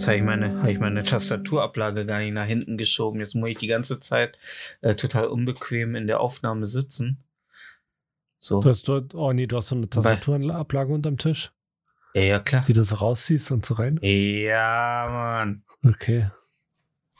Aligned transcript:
Jetzt 0.00 0.08
habe 0.08 0.16
ich, 0.16 0.22
meine, 0.24 0.62
hab 0.62 0.68
ich 0.70 0.78
meine 0.78 1.04
Tastaturablage 1.04 2.06
gar 2.06 2.20
nicht 2.20 2.32
nach 2.32 2.46
hinten 2.46 2.78
geschoben. 2.78 3.20
Jetzt 3.20 3.34
muss 3.34 3.50
ich 3.50 3.58
die 3.58 3.66
ganze 3.66 4.00
Zeit 4.00 4.38
äh, 4.80 4.94
total 4.94 5.26
unbequem 5.26 5.94
in 5.94 6.06
der 6.06 6.20
Aufnahme 6.20 6.64
sitzen. 6.64 7.22
So. 8.38 8.62
Du 8.62 8.70
hast, 8.70 8.88
du, 8.88 9.06
oh 9.12 9.34
nee, 9.34 9.46
du 9.46 9.58
hast 9.58 9.68
so 9.68 9.76
eine 9.76 9.90
Tastaturablage 9.90 10.90
unterm 10.90 11.18
Tisch, 11.18 11.52
Ja, 12.14 12.22
ja, 12.22 12.38
klar. 12.38 12.64
die 12.66 12.72
du 12.72 12.82
so 12.82 12.94
rausziehst 12.94 13.50
und 13.50 13.66
so 13.66 13.74
rein. 13.74 14.00
Ja, 14.00 15.06
Mann. 15.10 15.64
Okay. 15.86 16.30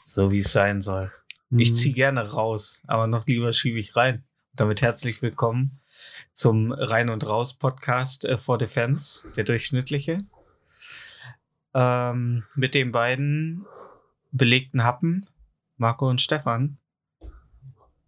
So 0.01 0.31
wie 0.31 0.39
es 0.39 0.51
sein 0.51 0.81
soll. 0.81 1.11
Hm. 1.51 1.59
Ich 1.59 1.75
ziehe 1.75 1.93
gerne 1.93 2.31
raus, 2.31 2.81
aber 2.87 3.05
noch 3.05 3.27
lieber 3.27 3.53
schiebe 3.53 3.77
ich 3.77 3.95
rein. 3.95 4.23
Damit 4.53 4.81
herzlich 4.81 5.21
willkommen 5.21 5.81
zum 6.33 6.71
Rein 6.71 7.11
und 7.11 7.27
Raus 7.27 7.53
Podcast 7.53 8.25
äh, 8.25 8.39
for 8.39 8.57
Defense, 8.57 9.21
der 9.35 9.43
durchschnittliche. 9.43 10.17
Ähm, 11.73 12.43
mit 12.55 12.75
den 12.75 12.91
beiden 12.91 13.65
belegten 14.31 14.83
Happen, 14.83 15.25
Marco 15.77 16.09
und 16.09 16.21
Stefan. 16.21 16.77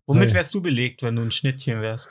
Womit 0.05 0.29
Hi. 0.29 0.35
wärst 0.35 0.53
du 0.53 0.61
belegt, 0.61 1.01
wenn 1.01 1.15
du 1.15 1.21
ein 1.21 1.31
Schnittchen 1.31 1.81
wärst? 1.81 2.09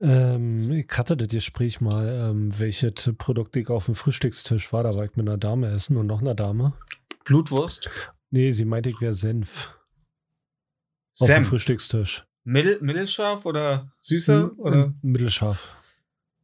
Ähm, 0.00 0.70
ich 0.72 0.88
hatte 0.98 1.16
das 1.16 1.28
Gespräch 1.28 1.80
mal, 1.80 2.30
ähm, 2.30 2.58
welches 2.58 3.12
Produkt 3.18 3.56
ich 3.56 3.68
auf 3.68 3.86
dem 3.86 3.94
Frühstückstisch 3.94 4.72
war. 4.72 4.82
Da 4.82 4.94
war 4.94 5.04
ich 5.04 5.16
mit 5.16 5.28
einer 5.28 5.38
Dame 5.38 5.70
essen 5.70 5.96
und 5.96 6.06
noch 6.06 6.20
einer 6.20 6.34
Dame. 6.34 6.74
Blutwurst? 7.24 7.88
Nee, 8.30 8.50
sie 8.50 8.64
meinte, 8.64 8.90
ich 8.90 9.00
wäre 9.00 9.14
Senf. 9.14 9.70
Auf 11.20 11.26
dem 11.26 11.26
Senf? 11.26 11.48
Frühstückstisch. 11.48 12.24
Mittel, 12.44 12.78
mittelscharf 12.80 13.46
oder 13.46 13.92
süßer? 14.00 14.50
Hm, 14.50 14.58
Oder? 14.58 14.94
Mittelscharf. 15.02 15.70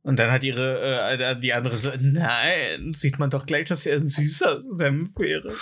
Und 0.09 0.17
dann 0.19 0.31
hat 0.33 0.43
ihre, 0.43 1.19
äh, 1.19 1.39
die 1.39 1.53
andere 1.53 1.77
so, 1.77 1.91
nein, 2.01 2.95
sieht 2.95 3.19
man 3.19 3.29
doch 3.29 3.45
gleich, 3.45 3.69
dass 3.69 3.85
er 3.85 3.99
ein 3.99 4.09
süßer 4.09 4.63
Senf 4.77 5.15
wäre. 5.19 5.55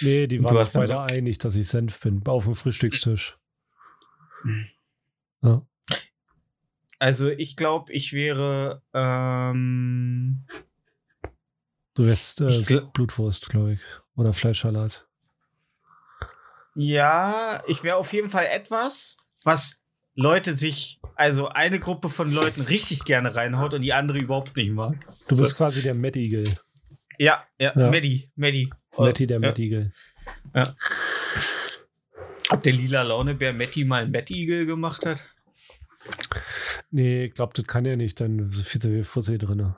Nee, 0.00 0.26
die 0.26 0.42
waren 0.42 0.64
sich 0.64 0.80
beide 0.80 0.98
einig, 1.00 1.36
dass 1.36 1.56
ich 1.56 1.68
Senf 1.68 2.00
bin. 2.00 2.22
Auf 2.26 2.46
dem 2.46 2.54
Frühstückstisch. 2.54 3.36
Hm. 4.42 4.66
Ja. 5.42 5.66
Also 6.98 7.28
ich 7.28 7.54
glaube, 7.54 7.92
ich 7.92 8.14
wäre, 8.14 8.82
ähm, 8.94 10.46
Du 11.92 12.06
wärst 12.06 12.40
äh, 12.40 12.44
gl- 12.46 12.90
Blutwurst, 12.92 13.50
glaube 13.50 13.74
ich. 13.74 13.80
Oder 14.16 14.32
Fleischsalat. 14.32 15.06
ja, 16.74 17.62
ich 17.68 17.82
wäre 17.84 17.96
auf 17.96 18.10
jeden 18.14 18.30
Fall 18.30 18.46
etwas, 18.46 19.18
was 19.44 19.82
Leute 20.14 20.52
sich, 20.52 21.00
also 21.14 21.48
eine 21.48 21.78
Gruppe 21.80 22.08
von 22.08 22.32
Leuten 22.32 22.62
richtig 22.62 23.04
gerne 23.04 23.34
reinhaut 23.34 23.74
und 23.74 23.82
die 23.82 23.92
andere 23.92 24.18
überhaupt 24.18 24.56
nicht 24.56 24.70
mag. 24.72 24.94
Du 25.28 25.34
So. 25.34 25.42
bist 25.42 25.56
quasi 25.56 25.82
der 25.82 25.94
Mad 25.94 26.18
Eagle. 26.18 26.44
Ja, 27.18 27.44
ja, 27.58 27.72
Ja. 27.76 27.90
Maddie, 27.90 28.30
Maddie. 28.36 28.70
Matty, 28.98 29.26
der 29.26 29.40
ja. 29.40 29.48
Mad 29.48 29.62
Eagle. 29.62 29.92
Ob 32.50 32.62
der 32.62 32.72
lila 32.72 33.02
Launebär 33.02 33.52
Matty 33.52 33.84
mal 33.84 34.02
ein 34.02 34.10
Matt 34.10 34.30
Eagle 34.30 34.66
gemacht 34.66 35.06
hat? 35.06 35.24
Nee, 36.90 37.26
ich 37.26 37.34
glaube, 37.34 37.52
das 37.54 37.66
kann 37.66 37.84
er 37.86 37.96
nicht. 37.96 38.20
Dann 38.20 38.38
ist 38.50 38.62
viel 38.66 38.80
zu 38.80 38.88
viel 38.88 39.04
Fussel 39.04 39.38
drin. 39.38 39.74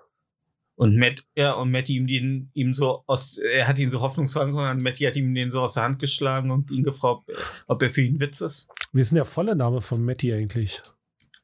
Und 0.82 0.96
Matt, 0.96 1.24
ja, 1.36 1.52
und 1.54 1.70
Matty 1.70 1.96
ihm 1.96 2.06
den, 2.06 2.50
ihm 2.54 2.74
so 2.74 3.04
aus, 3.06 3.38
er 3.38 3.68
hat 3.68 3.78
ihn 3.78 3.90
so 3.90 4.00
hoffnungsvoll 4.00 4.42
angefangen, 4.42 4.78
und 4.78 4.82
Matty 4.82 5.04
hat 5.04 5.16
ihm 5.16 5.34
den 5.34 5.50
so 5.50 5.60
aus 5.60 5.74
der 5.74 5.84
Hand 5.84 5.98
geschlagen 5.98 6.50
und 6.50 6.70
ihn 6.70 6.82
gefragt, 6.84 7.22
ob 7.66 7.82
er 7.82 7.88
für 7.90 8.02
ihn 8.02 8.18
Witz 8.20 8.40
ist. 8.40 8.68
Wie 8.92 9.00
ist 9.00 9.10
denn 9.10 9.16
der 9.16 9.24
volle 9.24 9.54
Name 9.56 9.80
von 9.80 10.04
Matty 10.04 10.32
eigentlich? 10.32 10.82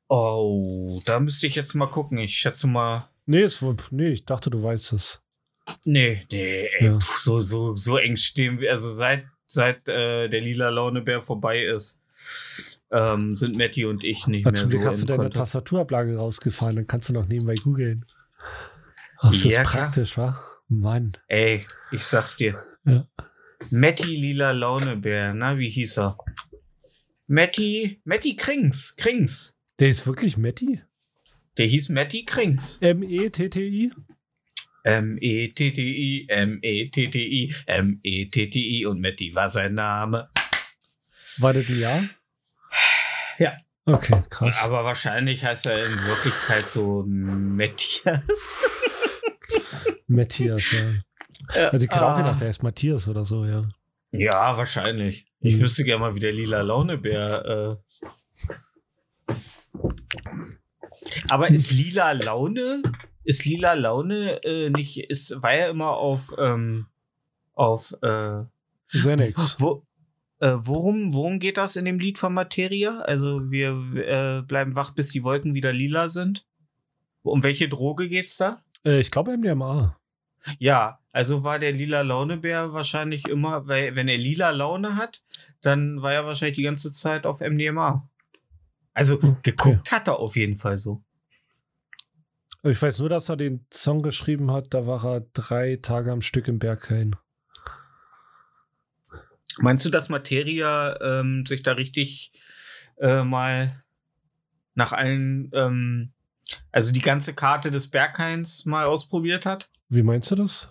Oh, 0.09 0.99
da 1.05 1.21
müsste 1.21 1.47
ich 1.47 1.55
jetzt 1.55 1.75
mal 1.75 1.87
gucken. 1.87 2.19
Ich 2.19 2.35
schätze 2.35 2.67
mal. 2.67 3.09
Nee, 3.27 3.43
es, 3.43 3.63
nee, 3.91 4.09
ich 4.09 4.25
dachte, 4.25 4.49
du 4.51 4.63
weißt 4.63 4.95
es. 4.95 5.21
Nee, 5.85 6.23
nee, 6.33 6.69
ey, 6.79 6.87
Ja. 6.87 6.99
pf, 6.99 7.19
so, 7.19 7.41
so, 7.41 7.77
so 7.77 7.99
eng 7.99 8.17
stehen 8.17 8.59
wir. 8.59 8.71
Also 8.71 8.91
seit, 8.91 9.25
seit 9.47 9.87
äh, 9.89 10.29
der 10.29 10.41
lila 10.41 10.71
Launebär 10.71 11.21
vorbei 11.21 11.63
ist, 11.63 12.01
ähm, 12.91 13.37
sind 13.37 13.57
Matty 13.57 13.85
und 13.85 14.03
ich 14.03 14.27
nicht 14.27 14.47
Ja, 14.47 14.51
mehr 14.51 14.61
so 14.63 14.69
Glück 14.69 14.87
hast 14.87 14.97
du 15.03 15.13
in 15.13 15.19
deine. 15.19 15.29
Tastaturablage 15.31 16.17
rausgefahren, 16.17 16.77
dann 16.77 16.87
kannst 16.87 17.11
du 17.11 17.13
noch 17.13 17.27
nebenbei 17.27 17.55
googeln. 17.63 18.07
Ach, 19.21 19.33
ist 19.33 19.45
das 19.45 19.53
Ja, 19.53 19.63
praktisch, 19.63 20.17
wa? 20.17 20.43
Mann. 20.69 21.13
Ey, 21.29 21.61
ich 21.93 22.05
sag's 22.05 22.37
dir. 22.37 22.63
Ja. 22.85 23.07
Matty 23.71 24.17
lila 24.17 24.53
Launebär, 24.53 25.35
na, 25.35 25.59
wie 25.59 25.71
hieß 25.71 25.99
er? 25.99 26.19
Matty, 27.27 28.01
Matty 28.05 28.37
Krings, 28.37 28.95
Krings. 28.97 29.55
Der 29.79 29.89
ist 29.89 30.07
wirklich 30.07 30.37
Matty? 30.37 30.83
Der 31.57 31.67
hieß 31.67 31.89
Matty 31.91 32.25
Krings. 32.25 32.79
M-E-T-T-I? 32.81 33.93
M-E-T-T-I, 34.85 36.27
M-E-T-T-I, 36.29 37.55
M-E-T-T-I 37.67 38.87
und 38.87 39.01
Matty 39.01 39.35
war 39.35 39.51
sein 39.51 39.75
Name. 39.75 40.31
War 41.39 41.53
das 41.53 41.69
ein 41.69 41.79
Jahr? 41.79 42.03
Ja. 43.39 43.57
Okay, 43.85 44.23
krass. 44.29 44.63
Aber 44.63 44.85
wahrscheinlich 44.85 45.45
heißt 45.45 45.67
er 45.67 45.79
in 45.79 46.07
Wirklichkeit 46.07 46.69
so 46.69 47.05
Matthias. 47.07 48.59
Matthias, 50.09 50.73
ja. 50.73 50.91
Ja, 51.55 51.69
Also 51.71 51.85
ich 51.85 51.91
hätte 51.91 52.05
auch 52.07 52.11
ah. 52.17 52.21
gedacht, 52.21 52.41
der 52.41 52.49
ist 52.51 52.63
Matthias 52.63 53.07
oder 53.09 53.25
so, 53.25 53.45
ja. 53.45 53.69
Ja, 54.11 54.57
wahrscheinlich. 54.57 55.27
Ich 55.41 55.57
Mhm. 55.57 55.61
wüsste 55.61 55.85
gerne 55.85 56.01
mal, 56.01 56.15
wie 56.15 56.21
der 56.21 56.33
lila 56.33 56.63
Launebär. 56.63 57.79
Äh. 57.95 59.37
Aber 61.29 61.49
ist 61.51 61.71
lila 61.73 62.13
Laune, 62.13 62.83
ist 63.25 63.45
lila 63.45 63.75
Laune 63.75 64.43
äh, 64.45 64.71
nicht, 64.71 64.99
ist, 65.11 65.41
war 65.43 65.55
ja 65.55 65.69
immer 65.71 65.97
auf, 65.97 66.35
ähm, 66.39 66.87
auf, 67.55 67.93
äh, 68.03 68.45
Xanax. 68.89 69.57
wo, 69.61 69.85
äh, 70.41 70.57
worum, 70.61 71.13
worum 71.15 71.39
geht 71.39 71.57
das 71.59 71.77
in 71.77 71.85
dem 71.85 71.99
Lied 71.99 72.19
von 72.19 72.33
Materia? 72.33 73.01
Also 73.01 73.51
wir 73.51 73.71
äh, 73.97 74.43
bleiben 74.43 74.75
wach, 74.75 74.93
bis 74.93 75.11
die 75.11 75.23
Wolken 75.25 75.55
wieder 75.55 75.73
lila 75.73 76.09
sind. 76.09 76.47
Um 77.23 77.43
welche 77.43 77.69
Droge 77.69 78.09
geht's 78.09 78.37
da? 78.39 78.63
Äh, 78.85 79.01
ich 79.01 79.11
glaube 79.11 79.37
MDMA. 79.37 79.98
Ja, 80.59 81.01
also 81.13 81.45
war 81.45 81.59
der 81.59 81.73
lila 81.73 82.03
Launebär 82.03 82.73
wahrscheinlich 82.73 83.27
immer, 83.27 83.67
weil 83.67 83.95
wenn 83.95 84.09
er 84.09 84.19
lila 84.19 84.51
Laune 84.51 84.97
hat, 84.97 85.23
dann 85.61 86.01
war 86.03 86.13
er 86.13 86.27
wahrscheinlich 86.27 86.57
die 86.57 86.63
ganze 86.63 86.93
Zeit 86.93 87.27
auf 87.27 87.41
MDMA. 87.41 88.09
Also 88.95 89.15
Okay. 89.17 89.39
geguckt 89.43 89.93
hat 89.93 90.09
er 90.09 90.19
auf 90.19 90.37
jeden 90.37 90.57
Fall 90.57 90.77
so. 90.77 91.03
Ich 92.63 92.81
weiß 92.81 92.99
nur, 92.99 93.09
dass 93.09 93.29
er 93.29 93.37
den 93.37 93.65
Song 93.73 94.03
geschrieben 94.03 94.51
hat, 94.51 94.75
da 94.75 94.87
war 94.87 95.05
er 95.05 95.21
drei 95.33 95.77
Tage 95.81 96.11
am 96.11 96.23
Stück 96.23 96.49
im 96.49 96.59
Berghain. 96.59 97.15
Meinst 99.59 99.85
du, 99.85 99.91
dass 99.91 100.09
Materia 100.09 100.97
ähm, 101.01 101.47
sich 101.47 101.63
da 101.63 101.73
richtig 101.73 102.33
äh, 102.99 103.23
mal 103.23 103.81
nach 104.75 104.93
allen, 104.93 105.51
ähm, 105.53 106.13
also 106.71 106.93
die 106.93 107.01
ganze 107.01 107.35
Karte 107.35 107.71
des 107.71 107.89
Berghains 107.89 108.65
mal 108.67 108.87
ausprobiert 108.87 109.47
hat? 109.47 109.71
Wie 109.89 110.03
meinst 110.03 110.31
du 110.31 110.37
das? 110.37 110.69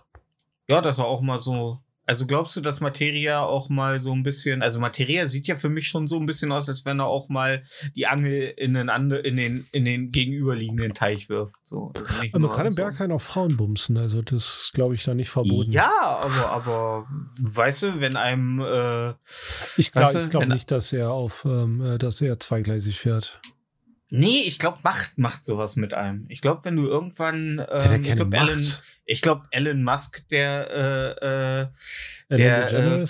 Ja, 0.69 0.81
dass 0.81 0.99
er 0.99 1.05
auch 1.05 1.21
mal 1.21 1.39
so. 1.39 1.79
Also 2.09 2.25
glaubst 2.25 2.55
du, 2.55 2.61
dass 2.61 2.79
Materia 2.79 3.41
auch 3.41 3.67
mal 3.67 4.01
so 4.01 4.13
ein 4.13 4.23
bisschen, 4.23 4.61
also 4.61 4.79
Materia 4.79 5.27
sieht 5.27 5.45
ja 5.47 5.57
für 5.57 5.67
mich 5.67 5.89
schon 5.89 6.07
so 6.07 6.17
ein 6.17 6.25
bisschen 6.25 6.53
aus, 6.53 6.69
als 6.69 6.85
wenn 6.85 7.01
er 7.01 7.07
auch 7.07 7.27
mal 7.27 7.63
die 7.97 8.07
Angel 8.07 8.53
in 8.55 8.75
den, 8.75 8.89
ande, 8.89 9.17
in 9.17 9.35
den, 9.35 9.67
in 9.73 9.83
den 9.83 10.11
gegenüberliegenden 10.11 10.93
Teich 10.93 11.27
wirft. 11.27 11.55
So, 11.65 11.91
also 11.93 12.09
Aber 12.31 12.47
man 12.47 12.51
kann 12.55 12.67
im. 12.67 12.75
Berghain 12.75 13.11
auch 13.11 13.19
Frauen 13.19 13.57
bumsen, 13.57 13.97
also 13.97 14.21
das 14.21 14.61
ist, 14.61 14.71
glaube 14.73 14.95
ich, 14.95 15.03
da 15.03 15.15
nicht 15.15 15.29
verboten. 15.29 15.69
Ja, 15.69 15.91
aber, 15.99 16.49
aber 16.49 17.07
weißt 17.41 17.83
du, 17.83 17.99
wenn 17.99 18.15
einem 18.15 18.61
äh, 18.61 19.13
Ich 19.75 19.91
glaube 19.91 20.29
glaub 20.29 20.47
nicht, 20.47 20.71
dass 20.71 20.93
er 20.93 21.11
auf, 21.11 21.43
ähm, 21.43 21.81
äh, 21.81 21.97
dass 21.97 22.21
er 22.21 22.39
zweigleisig 22.39 22.99
fährt. 22.99 23.41
Nee, 24.09 24.43
ich 24.45 24.57
glaube, 24.57 24.79
Macht 24.83 25.17
macht 25.17 25.43
sowas 25.43 25.75
mit 25.75 25.93
einem. 25.93 26.25
Ich 26.29 26.39
glaube, 26.41 26.63
wenn 26.63 26.75
du 26.77 26.87
irgendwann, 26.87 27.63
ähm, 27.69 28.03
ich 28.03 28.15
glaube. 28.15 28.37
Elon, 28.37 28.73
ich 29.05 29.21
glaube, 29.21 29.47
Elon 29.51 29.83
Musk, 29.83 30.27
der, 30.29 31.71
äh, 32.31 32.33
äh, 32.33 32.37
Der, 32.37 32.71
ja, 32.71 33.03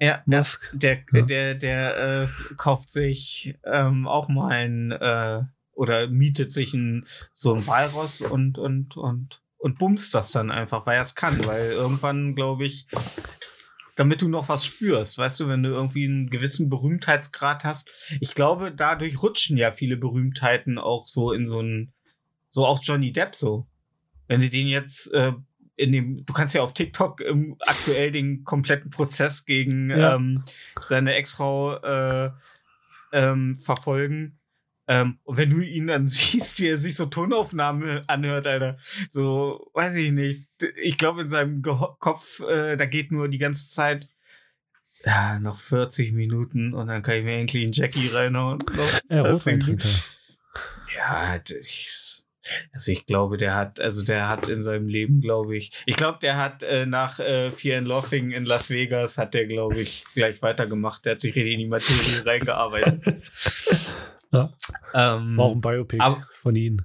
ja, 0.00 0.22
Musk. 0.26 0.70
der, 0.74 1.04
Ja. 1.12 1.22
der, 1.22 1.54
der 1.54 1.96
äh, 2.24 2.28
kauft 2.56 2.90
sich 2.90 3.54
ähm, 3.64 4.06
auch 4.06 4.28
mal 4.28 4.48
ein 4.50 4.90
äh, 4.92 5.42
oder 5.72 6.08
mietet 6.08 6.52
sich 6.52 6.74
ein 6.74 7.06
so 7.32 7.54
ein 7.54 7.66
Walross 7.66 8.20
und 8.20 8.58
und 8.58 8.96
und 8.96 9.40
und 9.56 9.78
bumst 9.78 10.14
das 10.14 10.30
dann 10.32 10.50
einfach, 10.50 10.84
weil 10.86 10.96
er 10.96 11.02
es 11.02 11.14
kann, 11.14 11.42
weil 11.46 11.70
irgendwann 11.70 12.34
glaube 12.34 12.64
ich, 12.66 12.86
damit 13.96 14.22
du 14.22 14.28
noch 14.28 14.48
was 14.48 14.64
spürst, 14.64 15.18
weißt 15.18 15.40
du, 15.40 15.48
wenn 15.48 15.62
du 15.62 15.70
irgendwie 15.70 16.04
einen 16.04 16.30
gewissen 16.30 16.68
Berühmtheitsgrad 16.68 17.64
hast. 17.64 17.90
Ich 18.20 18.34
glaube, 18.34 18.72
dadurch 18.72 19.22
rutschen 19.22 19.56
ja 19.56 19.72
viele 19.72 19.96
Berühmtheiten 19.96 20.78
auch 20.78 21.06
so 21.08 21.32
in 21.32 21.46
so 21.46 21.60
ein 21.60 21.92
so 22.50 22.64
auch 22.64 22.80
Johnny 22.82 23.12
Depp 23.12 23.34
so. 23.34 23.66
Wenn 24.28 24.40
du 24.40 24.48
den 24.48 24.66
jetzt 24.68 25.12
äh, 25.12 25.32
in 25.76 25.92
dem, 25.92 26.24
du 26.24 26.32
kannst 26.32 26.54
ja 26.54 26.62
auf 26.62 26.72
TikTok 26.72 27.20
ähm, 27.20 27.56
aktuell 27.60 28.10
den 28.12 28.44
kompletten 28.44 28.90
Prozess 28.90 29.44
gegen 29.44 29.90
Ja. 29.90 30.14
ähm, 30.14 30.44
seine 30.86 31.14
Ex-Frau 31.14 31.76
äh, 31.76 32.30
ähm, 33.12 33.56
verfolgen. 33.56 34.38
Ähm, 34.86 35.18
und 35.22 35.38
wenn 35.38 35.50
du 35.50 35.60
ihn 35.60 35.86
dann 35.86 36.08
siehst, 36.08 36.58
wie 36.58 36.68
er 36.68 36.78
sich 36.78 36.96
so 36.96 37.06
Tonaufnahme 37.06 38.02
anhört, 38.06 38.46
Alter, 38.46 38.78
so, 39.10 39.70
weiß 39.74 39.96
ich 39.96 40.12
nicht. 40.12 40.48
Ich 40.82 40.98
glaube, 40.98 41.22
in 41.22 41.30
seinem 41.30 41.62
Geho 41.62 41.96
Kopf, 41.98 42.40
äh, 42.40 42.76
da 42.76 42.86
geht 42.86 43.10
nur 43.10 43.28
die 43.28 43.38
ganze 43.38 43.70
Zeit, 43.70 44.08
ja, 45.04 45.38
noch 45.38 45.58
40 45.58 46.12
Minuten 46.12 46.72
und 46.72 46.86
dann 46.86 47.02
kann 47.02 47.16
ich 47.16 47.24
mir 47.24 47.36
endlich 47.36 47.64
einen 47.64 47.72
Jackie 47.72 48.08
reinhauen. 48.08 48.64
Äh, 49.08 49.22
40 49.22 49.32
Rotwein 49.32 49.58
Minuten. 49.58 49.78
trinkt 49.78 49.84
er. 50.96 50.96
ja, 50.96 51.40
ich, 51.60 52.22
also 52.72 52.92
ich 52.92 53.06
glaube, 53.06 53.36
der 53.36 53.54
hat, 53.54 53.80
also 53.80 54.04
der 54.04 54.28
hat 54.28 54.48
in 54.48 54.62
seinem 54.62 54.86
Leben, 54.86 55.20
glaube 55.20 55.56
ich, 55.56 55.82
ich 55.86 55.96
glaube, 55.96 56.18
der 56.20 56.36
hat 56.36 56.62
äh, 56.62 56.86
nach 56.86 57.18
äh, 57.20 57.50
Fear 57.50 57.78
and 57.78 57.88
Laughing 57.88 58.30
in 58.30 58.44
Las 58.44 58.70
Vegas, 58.70 59.18
hat 59.18 59.34
der, 59.34 59.46
glaube 59.46 59.80
ich, 59.80 60.04
gleich 60.14 60.40
weitergemacht. 60.42 61.04
Der 61.04 61.12
hat 61.12 61.20
sich 61.20 61.34
richtig 61.34 61.54
in 61.54 61.60
die 61.60 61.68
Materie 61.68 62.24
reingearbeitet. 62.24 63.22
Ja. 64.34 64.52
Ähm, 65.16 65.36
War 65.36 65.44
auch 65.46 65.52
ein 65.54 65.60
Biopic 65.60 66.00
aber- 66.00 66.22
von 66.40 66.56
ihnen. 66.56 66.84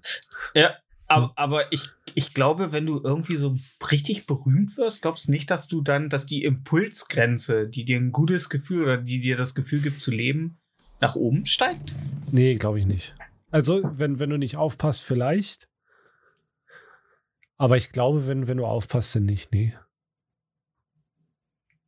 aber, 1.07 1.31
aber 1.36 1.72
ich, 1.74 1.90
ich 2.16 2.34
glaube, 2.34 2.72
wenn 2.72 2.86
du 2.86 3.01
irgendwie 3.04 3.36
so 3.38 3.57
richtig 3.92 4.28
berühmt 4.28 4.78
wirst, 4.78 5.01
glaubst 5.01 5.28
du 5.28 5.31
nicht, 5.31 5.50
dass 5.50 5.68
du 5.68 5.81
dann, 5.81 6.10
dass 6.10 6.25
die 6.25 6.44
Impulsgrenze, 6.44 7.68
die 7.68 7.84
dir 7.86 7.98
ein 7.98 8.12
gutes 8.12 8.50
Gefühl 8.50 8.84
oder 8.84 8.98
die 8.98 9.19
dir 9.19 9.36
das 9.36 9.56
Gefühl 9.56 9.81
gibt 9.81 10.01
zu 10.01 10.12
leben, 10.12 10.60
nach 11.01 11.16
oben 11.16 11.46
steigt? 11.46 11.94
Nee, 12.31 12.56
glaube 12.56 12.80
ich 12.80 12.86
nicht. 12.86 13.16
Also, 13.52 13.81
wenn, 13.84 14.19
wenn 14.19 14.30
du 14.30 14.38
nicht 14.38 14.57
aufpasst, 14.57 15.02
vielleicht. 15.04 15.68
Aber 17.57 17.75
ich 17.78 17.92
glaube, 17.92 18.28
wenn, 18.28 18.48
wenn 18.48 18.57
du 18.57 18.66
aufpasst, 18.66 19.16
dann 19.16 19.25
nicht. 19.25 19.52
Nee. 19.52 19.74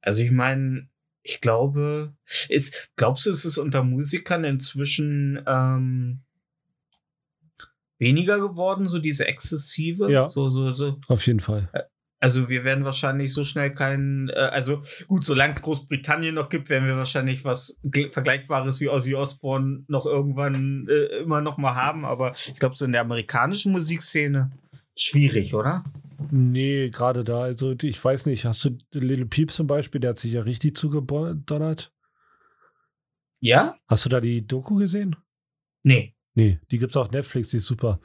Also 0.01 0.23
ich 0.23 0.31
meine, 0.31 0.89
ich 1.23 1.41
glaube, 1.41 2.13
ist, 2.49 2.91
glaubst 2.95 3.25
du, 3.25 3.29
ist 3.29 3.45
es 3.45 3.57
unter 3.57 3.83
Musikern 3.83 4.43
inzwischen 4.43 5.41
ähm, 5.45 6.21
weniger 7.99 8.39
geworden, 8.39 8.85
so 8.85 8.99
diese 8.99 9.27
exzessive? 9.27 10.11
Ja. 10.11 10.27
So, 10.27 10.49
so, 10.49 10.71
so. 10.71 10.99
Auf 11.07 11.25
jeden 11.27 11.39
Fall. 11.39 11.69
Also 12.19 12.49
wir 12.49 12.63
werden 12.63 12.85
wahrscheinlich 12.85 13.33
so 13.33 13.45
schnell 13.45 13.73
keinen, 13.73 14.29
äh, 14.29 14.33
also 14.33 14.83
gut, 15.07 15.25
solange 15.25 15.53
es 15.53 15.61
Großbritannien 15.63 16.35
noch 16.35 16.49
gibt, 16.49 16.69
werden 16.69 16.87
wir 16.87 16.95
wahrscheinlich 16.95 17.43
was 17.43 17.79
gl- 17.83 18.11
Vergleichbares 18.11 18.79
wie 18.79 18.89
Ozzy 18.89 19.15
Osbourne 19.15 19.85
noch 19.87 20.05
irgendwann 20.05 20.87
äh, 20.87 21.21
immer 21.21 21.41
noch 21.41 21.57
mal 21.57 21.73
haben, 21.73 22.05
aber 22.05 22.33
ich 22.33 22.59
glaube, 22.59 22.75
so 22.75 22.85
in 22.85 22.91
der 22.91 23.01
amerikanischen 23.01 23.71
Musikszene 23.71 24.51
schwierig, 24.95 25.53
oder? 25.53 25.83
Nee, 26.29 26.89
gerade 26.89 27.23
da. 27.23 27.41
Also, 27.41 27.73
ich 27.81 28.03
weiß 28.03 28.25
nicht. 28.27 28.45
Hast 28.45 28.63
du 28.65 28.77
Little 28.91 29.25
Peep 29.25 29.51
zum 29.51 29.67
Beispiel? 29.67 29.99
Der 30.01 30.11
hat 30.11 30.19
sich 30.19 30.33
ja 30.33 30.41
richtig 30.41 30.77
zugedonnert. 30.77 31.91
Ja? 33.39 33.75
Hast 33.87 34.05
du 34.05 34.09
da 34.09 34.21
die 34.21 34.45
Doku 34.45 34.75
gesehen? 34.75 35.15
Nee. 35.83 36.15
Nee, 36.33 36.59
die 36.71 36.77
gibt's 36.77 36.95
auf 36.95 37.11
Netflix, 37.11 37.49
die 37.49 37.57
ist 37.57 37.65
super. 37.65 37.99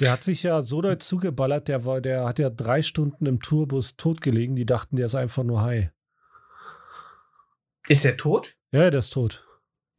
Der 0.00 0.10
hat 0.10 0.24
sich 0.24 0.42
ja 0.42 0.62
so 0.62 0.80
doll 0.80 0.98
zugeballert, 0.98 1.68
der 1.68 1.84
war, 1.84 2.00
der 2.00 2.24
hat 2.24 2.40
ja 2.40 2.50
drei 2.50 2.82
Stunden 2.82 3.24
im 3.26 3.38
Tourbus 3.38 3.96
totgelegen, 3.96 4.56
die 4.56 4.66
dachten, 4.66 4.96
der 4.96 5.06
ist 5.06 5.14
einfach 5.14 5.44
nur 5.44 5.62
high. 5.62 5.90
Ist 7.86 8.04
er 8.04 8.16
tot? 8.16 8.56
Ja, 8.72 8.90
der 8.90 8.98
ist 8.98 9.10
tot. 9.10 9.46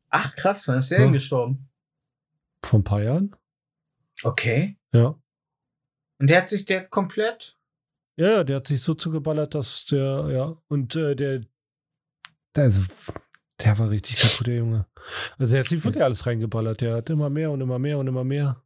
Ach 0.10 0.36
krass, 0.36 0.68
wann 0.68 0.80
ist 0.80 0.92
der 0.92 1.00
Ja. 1.00 1.04
denn 1.06 1.14
gestorben? 1.14 1.70
Vor 2.66 2.80
ein 2.80 2.84
paar 2.84 3.02
Jahren? 3.02 3.34
Okay. 4.24 4.78
Ja. 4.92 5.16
Und 6.24 6.30
der 6.30 6.38
hat 6.38 6.48
sich 6.48 6.64
der 6.64 6.86
komplett. 6.88 7.58
Ja, 8.16 8.46
der 8.46 8.56
hat 8.56 8.68
sich 8.68 8.81
so 8.81 8.94
zugeballert, 8.94 9.56
dass 9.56 9.84
der, 9.88 10.30
ja, 10.31 10.56
und 10.70 10.96
äh, 10.96 11.18
der, 11.18 11.42
der, 12.56 12.64
also, 12.64 12.81
der 13.62 13.78
war 13.78 13.90
richtig 13.90 14.16
kaputt, 14.16 14.48
der 14.48 14.56
Junge. 14.56 14.86
Also, 15.38 15.54
er 15.54 15.60
hat 15.60 15.68
sich 15.68 15.84
wirklich 15.84 16.02
alles 16.02 16.25
reingeballert. 16.25 16.80
Der 16.80 16.96
hat 16.96 17.10
immer 17.10 17.30
mehr 17.30 17.52
und 17.52 17.60
immer 17.60 17.78
mehr 17.78 17.98
und 17.98 18.08
immer 18.08 18.24
mehr. 18.24 18.64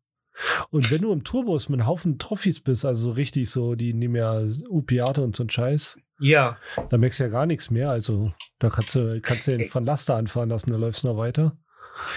Und 0.69 0.91
wenn 0.91 1.01
du 1.01 1.11
im 1.11 1.23
Tourbus 1.23 1.67
mit 1.67 1.79
einem 1.79 1.87
Haufen 1.87 2.19
Trophys 2.19 2.61
bist, 2.61 2.85
also 2.85 3.09
so 3.09 3.11
richtig 3.13 3.49
so, 3.49 3.73
die 3.73 3.95
nehmen 3.95 4.17
ja 4.17 4.39
Opiate 4.69 5.23
und 5.23 5.35
so 5.35 5.43
ein 5.43 5.49
Scheiß, 5.49 5.97
Ja. 6.19 6.59
da 6.91 6.97
merkst 6.99 7.19
du 7.19 7.23
ja 7.23 7.29
gar 7.31 7.47
nichts 7.47 7.71
mehr. 7.71 7.89
Also, 7.89 8.31
da 8.59 8.69
kannst 8.69 8.93
du, 8.93 9.19
kannst 9.19 9.47
du 9.47 9.57
den 9.57 9.67
von 9.67 9.83
Laster 9.83 10.15
anfahren 10.15 10.49
lassen, 10.49 10.69
da 10.69 10.77
läufst 10.77 11.01
du 11.03 11.07
noch 11.07 11.17
weiter. 11.17 11.57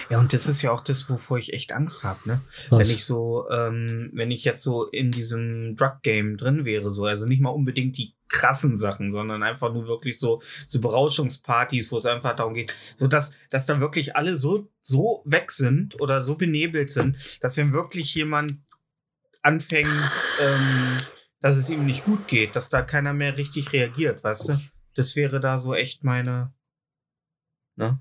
Ja, 0.08 0.18
und 0.18 0.32
das 0.32 0.46
ist 0.48 0.62
ja 0.62 0.72
auch 0.72 0.82
das, 0.82 1.08
wovor 1.08 1.38
ich 1.38 1.52
echt 1.52 1.72
Angst 1.72 2.04
habe, 2.04 2.18
ne? 2.24 2.40
Was? 2.68 2.80
Wenn 2.80 2.96
ich 2.96 3.04
so, 3.04 3.48
ähm, 3.50 4.10
wenn 4.12 4.30
ich 4.30 4.44
jetzt 4.44 4.62
so 4.62 4.86
in 4.86 5.10
diesem 5.10 5.76
Drug-Game 5.76 6.36
drin 6.36 6.64
wäre, 6.64 6.90
so, 6.90 7.04
also 7.04 7.26
nicht 7.26 7.40
mal 7.40 7.50
unbedingt 7.50 7.96
die 7.96 8.14
krassen 8.28 8.78
Sachen, 8.78 9.10
sondern 9.10 9.42
einfach 9.42 9.72
nur 9.72 9.86
wirklich 9.86 10.18
so, 10.18 10.40
so 10.66 10.80
Berauschungspartys, 10.80 11.90
wo 11.90 11.98
es 11.98 12.06
einfach 12.06 12.36
darum 12.36 12.54
geht, 12.54 12.74
so 12.96 13.06
dass, 13.08 13.36
dass 13.50 13.66
da 13.66 13.80
wirklich 13.80 14.16
alle 14.16 14.36
so, 14.36 14.68
so 14.82 15.22
weg 15.24 15.50
sind 15.50 16.00
oder 16.00 16.22
so 16.22 16.36
benebelt 16.36 16.90
sind, 16.90 17.16
dass 17.40 17.56
wenn 17.56 17.72
wirklich 17.72 18.14
jemand 18.14 18.58
anfängt, 19.42 19.88
ähm, 20.40 20.98
dass 21.40 21.56
es 21.56 21.70
ihm 21.70 21.86
nicht 21.86 22.04
gut 22.04 22.28
geht, 22.28 22.54
dass 22.54 22.68
da 22.68 22.82
keiner 22.82 23.12
mehr 23.12 23.36
richtig 23.36 23.72
reagiert, 23.72 24.22
weißt 24.22 24.50
du? 24.50 24.60
Das 24.94 25.16
wäre 25.16 25.40
da 25.40 25.58
so 25.58 25.74
echt 25.74 26.04
meine, 26.04 26.52
ne? 27.76 28.00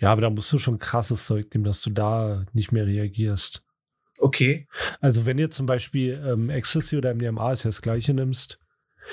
Ja, 0.00 0.10
aber 0.10 0.22
da 0.22 0.30
musst 0.30 0.52
du 0.52 0.58
schon 0.58 0.78
krasses 0.78 1.26
Zeug 1.26 1.52
nehmen, 1.54 1.64
dass 1.64 1.80
du 1.82 1.90
da 1.90 2.44
nicht 2.52 2.72
mehr 2.72 2.86
reagierst. 2.86 3.62
Okay. 4.18 4.66
Also, 5.00 5.26
wenn 5.26 5.38
ihr 5.38 5.50
zum 5.50 5.66
Beispiel 5.66 6.20
ähm, 6.24 6.50
Ecstasy 6.50 6.96
oder 6.96 7.14
MDMA 7.14 7.52
ist 7.52 7.64
ja 7.64 7.68
das 7.68 7.82
gleiche 7.82 8.14
nimmst, 8.14 8.58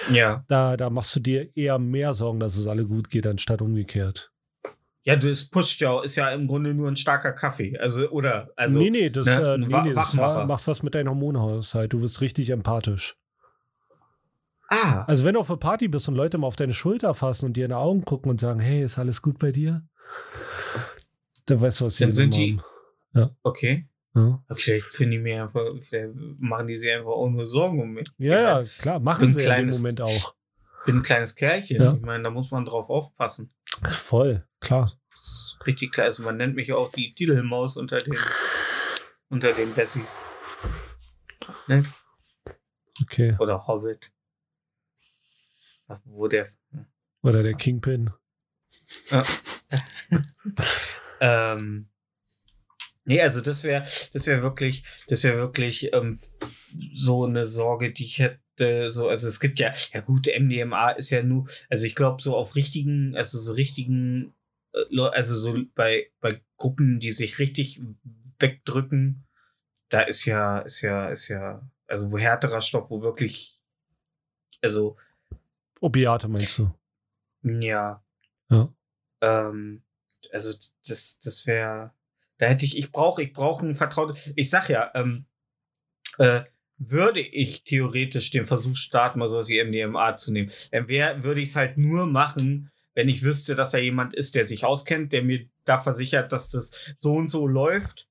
Ja. 0.09 0.43
da, 0.47 0.77
da 0.77 0.89
machst 0.89 1.15
du 1.15 1.19
dir 1.19 1.55
eher 1.57 1.79
mehr 1.79 2.13
Sorgen, 2.13 2.39
dass 2.39 2.55
es 2.57 2.67
alle 2.67 2.85
gut 2.85 3.09
geht, 3.09 3.25
anstatt 3.25 3.61
umgekehrt. 3.61 4.31
Ja, 5.03 5.15
das 5.15 5.49
pusht 5.49 5.81
ja, 5.81 6.03
ist 6.03 6.15
ja 6.17 6.29
im 6.29 6.47
Grunde 6.47 6.75
nur 6.75 6.87
ein 6.87 6.95
starker 6.95 7.31
Kaffee. 7.33 7.75
Also, 7.79 8.09
oder, 8.11 8.49
also. 8.55 8.79
nee, 8.79 8.91
nee, 8.91 9.09
das, 9.09 9.25
ne, 9.25 9.53
äh, 9.53 9.57
nee, 9.57 9.65
nee, 9.83 9.93
das 9.93 10.13
macht 10.15 10.67
was 10.67 10.83
mit 10.83 10.93
deinem 10.93 11.09
Hormonhaushalt. 11.09 11.91
Du 11.93 12.01
wirst 12.01 12.21
richtig 12.21 12.51
empathisch. 12.51 13.15
Ah, 14.69 15.03
Also, 15.07 15.25
wenn 15.25 15.33
du 15.33 15.39
auf 15.39 15.49
einer 15.49 15.57
Party 15.59 15.87
bist 15.87 16.07
und 16.07 16.15
Leute 16.15 16.37
mal 16.37 16.47
auf 16.47 16.55
deine 16.55 16.73
Schulter 16.73 17.13
fassen 17.13 17.45
und 17.47 17.57
dir 17.57 17.65
in 17.65 17.71
die 17.71 17.75
Augen 17.75 18.05
gucken 18.05 18.29
und 18.29 18.39
sagen, 18.39 18.59
hey, 18.59 18.83
ist 18.83 18.99
alles 18.99 19.21
gut 19.23 19.39
bei 19.39 19.51
dir? 19.51 19.83
Weißt 21.47 21.81
du, 21.81 21.85
was 21.85 21.95
sie 21.97 22.03
Dann 22.05 22.13
sind 22.13 22.35
die- 22.35 22.59
okay. 23.43 23.87
Ja, 24.13 24.43
Vielleicht 24.51 24.91
finden 24.91 25.11
die 25.11 25.17
mir 25.19 25.43
einfach, 25.43 25.63
vielleicht 25.81 26.13
machen 26.41 26.67
die 26.67 26.77
sich 26.77 26.91
einfach 26.91 27.11
auch 27.11 27.29
nur 27.29 27.45
Sorgen 27.45 27.81
um 27.81 27.91
mich. 27.93 28.09
ja, 28.17 28.61
Ich 28.61 28.77
ja 28.77 28.81
klar, 28.81 28.99
machen 28.99 29.31
sie 29.31 29.39
ja 29.39 29.55
in 29.55 29.67
dem 29.67 29.67
kleines- 29.67 29.77
Moment 29.79 30.01
auch. 30.01 30.35
bin 30.85 30.97
ein 30.97 31.01
kleines 31.01 31.35
Kerlchen. 31.35 31.81
Ja. 31.81 31.93
Ich 31.93 32.01
meine, 32.01 32.23
da 32.23 32.29
muss 32.29 32.51
man 32.51 32.65
drauf 32.65 32.89
aufpassen. 32.89 33.53
Voll, 33.89 34.45
klar. 34.59 34.91
Richtig 35.65 35.91
klar. 35.93 36.05
Also 36.07 36.23
man 36.23 36.37
nennt 36.37 36.55
mich 36.55 36.73
auch 36.73 36.91
die 36.91 37.13
Titelmaus 37.13 37.77
unter 37.77 37.99
den, 37.99 38.15
unter 39.29 39.53
den 39.53 39.75
Wessis. 39.77 40.19
Ne? 41.67 41.83
Okay. 43.03 43.35
Oder 43.39 43.65
Hobbit. 43.67 44.11
Wo 46.05 46.27
der. 46.27 46.49
Oder 47.21 47.43
der 47.43 47.53
Kingpin. 47.53 48.09
Ja. 49.09 49.23
ähm, 51.21 51.89
nee, 53.05 53.21
also 53.21 53.41
das 53.41 53.63
wäre, 53.63 53.81
das 53.81 54.27
wäre 54.27 54.41
wirklich, 54.41 54.83
das 55.07 55.23
wäre 55.23 55.37
wirklich 55.37 55.93
ähm, 55.93 56.19
so 56.93 57.25
eine 57.25 57.45
Sorge, 57.45 57.93
die 57.93 58.05
ich 58.05 58.19
hätte. 58.19 58.91
So, 58.91 59.07
also 59.09 59.27
es 59.27 59.39
gibt 59.39 59.59
ja, 59.59 59.73
ja 59.93 60.01
gut, 60.01 60.27
MDMA 60.27 60.91
ist 60.91 61.09
ja 61.09 61.23
nur, 61.23 61.47
also 61.69 61.87
ich 61.87 61.95
glaube 61.95 62.21
so 62.21 62.35
auf 62.35 62.55
richtigen, 62.55 63.15
also 63.15 63.39
so 63.39 63.53
richtigen, 63.53 64.35
äh, 64.73 65.01
also 65.01 65.35
so 65.37 65.57
bei 65.73 66.11
bei 66.19 66.39
Gruppen, 66.57 66.99
die 66.99 67.11
sich 67.11 67.39
richtig 67.39 67.81
wegdrücken, 68.39 69.25
da 69.89 70.01
ist 70.01 70.25
ja, 70.25 70.59
ist 70.59 70.81
ja, 70.81 71.09
ist 71.09 71.27
ja, 71.27 71.67
also 71.87 72.11
wo 72.11 72.17
härterer 72.17 72.61
Stoff, 72.61 72.89
wo 72.89 73.01
wirklich, 73.01 73.59
also 74.61 74.97
Opiate 75.79 76.27
meinst 76.27 76.59
du? 76.59 76.71
ja, 77.43 78.03
Ja. 78.49 78.73
Ähm, 79.21 79.83
also 80.31 80.53
das, 80.87 81.19
das 81.19 81.47
wäre, 81.47 81.93
Da 82.37 82.47
hätte 82.47 82.65
ich, 82.65 82.77
ich 82.77 82.91
brauche, 82.91 83.23
ich 83.23 83.33
brauche 83.33 83.65
ein 83.67 83.75
vertrautes. 83.75 84.31
Ich 84.35 84.49
sag 84.49 84.69
ja, 84.69 84.91
ähm, 84.95 85.25
äh, 86.17 86.41
würde 86.77 87.19
ich 87.19 87.63
theoretisch 87.63 88.31
den 88.31 88.45
Versuch 88.45 88.75
starten, 88.75 89.19
mal 89.19 89.29
sowas 89.29 89.49
wie 89.49 89.63
MDMA 89.63 90.15
zu 90.15 90.33
nehmen, 90.33 90.51
dann 90.71 90.87
wär, 90.87 91.23
würde 91.23 91.41
ich 91.41 91.49
es 91.49 91.55
halt 91.55 91.77
nur 91.77 92.07
machen, 92.07 92.71
wenn 92.95 93.07
ich 93.07 93.23
wüsste, 93.23 93.55
dass 93.55 93.73
er 93.73 93.81
jemand 93.83 94.13
ist, 94.15 94.35
der 94.35 94.45
sich 94.45 94.65
auskennt, 94.65 95.13
der 95.13 95.23
mir 95.23 95.47
da 95.65 95.79
versichert, 95.79 96.31
dass 96.31 96.49
das 96.49 96.71
so 96.97 97.13
und 97.15 97.29
so 97.29 97.47
läuft. 97.47 98.07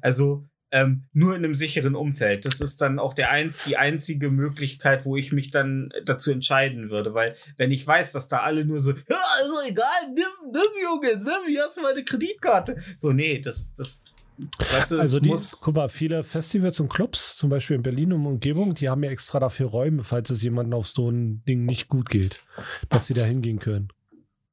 Also 0.00 0.48
ähm, 0.70 1.04
nur 1.12 1.34
in 1.34 1.44
einem 1.44 1.54
sicheren 1.54 1.94
Umfeld. 1.94 2.44
Das 2.44 2.60
ist 2.60 2.80
dann 2.80 2.98
auch 2.98 3.14
der 3.14 3.30
einz 3.30 3.64
die 3.64 3.76
einzige 3.76 4.30
Möglichkeit, 4.30 5.04
wo 5.04 5.16
ich 5.16 5.32
mich 5.32 5.50
dann 5.50 5.90
dazu 6.04 6.30
entscheiden 6.30 6.90
würde. 6.90 7.14
Weil, 7.14 7.34
wenn 7.56 7.70
ich 7.70 7.86
weiß, 7.86 8.12
dass 8.12 8.28
da 8.28 8.38
alle 8.40 8.64
nur 8.64 8.80
so, 8.80 8.92
ja, 8.92 8.96
ist 8.96 9.70
egal, 9.70 9.86
nimm, 10.14 10.52
nimm, 10.52 10.62
Junge, 10.82 11.16
nimm, 11.16 11.48
hier 11.48 11.64
hast 11.64 11.76
du 11.76 11.82
meine 11.82 12.04
Kreditkarte. 12.04 12.76
So, 12.98 13.12
nee, 13.12 13.38
das, 13.40 13.72
das, 13.74 14.12
weißt 14.58 14.92
du, 14.92 14.98
Also 14.98 15.20
die, 15.20 15.34
guck 15.62 15.74
mal, 15.74 15.88
viele 15.88 16.22
Festivals 16.22 16.80
und 16.80 16.90
Clubs, 16.90 17.36
zum 17.36 17.48
Beispiel 17.48 17.76
in 17.76 17.82
Berlin 17.82 18.12
und 18.12 18.26
Umgebung, 18.26 18.74
die 18.74 18.88
haben 18.88 19.02
ja 19.02 19.10
extra 19.10 19.40
dafür 19.40 19.68
Räume, 19.68 20.02
falls 20.02 20.30
es 20.30 20.42
jemandem 20.42 20.74
auf 20.74 20.86
so 20.86 21.10
ein 21.10 21.42
Ding 21.46 21.64
nicht 21.64 21.88
gut 21.88 22.10
geht, 22.10 22.44
dass 22.90 23.06
sie 23.06 23.14
da 23.14 23.24
hingehen 23.24 23.58
können. 23.58 23.88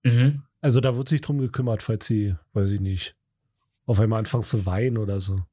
Mhm. 0.03 0.43
Also 0.61 0.79
da 0.79 0.95
wird 0.95 1.09
sich 1.09 1.21
drum 1.21 1.39
gekümmert, 1.39 1.83
falls 1.83 2.07
sie, 2.07 2.35
weiß 2.53 2.71
ich 2.71 2.79
nicht, 2.79 3.15
auf 3.85 3.99
einmal 3.99 4.19
anfangen 4.19 4.43
zu 4.43 4.65
weinen 4.65 4.97
oder 4.97 5.19
so. 5.19 5.43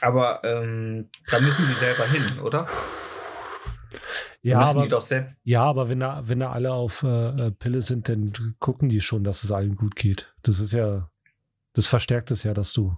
Aber 0.00 0.42
ähm, 0.44 1.08
da 1.30 1.40
müssen 1.40 1.66
die 1.68 1.74
selber 1.74 2.04
hin, 2.06 2.40
oder? 2.40 2.68
Ja, 4.42 4.60
aber, 4.60 4.88
ja, 5.44 5.62
aber 5.62 5.88
wenn 5.88 6.00
da, 6.00 6.22
wenn 6.28 6.40
da 6.40 6.52
alle 6.52 6.72
auf 6.72 7.02
äh, 7.02 7.28
äh, 7.28 7.50
Pille 7.52 7.80
sind, 7.80 8.08
dann 8.08 8.54
gucken 8.58 8.88
die 8.88 9.00
schon, 9.00 9.24
dass 9.24 9.44
es 9.44 9.50
allen 9.52 9.76
gut 9.76 9.96
geht. 9.96 10.34
Das 10.42 10.60
ist 10.60 10.72
ja, 10.72 11.10
das 11.72 11.86
verstärkt 11.86 12.30
es 12.30 12.42
ja, 12.42 12.52
dass 12.52 12.72
du 12.72 12.96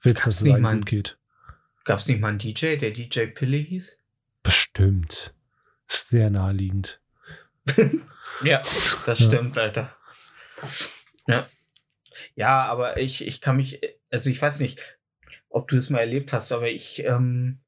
willst, 0.00 0.24
Gab's 0.24 0.38
dass 0.38 0.42
es 0.46 0.50
allen 0.52 0.62
mal 0.62 0.76
gut 0.76 0.86
geht. 0.86 1.18
Gab 1.84 1.98
es 1.98 2.06
nicht 2.06 2.20
mal 2.20 2.28
einen 2.28 2.38
DJ, 2.38 2.76
der 2.76 2.92
DJ 2.92 3.26
Pille 3.26 3.58
hieß? 3.58 3.98
Bestimmt. 4.42 5.34
Ist 5.88 6.08
sehr 6.08 6.30
naheliegend. 6.30 7.00
Ja, 8.42 8.58
das 8.58 9.04
Ja. 9.06 9.14
stimmt, 9.14 9.56
Alter. 9.58 9.94
Ja. 11.28 11.46
Ja, 12.34 12.64
aber 12.66 12.96
ich, 12.98 13.24
ich 13.24 13.40
kann 13.40 13.56
mich, 13.56 13.80
also 14.10 14.28
ich 14.28 14.40
weiß 14.42 14.58
nicht, 14.60 14.80
ob 15.54 15.68
du 15.68 15.76
es 15.76 15.88
mal 15.88 16.00
erlebt 16.00 16.32
hast, 16.32 16.50
aber 16.52 16.68
ich, 16.68 17.04
ähm, 17.04 17.60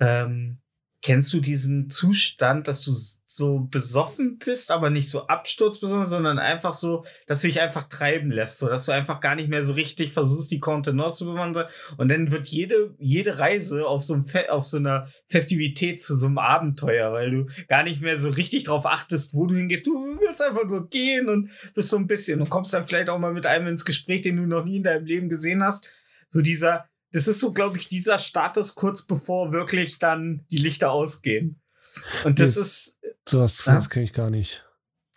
ähm, 0.00 0.58
kennst 1.02 1.32
du 1.32 1.40
diesen 1.40 1.90
Zustand, 1.90 2.66
dass 2.66 2.82
du 2.82 2.92
so 3.26 3.68
besoffen 3.70 4.38
bist, 4.38 4.70
aber 4.70 4.90
nicht 4.90 5.10
so 5.10 5.26
absturzbesoffen, 5.26 6.06
sondern 6.06 6.38
einfach 6.38 6.72
so, 6.72 7.04
dass 7.26 7.42
du 7.42 7.48
dich 7.48 7.60
einfach 7.60 7.88
treiben 7.88 8.30
lässt, 8.30 8.58
so 8.58 8.68
dass 8.68 8.86
du 8.86 8.92
einfach 8.92 9.20
gar 9.20 9.34
nicht 9.34 9.48
mehr 9.48 9.64
so 9.64 9.74
richtig 9.74 10.12
versuchst, 10.12 10.50
die 10.50 10.60
Kontenance 10.60 11.18
zu 11.18 11.26
bewahren. 11.26 11.54
Und 11.96 12.08
dann 12.08 12.30
wird 12.30 12.48
jede, 12.48 12.94
jede 12.98 13.38
Reise 13.38 13.86
auf 13.86 14.02
so, 14.02 14.14
einem 14.14 14.24
Fe 14.24 14.50
auf 14.50 14.64
so 14.64 14.78
einer 14.78 15.08
Festivität 15.26 16.02
zu 16.02 16.16
so 16.16 16.26
einem 16.26 16.38
Abenteuer, 16.38 17.12
weil 17.12 17.30
du 17.30 17.46
gar 17.68 17.84
nicht 17.84 18.00
mehr 18.00 18.18
so 18.18 18.30
richtig 18.30 18.64
drauf 18.64 18.86
achtest, 18.86 19.34
wo 19.34 19.46
du 19.46 19.54
hingehst. 19.54 19.86
Du 19.86 19.92
willst 19.92 20.42
einfach 20.42 20.64
nur 20.64 20.88
gehen 20.88 21.28
und 21.28 21.50
bist 21.74 21.90
so 21.90 21.98
ein 21.98 22.06
bisschen 22.06 22.40
und 22.40 22.50
kommst 22.50 22.72
dann 22.72 22.86
vielleicht 22.86 23.10
auch 23.10 23.18
mal 23.18 23.32
mit 23.32 23.46
einem 23.46 23.68
ins 23.68 23.84
Gespräch, 23.84 24.22
den 24.22 24.38
du 24.38 24.46
noch 24.46 24.64
nie 24.64 24.78
in 24.78 24.84
deinem 24.84 25.04
Leben 25.04 25.28
gesehen 25.28 25.62
hast. 25.62 25.88
So 26.28 26.40
dieser, 26.40 26.88
das 27.12 27.28
ist 27.28 27.40
so, 27.40 27.52
glaube 27.52 27.76
ich, 27.78 27.88
dieser 27.88 28.18
Status 28.18 28.74
kurz 28.74 29.02
bevor 29.02 29.52
wirklich 29.52 29.98
dann 29.98 30.44
die 30.50 30.56
Lichter 30.58 30.90
ausgehen. 30.92 31.60
Und 32.24 32.40
das 32.40 32.56
Nee. 32.56 32.62
ist 32.62 32.98
Sowas, 33.28 33.64
Ja. 33.64 33.74
das 33.76 33.88
kenne 33.88 34.04
ich 34.04 34.12
gar 34.12 34.30
nicht. 34.30 34.64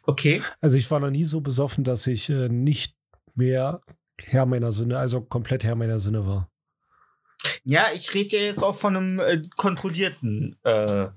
okay. 0.05 0.41
Also 0.61 0.77
ich 0.77 0.89
war 0.91 0.99
noch 0.99 1.09
nie 1.09 1.25
so 1.25 1.41
besoffen, 1.41 1.83
dass 1.83 2.07
ich 2.07 2.29
äh, 2.29 2.47
nicht 2.49 2.95
mehr 3.35 3.81
Herr 4.19 4.45
meiner 4.45 4.71
Sinne, 4.71 4.97
also 4.97 5.21
komplett 5.21 5.63
Herr 5.63 5.75
meiner 5.75 5.99
Sinne 5.99 6.25
war. 6.25 6.49
Ja, 7.63 7.87
ich 7.93 8.13
rede 8.13 8.37
ja 8.37 8.43
jetzt 8.43 8.63
auch 8.63 8.75
von 8.75 8.95
einem 8.95 9.19
äh, 9.19 9.41
kontrollierten 9.57 10.57
äh, 10.63 11.07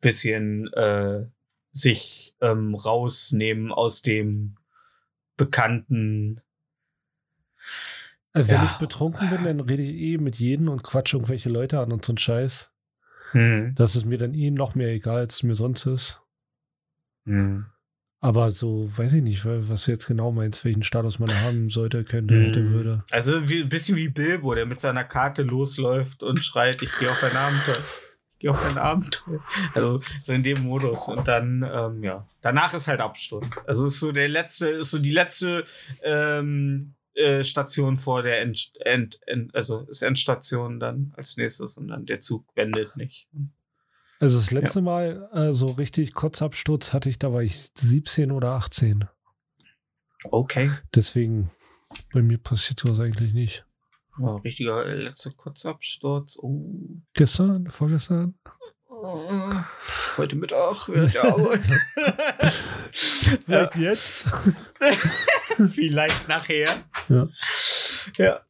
bisschen 0.00 0.70
äh, 0.74 1.26
sich 1.72 2.34
ähm, 2.40 2.74
rausnehmen 2.74 3.72
aus 3.72 4.02
dem 4.02 4.56
bekannten. 5.36 6.40
Also 8.34 8.50
wenn 8.50 8.56
Ja. 8.56 8.64
ich 8.66 8.78
betrunken 8.78 9.30
bin, 9.30 9.44
dann 9.44 9.60
rede 9.60 9.82
ich 9.82 9.88
eh 9.90 10.18
mit 10.18 10.36
jedem 10.38 10.68
und 10.68 10.82
quatsche 10.82 11.16
irgendwelche 11.16 11.48
Leute 11.48 11.78
an 11.80 11.92
und 11.92 12.04
so 12.04 12.12
ein 12.12 12.18
Scheiß. 12.18 12.70
Hm, 13.30 13.74
Das 13.76 13.96
ist 13.96 14.04
mir 14.04 14.18
dann 14.18 14.34
eh 14.34 14.50
noch 14.50 14.74
mehr 14.74 14.88
egal, 14.88 15.18
als 15.18 15.36
es 15.36 15.42
mir 15.44 15.54
sonst 15.54 15.86
ist. 15.86 16.20
hm. 17.26 17.66
Aber 18.20 18.50
so, 18.50 18.90
weiß 18.96 19.12
ich 19.14 19.22
nicht, 19.22 19.44
wa- 19.44 19.68
was 19.68 19.84
du 19.84 19.90
jetzt 19.90 20.06
genau 20.06 20.32
meinst, 20.32 20.64
welchen 20.64 20.82
Status 20.82 21.18
man 21.18 21.28
haben 21.42 21.68
sollte, 21.68 22.04
könnte, 22.04 22.34
Hm. 22.34 22.42
hätte, 22.44 22.70
würde. 22.70 23.04
Also 23.10 23.48
wie, 23.50 23.60
ein 23.62 23.68
bisschen 23.68 23.96
wie 23.96 24.08
Bilbo, 24.08 24.54
der 24.54 24.64
mit 24.66 24.80
seiner 24.80 25.04
Karte 25.04 25.42
losläuft 25.42 26.22
und 26.22 26.42
schreit, 26.42 26.80
ich 26.82 26.90
gehe 26.98 27.10
auf 27.10 27.22
ein 27.22 27.36
Abenteuer. 27.36 27.84
Ich 28.32 28.38
gehe 28.38 28.50
auf 28.50 28.64
ein 28.70 28.78
Abenteuer. 28.78 29.40
Also 29.74 30.00
so 30.22 30.32
in 30.32 30.42
dem 30.42 30.62
Modus. 30.62 31.06
Und 31.08 31.28
dann, 31.28 31.68
ähm, 31.70 32.02
ja. 32.02 32.26
Danach 32.40 32.72
ist 32.72 32.88
halt 32.88 33.00
Absturz. 33.00 33.46
Also 33.66 33.86
ist 33.86 34.00
so 34.00 34.10
der 34.10 34.28
letzte, 34.30 34.68
ist 34.68 34.90
so 34.90 34.98
die 34.98 35.12
letzte 35.12 35.64
ähm, 36.02 36.94
äh, 37.14 37.44
Station 37.44 37.98
vor 37.98 38.22
der 38.22 38.40
End, 38.40 38.72
End, 38.80 39.20
End, 39.26 39.54
also 39.54 39.86
ist 39.88 40.02
Endstation 40.02 40.80
dann 40.80 41.12
als 41.16 41.36
nächstes 41.36 41.76
und 41.76 41.88
dann 41.88 42.06
der 42.06 42.20
Zug 42.20 42.44
wendet 42.54 42.96
nicht. 42.96 43.28
Also 44.20 44.38
das 44.38 44.50
letzte 44.50 44.80
Mal 44.80 45.28
äh, 45.32 45.52
so 45.52 45.66
richtig 45.66 46.14
Kotzabsturz 46.14 46.92
hatte 46.92 47.08
ich, 47.08 47.18
da 47.18 47.32
war 47.32 47.42
ich 47.42 47.70
17 47.76 48.30
oder 48.30 48.52
18. 48.52 49.06
Okay. 50.30 50.72
Deswegen, 50.94 51.50
bei 52.12 52.22
mir 52.22 52.38
passiert 52.38 52.80
sowas 52.80 53.00
eigentlich 53.00 53.34
nicht. 53.34 53.64
Oh, 54.20 54.36
richtiger 54.36 54.86
äh, 54.86 54.94
letzter 54.94 55.32
Kurzabsturz. 55.32 56.38
Oh. 56.40 57.02
Gestern, 57.14 57.70
vorgestern? 57.70 58.34
oh. 58.88 59.62
Heute 60.16 60.36
Mittag 60.36 60.88
wird 60.88 61.14
der 61.14 61.24
Arbeit. 61.32 61.60
Vielleicht 62.92 63.76
jetzt? 63.76 64.28
Vielleicht 65.68 66.28
nachher. 66.28 66.68
Ja. 67.08 67.28
Ja. 68.16 68.40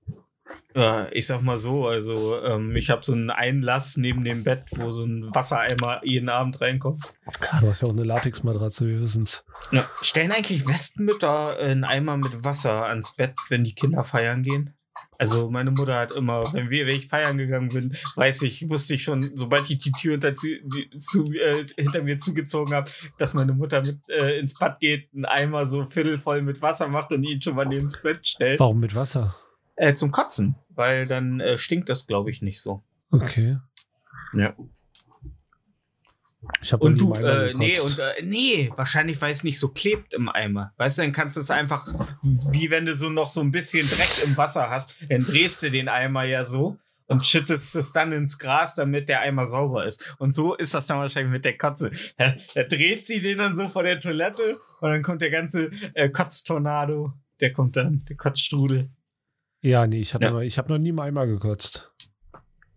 Ja, 0.77 1.07
ich 1.13 1.29
sag 1.29 1.43
mal 1.43 1.61
so, 1.61 1.87
also 1.87 2.43
ähm, 2.43 2.75
ich 2.75 2.91
habe 2.91 3.05
so 3.05 3.13
einen 3.13 3.31
Einlass 3.31 3.97
neben 3.97 4.25
dem 4.25 4.43
Bett, 4.43 4.65
wo 4.73 4.91
so 4.91 5.05
ein 5.05 5.33
Wassereimer 5.33 6.01
jeden 6.03 6.29
Abend 6.29 6.61
reinkommt. 6.61 7.05
Ja, 7.41 7.61
du 7.61 7.69
hast 7.69 7.83
ja 7.83 7.89
auch 7.89 7.93
eine 7.93 8.03
Latexmatratze, 8.03 8.89
wir 8.89 9.01
wissen's. 9.01 9.45
Ja. 9.71 9.89
Stellen 10.01 10.33
eigentlich 10.33 10.67
Westmütter 10.67 11.59
einen 11.59 11.85
Eimer 11.85 12.17
mit 12.17 12.45
Wasser 12.45 12.87
ans 12.87 13.15
Bett, 13.15 13.37
wenn 13.51 13.63
die 13.63 13.75
Kinder 13.75 14.03
feiern 14.03 14.43
gehen? 14.43 14.74
Also 15.19 15.51
meine 15.51 15.71
Mutter 15.71 15.97
hat 15.97 16.13
immer, 16.13 16.53
wenn 16.53 16.71
wir, 16.71 16.87
wenn 16.87 16.97
ich 16.97 17.09
feiern 17.09 17.39
gegangen 17.39 17.69
bin, 17.69 17.97
weiß 18.17 18.43
ich, 18.43 18.69
wusste 18.69 18.95
ich 18.95 19.03
schon, 19.03 19.31
sobald 19.37 19.69
ich 19.71 19.79
die 19.79 19.93
Tür 19.93 20.13
hinter, 20.13 20.33
die, 20.33 20.91
zu, 20.99 21.33
äh, 21.33 21.65
hinter 21.77 22.03
mir 22.03 22.19
zugezogen 22.19 22.75
habe, 22.75 22.91
dass 23.19 23.35
meine 23.35 23.53
Mutter 23.53 23.83
mit 23.83 24.01
äh, 24.09 24.39
ins 24.39 24.55
Bad 24.55 24.81
geht, 24.81 25.09
einen 25.15 25.25
Eimer 25.25 25.67
so 25.67 25.85
viertelvoll 25.85 26.43
mit 26.43 26.63
Wasser 26.63 26.89
macht 26.89 27.13
und 27.13 27.25
ihn 27.25 27.41
schon 27.41 27.55
mal 27.55 27.67
neben 27.67 27.85
das 27.85 28.01
Bett 28.03 28.27
stellt. 28.27 28.61
Warum 28.61 28.81
mit 28.81 28.95
Wasser? 28.95 29.35
Äh, 29.77 29.95
zum 29.95 30.11
Kotzen, 30.11 30.57
weil 30.71 31.07
dann 31.07 31.41
äh, 31.41 31.59
stinkt 31.59 31.89
das, 31.89 32.07
glaube 32.07 32.31
ich, 32.31 32.43
nicht 32.43 32.61
so. 32.61 32.83
Okay. 33.11 33.59
Ja. 34.35 34.55
Und 36.79 37.01
du, 37.01 37.13
äh, 37.15 37.53
nee, 37.57 37.79
und 37.79 37.99
äh, 37.99 38.23
nee, 38.23 38.71
wahrscheinlich, 38.77 39.21
weil 39.21 39.33
es 39.33 39.45
nicht 39.45 39.59
so 39.59 39.69
klebt 39.69 40.13
im 40.15 40.29
Eimer. 40.29 40.73
Weißt 40.77 40.99
du, 40.99 41.03
dann 41.03 41.13
kannst 41.13 41.37
du 41.37 41.41
es 41.41 41.51
einfach, 41.51 41.87
wie 42.23 42.71
wenn 42.71 42.87
du 42.87 42.95
so 42.95 43.11
noch 43.11 43.29
so 43.31 43.41
ein 43.41 43.51
bisschen 43.51 43.87
Dreck 43.89 44.11
im 44.27 44.37
Wasser 44.37 44.71
hast, 44.71 44.95
dann 45.09 45.25
drehst 45.25 45.63
du 45.63 45.71
den 45.71 45.89
Eimer 45.89 46.25
ja 46.25 46.45
so 46.45 46.79
und 47.07 47.25
schüttest 47.25 47.77
es 47.77 47.93
dann 47.93 48.13
ins 48.13 48.39
Gras, 48.39 48.75
damit 48.75 49.09
der 49.11 49.21
Eimer 49.21 49.47
sauber 49.47 49.85
ist. 49.87 50.15
Und 50.19 50.35
so 50.35 50.55
ist 50.55 50.75
das 50.75 50.87
dann 50.87 50.99
wahrscheinlich 50.99 51.33
mit 51.33 51.45
der 51.45 51.59
Kotze. 51.59 51.91
Da, 52.17 52.35
da 52.55 52.63
dreht 52.65 53.07
sie 53.07 53.21
den 53.21 53.39
dann 53.39 53.57
so 53.57 53.69
vor 53.69 53.83
der 53.83 54.01
Toilette 54.01 54.59
und 54.81 54.91
dann 54.91 55.03
kommt 55.03 55.21
der 55.23 55.31
ganze 55.31 55.71
äh, 55.95 56.09
Kotztornado. 56.09 57.13
Der 57.41 57.53
kommt 57.53 57.77
dann, 57.77 58.05
der 58.09 58.17
Kotzstrudel. 58.17 58.89
ja, 59.61 59.87
nee, 59.87 60.01
ich, 60.01 60.15
hatte 60.15 60.25
Ja. 60.27 60.31
noch, 60.31 60.41
ich 60.41 60.57
habe 60.57 60.73
noch 60.73 60.79
nie 60.79 60.91
im 60.91 60.99
Eimer 60.99 61.27
gekotzt. 61.27 61.91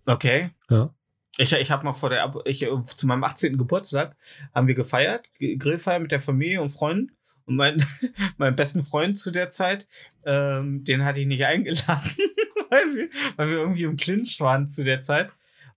Okay. 0.05 0.49
Ja. 0.69 0.93
Ich, 1.37 1.53
ich 1.53 1.71
habe 1.71 1.85
mal 1.85 1.93
vor 1.93 2.09
der, 2.09 2.33
ich, 2.45 2.63
äh, 2.63 2.83
zu 2.83 3.07
meinem 3.07 3.23
18. 3.23 3.57
Geburtstag 3.57 4.15
haben 4.53 4.67
wir 4.67 4.75
gefeiert, 4.75 5.27
Grillfeier 5.39 5.99
mit 5.99 6.11
der 6.11 6.21
Familie 6.21 6.61
und 6.61 6.69
Freunden. 6.69 7.11
Und 7.45 7.55
mein, 7.55 7.85
meinen 8.37 8.55
besten 8.55 8.83
Freund 8.83 9.17
zu 9.17 9.31
der 9.31 9.49
Zeit, 9.49 9.87
ähm, 10.25 10.83
den 10.83 11.05
hatte 11.05 11.19
ich 11.19 11.27
nicht 11.27 11.45
eingeladen, 11.45 12.11
weil, 12.69 12.95
wir, 12.95 13.09
weil 13.37 13.49
wir 13.49 13.57
irgendwie 13.57 13.83
im 13.83 13.95
Clinch 13.95 14.39
waren 14.39 14.67
zu 14.67 14.83
der 14.83 15.01
Zeit. 15.01 15.29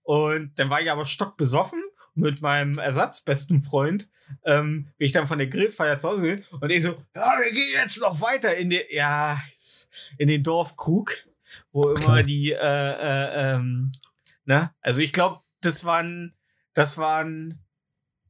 Und 0.02 0.58
dann 0.58 0.70
war 0.70 0.80
ich 0.80 0.90
aber 0.90 1.06
stockbesoffen 1.06 1.82
mit 2.14 2.40
meinem 2.40 2.78
ersatzbesten 2.78 3.62
Freund 3.62 4.08
ähm, 4.44 4.88
bin 4.96 5.06
ich 5.06 5.12
dann 5.12 5.26
von 5.26 5.38
der 5.38 5.48
Grillfeier 5.48 5.98
zu 5.98 6.08
Hause 6.08 6.22
gegangen 6.22 6.44
und 6.60 6.70
ich 6.70 6.82
so, 6.82 6.90
ja, 7.14 7.34
wir 7.38 7.52
gehen 7.52 7.72
jetzt 7.74 8.00
noch 8.00 8.20
weiter 8.20 8.56
in 8.56 8.70
den, 8.70 8.82
ja, 8.90 9.40
in 10.18 10.28
den 10.28 10.42
Dorfkrug, 10.42 11.12
wo 11.72 11.90
immer 11.90 12.00
Klar. 12.00 12.22
die, 12.22 12.52
äh, 12.52 12.56
äh, 12.56 13.54
ähm, 13.54 13.92
ne? 14.44 14.72
Also 14.80 15.02
ich 15.02 15.12
glaube, 15.12 15.38
das 15.60 15.84
waren, 15.84 16.34
das 16.74 16.98
waren, 16.98 17.64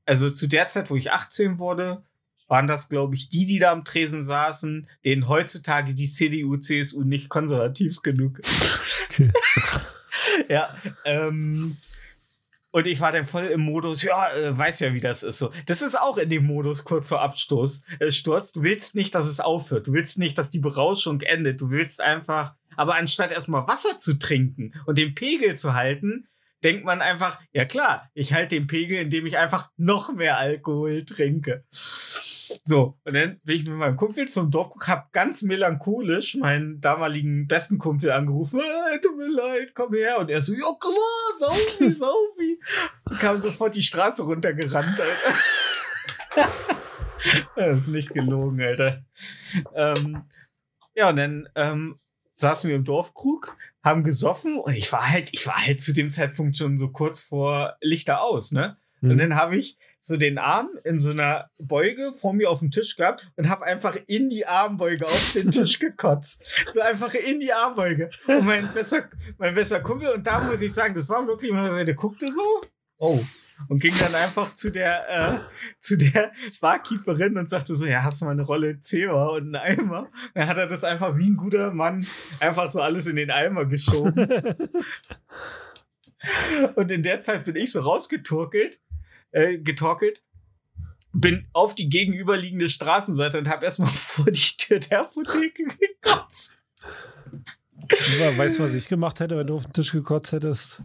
also 0.06 0.30
zu 0.30 0.46
der 0.46 0.68
Zeit, 0.68 0.90
wo 0.90 0.96
ich 0.96 1.12
18 1.12 1.58
wurde, 1.58 2.04
waren 2.48 2.66
das, 2.66 2.88
glaube 2.88 3.14
ich, 3.14 3.28
die, 3.28 3.46
die 3.46 3.60
da 3.60 3.70
am 3.70 3.84
Tresen 3.84 4.24
saßen, 4.24 4.88
denen 5.04 5.28
heutzutage 5.28 5.94
die 5.94 6.10
CDU, 6.10 6.56
CSU 6.56 7.04
nicht 7.04 7.28
konservativ 7.28 8.02
genug 8.02 8.38
ist. 8.38 8.80
Okay. 9.10 9.32
ja, 10.48 10.72
ähm, 11.04 11.74
und 12.72 12.86
ich 12.86 13.00
war 13.00 13.10
dann 13.10 13.26
voll 13.26 13.46
im 13.46 13.62
Modus, 13.62 14.04
ja, 14.04 14.32
äh, 14.32 14.56
weiß 14.56 14.80
ja, 14.80 14.94
wie 14.94 15.00
das 15.00 15.24
ist 15.24 15.38
so. 15.38 15.50
Das 15.66 15.82
ist 15.82 15.98
auch 15.98 16.16
in 16.16 16.30
dem 16.30 16.46
Modus 16.46 16.84
kurz 16.84 17.08
vor 17.08 17.20
Abstoß. 17.20 17.82
Äh, 17.98 18.12
Sturz. 18.12 18.52
Du 18.52 18.62
willst 18.62 18.94
nicht, 18.94 19.14
dass 19.14 19.26
es 19.26 19.40
aufhört. 19.40 19.88
Du 19.88 19.92
willst 19.92 20.18
nicht, 20.18 20.38
dass 20.38 20.50
die 20.50 20.60
Berauschung 20.60 21.20
endet. 21.22 21.60
Du 21.60 21.70
willst 21.70 22.00
einfach, 22.00 22.54
aber 22.76 22.94
anstatt 22.94 23.32
erstmal 23.32 23.66
Wasser 23.66 23.98
zu 23.98 24.14
trinken 24.14 24.72
und 24.86 24.98
den 24.98 25.14
Pegel 25.14 25.58
zu 25.58 25.74
halten, 25.74 26.28
denkt 26.62 26.84
man 26.84 27.00
einfach, 27.00 27.40
ja 27.52 27.64
klar, 27.64 28.10
ich 28.14 28.32
halte 28.32 28.56
den 28.56 28.66
Pegel, 28.66 28.98
indem 28.98 29.26
ich 29.26 29.38
einfach 29.38 29.70
noch 29.76 30.12
mehr 30.12 30.38
Alkohol 30.38 31.04
trinke. 31.04 31.64
So, 32.64 32.98
und 33.04 33.14
dann 33.14 33.38
bin 33.44 33.56
ich 33.56 33.64
mit 33.64 33.76
meinem 33.76 33.96
Kumpel 33.96 34.26
zum 34.26 34.50
Dorf, 34.50 34.74
hab 34.86 35.12
ganz 35.12 35.42
melancholisch 35.42 36.36
meinen 36.36 36.80
damaligen 36.80 37.46
besten 37.46 37.78
Kumpel 37.78 38.10
angerufen, 38.10 38.60
äh, 38.60 39.00
tut 39.00 39.16
mir 39.16 39.28
leid, 39.28 39.72
komm 39.74 39.94
her. 39.94 40.18
Und 40.18 40.30
er 40.30 40.42
so, 40.42 40.52
ja 40.52 40.60
klar, 40.80 41.38
Saufi, 41.38 41.92
Saufi. 41.92 42.60
Und 43.04 43.18
kam 43.20 43.40
sofort 43.40 43.74
die 43.74 43.82
Straße 43.82 44.22
runtergerannt, 44.24 45.00
Alter. 46.34 46.48
das 47.56 47.82
ist 47.82 47.88
nicht 47.88 48.12
gelogen, 48.12 48.60
Alter. 48.60 49.04
Ähm, 49.74 50.24
ja, 50.94 51.10
und 51.10 51.16
dann 51.16 51.48
ähm, 51.54 52.00
saßen 52.36 52.68
wir 52.68 52.76
im 52.76 52.84
Dorfkrug, 52.84 53.56
haben 53.82 54.04
gesoffen 54.04 54.58
und 54.58 54.74
ich 54.74 54.92
war 54.92 55.10
halt, 55.10 55.30
ich 55.32 55.46
war 55.46 55.56
halt 55.56 55.80
zu 55.80 55.92
dem 55.92 56.10
Zeitpunkt 56.10 56.56
schon 56.56 56.76
so 56.76 56.88
kurz 56.88 57.20
vor 57.20 57.76
Lichter 57.80 58.22
aus, 58.22 58.52
ne? 58.52 58.76
Und 59.02 59.10
Hm. 59.12 59.16
dann 59.18 59.36
habe 59.36 59.56
ich 59.56 59.78
so 60.02 60.16
den 60.16 60.38
Arm 60.38 60.68
in 60.84 60.98
so 60.98 61.10
einer 61.10 61.50
Beuge 61.68 62.12
vor 62.12 62.32
mir 62.32 62.50
auf 62.50 62.60
dem 62.60 62.70
Tisch 62.70 62.96
gehabt 62.96 63.30
und 63.36 63.48
habe 63.48 63.64
einfach 63.64 63.96
in 64.06 64.30
die 64.30 64.46
Armbeuge 64.46 65.04
auf 65.04 65.32
den 65.34 65.50
Tisch 65.52 65.78
gekotzt. 65.78 66.48
So 66.72 66.80
einfach 66.80 67.12
in 67.14 67.40
die 67.40 67.52
Armbeuge. 67.52 68.10
Und 68.26 68.46
mein 68.46 68.72
bester, 68.72 69.08
mein 69.38 69.54
bester 69.54 69.80
Kumpel, 69.80 70.10
und 70.10 70.26
da 70.26 70.40
muss 70.40 70.62
ich 70.62 70.72
sagen, 70.72 70.94
das 70.94 71.08
war 71.08 71.26
wirklich, 71.26 71.50
der 71.52 71.94
guckte 71.94 72.26
so, 72.32 72.60
oh. 72.98 73.20
Und 73.68 73.80
ging 73.80 73.92
dann 73.98 74.14
einfach 74.14 74.54
zu 74.56 74.70
der, 74.70 75.08
äh, 75.08 75.40
zu 75.80 75.96
der 75.96 76.32
Barkeeperin 76.60 77.36
und 77.38 77.48
sagte 77.48 77.76
so, 77.76 77.86
ja, 77.86 78.02
hast 78.02 78.20
du 78.20 78.24
mal 78.24 78.32
eine 78.32 78.42
Rolle 78.42 78.80
Zewa 78.80 79.28
und 79.28 79.54
einen 79.54 79.78
Eimer? 79.80 80.08
Dann 80.34 80.48
hat 80.48 80.56
er 80.56 80.66
das 80.66 80.84
einfach 80.84 81.16
wie 81.16 81.30
ein 81.30 81.36
guter 81.36 81.72
Mann 81.72 82.04
einfach 82.40 82.70
so 82.70 82.80
alles 82.80 83.06
in 83.06 83.16
den 83.16 83.30
Eimer 83.30 83.66
geschoben. 83.66 84.14
Und 86.74 86.90
in 86.90 87.02
der 87.02 87.22
Zeit 87.22 87.44
bin 87.44 87.56
ich 87.56 87.72
so 87.72 87.80
rausgeturkelt, 87.80 88.78
äh, 89.30 89.58
getorkelt, 89.58 90.22
bin 91.12 91.48
auf 91.52 91.74
die 91.74 91.88
gegenüberliegende 91.88 92.68
Straßenseite 92.68 93.38
und 93.38 93.48
habe 93.48 93.64
erstmal 93.64 93.88
vor 93.94 94.26
die 94.26 94.56
Tür 94.58 94.80
der 94.80 95.00
Apotheke 95.00 95.64
gekotzt. 95.64 96.60
Du, 97.88 98.38
was 98.38 98.74
ich 98.74 98.88
gemacht 98.88 99.20
hätte, 99.20 99.36
wenn 99.36 99.46
du 99.46 99.56
auf 99.56 99.64
den 99.64 99.72
Tisch 99.72 99.92
gekotzt 99.92 100.32
hättest? 100.32 100.82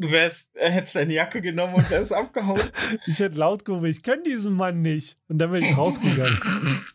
Du 0.00 0.10
wärst, 0.10 0.50
hättest 0.54 0.96
deine 0.96 1.12
Jacke 1.12 1.42
genommen 1.42 1.74
und 1.74 1.90
wärst 1.90 2.14
abgehauen. 2.14 2.62
Ich 3.06 3.18
hätte 3.18 3.36
laut 3.36 3.66
gerufen, 3.66 3.84
ich 3.84 4.02
kenne 4.02 4.22
diesen 4.22 4.54
Mann 4.54 4.80
nicht. 4.80 5.18
Und 5.28 5.36
dann 5.38 5.52
wäre 5.52 5.62
ich 5.62 5.76
rausgegangen. 5.76 6.40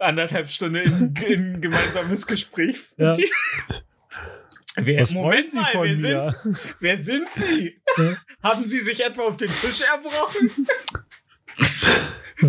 Anderthalb 0.00 0.50
Stunden 0.50 0.76
in, 0.76 1.14
in 1.28 1.60
gemeinsames 1.60 2.26
Gespräch. 2.26 2.82
Ja. 2.96 3.16
Wer, 4.76 5.02
Was 5.02 5.14
wollen 5.14 5.48
Sie 5.48 5.58
von 5.58 5.82
wer, 5.82 5.96
mir? 5.96 6.36
Sind, 6.42 6.60
wer 6.80 7.02
sind 7.02 7.30
Sie? 7.32 7.80
Ja. 7.96 8.16
Haben 8.42 8.64
Sie 8.66 8.80
sich 8.80 9.04
etwa 9.04 9.22
auf 9.22 9.36
den 9.36 9.48
Tisch 9.48 9.82
erbrochen? 9.82 10.66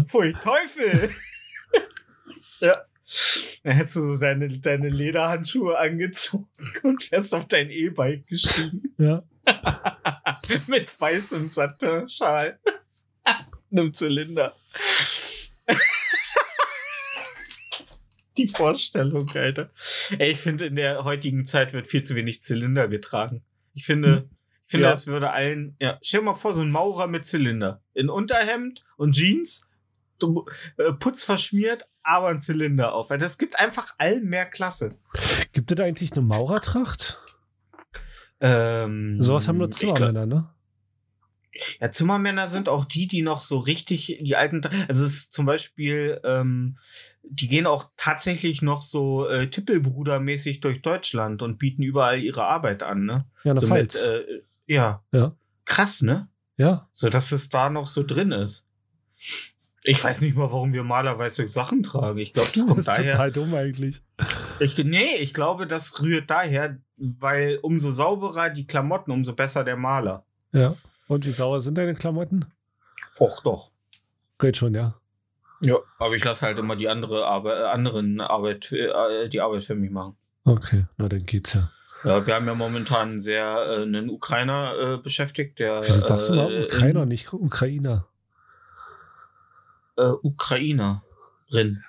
Pfui, 0.08 0.34
Teufel! 0.34 1.14
ja. 2.60 2.82
Dann 3.64 3.74
hättest 3.74 3.96
du 3.98 4.14
so 4.14 4.18
deine, 4.18 4.50
deine 4.60 4.90
Lederhandschuhe 4.90 5.78
angezogen 5.78 6.48
und 6.84 7.12
wärst 7.12 7.34
auf 7.36 7.48
dein 7.48 7.70
E-Bike 7.70 8.28
gestiegen. 8.28 8.94
Ja. 8.98 9.24
Mit 10.68 11.00
weißem 11.00 11.48
Satinschal. 11.48 12.60
Einem 13.72 13.94
Zylinder. 13.94 14.56
Die 18.38 18.48
Vorstellung, 18.48 19.30
Alter. 19.36 19.70
Ey, 20.18 20.32
ich 20.32 20.40
finde, 20.40 20.66
in 20.66 20.76
der 20.76 21.04
heutigen 21.04 21.46
Zeit 21.46 21.74
wird 21.74 21.88
viel 21.88 22.02
zu 22.02 22.16
wenig 22.16 22.42
Zylinder 22.42 22.88
getragen. 22.88 23.44
Ich 23.74 23.86
finde, 23.86 24.30
ich 24.66 24.72
finde, 24.72 24.86
Ja. 24.86 24.92
das 24.92 25.08
würde 25.08 25.32
allen, 25.32 25.76
ja, 25.80 26.00
stell 26.02 26.22
dir 26.22 26.28
mal 26.28 26.34
vor, 26.34 26.54
so 26.54 26.62
ein 26.62 26.72
Maurer 26.72 27.08
mit 27.08 27.26
Zylinder. 27.26 27.82
In 27.94 28.10
Unterhemd 28.10 28.84
und 28.96 29.14
Jeans, 29.14 29.68
Putz 31.00 31.24
verschmiert, 31.24 31.88
aber 32.04 32.28
ein 32.28 32.42
Zylinder 32.42 32.94
auf. 32.94 33.10
Weil 33.10 33.18
das 33.18 33.38
gibt 33.38 33.60
einfach 33.60 33.94
allen 33.98 34.26
mehr 34.26 34.46
Klasse. 34.46 34.96
Gibt 35.52 35.72
es 35.72 35.76
da 35.76 35.84
eigentlich 35.84 36.12
eine 36.14 36.22
Maurertracht? 36.22 37.20
Ähm, 38.40 39.22
Sowas 39.22 39.48
haben 39.48 39.58
nur 39.58 39.72
Zimmermänner, 39.72 40.26
ne? 40.26 40.50
Ja, 41.80 41.92
Zimmermänner 41.92 42.48
sind 42.48 42.70
auch 42.70 42.86
die, 42.86 43.08
die 43.08 43.22
noch 43.22 43.42
so 43.42 43.60
richtig 43.60 44.18
die 44.22 44.36
alten, 44.36 44.62
also 44.88 45.06
es 45.06 45.12
ist 45.12 45.34
zum 45.34 45.46
Beispiel, 45.46 46.20
ähm, 46.24 46.78
die 47.24 47.50
gehen 47.50 47.68
auch 47.68 47.92
tatsächlich 47.98 48.62
noch 48.62 48.82
so 48.82 49.28
äh, 49.28 49.48
Tippelbruder-mäßig 49.48 50.62
durch 50.62 50.82
Deutschland 50.82 51.42
und 51.42 51.60
bieten 51.60 51.84
überall 51.84 52.20
ihre 52.20 52.46
Arbeit 52.46 52.84
an, 52.84 53.06
ne? 53.06 53.26
Ja, 53.44 53.54
so 53.54 53.68
mit, 53.68 53.96
äh, 53.96 54.44
ja. 54.66 55.04
Ja. 55.12 55.36
Krass, 55.66 56.02
ne? 56.02 56.30
ja. 56.58 56.88
So 56.92 57.10
dass 57.10 57.32
es 57.32 57.50
da 57.50 57.70
noch 57.70 57.88
so 57.88 58.04
drin 58.04 58.32
ist. 58.32 58.66
Ich 59.84 60.04
weiß 60.04 60.22
nicht 60.22 60.36
mal, 60.36 60.52
warum 60.52 60.74
wir 60.74 60.84
malerweise 60.84 61.48
Sachen 61.48 61.82
tragen. 61.84 62.20
Ich 62.20 62.34
glaube, 62.34 62.50
das 62.54 62.66
kommt 62.68 62.80
das 62.80 62.86
daher. 62.86 63.14
total 63.14 63.32
dumm 63.32 63.56
eigentlich. 63.56 64.02
Ich, 64.60 64.78
nee, 64.78 65.16
ich 65.20 65.34
glaube, 65.34 65.66
das 65.66 66.02
rührt 66.02 66.30
daher, 66.30 66.78
weil 66.98 67.58
umso 67.64 67.90
sauberer 67.92 68.50
die 68.52 68.68
Klamotten, 68.68 69.12
umso 69.12 69.34
besser 69.34 69.64
der 69.64 69.78
Maler. 69.78 70.24
Ja. 70.52 70.76
Und 71.08 71.26
wie 71.26 71.32
sauer 71.32 71.62
sind 71.62 71.78
deine 71.78 71.96
Klamotten? 71.96 72.46
Och, 73.20 73.42
doch. 73.44 73.72
Red 74.42 74.56
schon, 74.58 74.74
ja. 74.76 74.96
Ja, 75.62 75.76
aber 76.00 76.16
ich 76.16 76.24
lasse 76.24 76.46
halt 76.46 76.58
immer 76.60 76.76
die 76.76 76.88
andere 76.88 77.26
Arbeit, 77.26 77.58
äh, 77.60 77.64
anderen 77.66 78.20
Arbeit, 78.22 78.72
äh, 78.72 79.30
die 79.30 79.42
Arbeit 79.42 79.64
für 79.64 79.76
mich 79.76 79.92
machen. 79.92 80.16
Okay, 80.44 80.86
na 80.98 81.08
dann 81.08 81.26
geht's 81.26 81.54
ja. 81.54 81.72
Ja, 82.04 82.26
wir 82.26 82.34
haben 82.34 82.48
ja 82.48 82.56
momentan 82.56 83.20
sehr 83.20 83.44
äh, 83.68 83.82
einen 83.84 84.10
Ukrainer 84.10 84.74
äh, 84.80 84.98
beschäftigt, 84.98 85.60
der 85.60 85.82
Wieso 85.84 86.02
sagst 86.02 86.30
du 86.30 86.34
mal 86.36 86.52
äh, 86.52 86.66
Ukrainer, 86.66 87.04
in- 87.04 87.10
nicht 87.10 87.32
Ukrainer? 87.32 88.08
Äh, 89.98 90.12
Ukrainerin 90.24 91.84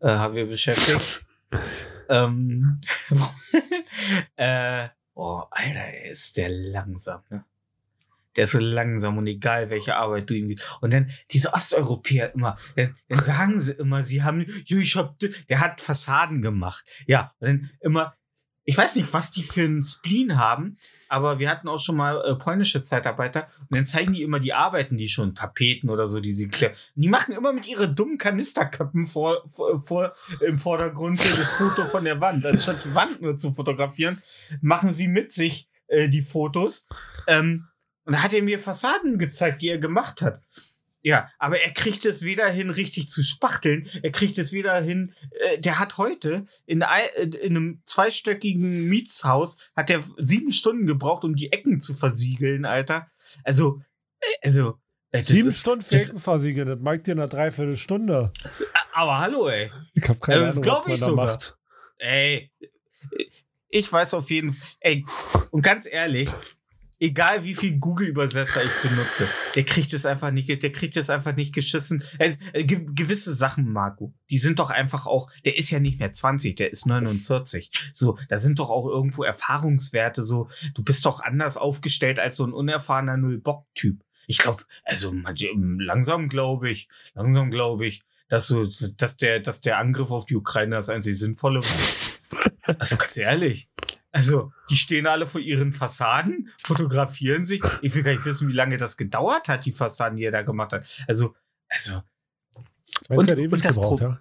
äh, 0.00 0.08
haben 0.08 0.34
wir 0.34 0.46
beschäftigt. 0.46 1.24
ähm, 2.08 2.80
äh, 4.36 4.88
oh, 5.14 5.42
Alter, 5.50 6.04
ist 6.04 6.36
der 6.36 6.48
langsam, 6.50 7.22
ne? 7.30 7.44
Der 8.36 8.44
ist 8.44 8.52
so 8.52 8.60
langsam 8.60 9.18
und 9.18 9.26
egal, 9.26 9.68
welche 9.68 9.96
Arbeit 9.96 10.30
du 10.30 10.34
ihm 10.34 10.48
gibst. 10.48 10.78
Und 10.80 10.92
dann 10.92 11.10
diese 11.32 11.52
Osteuropäer 11.54 12.34
immer, 12.34 12.56
dann, 12.76 12.94
dann 13.08 13.24
sagen 13.24 13.58
sie 13.58 13.72
immer, 13.72 14.04
sie 14.04 14.22
haben, 14.22 14.46
ich 14.46 14.96
hab, 14.96 15.18
der 15.18 15.58
hat 15.58 15.80
Fassaden 15.80 16.40
gemacht. 16.40 16.84
Ja, 17.06 17.32
und 17.40 17.48
dann 17.48 17.70
immer, 17.80 18.14
ich 18.68 18.76
weiß 18.76 18.96
nicht, 18.96 19.14
was 19.14 19.30
die 19.30 19.44
für 19.44 19.62
einen 19.62 19.82
Spleen 19.82 20.38
haben, 20.38 20.76
aber 21.08 21.38
wir 21.38 21.48
hatten 21.48 21.68
auch 21.68 21.78
schon 21.78 21.96
mal 21.96 22.22
äh, 22.22 22.34
polnische 22.34 22.82
Zeitarbeiter 22.82 23.48
und 23.60 23.74
dann 23.74 23.86
zeigen 23.86 24.12
die 24.12 24.20
immer 24.20 24.40
die 24.40 24.52
Arbeiten, 24.52 24.98
die 24.98 25.08
schon 25.08 25.34
Tapeten 25.34 25.88
oder 25.88 26.06
so, 26.06 26.20
die 26.20 26.34
sie 26.34 26.48
klären. 26.48 26.74
Die 26.94 27.08
machen 27.08 27.34
immer 27.34 27.54
mit 27.54 27.66
ihren 27.66 27.96
dummen 27.96 28.18
Kanisterköpfen 28.18 29.06
vor, 29.06 29.42
vor, 29.48 29.80
vor 29.80 30.14
im 30.46 30.58
Vordergrund 30.58 31.18
das 31.18 31.50
Foto 31.52 31.86
von 31.86 32.04
der 32.04 32.20
Wand. 32.20 32.44
Anstatt 32.44 32.84
die 32.84 32.94
Wand 32.94 33.22
nur 33.22 33.38
zu 33.38 33.54
fotografieren, 33.54 34.20
machen 34.60 34.92
sie 34.92 35.08
mit 35.08 35.32
sich 35.32 35.66
äh, 35.86 36.10
die 36.10 36.20
Fotos. 36.20 36.86
Ähm, 37.26 37.68
und 38.04 38.12
da 38.12 38.22
hat 38.22 38.34
er 38.34 38.42
mir 38.42 38.58
Fassaden 38.58 39.18
gezeigt, 39.18 39.62
die 39.62 39.68
er 39.68 39.78
gemacht 39.78 40.20
hat. 40.20 40.42
Ja, 41.08 41.30
aber 41.38 41.58
er 41.58 41.70
kriegt 41.72 42.04
es 42.04 42.22
weder 42.22 42.48
hin, 42.50 42.68
richtig 42.68 43.08
zu 43.08 43.22
spachteln. 43.22 43.88
Er 44.02 44.10
kriegt 44.12 44.36
es 44.36 44.52
weder 44.52 44.78
hin. 44.82 45.14
Äh, 45.30 45.58
der 45.58 45.78
hat 45.78 45.96
heute 45.96 46.44
in, 46.66 46.82
äh, 46.82 47.22
in 47.22 47.56
einem 47.56 47.80
zweistöckigen 47.86 48.90
Mietshaus 48.90 49.56
hat 49.74 49.88
er 49.88 50.04
sieben 50.18 50.52
Stunden 50.52 50.86
gebraucht, 50.86 51.24
um 51.24 51.34
die 51.34 51.50
Ecken 51.50 51.80
zu 51.80 51.94
versiegeln, 51.94 52.66
Alter. 52.66 53.08
Also, 53.42 53.80
äh, 54.20 54.26
also. 54.42 54.78
äh, 55.12 55.24
Sieben 55.24 55.48
ist- 55.48 55.60
Stunden 55.60 55.84
das- 55.90 56.06
Faken 56.08 56.20
versiegeln, 56.20 56.68
das 56.68 56.78
mag 56.80 57.02
dir 57.04 57.12
eine 57.12 57.26
Dreiviertelstunde. 57.26 58.30
Aber 58.92 59.18
hallo, 59.18 59.48
ey. 59.48 59.70
Ich 59.94 60.06
habe 60.08 60.18
keine 60.18 60.44
Also 60.44 60.46
das 60.46 60.56
Ahnung, 60.56 60.62
glaub 60.64 60.80
was 60.80 60.86
man 60.88 60.94
ich 60.94 61.00
sogar. 61.00 61.26
macht. 61.26 61.56
Ey, 61.96 62.50
ich 63.70 63.90
weiß 63.90 64.12
auf 64.12 64.30
jeden 64.30 64.52
Fall, 64.52 64.68
ey, 64.80 65.04
und 65.50 65.62
ganz 65.62 65.86
ehrlich, 65.90 66.28
egal 67.00 67.44
wie 67.44 67.54
viel 67.54 67.78
Google-Übersetzer 67.78 68.62
ich 68.62 68.90
benutze, 68.90 69.26
der 69.54 69.64
kriegt 69.64 69.92
es 69.92 70.06
einfach 70.06 70.30
nicht, 70.30 70.62
der 70.62 70.72
kriegt 70.72 70.96
es 70.96 71.10
einfach 71.10 71.34
nicht 71.34 71.54
geschissen. 71.54 72.02
Ge 72.52 72.86
gewisse 72.94 73.34
Sachen, 73.34 73.72
Marco, 73.72 74.14
die 74.30 74.38
sind 74.38 74.58
doch 74.58 74.70
einfach 74.70 75.06
auch, 75.06 75.30
der 75.44 75.56
ist 75.56 75.70
ja 75.70 75.80
nicht 75.80 75.98
mehr 75.98 76.12
20, 76.12 76.56
der 76.56 76.72
ist 76.72 76.86
49. 76.86 77.70
So, 77.94 78.18
da 78.28 78.36
sind 78.38 78.58
doch 78.58 78.70
auch 78.70 78.86
irgendwo 78.86 79.22
Erfahrungswerte, 79.22 80.22
so, 80.22 80.48
du 80.74 80.82
bist 80.82 81.04
doch 81.06 81.20
anders 81.22 81.56
aufgestellt 81.56 82.18
als 82.18 82.36
so 82.36 82.46
ein 82.46 82.52
unerfahrener 82.52 83.16
Null-Bock-Typ. 83.16 84.02
Ich 84.26 84.38
glaube, 84.38 84.62
also 84.84 85.14
langsam 85.14 86.28
glaube 86.28 86.70
ich, 86.70 86.88
langsam 87.14 87.50
glaube 87.50 87.86
ich, 87.86 88.02
dass 88.28 88.46
so, 88.46 88.68
dass 88.98 89.16
der, 89.16 89.40
dass 89.40 89.62
der 89.62 89.78
Angriff 89.78 90.10
auf 90.10 90.26
die 90.26 90.36
Ukraine 90.36 90.76
das 90.76 90.90
einzig 90.90 91.18
Sinnvolle 91.18 91.60
war. 91.60 92.74
Also 92.78 92.96
ganz 92.96 93.16
ehrlich. 93.16 93.68
Also, 94.10 94.52
die 94.70 94.76
stehen 94.76 95.06
alle 95.06 95.26
vor 95.26 95.40
ihren 95.40 95.72
Fassaden, 95.72 96.50
fotografieren 96.62 97.44
sich. 97.44 97.62
Ich 97.82 97.94
will 97.94 98.02
gar 98.02 98.12
nicht 98.12 98.24
wissen, 98.24 98.48
wie 98.48 98.52
lange 98.54 98.78
das 98.78 98.96
gedauert 98.96 99.48
hat, 99.48 99.64
die 99.66 99.72
Fassaden, 99.72 100.16
die 100.16 100.24
er 100.24 100.32
da 100.32 100.42
gemacht 100.42 100.72
hat. 100.72 101.04
Also, 101.06 101.34
also, 101.68 102.02
du, 103.08 103.14
Und- 103.14 103.30
ewig 103.30 103.52
und 103.52 103.64
das 103.64 103.74
gebraucht, 103.74 104.00
ja? 104.00 104.20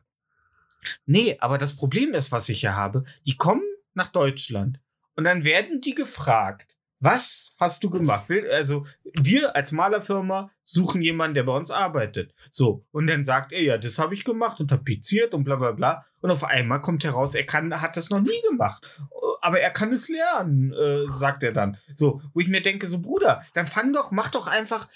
Nee, 1.06 1.38
aber 1.40 1.58
das 1.58 1.76
Problem 1.76 2.14
ist, 2.14 2.32
was 2.32 2.50
ich 2.50 2.62
hier 2.62 2.76
habe, 2.76 3.04
die 3.26 3.36
kommen 3.36 3.64
nach 3.94 4.10
Deutschland 4.10 4.80
und 5.16 5.24
dann 5.24 5.44
werden 5.44 5.82
die 5.82 5.96
gefragt, 5.96 6.77
was 7.00 7.56
hast 7.60 7.84
du 7.84 7.90
gemacht? 7.90 8.26
Also 8.52 8.86
wir 9.04 9.56
als 9.56 9.72
Malerfirma 9.72 10.52
suchen 10.64 11.02
jemanden, 11.02 11.36
der 11.36 11.44
bei 11.44 11.56
uns 11.56 11.72
arbeitet. 11.72 12.34
So, 12.50 12.86
und 12.92 13.08
dann 13.08 13.24
sagt 13.24 13.52
er, 13.52 13.62
ja, 13.62 13.78
das 13.78 14.00
habe 14.00 14.14
ich 14.14 14.24
gemacht 14.24 14.60
und 14.60 14.70
tapeziert 14.70 15.34
und 15.34 15.44
bla 15.44 15.56
bla 15.56 15.72
bla. 15.72 16.06
Und 16.20 16.32
auf 16.32 16.44
einmal 16.44 16.82
kommt 16.82 17.04
heraus, 17.04 17.36
er 17.36 17.46
kann, 17.46 17.82
hat 17.82 17.96
das 17.96 18.10
noch 18.10 18.20
nie 18.20 18.42
gemacht. 18.50 19.00
Aber 19.42 19.60
er 19.60 19.70
kann 19.70 19.94
es 19.94 20.10
lernen, 20.10 20.74
äh, 20.74 21.08
sagt 21.08 21.44
er 21.44 21.54
dann. 21.54 21.78
So, 21.96 22.22
wo 22.34 22.40
ich 22.40 22.48
mir 22.48 22.62
denke, 22.62 22.88
so 22.88 23.00
Bruder, 23.00 23.46
dann 23.54 23.66
fang 23.66 23.94
doch, 23.94 24.12
mach 24.12 24.32
doch 24.32 24.48
einfach. 24.48 24.90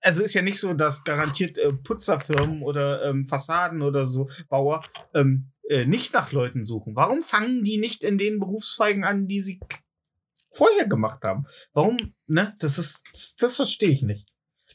Also 0.00 0.22
ist 0.22 0.34
ja 0.34 0.42
nicht 0.42 0.60
so, 0.60 0.74
dass 0.74 1.02
garantiert 1.02 1.58
äh, 1.58 1.72
Putzerfirmen 1.72 2.62
oder 2.62 3.04
ähm, 3.04 3.26
Fassaden 3.26 3.82
oder 3.82 4.06
so 4.06 4.28
Bauer 4.48 4.84
ähm, 5.14 5.42
äh, 5.68 5.86
nicht 5.86 6.12
nach 6.12 6.30
Leuten 6.30 6.62
suchen. 6.62 6.94
Warum 6.94 7.22
fangen 7.22 7.64
die 7.64 7.78
nicht 7.78 8.04
in 8.04 8.18
den 8.18 8.38
Berufszweigen 8.38 9.02
an, 9.02 9.26
die 9.26 9.40
sie 9.40 9.58
vorher 10.56 10.86
gemacht 10.86 11.22
haben? 11.24 11.46
Warum, 11.72 12.14
ne? 12.26 12.54
Das 12.58 12.78
ist, 12.78 13.02
das, 13.12 13.36
das 13.36 13.56
verstehe 13.56 13.90
ich 13.90 14.02
nicht. 14.02 14.28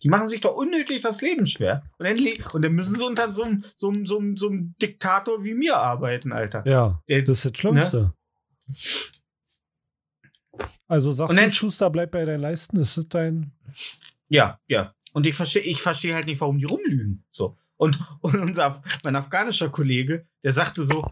Die 0.04 0.10
machen 0.10 0.28
sich 0.28 0.41
doch 0.41 0.56
unnötig 0.56 1.02
das 1.04 1.22
Leben 1.22 1.46
schwer. 1.46 1.84
Und 2.00 2.06
dann, 2.08 2.17
und 2.54 2.62
dann 2.63 2.72
müssen 2.74 2.96
sie 2.96 3.06
unter 3.06 3.32
so 3.32 3.44
einem, 3.44 3.63
so, 3.78 3.89
einem- 3.89 4.06
so, 4.08 4.17
einem- 4.17 4.36
so 4.38 4.48
einem 4.50 4.74
Diktator 4.82 5.44
wie 5.44 5.54
mir 5.54 5.78
arbeiten, 5.78 6.32
Alter. 6.32 6.63
Ja, 6.65 7.02
Der- 7.08 7.22
das 7.22 7.46
ist 7.46 7.54
das 7.54 7.60
Schlimmste. 7.60 8.13
Also 10.88 11.12
sagst 11.12 11.32
Und 11.32 11.38
dann- 11.38 11.50
du, 11.50 11.56
Schuster, 11.56 11.89
bleib 11.89 12.12
bei 12.12 12.26
deinen 12.26 12.41
Leisten, 12.41 12.78
ist 12.78 12.98
das 12.98 13.08
dein... 13.08 13.52
Ja, 14.28 14.60
ja. 14.67 14.94
Und 15.13 15.26
ich 15.26 15.36
verstehe, 15.36 15.62
ich 15.63 15.82
verstehe 15.82 16.13
halt 16.13 16.26
nicht, 16.26 16.41
warum 16.41 16.58
die 16.58 16.65
rumlügen. 16.65 17.24
So. 17.32 17.58
Und, 17.78 18.00
und 18.22 18.39
unser, 18.39 18.82
mein 19.04 19.15
afghanischer 19.15 19.70
Kollege, 19.70 20.28
der 20.44 20.52
sagte 20.52 20.84
so, 20.84 21.10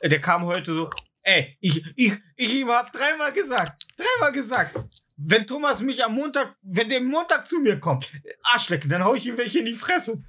äh, 0.00 0.08
der 0.08 0.20
kam 0.20 0.44
heute 0.44 0.74
so, 0.74 0.90
ey, 1.28 1.56
ich, 1.60 1.84
ich, 1.94 2.12
ich 2.36 2.66
hab 2.66 2.92
dreimal 2.92 3.32
gesagt, 3.32 3.86
dreimal 3.96 4.32
gesagt, 4.32 4.78
wenn 5.16 5.46
Thomas 5.46 5.82
mich 5.82 6.02
am 6.02 6.14
Montag, 6.14 6.56
wenn 6.62 6.88
der 6.88 7.02
Montag 7.02 7.46
zu 7.46 7.60
mir 7.60 7.78
kommt, 7.78 8.10
Arschlecken, 8.44 8.88
dann 8.88 9.04
hau 9.04 9.14
ich 9.14 9.26
ihm 9.26 9.36
welche 9.36 9.58
in 9.58 9.66
die 9.66 9.74
Fresse. 9.74 10.24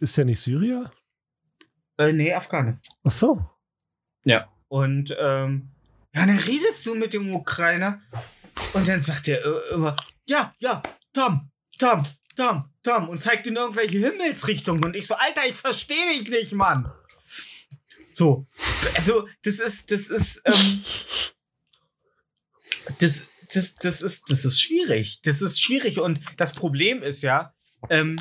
Ist 0.00 0.16
der 0.16 0.24
nicht 0.24 0.40
Syrier? 0.40 0.90
Äh, 1.98 2.12
nee, 2.12 2.32
Afghane. 2.32 2.80
Ach 3.04 3.10
so. 3.10 3.44
Ja. 4.24 4.48
Und, 4.68 5.14
ähm, 5.18 5.70
ja, 6.14 6.26
dann 6.26 6.38
redest 6.38 6.86
du 6.86 6.94
mit 6.94 7.12
dem 7.12 7.34
Ukrainer 7.34 8.00
und 8.74 8.88
dann 8.88 9.00
sagt 9.00 9.28
er 9.28 9.44
äh, 9.44 9.74
immer, 9.74 9.96
ja, 10.24 10.54
ja, 10.58 10.82
Tom, 11.12 11.50
Tom, 11.78 12.06
Tom, 12.36 12.70
Tom 12.82 13.08
und 13.08 13.20
zeigt 13.20 13.46
in 13.46 13.56
irgendwelche 13.56 13.98
Himmelsrichtungen 13.98 14.84
und 14.84 14.96
ich 14.96 15.06
so, 15.06 15.14
Alter, 15.14 15.42
ich 15.46 15.56
verstehe 15.56 16.18
dich 16.18 16.30
nicht, 16.30 16.52
Mann. 16.52 16.90
So, 18.12 18.46
also, 18.94 19.28
das 19.42 19.58
ist, 19.58 19.90
das 19.90 20.08
ist, 20.08 20.42
ähm, 20.44 20.84
das, 23.00 23.28
das, 23.54 23.74
das 23.76 24.02
ist, 24.02 24.30
das 24.30 24.44
ist 24.44 24.60
schwierig. 24.60 25.20
Das 25.22 25.42
ist 25.42 25.60
schwierig 25.60 25.98
und 26.00 26.20
das 26.36 26.52
Problem 26.54 27.02
ist 27.02 27.22
ja, 27.22 27.54
ähm, 27.90 28.16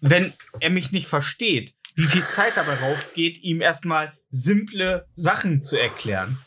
wenn 0.00 0.32
er 0.60 0.70
mich 0.70 0.92
nicht 0.92 1.06
versteht, 1.06 1.74
wie 1.94 2.04
viel 2.04 2.24
Zeit 2.24 2.56
dabei 2.56 2.74
rauf 2.74 3.14
geht, 3.14 3.38
ihm 3.38 3.60
erstmal 3.60 4.16
simple 4.28 5.08
Sachen 5.14 5.62
zu 5.62 5.76
erklären. 5.76 6.38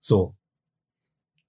So. 0.00 0.36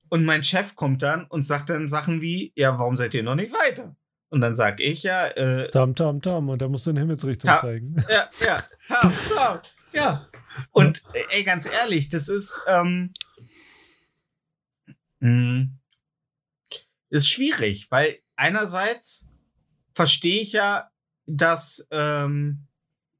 Und 0.10 0.24
mein 0.24 0.44
Chef 0.44 0.76
kommt 0.76 1.02
dann 1.02 1.26
und 1.26 1.44
sagt 1.44 1.70
dann 1.70 1.90
Sachen 1.90 2.22
wie, 2.22 2.54
ja, 2.56 2.78
warum 2.78 2.96
seid 2.96 3.16
ihr 3.16 3.24
noch 3.24 3.36
nicht 3.36 3.52
weiter? 3.52 3.96
Und 4.30 4.42
dann 4.42 4.56
sag 4.56 4.80
ich 4.82 5.04
ja, 5.04 5.28
äh, 5.28 5.70
Tam, 5.72 5.96
tam, 5.96 6.22
tam. 6.22 6.50
Und 6.50 6.62
da 6.62 6.68
musst 6.68 6.86
du 6.86 6.92
in 6.92 6.98
Himmelsrichtung 6.98 7.50
Ta- 7.50 7.62
zeigen. 7.62 7.96
ja, 8.10 8.30
ja, 8.46 8.64
tam, 8.88 9.14
tam, 9.36 9.60
ja. 9.94 10.28
Und 10.72 11.02
ey, 11.30 11.44
ganz 11.44 11.66
ehrlich, 11.66 12.10
das 12.10 12.28
ist, 12.30 12.62
ähm, 12.68 13.14
mh, 15.20 15.68
ist 17.10 17.30
schwierig, 17.30 17.88
weil 17.92 18.18
einerseits 18.36 19.30
verstehe 19.94 20.42
ich 20.42 20.54
ja, 20.54 20.90
dass 21.26 21.88
ähm, 21.92 22.68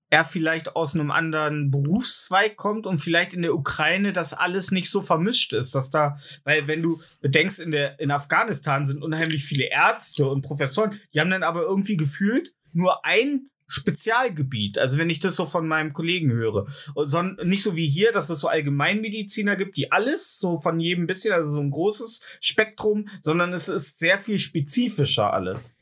er 0.10 0.26
vielleicht 0.26 0.76
aus 0.76 0.96
einem 0.96 1.12
anderen 1.12 1.72
Berufszweig 1.72 2.56
kommt 2.58 2.88
und 2.88 3.00
vielleicht 3.00 3.34
in 3.34 3.42
der 3.42 3.56
Ukraine 3.56 4.14
das 4.14 4.34
alles 4.34 4.72
nicht 4.72 4.90
so 4.90 5.02
vermischt 5.02 5.54
ist, 5.54 5.76
dass 5.76 5.90
da, 5.90 6.18
weil 6.44 6.68
wenn 6.68 6.82
du 6.82 7.02
bedenkst, 7.22 7.60
in 7.60 7.72
der 7.72 8.00
in 8.00 8.12
Afghanistan 8.12 8.86
sind 8.86 9.04
unheimlich 9.04 9.44
viele 9.44 9.66
Ärzte 9.66 10.28
und 10.28 10.42
Professoren, 10.42 11.00
die 11.14 11.20
haben 11.20 11.32
dann 11.32 11.44
aber 11.44 11.64
irgendwie 11.64 11.98
gefühlt 11.98 12.54
nur 12.74 13.06
ein 13.06 13.50
Spezialgebiet. 13.68 14.78
Also 14.78 14.98
wenn 14.98 15.10
ich 15.10 15.20
das 15.20 15.36
so 15.36 15.46
von 15.46 15.68
meinem 15.68 15.94
Kollegen 15.94 16.32
höre, 16.32 16.68
und 16.94 17.08
son 17.08 17.38
nicht 17.44 17.64
so 17.64 17.76
wie 17.76 17.88
hier, 17.88 18.12
dass 18.12 18.30
es 18.30 18.40
so 18.40 18.48
Allgemeinmediziner 18.48 19.56
gibt, 19.56 19.76
die 19.78 19.92
alles 19.92 20.40
so 20.40 20.60
von 20.60 20.80
jedem 20.80 21.08
bisschen, 21.08 21.34
also 21.34 21.52
so 21.52 21.62
ein 21.62 21.72
großes 21.72 22.22
Spektrum, 22.42 23.08
sondern 23.22 23.54
es 23.54 23.68
ist 23.68 24.00
sehr 24.00 24.20
viel 24.20 24.40
spezifischer 24.40 25.34
alles. 25.34 25.76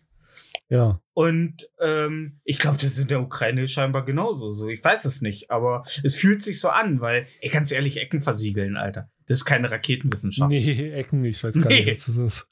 Ja. 0.69 1.01
Und 1.13 1.69
ähm, 1.79 2.39
ich 2.43 2.57
glaube, 2.57 2.77
das 2.77 2.93
ist 2.93 2.99
in 2.99 3.07
der 3.07 3.21
Ukraine 3.21 3.67
scheinbar 3.67 4.05
genauso. 4.05 4.51
So, 4.51 4.67
ich 4.69 4.83
weiß 4.83 5.05
es 5.05 5.21
nicht, 5.21 5.51
aber 5.51 5.83
es 6.03 6.15
fühlt 6.15 6.41
sich 6.41 6.59
so 6.59 6.69
an, 6.69 6.99
weil, 7.01 7.27
ey, 7.41 7.49
ganz 7.49 7.71
ehrlich, 7.71 7.97
Ecken 7.97 8.21
versiegeln, 8.21 8.75
Alter. 8.77 9.09
Das 9.27 9.39
ist 9.39 9.45
keine 9.45 9.69
Raketenwissenschaft. 9.71 10.49
Nee, 10.49 10.91
Ecken, 10.91 11.23
ich 11.23 11.43
weiß 11.43 11.53
gar 11.55 11.67
Nee. 11.67 11.85
nicht, 11.85 11.91
was 11.91 12.05
das 12.07 12.17
ist. 12.17 12.47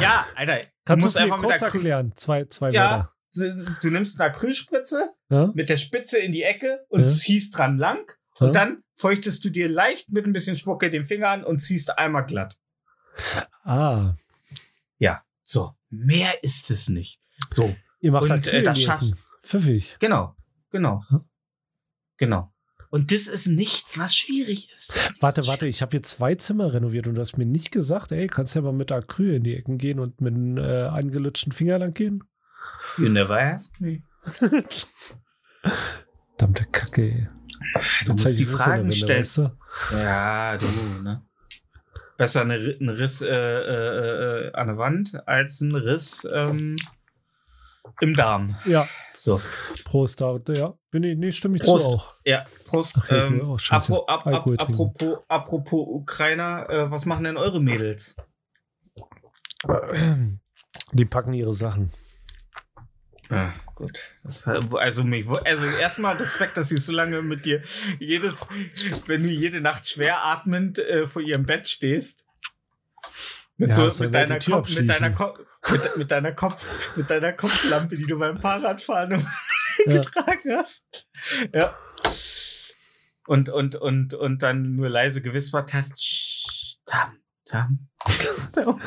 Ja, 0.00 0.26
Alter, 0.34 0.60
Kannst 0.84 1.02
du 1.02 1.06
musst 1.06 1.16
einfach 1.16 1.40
mit 1.40 1.50
kurz 1.50 1.60
der 1.60 1.68
Krü- 1.70 1.74
erklären? 1.74 2.12
Zwei, 2.16 2.44
zwei 2.46 2.70
Ja. 2.72 3.12
du 3.34 3.90
nimmst 3.90 4.20
eine 4.20 4.30
Acrylspritze 4.30 4.96
Wörter. 5.28 5.46
Ja? 5.48 5.52
mit 5.54 5.70
der 5.70 5.76
Spitze 5.76 6.18
in 6.18 6.32
die 6.32 6.42
Ecke 6.42 6.84
und 6.88 7.00
Ja. 7.00 7.06
ziehst 7.06 7.56
dran 7.56 7.78
lang. 7.78 8.12
Ja? 8.40 8.46
Und 8.46 8.54
dann 8.56 8.82
feuchtest 8.96 9.44
du 9.44 9.50
dir 9.50 9.68
leicht 9.68 10.10
mit 10.10 10.26
ein 10.26 10.32
bisschen 10.32 10.56
Spucke 10.56 10.90
den 10.90 11.04
Finger 11.04 11.28
an 11.28 11.44
und 11.44 11.60
ziehst 11.60 11.96
einmal 11.96 12.26
glatt. 12.26 12.58
Ah. 13.64 14.14
So, 15.44 15.72
mehr 15.90 16.32
ist 16.44 16.70
es 16.70 16.88
nicht. 16.88 17.18
So, 17.48 17.74
Ihr 18.00 18.12
macht 18.12 18.24
Und, 18.24 18.30
halt 18.30 18.46
äh, 18.48 18.62
das 18.62 18.80
schaffst-. 18.80 19.16
Pfiffig. 19.44 19.96
genau, 20.00 20.34
genau, 20.70 21.02
Hm? 21.08 21.24
genau. 22.16 22.52
Und 22.90 23.10
das 23.10 23.26
ist 23.26 23.46
nichts, 23.46 23.98
was 23.98 24.14
schwierig 24.14 24.70
ist. 24.70 24.96
Ist 24.96 25.22
Warte, 25.22 25.46
warte, 25.46 25.66
ich 25.66 25.80
habe 25.80 25.96
jetzt 25.96 26.10
zwei 26.10 26.34
Zimmer 26.34 26.74
renoviert 26.74 27.06
und 27.06 27.14
du 27.14 27.20
hast 27.22 27.38
mir 27.38 27.46
nicht 27.46 27.70
gesagt, 27.70 28.12
ey, 28.12 28.26
kannst 28.26 28.54
ja 28.54 28.60
mal 28.60 28.72
mit 28.74 28.92
Acryl 28.92 29.34
in 29.36 29.44
die 29.44 29.56
Ecken 29.56 29.78
gehen 29.78 29.98
und 29.98 30.20
mit 30.20 30.34
einem 30.34 30.58
äh, 30.58 30.82
angelutschten 30.88 31.52
Finger 31.52 31.78
lang 31.78 31.94
gehen? 31.94 32.22
You 32.98 33.08
never 33.08 33.38
asked 33.40 33.80
me. 33.80 34.02
Verdammte 36.36 36.66
Kacke, 36.70 37.02
ey. 37.02 37.28
Du 38.04 38.12
musst 38.12 38.38
die 38.38 38.44
Fragen 38.46 38.82
Wände, 38.84 38.96
stellen. 38.96 39.20
weißt 39.20 39.38
du? 39.38 39.50
Ja, 39.92 40.56
du, 40.58 41.02
ne? 41.02 41.22
Besser 42.18 42.42
eine, 42.42 42.54
ein 42.56 42.88
Riss 42.88 43.22
äh, 43.22 43.28
äh, 43.28 44.48
äh, 44.48 44.52
an 44.52 44.66
der 44.66 44.76
Wand 44.78 45.26
als 45.26 45.60
ein 45.60 45.74
Riss 45.74 46.26
ähm, 46.30 46.76
im 48.00 48.14
Darm. 48.14 48.56
Ja, 48.64 48.88
So, 49.16 49.40
Prost, 49.84 50.20
da, 50.20 50.38
ja. 50.56 50.74
Bin 50.90 51.04
ich, 51.04 51.16
nee, 51.16 51.30
stimme 51.30 51.56
ich 51.56 51.62
Prost. 51.62 51.86
zu 51.86 51.92
auch. 51.92 52.14
ja, 52.24 52.46
Prost. 52.64 52.98
Ach, 53.02 53.10
ähm, 53.10 53.56
apro, 53.70 54.04
Alkohol 54.06 54.56
trinken. 54.56 54.74
apropos, 54.74 55.18
apropos 55.28 55.86
Ukrainer, 55.88 56.68
äh, 56.68 56.90
was 56.90 57.06
machen 57.06 57.24
denn 57.24 57.36
eure 57.36 57.60
Mädels? 57.60 58.16
Die 60.92 61.04
packen 61.04 61.34
ihre 61.34 61.54
Sachen. 61.54 61.92
Ja, 63.30 63.54
gut. 63.74 64.12
Das, 64.24 64.46
also 64.46 65.04
mich, 65.04 65.26
also 65.28 65.66
erstmal 65.66 66.16
Respekt, 66.16 66.56
dass 66.56 66.68
sie 66.68 66.78
so 66.78 66.92
lange 66.92 67.22
mit 67.22 67.46
dir 67.46 67.62
jedes, 67.98 68.48
wenn 69.06 69.22
du 69.22 69.28
jede 69.28 69.60
Nacht 69.60 69.88
schwer 69.88 70.24
atmend 70.24 70.78
äh, 70.78 71.06
vor 71.06 71.22
ihrem 71.22 71.46
Bett 71.46 71.68
stehst. 71.68 72.26
Mit, 73.56 73.70
Ja, 73.70 73.88
so, 73.88 74.04
mit, 74.04 74.14
deiner 74.14 74.38
Kopf, 74.38 74.74
mit, 74.74 74.88
deiner 74.88 75.08
abschließen? 75.08 75.46
Mit, 75.70 75.96
mit 75.96 76.10
deiner 76.10 76.32
Kopf, 76.32 76.66
mit 76.96 77.08
deiner 77.10 77.32
Kopflampe, 77.32 77.94
die 77.96 78.02
du 78.06 78.18
beim 78.18 78.36
Fahrradfahren 78.40 79.12
Ja. 79.86 79.94
getragen 80.00 80.50
hast. 80.56 80.84
Ja. 81.54 81.76
Und, 83.26 83.48
und, 83.48 83.76
und, 83.76 84.14
und 84.14 84.42
dann 84.42 84.74
nur 84.76 84.88
leise 84.88 85.22
gewispert 85.22 85.72
hast. 85.72 86.02
"Sch, 86.02 86.76
Tam, 86.84 87.16
tam, 87.46 87.88
tam." 88.52 88.80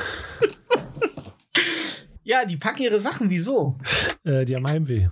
Ja, 2.23 2.45
die 2.45 2.57
packen 2.57 2.81
ihre 2.81 2.99
Sachen. 2.99 3.29
Wieso? 3.29 3.77
Äh, 4.23 4.45
die 4.45 4.55
haben 4.55 4.67
Heimweh. 4.67 5.09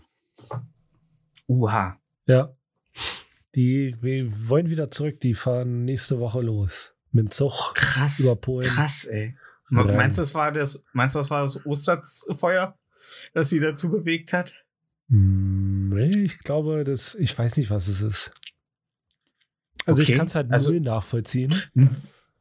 Uha. 1.48 2.00
Ja. 2.26 2.56
Die 3.56 3.96
wir 4.02 4.50
wollen 4.50 4.70
wieder 4.70 4.90
zurück. 4.90 5.20
Die 5.20 5.36
fahren 5.36 5.86
nächste 5.86 6.20
Woche 6.20 6.42
los. 6.42 6.96
Mit 7.12 7.26
dem 7.26 7.32
Zug 7.32 7.76
Krass. 7.76 8.20
über 8.20 8.36
Polen. 8.36 8.68
Krass, 8.68 9.06
ey. 9.06 9.38
Me- 9.74 9.94
Meinst 9.94 10.18
du, 10.18 10.22
das 10.22 10.34
war 10.36 10.52
das, 10.52 10.86
meinst 10.94 11.16
du, 11.16 11.20
das 11.20 11.30
war 11.30 11.44
das 11.44 11.66
Osterfeuer, 11.66 12.78
das 13.34 13.50
sie 13.50 13.60
dazu 13.60 13.90
bewegt 13.92 14.34
hat? 14.34 14.54
Hm, 15.10 15.90
Nee, 15.90 16.24
ich 16.24 16.40
glaube, 16.40 16.84
das, 16.84 17.14
ich 17.16 17.38
weiß 17.38 17.58
nicht, 17.58 17.70
was 17.70 17.88
es 17.88 18.02
ist. 18.02 18.32
Also 19.86 20.02
Okay, 20.02 20.12
ich 20.14 20.18
kann 20.18 20.28
es 20.28 20.36
halt 20.36 20.52
also- 20.52 20.72
null 20.72 20.82
nachvollziehen. 20.82 21.54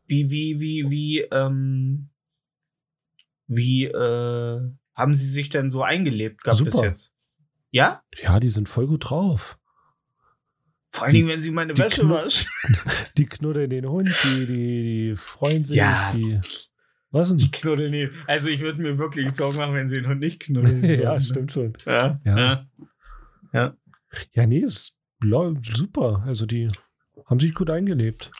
Wie, 0.06 0.30
wie, 0.30 0.60
wie, 0.60 0.90
wie, 0.90 1.20
ähm, 1.30 2.08
wie, 3.46 3.84
äh, 3.86 4.60
haben 4.96 5.14
sie 5.14 5.28
sich 5.28 5.48
denn 5.50 5.70
so 5.70 5.82
eingelebt 5.82 6.42
gehabt 6.44 6.62
bis 6.64 6.74
Super. 6.74 6.88
jetzt? 6.88 7.12
Ja? 7.70 8.02
Ja, 8.22 8.38
die 8.40 8.48
sind 8.48 8.68
voll 8.68 8.86
gut 8.86 9.10
drauf. 9.10 9.58
Vor 10.90 11.04
allen 11.04 11.14
Dingen, 11.14 11.28
wenn 11.28 11.40
sie 11.40 11.50
meine 11.50 11.76
Wäsche 11.78 12.06
wascht. 12.08 12.48
Die 13.16 13.24
knuddeln 13.26 13.70
den 13.70 13.88
Hund, 13.88 14.10
die, 14.24 14.46
die, 14.46 14.46
die 14.46 15.14
freuen 15.16 15.64
sich, 15.64 15.76
Ja. 15.76 16.12
die. 16.14 16.38
Was 17.12 17.28
denn? 17.28 17.38
Die 17.38 17.50
knuddeln 17.50 17.90
nie. 17.92 18.08
Also 18.26 18.48
ich 18.48 18.60
würde 18.60 18.80
mir 18.82 18.98
wirklich 18.98 19.34
Sorgen 19.36 19.58
machen, 19.58 19.74
wenn 19.74 19.88
sie 19.88 19.96
den 20.00 20.08
Hund 20.08 20.20
nicht 20.20 20.40
knuddeln. 20.42 20.82
ja, 21.00 21.10
würden. 21.12 21.20
stimmt 21.20 21.52
schon. 21.52 21.72
Ja, 21.86 22.20
Ja. 22.24 22.66
ja. 23.52 23.76
Ja, 24.32 24.46
nee, 24.46 24.58
ist 24.60 24.94
super. 25.62 26.24
Also 26.26 26.46
die 26.46 26.68
haben 27.26 27.38
sich 27.38 27.54
gut 27.54 27.70
eingelebt. 27.70 28.30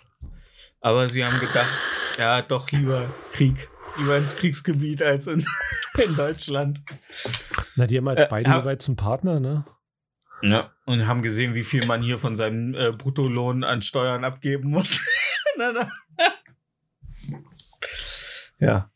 Aber 0.81 1.09
sie 1.09 1.25
haben 1.25 1.39
gedacht, 1.39 1.71
ja, 2.19 2.43
doch 2.43 2.71
lieber 2.73 3.09
Krieg. 3.33 3.69
Lieber 3.99 4.17
ins 4.17 4.35
Kriegsgebiet 4.37 5.03
als 5.03 5.27
in, 5.27 5.45
in 6.05 6.17
Deutschland. 6.17 6.81
Na, 7.77 7.87
die 7.87 7.99
haben 7.99 8.09
halt 8.09 8.19
Äh, 8.19 8.27
beide 8.29 8.51
hab- 8.51 8.63
jeweils 8.65 8.89
einen 8.89 8.97
Partner, 8.97 9.39
ne? 9.39 9.65
Ja. 10.43 10.73
Und 10.87 11.07
haben 11.07 11.23
gesehen, 11.23 11.55
wie 11.55 11.63
viel 11.63 11.87
man 11.87 12.03
hier 12.03 12.19
von 12.19 12.35
seinem 12.35 12.75
äh, 12.75 12.91
Bruttolohn 12.93 13.63
an 13.65 13.81
Steuern 13.83 14.25
abgeben 14.25 14.71
muss. 14.71 15.01
na, 15.59 15.73
na. 15.73 15.93
Ja. 18.67 18.91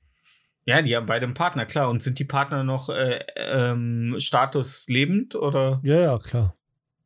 Ja, 0.65 0.83
die 0.83 0.97
haben 0.97 1.07
beide 1.07 1.27
einen 1.27 1.35
Partner, 1.35 1.65
klar. 1.65 1.89
Und 1.91 2.03
sind 2.03 2.19
die 2.19 2.25
Partner 2.25 2.65
noch 2.65 2.89
äh, 2.89 3.25
ähm, 3.37 4.17
Status 4.19 4.87
lebend 4.89 5.37
oder? 5.37 5.81
Ja, 5.85 6.01
ja, 6.01 6.19
klar. 6.19 6.57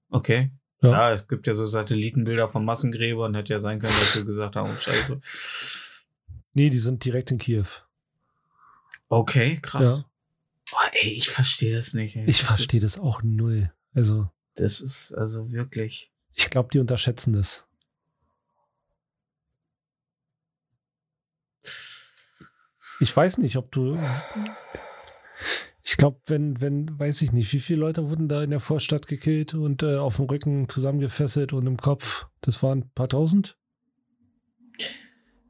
Okay. 0.08 0.50
Ja. 0.82 0.90
Ja. 0.90 1.12
es 1.12 1.28
gibt 1.28 1.46
ja 1.46 1.52
so 1.52 1.66
Satellitenbilder 1.66 2.48
von 2.48 2.64
Massengräbern. 2.64 3.34
Hätte 3.34 3.52
ja 3.52 3.58
sein 3.58 3.78
können, 3.78 3.92
dass 3.92 4.16
wir 4.16 4.24
gesagt 4.24 4.56
haben, 4.56 4.70
oh, 4.74 4.80
scheiße. 4.80 5.20
Nee, 6.54 6.70
die 6.70 6.78
sind 6.78 7.04
direkt 7.04 7.30
in 7.30 7.38
Kiew. 7.38 7.66
Okay, 9.08 9.58
krass. 9.60 10.06
Boah, 10.70 10.90
ey, 11.02 11.10
ich 11.10 11.28
verstehe 11.28 11.74
das 11.74 11.94
nicht. 11.94 12.16
Ey. 12.16 12.24
Ich 12.26 12.42
verstehe 12.42 12.80
das 12.80 12.98
auch 12.98 13.22
null. 13.22 13.72
Also, 13.92 14.30
Das 14.54 14.80
ist 14.80 15.12
also 15.12 15.52
wirklich. 15.52 16.10
ich 16.34 16.48
glaube, 16.48 16.70
die 16.72 16.78
unterschätzen 16.78 17.32
das. 17.32 17.66
Ich 23.00 23.16
weiß 23.16 23.38
nicht, 23.38 23.56
ob 23.56 23.72
du. 23.72 23.98
Ich 25.82 25.96
glaube, 25.96 26.20
wenn, 26.26 26.60
wenn, 26.60 26.98
weiß 26.98 27.22
ich 27.22 27.32
nicht, 27.32 27.52
wie 27.52 27.60
viele 27.60 27.80
Leute 27.80 28.10
wurden 28.10 28.28
da 28.28 28.42
in 28.42 28.50
der 28.50 28.60
Vorstadt 28.60 29.06
gekillt 29.06 29.54
und 29.54 29.82
äh, 29.82 29.96
auf 29.96 30.16
dem 30.16 30.26
Rücken 30.26 30.68
zusammengefesselt 30.68 31.52
und 31.52 31.66
im 31.66 31.78
Kopf? 31.78 32.26
Das 32.42 32.62
waren 32.62 32.80
ein 32.80 32.90
paar 32.94 33.08
tausend? 33.08 33.56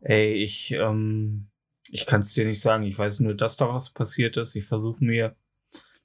Ey, 0.01 0.33
ich, 0.33 0.71
ähm, 0.71 1.51
ich 1.91 2.07
kann 2.07 2.21
es 2.21 2.33
dir 2.33 2.47
nicht 2.47 2.63
sagen. 2.63 2.85
Ich 2.85 2.97
weiß 2.97 3.21
nur, 3.21 3.35
dass 3.35 3.57
da 3.57 3.69
was 3.69 3.91
passiert 3.91 4.37
ist. 4.37 4.55
Ich 4.55 4.65
versuche 4.65 5.05
mir, 5.05 5.37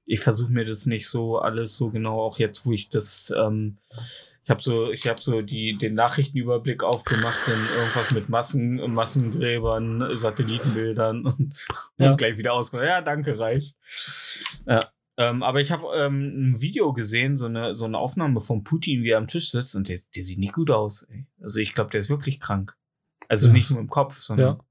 ich 0.06 0.20
versuche 0.20 0.52
mir 0.52 0.66
das 0.66 0.88
nicht 0.88 1.08
so 1.08 1.38
alles 1.38 1.78
so 1.78 1.92
genau, 1.92 2.20
auch 2.20 2.40
jetzt, 2.40 2.66
wo 2.66 2.72
ich 2.72 2.90
das, 2.90 3.32
ähm, 3.38 3.78
ich 4.46 4.50
habe 4.50 4.62
so, 4.62 4.92
ich 4.92 5.08
habe 5.08 5.22
so 5.22 5.42
die, 5.42 5.74
den 5.74 5.96
Nachrichtenüberblick 5.96 6.84
aufgemacht, 6.84 7.40
dann 7.48 7.60
irgendwas 7.78 8.12
mit 8.12 8.30
Massen, 8.30 8.76
Massengräbern, 8.94 10.16
Satellitenbildern 10.16 11.26
und, 11.26 11.54
Ja. 11.98 12.12
und 12.12 12.18
gleich 12.18 12.38
wieder 12.38 12.54
ausgemacht. 12.54 12.88
Ja, 12.88 13.02
danke, 13.02 13.38
reicht. 13.38 13.76
Ja. 14.68 14.90
Ähm, 15.18 15.44
aber 15.44 15.62
ich 15.62 15.72
habe 15.72 15.86
ähm, 15.96 16.52
ein 16.52 16.62
Video 16.62 16.92
gesehen, 16.94 17.38
so 17.38 17.46
eine, 17.46 17.74
so 17.74 17.86
eine 17.86 17.98
Aufnahme 17.98 18.40
von 18.42 18.64
Putin, 18.64 19.02
wie 19.04 19.10
er 19.12 19.18
am 19.18 19.28
Tisch 19.28 19.50
sitzt 19.50 19.76
und 19.76 19.88
der, 19.90 20.00
der 20.16 20.24
sieht 20.24 20.40
nicht 20.40 20.54
gut 20.54 20.70
aus. 20.70 21.04
Ey. 21.04 21.26
Also 21.42 21.60
ich 21.60 21.74
glaube, 21.74 21.90
der 21.92 22.02
ist 22.02 22.10
wirklich 22.10 22.40
krank. 22.40 22.76
Also 23.30 23.48
Ja. 23.48 23.54
nicht 23.54 23.72
nur 23.72 23.80
im 23.80 23.90
Kopf, 23.90 24.20
sondern 24.20 24.48
Ja. 24.58 24.66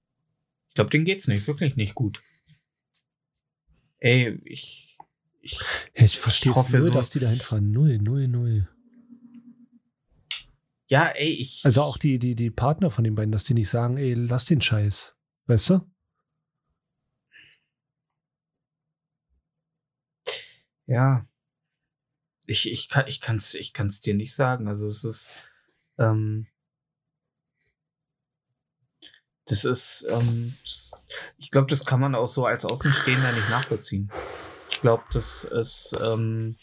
ich 0.68 0.74
glaube, 0.74 0.90
dem 0.90 1.04
geht's 1.04 1.28
nicht, 1.28 1.46
wirklich 1.46 1.76
nicht 1.76 1.94
gut. 1.94 2.20
Ey, 3.98 4.38
ich, 4.44 4.98
ich 5.40 5.58
ich 5.94 6.18
verstehe 6.18 6.50
Ich 6.52 6.56
hoffe 6.56 6.72
null, 6.76 6.82
so- 6.88 6.94
dass 6.94 7.10
die 7.10 7.20
da 7.20 7.28
hinfahren. 7.30 7.70
Null, 7.72 7.98
null, 7.98 8.28
null. 8.28 8.68
Ja, 10.86 11.06
ey, 11.08 11.30
ich. 11.30 11.62
Also 11.64 11.82
auch 11.82 11.98
die, 11.98 12.18
die, 12.18 12.34
die 12.34 12.50
Partner 12.50 12.90
von 12.90 13.04
den 13.04 13.14
beiden, 13.14 13.32
dass 13.32 13.44
die 13.44 13.54
nicht 13.54 13.70
sagen, 13.70 13.96
ey, 13.96 14.14
lass 14.14 14.44
den 14.44 14.60
Scheiß. 14.60 15.14
Weißt 15.46 15.70
du? 15.70 15.80
Ja. 20.86 21.26
Ich, 22.46 22.70
ich 22.70 22.88
kann, 22.88 23.06
ich 23.06 23.20
kann's, 23.20 23.54
ich 23.54 23.72
kann's 23.72 24.00
dir 24.00 24.14
nicht 24.14 24.34
sagen. 24.34 24.68
Also 24.68 24.86
es 24.86 25.04
ist, 25.04 25.30
ähm, 25.98 26.46
das 29.46 29.64
ist, 29.64 30.06
ähm, 30.10 30.54
das, 30.62 30.92
ich 31.38 31.50
glaube, 31.50 31.68
das 31.68 31.84
kann 31.86 32.00
man 32.00 32.14
auch 32.14 32.28
so 32.28 32.44
als 32.44 32.64
Außenstehender 32.64 33.32
nicht 33.32 33.50
nachvollziehen. 33.50 34.10
Ich 34.70 34.80
glaube, 34.80 35.04
das 35.12 35.44
ist, 35.44 35.96
ähm, 36.00 36.58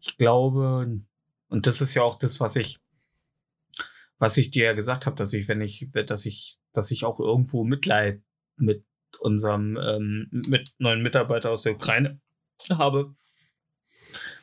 ich 0.00 0.16
glaube, 0.16 1.00
und 1.48 1.66
das 1.66 1.80
ist 1.80 1.94
ja 1.94 2.02
auch 2.02 2.18
das, 2.18 2.40
was 2.40 2.56
ich, 2.56 2.80
was 4.18 4.36
ich 4.36 4.50
dir 4.50 4.66
ja 4.66 4.72
gesagt 4.72 5.06
habe, 5.06 5.16
dass 5.16 5.32
ich, 5.32 5.48
wenn 5.48 5.60
ich, 5.60 5.88
dass 6.06 6.26
ich, 6.26 6.58
dass 6.72 6.90
ich 6.90 7.04
auch 7.04 7.20
irgendwo 7.20 7.64
Mitleid 7.64 8.22
mit 8.56 8.84
unserem, 9.20 9.76
ähm, 9.76 10.28
mit 10.30 10.70
neuen 10.78 11.02
Mitarbeiter 11.02 11.50
aus 11.50 11.62
der 11.62 11.74
Ukraine 11.74 12.20
habe, 12.70 13.14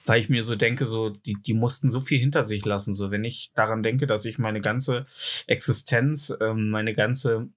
weil 0.05 0.21
ich 0.21 0.29
mir 0.29 0.43
so 0.43 0.55
denke, 0.55 0.85
so 0.85 1.09
die 1.09 1.35
die 1.41 1.53
mussten 1.53 1.91
so 1.91 1.99
viel 1.99 2.19
hinter 2.19 2.45
sich 2.45 2.63
lassen. 2.65 2.95
So 2.95 3.11
wenn 3.11 3.23
ich 3.23 3.49
daran 3.55 3.83
denke, 3.83 4.07
dass 4.07 4.25
ich 4.25 4.37
meine 4.37 4.61
ganze 4.61 5.05
Existenz, 5.47 6.33
ähm, 6.39 6.69
meine 6.69 6.93
ganze 6.93 7.49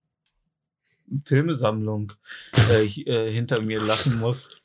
Filmesammlung 1.24 2.12
äh, 2.70 2.85
äh, 3.02 3.33
hinter 3.33 3.62
mir 3.62 3.81
lassen 3.81 4.18
muss, 4.18 4.61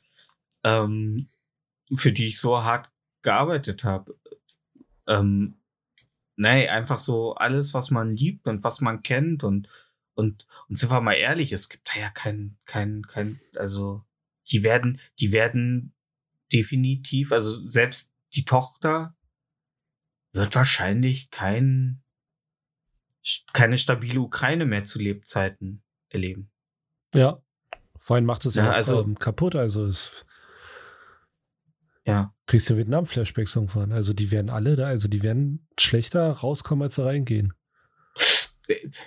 ähm, 0.62 1.28
für 1.94 2.12
die 2.12 2.28
ich 2.28 2.38
so 2.38 2.62
hart 2.62 2.90
gearbeitet 3.22 3.84
habe. 3.84 4.18
Ähm, 5.06 5.56
nee, 6.36 6.68
einfach 6.68 6.98
so 6.98 7.34
alles, 7.34 7.74
was 7.74 7.90
man 7.90 8.10
liebt 8.10 8.46
und 8.48 8.64
was 8.64 8.80
man 8.80 9.02
kennt 9.02 9.44
und 9.44 9.68
und 10.14 10.46
und 10.68 10.78
sind 10.78 10.90
wir 10.90 11.00
mal 11.00 11.14
ehrlich, 11.14 11.52
es 11.52 11.68
gibt 11.68 11.88
da 11.94 12.00
ja 12.00 12.10
kein 12.10 12.56
kein 12.66 13.02
kein 13.06 13.40
also 13.56 14.04
die 14.50 14.62
werden 14.62 15.00
die 15.18 15.32
werden 15.32 15.94
definitiv, 16.52 17.32
also 17.32 17.68
selbst 17.68 18.12
die 18.34 18.44
Tochter 18.44 19.16
wird 20.32 20.54
wahrscheinlich 20.56 21.30
kein, 21.30 22.02
keine 23.52 23.78
stabile 23.78 24.20
Ukraine 24.20 24.66
mehr 24.66 24.84
zu 24.84 24.98
Lebzeiten 25.00 25.82
erleben. 26.08 26.50
Ja. 27.14 27.40
Vorhin 27.98 28.24
macht 28.26 28.44
es 28.44 28.56
Ja, 28.56 28.66
ja, 28.66 28.72
also- 28.72 29.04
kaputt. 29.14 29.56
Also 29.56 29.86
es 29.86 30.24
Ja. 32.06 32.34
kriegst 32.46 32.68
du 32.68 32.76
Vietnam-Flashbacks 32.76 33.56
irgendwann. 33.56 33.92
Also 33.92 34.12
die 34.12 34.30
werden 34.30 34.50
alle 34.50 34.76
da, 34.76 34.86
also 34.86 35.08
die 35.08 35.22
werden 35.22 35.66
schlechter 35.78 36.30
rauskommen, 36.30 36.82
als 36.82 36.96
sie 36.96 37.04
reingehen. 37.04 37.54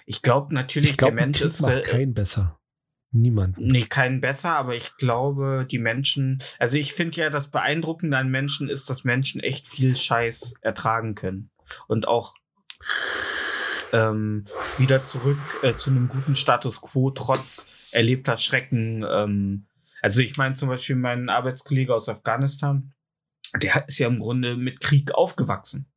Ich 0.06 0.22
glaube 0.22 0.54
natürlich, 0.54 0.92
Ich 0.92 0.98
glaube, 0.98 1.16
der 1.16 1.26
Mensch 1.26 1.42
ist. 1.42 1.62
macht 1.62 1.74
äh, 1.74 1.82
keinen 1.82 2.14
besser. 2.14 2.60
Niemand. 3.12 3.58
Nee, 3.58 3.84
keinen 3.84 4.20
besser, 4.20 4.52
aber 4.52 4.76
ich 4.76 4.98
glaube, 4.98 5.66
die 5.70 5.80
Menschen, 5.80 6.44
also 6.60 6.78
ich 6.78 6.94
finde 6.94 7.18
ja, 7.22 7.30
das 7.30 7.48
Beeindruckende 7.50 8.18
an 8.18 8.30
Menschen 8.30 8.70
ist, 8.70 8.90
dass 8.90 9.04
Menschen 9.06 9.40
echt 9.42 9.68
viel 9.68 9.96
Scheiß 9.96 10.56
ertragen 10.62 11.16
können. 11.16 11.50
Und 11.88 12.08
auch 12.08 12.34
ähm, 13.94 14.44
wieder 14.78 15.06
zurück 15.06 15.40
äh, 15.64 15.76
zu 15.78 15.90
einem 15.90 16.10
guten 16.10 16.36
Status 16.36 16.82
quo, 16.82 17.12
trotz 17.12 17.70
erlebter 17.92 18.38
Schrecken. 18.38 19.06
Ähm, 19.10 19.67
also 20.02 20.22
ich 20.22 20.38
meine 20.38 20.56
zum 20.56 20.70
Beispiel 20.70 20.96
mein 20.96 21.30
Arbeitskollege 21.30 21.94
aus 21.94 22.10
Afghanistan, 22.10 22.94
der 23.62 23.88
ist 23.88 24.00
ja 24.00 24.08
im 24.08 24.20
Grunde 24.20 24.56
mit 24.58 24.80
Krieg 24.80 25.14
aufgewachsen. 25.14 25.92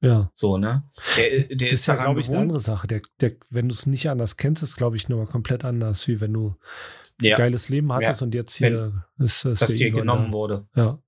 Ja. 0.00 0.30
So, 0.34 0.58
ne? 0.58 0.84
Der, 1.16 1.44
der 1.44 1.70
Das 1.70 1.80
ist, 1.80 1.86
ja, 1.86 1.94
glaube 1.94 2.20
ich, 2.20 2.26
eine 2.26 2.34
gewohnt. 2.36 2.42
andere 2.42 2.60
Sache. 2.60 2.86
Der, 2.86 3.00
der, 3.20 3.36
wenn 3.48 3.68
du 3.68 3.72
es 3.72 3.86
nicht 3.86 4.08
anders 4.10 4.36
kennst, 4.36 4.62
ist, 4.62 4.76
glaube 4.76 4.96
ich, 4.96 5.08
nochmal 5.08 5.26
komplett 5.26 5.64
anders, 5.64 6.06
wie 6.08 6.20
wenn 6.20 6.32
du 6.34 6.56
Ja, 7.22 7.36
ein 7.36 7.38
geiles 7.38 7.68
Leben 7.70 7.90
hattest 7.92 8.22
und 8.22 8.34
jetzt 8.34 8.54
hier 8.54 9.06
ist, 9.18 9.44
ist 9.46 9.62
dass 9.62 9.70
der 9.70 9.78
dir 9.78 9.90
genommen 9.92 10.26
da. 10.26 10.32
wurde. 10.32 10.68
Ja. 10.74 11.02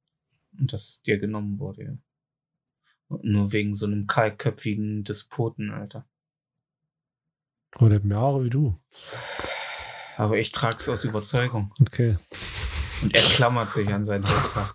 Und 0.58 0.72
das 0.72 1.02
dir 1.02 1.18
genommen 1.18 1.58
wurde, 1.58 1.84
ja. 1.84 1.98
Und 3.08 3.24
Nur 3.24 3.52
wegen 3.52 3.74
so 3.74 3.84
einem 3.86 4.06
kaltköpfigen 4.06 5.04
Despoten, 5.04 5.70
Alter. 5.70 6.08
Oder 7.78 7.90
der 7.90 7.98
hat 7.98 8.04
mehr 8.04 8.18
Haare 8.18 8.44
wie 8.44 8.50
du. 8.50 8.80
Aber 10.16 10.38
ich 10.38 10.52
trag's 10.52 10.88
aus 10.88 11.04
Überzeugung. 11.04 11.72
Okay. 11.80 12.16
Und 13.02 13.14
er 13.14 13.22
klammert 13.22 13.72
sich 13.72 13.88
an 13.92 14.04
sein 14.04 14.24
Haupthaar. 14.24 14.74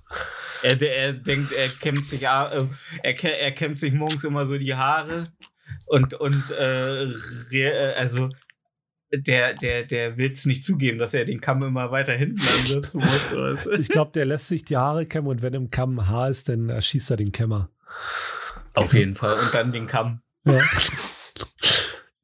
Er, 0.63 0.80
er 0.80 1.13
denkt, 1.13 1.51
er 1.54 1.69
kämmt 1.69 2.08
sich, 2.08 2.23
äh, 2.23 2.62
er, 3.04 3.23
er 3.23 3.51
kämmt 3.51 3.80
sich 3.80 3.93
morgens 3.93 4.23
immer 4.23 4.45
so 4.45 4.58
die 4.58 4.75
Haare 4.75 5.32
und, 5.88 6.13
und 6.13 6.51
äh, 6.51 7.06
äh, 7.06 7.93
also 7.95 8.30
der, 9.12 9.56
der, 9.56 9.84
der 9.84 10.17
will 10.17 10.32
es 10.32 10.45
nicht 10.45 10.63
zugeben, 10.63 10.99
dass 10.99 11.13
er 11.13 11.25
den 11.25 11.41
Kamm 11.41 11.63
immer 11.63 11.91
weiter 11.91 12.13
hinten 12.13 12.41
ansetzen 12.41 13.01
muss. 13.01 13.32
Weißt 13.32 13.65
du? 13.65 13.71
Ich 13.71 13.89
glaube, 13.89 14.12
der 14.12 14.25
lässt 14.25 14.47
sich 14.47 14.63
die 14.63 14.77
Haare 14.77 15.06
kämmen 15.06 15.27
und 15.27 15.41
wenn 15.41 15.54
im 15.54 15.69
Kamm 15.69 16.08
Haar 16.08 16.30
ist, 16.30 16.47
dann 16.47 16.69
erschießt 16.69 17.12
er 17.12 17.17
den 17.17 17.32
Kämmer. 17.32 17.69
Auf 18.73 18.93
jeden 18.93 19.15
Fall. 19.15 19.34
Und 19.34 19.54
dann 19.54 19.71
den 19.71 19.88
Kamm. 19.88 20.21
Ja. 20.45 20.62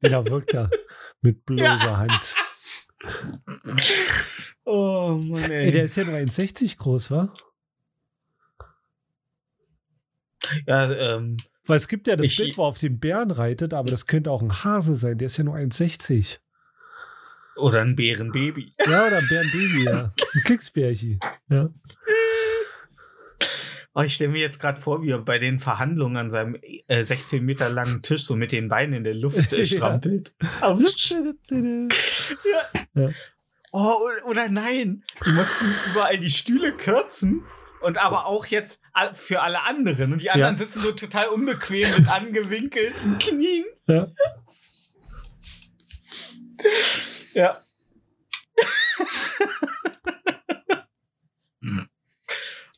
ja, 0.00 0.24
wirkt 0.24 0.54
er. 0.54 0.70
Mit 1.20 1.44
bloßer 1.44 1.98
Hand. 1.98 2.34
Oh 4.64 5.20
Mann, 5.24 5.50
ey. 5.50 5.66
Ey, 5.66 5.70
der 5.72 5.84
ist 5.84 5.96
ja 5.96 6.04
nur 6.04 6.14
1,60 6.16 6.76
groß, 6.76 7.10
wa? 7.10 7.32
ja, 10.66 10.92
ähm, 11.16 11.36
Weil 11.66 11.76
es 11.76 11.88
gibt 11.88 12.06
ja 12.06 12.16
das 12.16 12.26
Ich- 12.26 12.36
Bild, 12.38 12.56
wo 12.56 12.62
er 12.64 12.68
auf 12.68 12.78
den 12.78 12.98
Bären 12.98 13.30
reitet, 13.30 13.74
aber 13.74 13.90
das 13.90 14.06
könnte 14.06 14.30
auch 14.30 14.40
ein 14.42 14.64
Hase 14.64 14.96
sein. 14.96 15.18
Der 15.18 15.26
ist 15.26 15.36
ja 15.36 15.44
nur 15.44 15.56
1,60. 15.56 16.38
oder 17.56 17.80
ein 17.82 17.96
Bärenbaby. 17.96 18.72
Ja, 18.86 19.06
oder 19.06 19.18
ein 19.18 19.28
Bärenbaby, 19.28 19.84
ja. 19.84 20.12
Ein 20.34 20.40
Klicksbärchen. 20.44 21.18
Ja. 21.50 21.68
Oh, 23.98 24.02
ich 24.02 24.14
stelle 24.14 24.30
mir 24.30 24.40
jetzt 24.40 24.60
gerade 24.60 24.80
vor, 24.80 25.02
wie 25.02 25.10
er 25.10 25.18
bei 25.18 25.40
den 25.40 25.58
Verhandlungen 25.58 26.16
an 26.16 26.30
seinem 26.30 26.56
äh, 26.86 27.02
16 27.02 27.44
Meter 27.44 27.68
langen 27.68 28.00
Tisch 28.00 28.22
so 28.24 28.36
mit 28.36 28.52
den 28.52 28.68
Beinen 28.68 28.94
in 28.94 29.02
der 29.02 29.14
Luft 29.14 29.52
äh, 29.52 29.58
Ja. 29.62 29.64
strampelt. 29.64 30.34
Auf- 30.60 30.80
Oh, 33.72 33.78
o- 33.80 34.28
oder 34.30 34.48
nein, 34.48 35.02
die 35.26 35.32
mussten 35.32 35.66
überall 35.90 36.16
die 36.18 36.30
Stühle 36.30 36.72
kürzen 36.72 37.42
und 37.82 37.98
aber 37.98 38.26
auch 38.26 38.46
jetzt 38.46 38.80
für 39.14 39.42
alle 39.42 39.62
anderen. 39.64 40.12
Und 40.12 40.22
die 40.22 40.30
anderen 40.30 40.54
Ja. 40.54 40.58
sitzen 40.58 40.80
so 40.80 40.92
total 40.92 41.28
unbequem 41.28 41.86
mit 41.96 42.08
angewinkelten 42.08 43.18
Knien. 43.18 43.64
Ja. 43.86 44.06
Ja. 47.34 47.56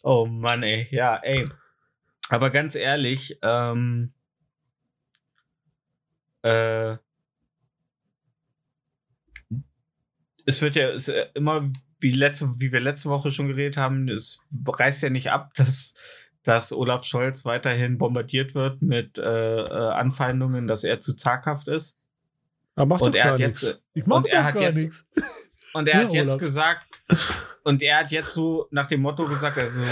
oh 0.02 0.26
Mann, 0.26 0.62
ey. 0.62 0.88
Ja, 0.90 1.16
ey. 1.16 1.44
Aber 2.28 2.50
ganz 2.50 2.74
ehrlich, 2.76 3.38
ähm, 3.42 4.12
äh, 6.42 6.96
es 10.46 10.62
wird 10.62 10.76
ja 10.76 10.88
es, 10.90 11.08
äh, 11.08 11.26
immer 11.34 11.70
wie 12.00 12.12
letzte, 12.12 12.46
wie 12.58 12.72
wir 12.72 12.80
letzte 12.80 13.08
Woche 13.10 13.30
schon 13.30 13.48
geredet 13.48 13.76
haben, 13.76 14.08
es 14.08 14.40
reißt 14.66 15.02
ja 15.02 15.10
nicht 15.10 15.30
ab, 15.30 15.52
dass, 15.56 15.94
dass 16.44 16.72
Olaf 16.72 17.04
Scholz 17.04 17.44
weiterhin 17.44 17.98
bombardiert 17.98 18.54
wird 18.54 18.80
mit 18.82 19.18
äh, 19.18 19.22
äh, 19.22 19.90
Anfeindungen, 19.92 20.66
dass 20.66 20.84
er 20.84 21.00
zu 21.00 21.14
zaghaft 21.14 21.68
ist. 21.68 21.96
Aber 22.74 22.86
macht 22.86 23.02
Und 23.02 23.14
doch 23.14 23.18
er 23.18 23.24
gar 23.24 23.32
hat 23.34 23.40
jetzt- 23.40 23.62
nichts. 23.62 23.82
Ich 23.94 24.06
mach 24.06 24.16
und 24.18 24.26
er 24.26 24.38
doch 24.38 24.44
hat 24.46 24.54
gar 24.54 24.62
jetzt- 24.62 24.82
nichts. 24.84 25.04
Und 25.74 25.88
er 25.88 25.94
Ja, 26.00 26.04
hat 26.04 26.12
jetzt 26.12 26.30
Olaf. 26.34 26.38
gesagt, 26.38 27.02
und 27.64 27.82
er 27.82 27.98
hat 27.98 28.10
jetzt 28.10 28.34
so 28.34 28.66
nach 28.70 28.88
dem 28.88 29.02
Motto 29.02 29.26
gesagt, 29.26 29.58
also, 29.58 29.84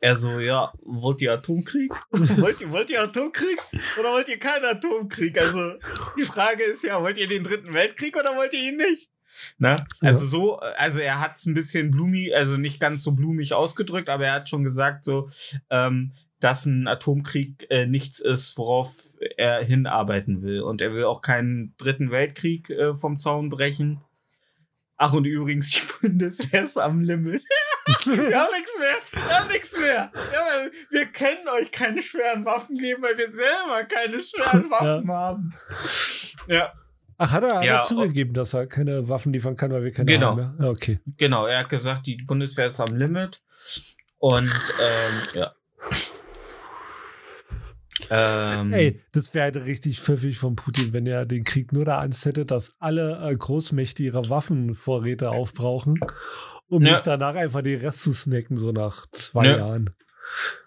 er 0.00 0.16
so, 0.16 0.38
ja, 0.38 0.72
wollt 0.84 1.20
ihr 1.20 1.32
Atomkrieg? 1.32 1.90
wollt, 2.10 2.60
ihr, 2.60 2.70
wollt 2.70 2.90
ihr 2.90 3.02
Atomkrieg? 3.02 3.58
Oder 3.98 4.12
wollt 4.12 4.28
ihr 4.28 4.38
keinen 4.38 4.64
Atomkrieg? 4.64 5.36
Also, 5.38 5.74
die 6.16 6.22
Frage 6.22 6.62
ist 6.62 6.84
ja, 6.84 7.02
wollt 7.02 7.18
ihr 7.18 7.26
den 7.26 7.42
dritten 7.42 7.72
Weltkrieg 7.72 8.16
oder 8.16 8.36
wollt 8.36 8.52
ihr 8.52 8.68
ihn 8.70 8.76
nicht? 8.76 9.10
Ne? 9.58 9.84
Also 10.00 10.26
so, 10.26 10.56
also 10.56 10.98
er 10.98 11.20
hat 11.20 11.36
es 11.36 11.46
ein 11.46 11.54
bisschen 11.54 11.90
blumig, 11.90 12.34
also 12.34 12.56
nicht 12.56 12.80
ganz 12.80 13.04
so 13.04 13.12
blumig 13.12 13.54
ausgedrückt, 13.54 14.08
aber 14.08 14.26
er 14.26 14.32
hat 14.32 14.48
schon 14.48 14.64
gesagt, 14.64 15.04
so, 15.04 15.30
ähm, 15.70 16.12
dass 16.40 16.66
ein 16.66 16.86
Atomkrieg 16.86 17.66
äh, 17.68 17.86
nichts 17.86 18.20
ist, 18.20 18.56
worauf 18.58 19.16
er 19.36 19.64
hinarbeiten 19.64 20.42
will. 20.42 20.60
Und 20.60 20.80
er 20.80 20.92
will 20.92 21.04
auch 21.04 21.20
keinen 21.20 21.74
dritten 21.78 22.10
Weltkrieg 22.10 22.70
äh, 22.70 22.94
vom 22.94 23.18
Zaun 23.18 23.48
brechen. 23.48 24.00
Ach, 25.00 25.12
und 25.12 25.24
übrigens, 25.24 25.70
die 25.70 25.80
Bundeswehr 26.08 26.64
ist 26.64 26.76
am 26.76 27.00
Limit. 27.00 27.42
wir 28.04 28.40
haben 28.40 28.50
nichts 28.52 28.78
mehr. 28.78 29.22
Wir 29.26 29.38
haben 29.38 29.48
nichts 29.48 29.78
mehr. 29.78 30.12
Ja, 30.14 30.70
wir 30.90 31.06
können 31.06 31.48
euch 31.48 31.70
keine 31.70 32.02
schweren 32.02 32.44
Waffen 32.44 32.76
geben, 32.76 33.02
weil 33.02 33.16
wir 33.16 33.30
selber 33.30 33.84
keine 33.84 34.20
schweren 34.20 34.68
Waffen 34.70 35.10
haben. 35.10 35.54
Ja, 36.48 36.72
Ach, 37.20 37.32
hat 37.32 37.42
er, 37.42 37.56
hat 37.58 37.64
Ja, 37.64 37.76
er 37.78 37.82
zugegeben, 37.82 38.32
dass 38.32 38.54
er 38.54 38.66
keine 38.66 39.08
Waffen 39.08 39.32
liefern 39.32 39.56
kann, 39.56 39.72
weil 39.72 39.82
wir 39.84 39.92
keine 39.92 40.10
Genau. 40.12 40.30
haben 40.30 40.36
mehr? 40.36 40.54
Ja, 40.60 40.68
okay. 40.70 41.00
genau. 41.16 41.46
Er 41.46 41.60
hat 41.60 41.68
gesagt, 41.68 42.06
die 42.06 42.16
Bundeswehr 42.16 42.66
ist 42.66 42.80
am 42.80 42.90
Limit. 42.90 43.40
Und, 44.18 44.44
ähm, 44.80 45.22
ja. 45.34 45.52
Ähm, 48.10 48.72
Ey, 48.72 49.02
das 49.12 49.34
wäre 49.34 49.44
halt 49.44 49.56
richtig 49.66 50.00
pfiffig 50.00 50.38
von 50.38 50.56
Putin, 50.56 50.92
wenn 50.92 51.06
er 51.06 51.26
den 51.26 51.44
Krieg 51.44 51.72
nur 51.72 51.84
da 51.84 51.98
Angst 52.00 52.24
hätte, 52.24 52.44
dass 52.44 52.72
alle 52.78 53.20
äh, 53.22 53.36
Großmächte 53.36 54.02
ihre 54.02 54.28
Waffenvorräte 54.30 55.30
aufbrauchen, 55.30 56.00
um 56.68 56.82
Ja. 56.82 56.92
nicht 56.92 57.06
danach 57.06 57.34
einfach 57.34 57.62
den 57.62 57.80
Rest 57.80 58.02
zu 58.02 58.12
snacken, 58.12 58.56
so 58.56 58.72
nach 58.72 59.06
zwei 59.12 59.46
Ja. 59.46 59.56
Jahren. 59.58 59.90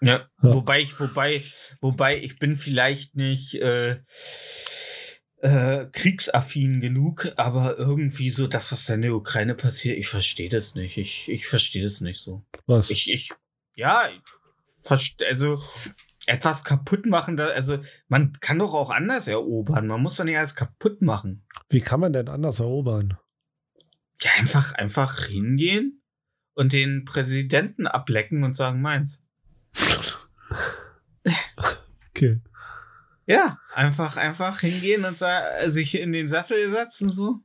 Ja, 0.00 0.28
Ja. 0.42 0.54
wobei 0.54 0.80
ich, 0.80 0.98
wobei, 0.98 1.44
wobei 1.80 2.18
ich 2.20 2.38
bin 2.38 2.56
vielleicht 2.56 3.16
nicht 3.16 3.54
äh, 3.54 3.98
äh, 5.40 5.86
kriegsaffin 5.92 6.80
genug, 6.80 7.28
aber 7.36 7.78
irgendwie 7.78 8.30
so 8.30 8.46
das, 8.46 8.72
was 8.72 8.86
da 8.86 8.94
in 8.94 9.02
der 9.02 9.14
Ukraine 9.14 9.54
passiert, 9.54 9.98
ich 9.98 10.08
verstehe 10.08 10.48
das 10.48 10.74
nicht. 10.74 10.98
Ich, 10.98 11.28
ich 11.28 11.46
verstehe 11.46 11.82
das 11.82 12.00
nicht 12.00 12.20
so. 12.20 12.44
Was? 12.66 12.90
Ich, 12.90 13.10
ich, 13.10 13.30
ja, 13.74 14.02
also 15.28 15.62
etwas 16.26 16.64
kaputt 16.64 17.06
machen, 17.06 17.36
da, 17.36 17.48
also 17.48 17.78
man 18.08 18.32
kann 18.40 18.58
doch 18.58 18.74
auch 18.74 18.90
anders 18.90 19.28
erobern. 19.28 19.86
Man 19.86 20.02
muss 20.02 20.16
doch 20.16 20.24
nicht 20.24 20.38
alles 20.38 20.54
kaputt 20.54 21.02
machen. 21.02 21.46
Wie 21.68 21.80
kann 21.80 22.00
man 22.00 22.12
denn 22.12 22.28
anders 22.28 22.60
erobern? 22.60 23.18
Ja, 24.20 24.30
einfach, 24.38 24.74
einfach 24.74 25.26
hingehen 25.26 26.02
und 26.54 26.72
den 26.72 27.04
Präsidenten 27.04 27.86
ablecken 27.86 28.44
und 28.44 28.54
sagen, 28.54 28.80
meins. 28.80 29.22
Okay. 32.14 32.42
Ja, 33.26 33.58
einfach, 33.72 34.18
einfach 34.18 34.60
hingehen 34.60 35.04
und 35.06 35.16
sich 35.66 35.98
in 35.98 36.12
den 36.12 36.28
Sessel 36.28 36.70
setzen 36.70 37.10
so. 37.10 37.40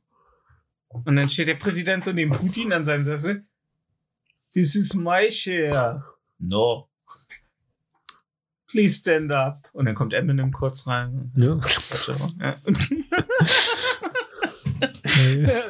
Und 0.88 1.16
dann 1.16 1.28
steht 1.28 1.48
der 1.48 1.54
Präsident 1.54 2.04
so 2.04 2.12
neben 2.12 2.32
Putin 2.32 2.72
an 2.72 2.84
seinem 2.84 3.04
Sessel. 3.04 3.46
This 4.52 4.74
is 4.74 4.94
my 4.94 5.28
chair. 5.30 6.04
No. 6.38 6.87
Please 8.68 8.98
stand 8.98 9.32
up. 9.32 9.68
Und 9.72 9.86
dann 9.86 9.94
kommt 9.94 10.12
Eminem 10.12 10.52
kurz 10.52 10.86
rein. 10.86 11.32
Ja. 11.36 11.58
Ja. 12.38 12.56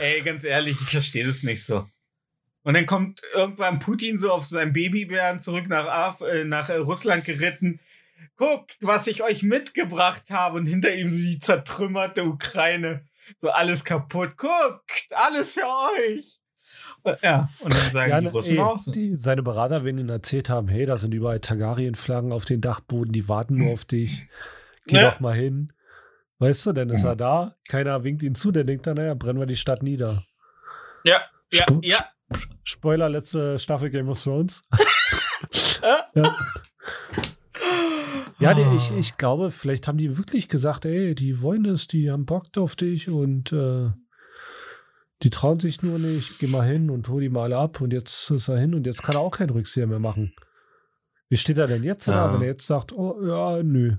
Ey, 0.00 0.22
ganz 0.22 0.44
ehrlich, 0.44 0.76
ich 0.80 0.90
verstehe 0.90 1.26
das 1.26 1.42
nicht 1.42 1.64
so. 1.64 1.86
Und 2.62 2.74
dann 2.74 2.86
kommt 2.86 3.22
irgendwann 3.34 3.78
Putin 3.78 4.18
so 4.18 4.32
auf 4.32 4.44
seinem 4.44 4.72
Babybären 4.72 5.38
zurück 5.38 5.68
nach, 5.68 5.86
Af 5.86 6.20
äh, 6.22 6.44
nach 6.44 6.70
äh, 6.70 6.76
Russland 6.76 7.24
geritten. 7.24 7.78
Guckt, 8.36 8.76
was 8.80 9.06
ich 9.06 9.22
euch 9.22 9.42
mitgebracht 9.42 10.24
habe. 10.30 10.58
Und 10.58 10.66
hinter 10.66 10.94
ihm 10.94 11.10
so 11.10 11.18
die 11.18 11.38
zertrümmerte 11.38 12.24
Ukraine. 12.24 13.04
So 13.38 13.50
alles 13.50 13.84
kaputt. 13.84 14.36
Guckt, 14.36 15.08
alles 15.10 15.54
für 15.54 15.66
euch. 15.98 16.40
Ja, 17.22 17.48
und 17.60 17.74
dann 17.74 17.90
sagen 17.90 18.10
Ja, 18.10 18.18
die 18.20 18.26
ne, 18.26 18.32
Russen 18.32 18.56
ey, 18.56 18.62
auch 18.62 18.78
so. 18.78 18.90
die, 18.92 19.16
seine 19.18 19.42
Berater 19.42 19.84
werden 19.84 19.98
ihm 19.98 20.08
erzählt 20.08 20.48
haben, 20.48 20.68
hey, 20.68 20.86
da 20.86 20.96
sind 20.96 21.12
überall 21.12 21.40
Targaryen-Flaggen 21.40 22.32
auf 22.32 22.44
den 22.44 22.60
Dachboden, 22.60 23.12
die 23.12 23.28
warten 23.28 23.56
nur 23.56 23.74
auf 23.74 23.84
dich. 23.84 24.28
Geh 24.86 24.96
Ja. 24.96 25.10
doch 25.10 25.20
mal 25.20 25.34
hin. 25.34 25.72
Weißt 26.38 26.66
du, 26.66 26.72
dann 26.72 26.90
ist 26.90 27.04
er 27.04 27.16
da, 27.16 27.54
keiner 27.68 28.04
winkt 28.04 28.22
ihn 28.22 28.34
zu, 28.34 28.50
der 28.52 28.64
denkt 28.64 28.86
dann, 28.86 28.96
naja, 28.96 29.14
brennen 29.14 29.38
wir 29.38 29.46
die 29.46 29.56
Stadt 29.56 29.82
nieder. 29.82 30.24
Ja, 31.04 31.20
ja, 31.52 31.64
Sp- 31.68 31.80
ja. 31.82 31.98
Spoiler, 32.64 33.08
letzte 33.08 33.58
Staffel 33.58 33.90
Game 33.90 34.08
of 34.08 34.22
Thrones. 34.22 34.62
Ja. 36.14 36.36
Ja, 38.40 38.54
die, 38.54 38.64
ich, 38.76 38.90
ich 38.96 39.16
glaube, 39.16 39.50
vielleicht 39.50 39.86
haben 39.86 39.98
die 39.98 40.16
wirklich 40.18 40.48
gesagt, 40.48 40.84
ey, 40.84 41.14
die 41.14 41.40
wollen 41.40 41.64
es, 41.66 41.86
die 41.86 42.10
haben 42.10 42.26
Bock 42.26 42.46
auf 42.56 42.74
dich 42.76 43.08
und 43.08 43.52
äh, 43.52 43.90
die 45.22 45.30
trauen 45.30 45.60
sich 45.60 45.82
nur 45.82 45.98
nicht, 45.98 46.38
geh 46.38 46.46
mal 46.46 46.66
hin 46.66 46.90
und 46.90 47.08
hol 47.08 47.20
die 47.20 47.28
mal 47.30 47.52
ab 47.52 47.80
und 47.80 47.92
jetzt 47.92 48.30
ist 48.30 48.48
er 48.48 48.58
hin 48.58 48.74
und 48.74 48.86
jetzt 48.86 49.02
kann 49.02 49.14
er 49.14 49.20
auch 49.20 49.30
keinen 49.30 49.50
Rückzieher 49.50 49.86
mehr 49.86 49.98
machen. 50.00 50.34
Wie 51.30 51.36
steht 51.36 51.58
er 51.58 51.66
denn 51.66 51.82
jetzt 51.84 52.06
da, 52.08 52.26
Ja. 52.26 52.34
wenn 52.34 52.42
er 52.42 52.48
jetzt 52.48 52.66
sagt, 52.66 52.92
oh 52.92 53.18
ja, 53.26 53.62
nö. 53.62 53.96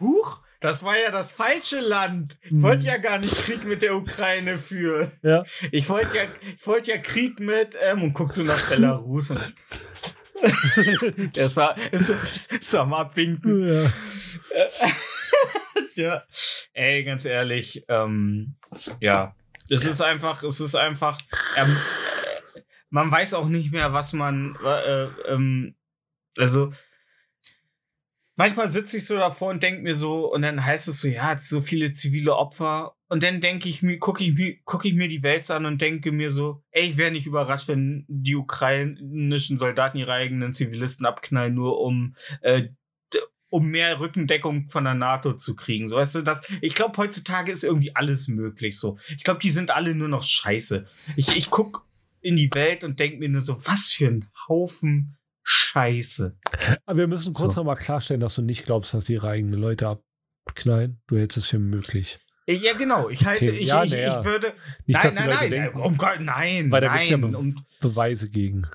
Huch, 0.00 0.40
das 0.60 0.82
war 0.84 0.98
ja 0.98 1.10
das 1.10 1.32
falsche 1.32 1.80
Land. 1.80 2.38
Ich 2.42 2.52
Mhm. 2.52 2.62
wollte 2.62 2.86
ja 2.86 2.96
gar 2.98 3.18
nicht 3.18 3.34
Krieg 3.34 3.64
mit 3.64 3.82
der 3.82 3.94
Ukraine 3.96 4.58
führen. 4.58 5.10
Ja. 5.22 5.44
Ich 5.70 5.88
wollte 5.88 6.16
ja, 6.16 6.24
ich 6.58 6.66
wollte 6.66 6.90
ja 6.90 6.98
Krieg 6.98 7.40
mit, 7.40 7.76
ähm, 7.80 8.02
und 8.02 8.12
guckt 8.14 8.34
so 8.34 8.42
nach 8.42 8.68
Belarus 8.68 9.30
und 9.30 9.40
er 11.36 11.76
ist, 11.92 12.64
so 12.64 12.78
am 12.78 12.92
Abwinken. 12.94 13.68
ja. 13.72 13.90
ja. 15.94 16.22
Ey, 16.72 17.04
ganz 17.04 17.24
ehrlich, 17.24 17.84
ähm, 17.88 18.54
ja. 19.00 19.34
Es 19.68 19.86
ist 19.86 20.00
einfach, 20.00 20.42
es 20.42 20.60
ist 20.60 20.74
einfach, 20.74 21.18
ähm, 21.56 21.76
äh, 22.54 22.60
man 22.90 23.10
weiß 23.10 23.34
auch 23.34 23.46
nicht 23.46 23.72
mehr, 23.72 23.92
was 23.92 24.12
man, 24.12 24.56
äh, 24.64 25.04
ähm, 25.28 25.74
also, 26.36 26.72
manchmal 28.36 28.68
sitze 28.68 28.98
ich 28.98 29.06
so 29.06 29.16
davor 29.16 29.50
und 29.50 29.62
denke 29.62 29.82
mir 29.82 29.94
so, 29.94 30.32
und 30.32 30.42
dann 30.42 30.64
heißt 30.64 30.88
es 30.88 31.00
so, 31.00 31.08
ja, 31.08 31.32
es 31.32 31.48
so 31.48 31.60
viele 31.60 31.92
zivile 31.92 32.36
Opfer. 32.36 32.96
Und 33.08 33.22
dann 33.22 33.40
denke 33.40 33.68
ich 33.68 33.82
mir, 33.82 33.98
gucke 33.98 34.24
ich 34.24 34.34
mir, 34.34 34.56
gucke 34.64 34.88
ich 34.88 34.94
mir 34.94 35.08
die 35.08 35.22
Welt 35.22 35.50
an 35.50 35.66
und 35.66 35.80
denke 35.82 36.12
mir 36.12 36.30
so, 36.30 36.62
ey, 36.70 36.84
ich 36.84 36.96
wäre 36.96 37.10
nicht 37.10 37.26
überrascht, 37.26 37.68
wenn 37.68 38.06
die 38.08 38.36
ukrainischen 38.36 39.58
Soldaten 39.58 39.98
ihre 39.98 40.14
eigenen 40.14 40.52
Zivilisten 40.52 41.04
abknallen, 41.04 41.54
nur 41.54 41.78
um 41.80 42.14
äh, 42.40 42.68
um 43.52 43.66
mehr 43.68 44.00
Rückendeckung 44.00 44.68
von 44.68 44.84
der 44.84 44.94
NATO 44.94 45.34
zu 45.34 45.54
kriegen. 45.54 45.86
So, 45.88 45.96
weißt 45.96 46.16
du, 46.16 46.22
das, 46.22 46.40
ich 46.60 46.74
glaube, 46.74 46.96
heutzutage 46.96 47.52
ist 47.52 47.64
irgendwie 47.64 47.94
alles 47.94 48.28
möglich 48.28 48.78
so. 48.78 48.98
Ich 49.16 49.24
glaube, 49.24 49.40
die 49.40 49.50
sind 49.50 49.70
alle 49.70 49.94
nur 49.94 50.08
noch 50.08 50.22
scheiße. 50.22 50.86
Ich, 51.16 51.28
ich 51.36 51.50
guck 51.50 51.86
in 52.20 52.36
die 52.36 52.50
Welt 52.54 52.82
und 52.82 52.98
denke 52.98 53.18
mir 53.18 53.28
nur 53.28 53.42
so, 53.42 53.58
was 53.66 53.92
für 53.92 54.06
ein 54.08 54.28
Haufen 54.48 55.16
Scheiße. 55.44 56.36
Aber 56.86 56.98
wir 56.98 57.06
müssen 57.08 57.34
kurz 57.34 57.54
So. 57.54 57.60
nochmal 57.60 57.76
klarstellen, 57.76 58.20
dass 58.20 58.36
du 58.36 58.42
nicht 58.42 58.64
glaubst, 58.64 58.94
dass 58.94 59.06
die 59.06 59.14
ihre 59.14 59.28
eigenen 59.28 59.60
Leute 59.60 59.98
abknallen. 60.46 61.00
Du 61.08 61.16
hältst 61.18 61.36
es 61.36 61.46
für 61.48 61.58
möglich. 61.58 62.20
Ja, 62.46 62.74
genau. 62.74 63.08
Ich 63.08 63.24
halte, 63.26 63.46
Okay, 63.46 63.58
ich, 63.58 63.68
ja, 63.68 63.82
ich, 63.84 63.92
ja. 63.92 64.20
ich 64.20 64.24
würde. 64.24 64.54
Nicht, 64.86 65.02
nein, 65.02 65.14
nein, 65.14 65.28
nein, 65.30 65.50
denken, 65.50 65.80
um 65.80 65.96
Gott, 65.96 66.20
nein, 66.20 66.70
Weil 66.70 66.80
da 66.80 66.92
gibt's 66.94 67.08
ja 67.10 67.16
nein. 67.18 67.32
Be- 67.32 67.38
um, 67.38 67.66
Beweise 67.80 68.30
gegen. 68.30 68.66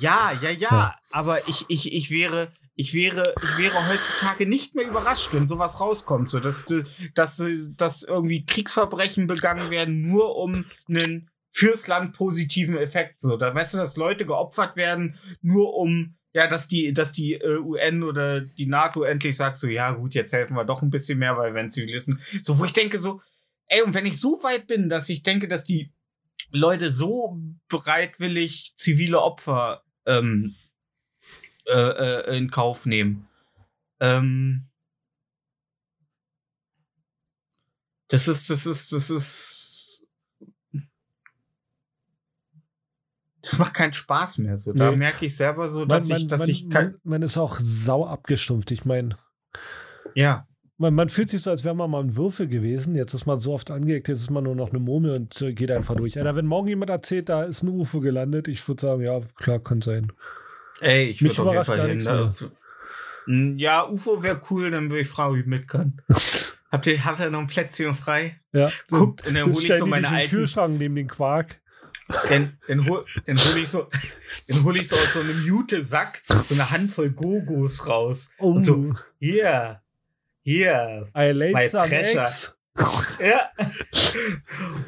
ja, 0.00 0.32
ja, 0.42 0.50
ja, 0.50 0.68
Ja. 0.70 0.96
Aber 1.12 1.38
ich, 1.48 1.64
ich, 1.68 1.92
ich 1.92 2.10
wäre, 2.10 2.52
ich 2.74 2.94
wäre, 2.94 3.34
ich 3.36 3.58
wäre 3.58 3.88
heutzutage 3.88 4.46
nicht 4.46 4.74
mehr 4.74 4.86
überrascht, 4.86 5.30
wenn 5.32 5.46
sowas 5.46 5.80
rauskommt, 5.80 6.30
so 6.30 6.40
dass, 6.40 6.66
dass, 7.14 7.44
dass 7.76 8.02
irgendwie 8.02 8.44
Kriegsverbrechen 8.44 9.26
begangen 9.26 9.70
werden, 9.70 10.08
nur 10.08 10.36
um 10.36 10.64
einen 10.88 11.30
fürs 11.50 11.86
Land 11.86 12.14
positiven 12.14 12.76
Effekt. 12.76 13.20
So, 13.20 13.36
da 13.36 13.54
weißt 13.54 13.74
du, 13.74 13.78
dass 13.78 13.96
Leute 13.96 14.24
geopfert 14.24 14.76
werden, 14.76 15.18
nur 15.42 15.74
um 15.74 16.16
ja, 16.34 16.46
dass 16.46 16.66
die, 16.66 16.94
dass 16.94 17.12
die 17.12 17.34
äh, 17.34 17.58
UN 17.58 18.02
oder 18.02 18.40
die 18.40 18.64
NATO 18.64 19.02
endlich 19.02 19.36
sagt, 19.36 19.58
so, 19.58 19.68
ja, 19.68 19.92
gut, 19.92 20.14
jetzt 20.14 20.32
helfen 20.32 20.54
wir 20.54 20.64
doch 20.64 20.80
ein 20.80 20.88
bisschen 20.88 21.18
mehr, 21.18 21.36
weil 21.36 21.52
wenn 21.52 21.68
Zivilisten, 21.68 22.20
so, 22.42 22.58
wo 22.58 22.64
ich 22.64 22.72
denke, 22.72 22.98
so, 22.98 23.20
ey, 23.66 23.82
und 23.82 23.92
wenn 23.92 24.06
ich 24.06 24.18
so 24.18 24.42
weit 24.42 24.66
bin, 24.66 24.88
dass 24.88 25.10
ich 25.10 25.22
denke, 25.22 25.46
dass 25.46 25.64
die 25.64 25.92
Leute 26.50 26.90
so 26.90 27.38
bereitwillig 27.68 28.72
zivile 28.76 29.20
Opfer 29.20 29.82
ähm, 30.06 30.54
äh, 31.66 31.72
äh, 32.30 32.36
in 32.36 32.50
Kauf 32.50 32.86
nehmen, 32.86 33.28
ähm, 34.00 34.66
das 38.08 38.28
ist, 38.28 38.50
das 38.50 38.66
ist, 38.66 38.92
das 38.92 39.10
ist, 39.10 40.04
das 43.40 43.58
macht 43.58 43.74
keinen 43.74 43.92
Spaß 43.92 44.38
mehr. 44.38 44.58
So, 44.58 44.72
da 44.72 44.90
Nee. 44.90 44.96
merke 44.96 45.26
ich 45.26 45.36
selber 45.36 45.68
so, 45.68 45.84
dass 45.84 46.10
ich, 46.10 46.28
dass 46.28 46.40
man, 46.40 46.48
ich 46.50 46.68
kein, 46.68 46.84
man, 46.90 47.00
man 47.04 47.22
ist 47.22 47.38
auch 47.38 47.58
sau 47.60 48.06
abgestumpft. 48.06 48.70
Ich 48.70 48.84
meine, 48.84 49.16
ja. 50.14 50.46
man, 50.76 50.94
man 50.94 51.08
fühlt 51.08 51.30
sich 51.30 51.42
so, 51.42 51.50
als 51.50 51.64
wäre 51.64 51.74
man 51.74 51.90
mal 51.90 52.02
ein 52.02 52.16
Würfel 52.16 52.48
gewesen. 52.48 52.94
Jetzt 52.94 53.14
ist 53.14 53.26
man 53.26 53.40
so 53.40 53.52
oft 53.52 53.70
angeeckt, 53.70 54.08
jetzt 54.08 54.18
ist 54.18 54.30
man 54.30 54.44
nur 54.44 54.54
noch 54.54 54.70
eine 54.70 54.78
Murmel 54.78 55.12
und 55.12 55.40
äh, 55.40 55.54
geht 55.54 55.70
einfach 55.70 55.96
durch. 55.96 56.18
Alter, 56.18 56.36
wenn 56.36 56.46
morgen 56.46 56.68
jemand 56.68 56.90
erzählt, 56.90 57.28
da 57.28 57.44
ist 57.44 57.62
ein 57.62 57.68
UFO 57.68 58.00
gelandet, 58.00 58.46
ich 58.46 58.66
würde 58.68 58.80
sagen, 58.80 59.02
ja, 59.02 59.20
klar, 59.36 59.58
kann 59.58 59.80
sein. 59.80 60.12
Ey, 60.80 61.10
ich 61.10 61.22
würde 61.22 61.42
auf 61.42 61.52
jeden 61.52 61.64
Fall 61.64 61.88
hin. 61.88 61.98
Ne? 61.98 62.32
Mm, 63.26 63.58
Ja, 63.58 63.86
UFO 63.88 64.22
wäre 64.22 64.40
cool, 64.50 64.70
dann 64.70 64.90
würde 64.90 65.02
ich 65.02 65.08
fragen, 65.08 65.38
ich 65.38 65.46
mit 65.46 65.68
kann. 65.68 66.00
Habt 66.72 66.86
ihr, 66.86 67.04
habt 67.04 67.20
ihr 67.20 67.28
noch 67.30 67.40
ein 67.40 67.46
Plätzchen 67.48 67.92
frei? 67.92 68.40
Ja, 68.52 68.72
Guckt, 68.88 69.26
und 69.26 69.34
dann 69.34 69.52
hole 69.52 69.66
ich 69.66 69.74
so 69.74 69.84
meine 69.86 70.08
alten. 70.08 70.30
Kühlschrank 70.30 70.78
neben 70.78 70.94
den 70.96 71.06
Quark. 71.06 71.60
Dann, 72.30 72.56
dann, 72.66 72.86
hol, 72.88 73.04
dann 73.26 73.36
hole 73.38 73.60
ich 73.60 73.68
so, 73.68 73.88
dann 74.48 74.64
hole 74.64 74.78
ich 74.80 74.88
so 74.88 74.96
aus 74.96 75.12
so 75.12 75.20
einem 75.20 75.44
Jute-Sack 75.44 76.22
so 76.46 76.54
eine 76.54 76.70
Handvoll 76.70 77.10
Gogos 77.10 77.86
raus. 77.86 78.32
Oh, 78.38 78.52
Und 78.54 78.62
so, 78.64 78.94
hier, 79.18 79.82
hier, 80.42 81.08
I 81.16 81.30
laid 81.32 81.54
my 81.54 81.66
some 81.66 81.86
treasure. 81.88 82.22
eggs. 82.22 82.54
ja. 83.20 83.50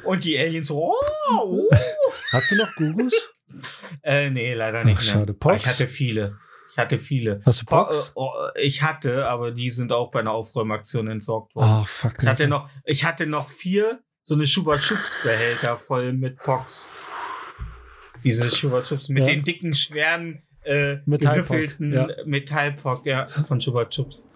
Und 0.05 0.25
die 0.25 0.39
Aliens 0.39 0.69
so, 0.69 0.91
oh, 0.91 0.95
oh. 1.35 1.69
Hast 2.33 2.51
du 2.51 2.57
noch 2.57 2.75
Gurus? 2.77 3.31
Äh, 4.03 4.31
nee, 4.31 4.55
leider 4.55 4.85
nicht. 4.85 4.99
Ach, 4.99 5.03
schade. 5.03 5.35
Pox? 5.35 5.57
Ich 5.63 5.67
hatte 5.67 5.89
viele. 5.89 6.39
Ich 6.73 6.79
hatte 6.79 6.99
viele. 6.99 7.41
Hast 7.47 7.63
du 7.63 7.67
Po- 7.67 7.85
Pox? 7.85 8.09
äh, 8.09 8.13
oh, 8.17 8.33
ich 8.57 8.83
hatte, 8.83 9.29
aber 9.29 9.53
die 9.53 9.71
sind 9.71 9.93
auch 9.93 10.11
bei 10.11 10.21
einer 10.21 10.33
Aufräumaktion 10.33 11.09
entsorgt 11.09 11.55
worden. 11.55 11.81
Oh, 11.83 11.85
fuck. 11.87 12.15
Ich 12.23 12.29
hatte 12.29 12.49
noch, 12.49 12.69
ich 12.85 13.05
hatte 13.05 13.27
noch 13.27 13.49
vier 13.49 14.01
so 14.23 14.35
eine 14.35 14.47
Schuber 14.47 14.79
Chups 14.79 15.23
Behälter 15.23 15.77
voll 15.77 16.13
mit 16.15 16.39
Pox. 16.39 16.91
Diese 18.25 18.51
Schuber 18.55 18.83
Chups 18.83 19.09
mit 19.09 19.27
Ja. 19.27 19.35
den 19.35 19.45
dicken, 19.45 19.75
schweren, 19.75 20.43
äh, 20.65 20.97
Metallpock, 21.05 21.49
geriffelten 21.49 21.93
ja. 21.93 22.09
Metallpock, 22.25 23.05
ja, 23.07 23.29
von 23.45 23.61
Schuber 23.61 23.89
Chups. 23.91 24.29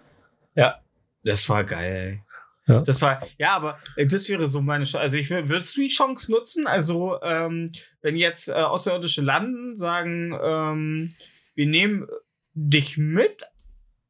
Ja, 0.55 0.79
das 1.25 1.49
war 1.49 1.65
geil. 1.65 2.23
Ja. 2.69 2.81
Das 2.83 3.01
war, 3.03 3.21
ja, 3.39 3.53
aber 3.57 3.79
äh, 3.97 4.07
das 4.07 4.29
wäre 4.29 4.47
so 4.47 4.61
meine 4.61 4.85
Chance. 4.85 5.01
Also 5.01 5.17
ich 5.17 5.29
wür- 5.29 5.49
würdest 5.49 5.77
du 5.77 5.81
die 5.81 5.89
Chance 5.89 6.31
nutzen? 6.31 6.67
Also, 6.67 7.19
ähm, 7.23 7.73
wenn 8.03 8.17
jetzt 8.17 8.49
äh, 8.49 8.53
Außerirdische 8.53 9.23
landen, 9.23 9.77
sagen, 9.77 10.39
ähm, 10.43 11.15
wir 11.55 11.67
nehmen 11.67 12.07
dich 12.55 12.99
mit, 12.99 13.43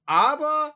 aber 0.06 0.74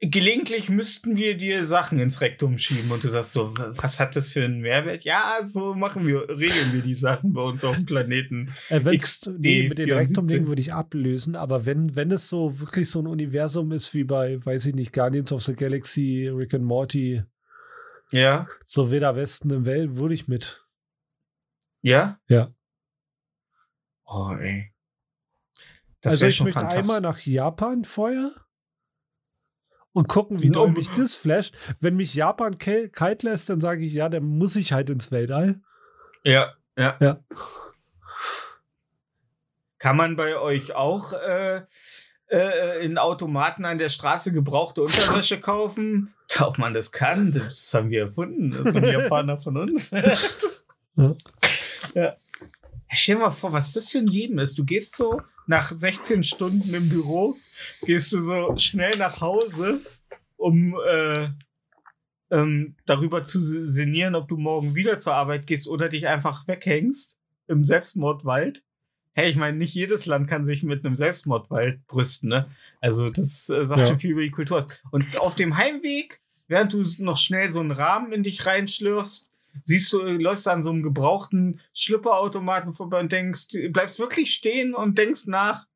gelegentlich 0.00 0.68
müssten 0.68 1.16
wir 1.16 1.36
dir 1.36 1.64
Sachen 1.64 1.98
ins 1.98 2.20
Rektum 2.20 2.56
schieben 2.56 2.90
und 2.90 3.02
du 3.02 3.10
sagst 3.10 3.32
so, 3.32 3.52
was 3.56 3.98
hat 3.98 4.14
das 4.14 4.32
für 4.32 4.44
einen 4.44 4.60
Mehrwert? 4.60 5.02
Ja, 5.02 5.40
so 5.44 5.74
machen 5.74 6.06
wir, 6.06 6.28
regeln 6.28 6.72
wir 6.72 6.82
die 6.82 6.94
Sachen 6.94 7.32
bei 7.32 7.42
uns 7.42 7.64
auf 7.64 7.74
dem 7.74 7.86
Planeten. 7.86 8.54
Äh, 8.68 8.96
XD 8.96 9.30
nee, 9.38 9.68
mit 9.68 9.78
dem 9.78 9.86
74. 9.86 9.96
Rektum-Ding 9.96 10.46
würde 10.46 10.60
ich 10.60 10.72
ablösen, 10.72 11.34
aber 11.34 11.66
wenn, 11.66 11.96
wenn 11.96 12.12
es 12.12 12.28
so 12.28 12.60
wirklich 12.60 12.88
so 12.90 13.00
ein 13.00 13.08
Universum 13.08 13.72
ist 13.72 13.92
wie 13.94 14.04
bei, 14.04 14.44
weiß 14.44 14.66
ich 14.66 14.74
nicht, 14.74 14.92
Guardians 14.92 15.32
of 15.32 15.42
the 15.42 15.54
Galaxy, 15.54 16.28
Rick 16.28 16.54
and 16.54 16.64
Morty, 16.64 17.22
Ja? 18.10 18.46
so 18.64 18.90
Wilder 18.92 19.16
Westen 19.16 19.50
im 19.50 19.66
Welt, 19.66 19.96
würde 19.96 20.14
ich 20.14 20.28
mit. 20.28 20.64
Ja? 21.82 22.20
Ja. 22.28 22.54
Oh, 24.04 24.32
ey. 24.38 24.72
Das 26.00 26.14
also 26.14 26.26
ich 26.26 26.40
möchte 26.40 26.66
einmal 26.66 27.00
nach 27.00 27.18
Japan 27.18 27.84
vorher 27.84 28.32
und 29.98 30.08
gucken, 30.08 30.42
wie 30.42 30.46
Um- 30.48 30.52
doll 30.52 30.70
mich 30.70 30.88
das 30.90 31.14
flasht. 31.14 31.54
Wenn 31.80 31.96
mich 31.96 32.14
Japan 32.14 32.56
kalt 32.58 33.22
lässt, 33.22 33.48
dann 33.50 33.60
sage 33.60 33.84
ich, 33.84 33.92
ja, 33.92 34.08
dann 34.08 34.24
muss 34.24 34.56
ich 34.56 34.72
halt 34.72 34.88
ins 34.90 35.10
Weltall. 35.10 35.60
Ja, 36.24 36.54
ja. 36.76 36.96
Ja. 37.00 37.20
Kann 39.78 39.96
man 39.96 40.16
bei 40.16 40.36
euch 40.38 40.74
auch 40.74 41.12
äh, 41.12 41.62
äh, 42.30 42.84
in 42.84 42.98
Automaten 42.98 43.64
an 43.64 43.78
der 43.78 43.88
Straße 43.88 44.32
gebrauchte 44.32 44.82
Unterwäsche 44.82 45.38
kaufen? 45.40 46.14
Ob 46.40 46.58
man 46.58 46.74
das 46.74 46.92
kann, 46.92 47.32
das 47.32 47.72
haben 47.74 47.90
wir 47.90 48.02
erfunden. 48.06 48.50
Das 48.50 48.72
sind 48.72 48.84
Japaner 48.86 49.40
von 49.40 49.56
uns. 49.56 49.90
Ja. 50.96 51.14
ja. 51.94 52.16
Stell 52.92 53.14
dir 53.14 53.20
mal 53.20 53.30
vor, 53.30 53.52
was 53.52 53.72
das 53.72 53.88
für 53.92 53.98
ein 53.98 54.08
Leben 54.08 54.40
ist. 54.40 54.58
Du 54.58 54.64
gehst 54.64 54.96
so 54.96 55.22
nach 55.48 55.72
16 55.72 56.22
Stunden 56.22 56.72
im 56.74 56.88
Büro, 56.88 57.34
gehst 57.86 58.12
du 58.12 58.20
so 58.20 58.54
schnell 58.58 58.96
nach 58.98 59.20
Hause, 59.20 59.80
um 60.36 60.76
äh, 60.86 61.30
ähm, 62.30 62.76
darüber 62.84 63.24
zu 63.24 63.40
sinnieren, 63.40 64.14
ob 64.14 64.28
du 64.28 64.36
morgen 64.36 64.74
wieder 64.74 64.98
zur 64.98 65.14
Arbeit 65.14 65.46
gehst 65.46 65.66
oder 65.66 65.88
dich 65.88 66.06
einfach 66.06 66.46
weghängst 66.46 67.18
im 67.48 67.64
Selbstmordwald. 67.64 68.62
Hey, 69.14 69.30
ich 69.30 69.36
meine, 69.36 69.56
nicht 69.56 69.74
jedes 69.74 70.04
Land 70.06 70.28
kann 70.28 70.44
sich 70.44 70.62
mit 70.62 70.84
einem 70.84 70.94
Selbstmordwald 70.94 71.84
brüsten, 71.86 72.28
ne? 72.28 72.50
Also, 72.80 73.08
das 73.10 73.48
äh, 73.48 73.64
sagt 73.64 73.80
Ja. 73.80 73.86
schon 73.86 73.98
viel 73.98 74.10
über 74.10 74.20
die 74.22 74.30
Kultur 74.30 74.58
aus. 74.58 74.66
Und 74.92 75.16
auf 75.16 75.34
dem 75.34 75.56
Heimweg, 75.56 76.20
während 76.46 76.74
du 76.74 76.84
noch 76.98 77.16
schnell 77.16 77.50
so 77.50 77.60
einen 77.60 77.72
Rahmen 77.72 78.12
in 78.12 78.22
dich 78.22 78.44
reinschlürfst, 78.44 79.32
siehst 79.62 79.92
du, 79.92 80.00
äh, 80.00 80.12
läufst 80.12 80.46
du 80.46 80.50
an 80.50 80.62
so 80.62 80.70
einem 80.70 80.82
gebrauchten 80.82 81.60
Schlüpperautomaten 81.74 82.72
vorbei 82.72 83.00
und 83.00 83.12
denkst, 83.12 83.48
du 83.48 83.70
bleibst 83.70 83.98
wirklich 83.98 84.32
stehen 84.32 84.74
und 84.74 84.98
denkst 84.98 85.26
nach, 85.26 85.66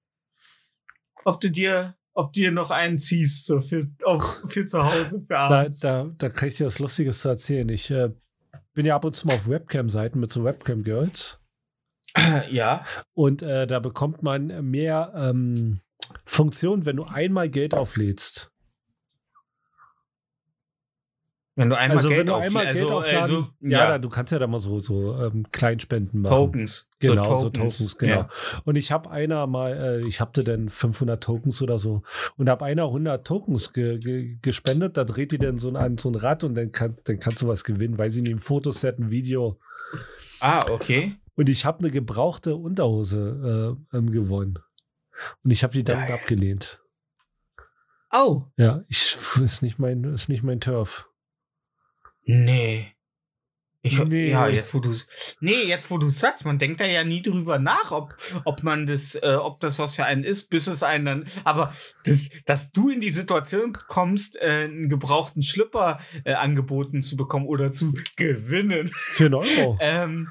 ob 1.25 1.41
du 1.41 1.51
dir, 1.51 1.97
ob 2.15 2.33
dir 2.33 2.51
noch 2.51 2.71
einen 2.71 2.99
ziehst, 2.99 3.47
so 3.47 3.61
für, 3.61 3.89
auf, 4.05 4.43
für 4.47 4.67
zu 4.67 4.85
Hause, 4.85 5.21
für 5.21 5.35
Da, 5.35 5.61
abends. 5.61 5.81
da, 5.81 6.11
da 6.19 6.29
kann 6.29 6.49
ich 6.49 6.57
dir 6.57 6.67
was 6.67 6.79
Lustiges 6.79 7.21
zu 7.21 7.29
erzählen. 7.29 7.69
Ich 7.69 7.91
äh, 7.91 8.11
bin 8.75 8.87
ja 8.87 8.97
ab 8.97 9.05
und 9.05 9.15
zu 9.15 9.27
mal 9.27 9.35
auf 9.35 9.49
Webcam-Seiten 9.49 10.19
mit 10.19 10.33
so 10.33 10.45
Webcam-Girls. 10.45 11.41
ja. 12.51 12.85
Und 13.15 13.43
äh, 13.43 13.67
da 13.67 13.81
bekommt 13.81 14.23
man 14.23 14.71
mehr 14.71 15.13
ähm, 15.17 15.81
Funktionen, 16.25 16.85
wenn 16.85 16.97
du 16.97 17.05
einmal 17.05 17.49
Geld 17.49 17.75
auflädst. 17.75 18.52
Wenn 21.55 21.69
du 21.69 21.77
einmal 21.77 21.99
also 21.99 22.09
Geld 22.09 22.29
du 22.29 22.35
einmal 22.35 22.65
Geld 22.65 22.77
also, 22.77 22.91
aufladen, 22.91 23.21
also, 23.21 23.49
ja, 23.61 23.69
ja, 23.71 23.87
Da, 23.91 23.99
du 23.99 24.09
kannst 24.09 24.33
ja 24.33 24.39
da 24.39 24.47
mal 24.47 24.59
so, 24.59 24.79
so 24.79 25.15
ähm, 25.19 25.45
Kleinspenden 25.53 26.23
machen. 26.23 26.35
Tokens. 26.35 26.91
Genau, 26.99 27.37
so 27.37 27.51
Tokens, 27.51 27.99
genau. 27.99 28.13
Ja. 28.13 28.29
Und 28.65 28.77
ich 28.77 28.91
habe 28.91 29.11
einer 29.11 29.47
mal, 29.47 29.73
äh, 29.73 30.07
ich 30.07 30.23
hatte 30.23 30.45
dann 30.45 30.71
500 30.71 31.23
Tokens 31.23 31.61
oder 31.61 31.79
so 31.79 32.03
und 32.39 32.49
habe 32.49 32.65
einer 32.65 32.85
100 32.85 33.27
Tokens 33.27 33.75
ge 33.75 33.99
ge 33.99 34.39
gespendet. 34.41 34.97
Da 34.97 35.05
dreht 35.05 35.33
die 35.33 35.39
dann 35.39 35.59
so 35.59 35.71
an 35.73 35.99
so 35.99 36.09
ein 36.09 36.15
Rad 36.15 36.43
und 36.43 36.55
dann, 36.55 36.73
kann, 36.73 36.97
dann 37.05 37.19
kannst 37.19 37.43
du 37.43 37.49
was 37.49 37.65
gewinnen, 37.65 37.99
weil 37.99 38.11
sie 38.11 38.23
ein 38.23 38.39
Fotoset, 38.39 38.99
ein 38.99 39.11
Video. 39.11 39.59
Ah, 40.41 40.65
okay. 40.71 41.17
Und 41.35 41.51
ich 41.51 41.67
habe 41.67 41.81
eine 41.81 41.91
gebrauchte 41.91 42.57
Unterhose 42.57 43.77
äh, 43.93 43.97
ähm, 43.97 44.11
gewonnen. 44.11 44.59
Und 45.45 45.51
ich 45.51 45.63
habe 45.63 45.75
die 45.75 45.85
dann 45.85 46.07
Geil. 46.09 46.13
abgelehnt. 46.13 46.81
Oh, 48.11 48.45
Ja, 48.57 48.85
ich, 48.89 49.17
ist 49.43 49.63
nicht 49.63 49.79
mein, 49.79 50.05
ist 50.05 50.29
nicht 50.29 50.43
mein 50.43 50.61
Turf. 50.61 51.09
Nee. 52.25 52.89
Ich, 53.85 53.99
Nee. 54.05 54.31
Ja, 54.31 54.47
jetzt 54.47 54.75
wo 54.75 54.79
du 54.79 54.95
nee, 55.41 55.65
jetzt 55.65 55.91
wo 55.91 55.99
du 55.99 56.09
sagst, 56.09 56.45
man 56.45 56.61
denkt 56.61 56.81
da 56.81 56.87
ja 56.87 57.03
nie 57.03 57.21
drüber 57.21 57.59
nach, 57.59 57.91
ob, 57.91 58.15
ob 58.45 58.63
man 58.63 58.87
das, 58.87 59.17
äh, 59.17 59.35
ob 59.35 59.59
das 59.59 59.81
was 59.81 59.97
für 59.97 60.05
einen 60.05 60.23
ist, 60.23 60.51
bis 60.51 60.69
es 60.69 60.85
einen 60.85 61.05
dann. 61.05 61.27
Aber 61.43 61.75
das, 62.05 62.29
dass 62.45 62.71
du 62.71 62.91
in 62.91 63.01
die 63.01 63.11
Situation 63.11 63.77
kommst, 63.89 64.37
äh, 64.37 64.67
einen 64.69 64.89
gebrauchten 64.89 65.43
Schlüpper 65.43 65.99
äh, 66.23 66.35
angeboten 66.35 67.03
zu 67.03 67.17
bekommen 67.17 67.47
oder 67.47 67.73
zu 67.73 67.93
gewinnen, 68.15 68.89
Für 69.11 69.25
einen 69.25 69.35
Euro. 69.35 69.77
ähm, 69.81 70.29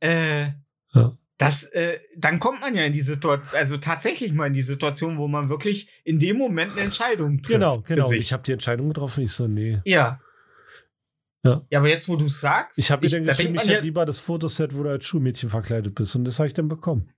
äh, 0.00 0.46
Ja. 0.94 1.18
das, 1.36 1.64
äh, 1.72 1.98
dann 2.16 2.38
kommt 2.38 2.62
man 2.62 2.74
ja 2.74 2.84
in 2.86 2.94
die 2.94 3.02
Situation, 3.02 3.60
also 3.60 3.76
tatsächlich 3.76 4.32
mal 4.32 4.46
in 4.46 4.54
die 4.54 4.62
Situation, 4.62 5.18
wo 5.18 5.28
man 5.28 5.50
wirklich 5.50 5.90
in 6.04 6.18
dem 6.18 6.38
Moment 6.38 6.72
eine 6.72 6.80
Entscheidung 6.80 7.42
trifft. 7.42 7.50
genau, 7.50 7.82
genau. 7.82 8.10
Ich 8.12 8.32
habe 8.32 8.44
die 8.44 8.52
Entscheidung 8.52 8.88
getroffen. 8.88 9.24
Ich 9.24 9.32
so, 9.32 9.46
nee. 9.46 9.80
Ja. 9.84 10.20
Ja. 11.44 11.64
Ja, 11.70 11.78
aber 11.80 11.88
jetzt, 11.88 12.08
wo 12.08 12.16
du 12.16 12.26
sagst, 12.28 12.78
Ich 12.78 12.90
habe 12.90 13.04
mir 13.06 13.10
dann 13.10 13.24
da 13.24 13.32
geschrieben, 13.32 13.54
ich 13.54 13.66
hätte 13.68 13.82
lieber 13.82 14.06
das 14.06 14.18
Fotoset, 14.18 14.74
wo 14.74 14.82
du 14.82 14.90
als 14.90 15.04
Schulmädchen 15.04 15.50
verkleidet 15.50 15.94
bist. 15.94 16.16
Und 16.16 16.24
das 16.24 16.38
habe 16.38 16.46
ich 16.46 16.54
dann 16.54 16.68
bekommen. 16.68 17.12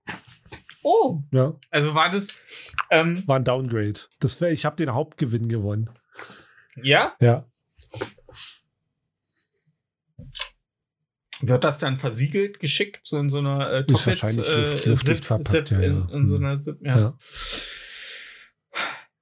oh, 0.83 1.22
Ja, 1.33 1.55
also 1.70 1.95
war 1.95 2.11
das, 2.11 2.37
ähm, 2.91 3.22
war 3.27 3.37
ein 3.39 3.45
Downgrade. 3.45 4.01
Das 4.20 4.41
wär, 4.41 4.51
ich 4.51 4.64
habe 4.64 4.77
den 4.77 4.93
Hauptgewinn 4.93 5.49
gewonnen. 5.49 5.91
ja, 6.83 7.14
Ja. 7.20 7.47
wird 11.43 11.64
das 11.64 11.79
dann 11.79 11.97
versiegelt, 11.99 12.59
geschickt, 12.61 13.01
so 13.05 13.18
in 13.18 13.29
so 13.31 13.39
einer 13.39 13.70
äh, 13.70 13.85
Ist 13.93 14.07
wahrscheinlich 14.07 14.49
äh, 14.49 14.70
luft- 14.70 14.87
luftdicht 14.87 15.16
Zip, 15.18 15.24
verpackt, 15.24 15.49
Zip 15.49 15.70
ja, 15.70 15.81
in, 15.81 16.09
ja. 16.09 16.14
in 16.14 16.27
so 16.27 16.39
Mhm. 16.39 16.45
einer 16.47 16.59
Zip, 16.59 16.79
ja. 16.81 16.99
Ja. 16.99 17.16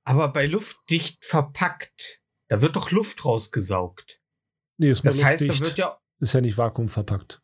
Aber 0.05 0.33
bei 0.33 0.47
luftdicht 0.47 1.25
verpackt, 1.25 2.21
da 2.49 2.63
wird 2.63 2.77
doch 2.77 2.91
Luft 2.91 3.25
rausgesaugt. 3.25 4.21
Nee, 4.77 4.91
ist 4.91 5.05
mal 5.05 5.11
Das 5.11 5.23
heißt, 5.25 5.49
da 5.49 5.59
wird 5.59 5.79
ja, 5.79 5.99
Ist 6.21 6.35
ja 6.35 6.41
nicht 6.41 6.57
vakuumverpackt. 6.59 7.41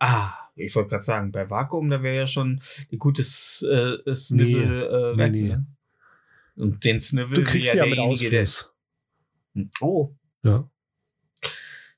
ah, 0.00 0.32
ich 0.54 0.74
wollte 0.74 0.90
gerade 0.90 1.02
sagen, 1.04 1.32
bei 1.32 1.48
Vakuum, 1.50 1.90
da 1.90 2.02
wäre 2.02 2.16
ja 2.16 2.26
schon 2.26 2.60
ein 2.90 2.98
gutes 2.98 3.62
äh, 3.62 4.14
Snivel 4.14 4.82
äh, 4.84 5.12
Nee, 5.12 5.18
weg, 5.18 5.32
nee. 5.32 5.48
ne? 5.48 5.66
Und 6.56 6.84
den 6.84 7.00
Snivel 7.00 7.34
Du 7.34 7.42
kriegst 7.44 7.74
ja, 7.74 7.84
mit 7.84 7.96
derjenige, 7.96 8.30
der- 8.30 8.42
Ausfluss. 8.42 8.72
Oh, 9.80 10.14
Ja. 10.42 10.68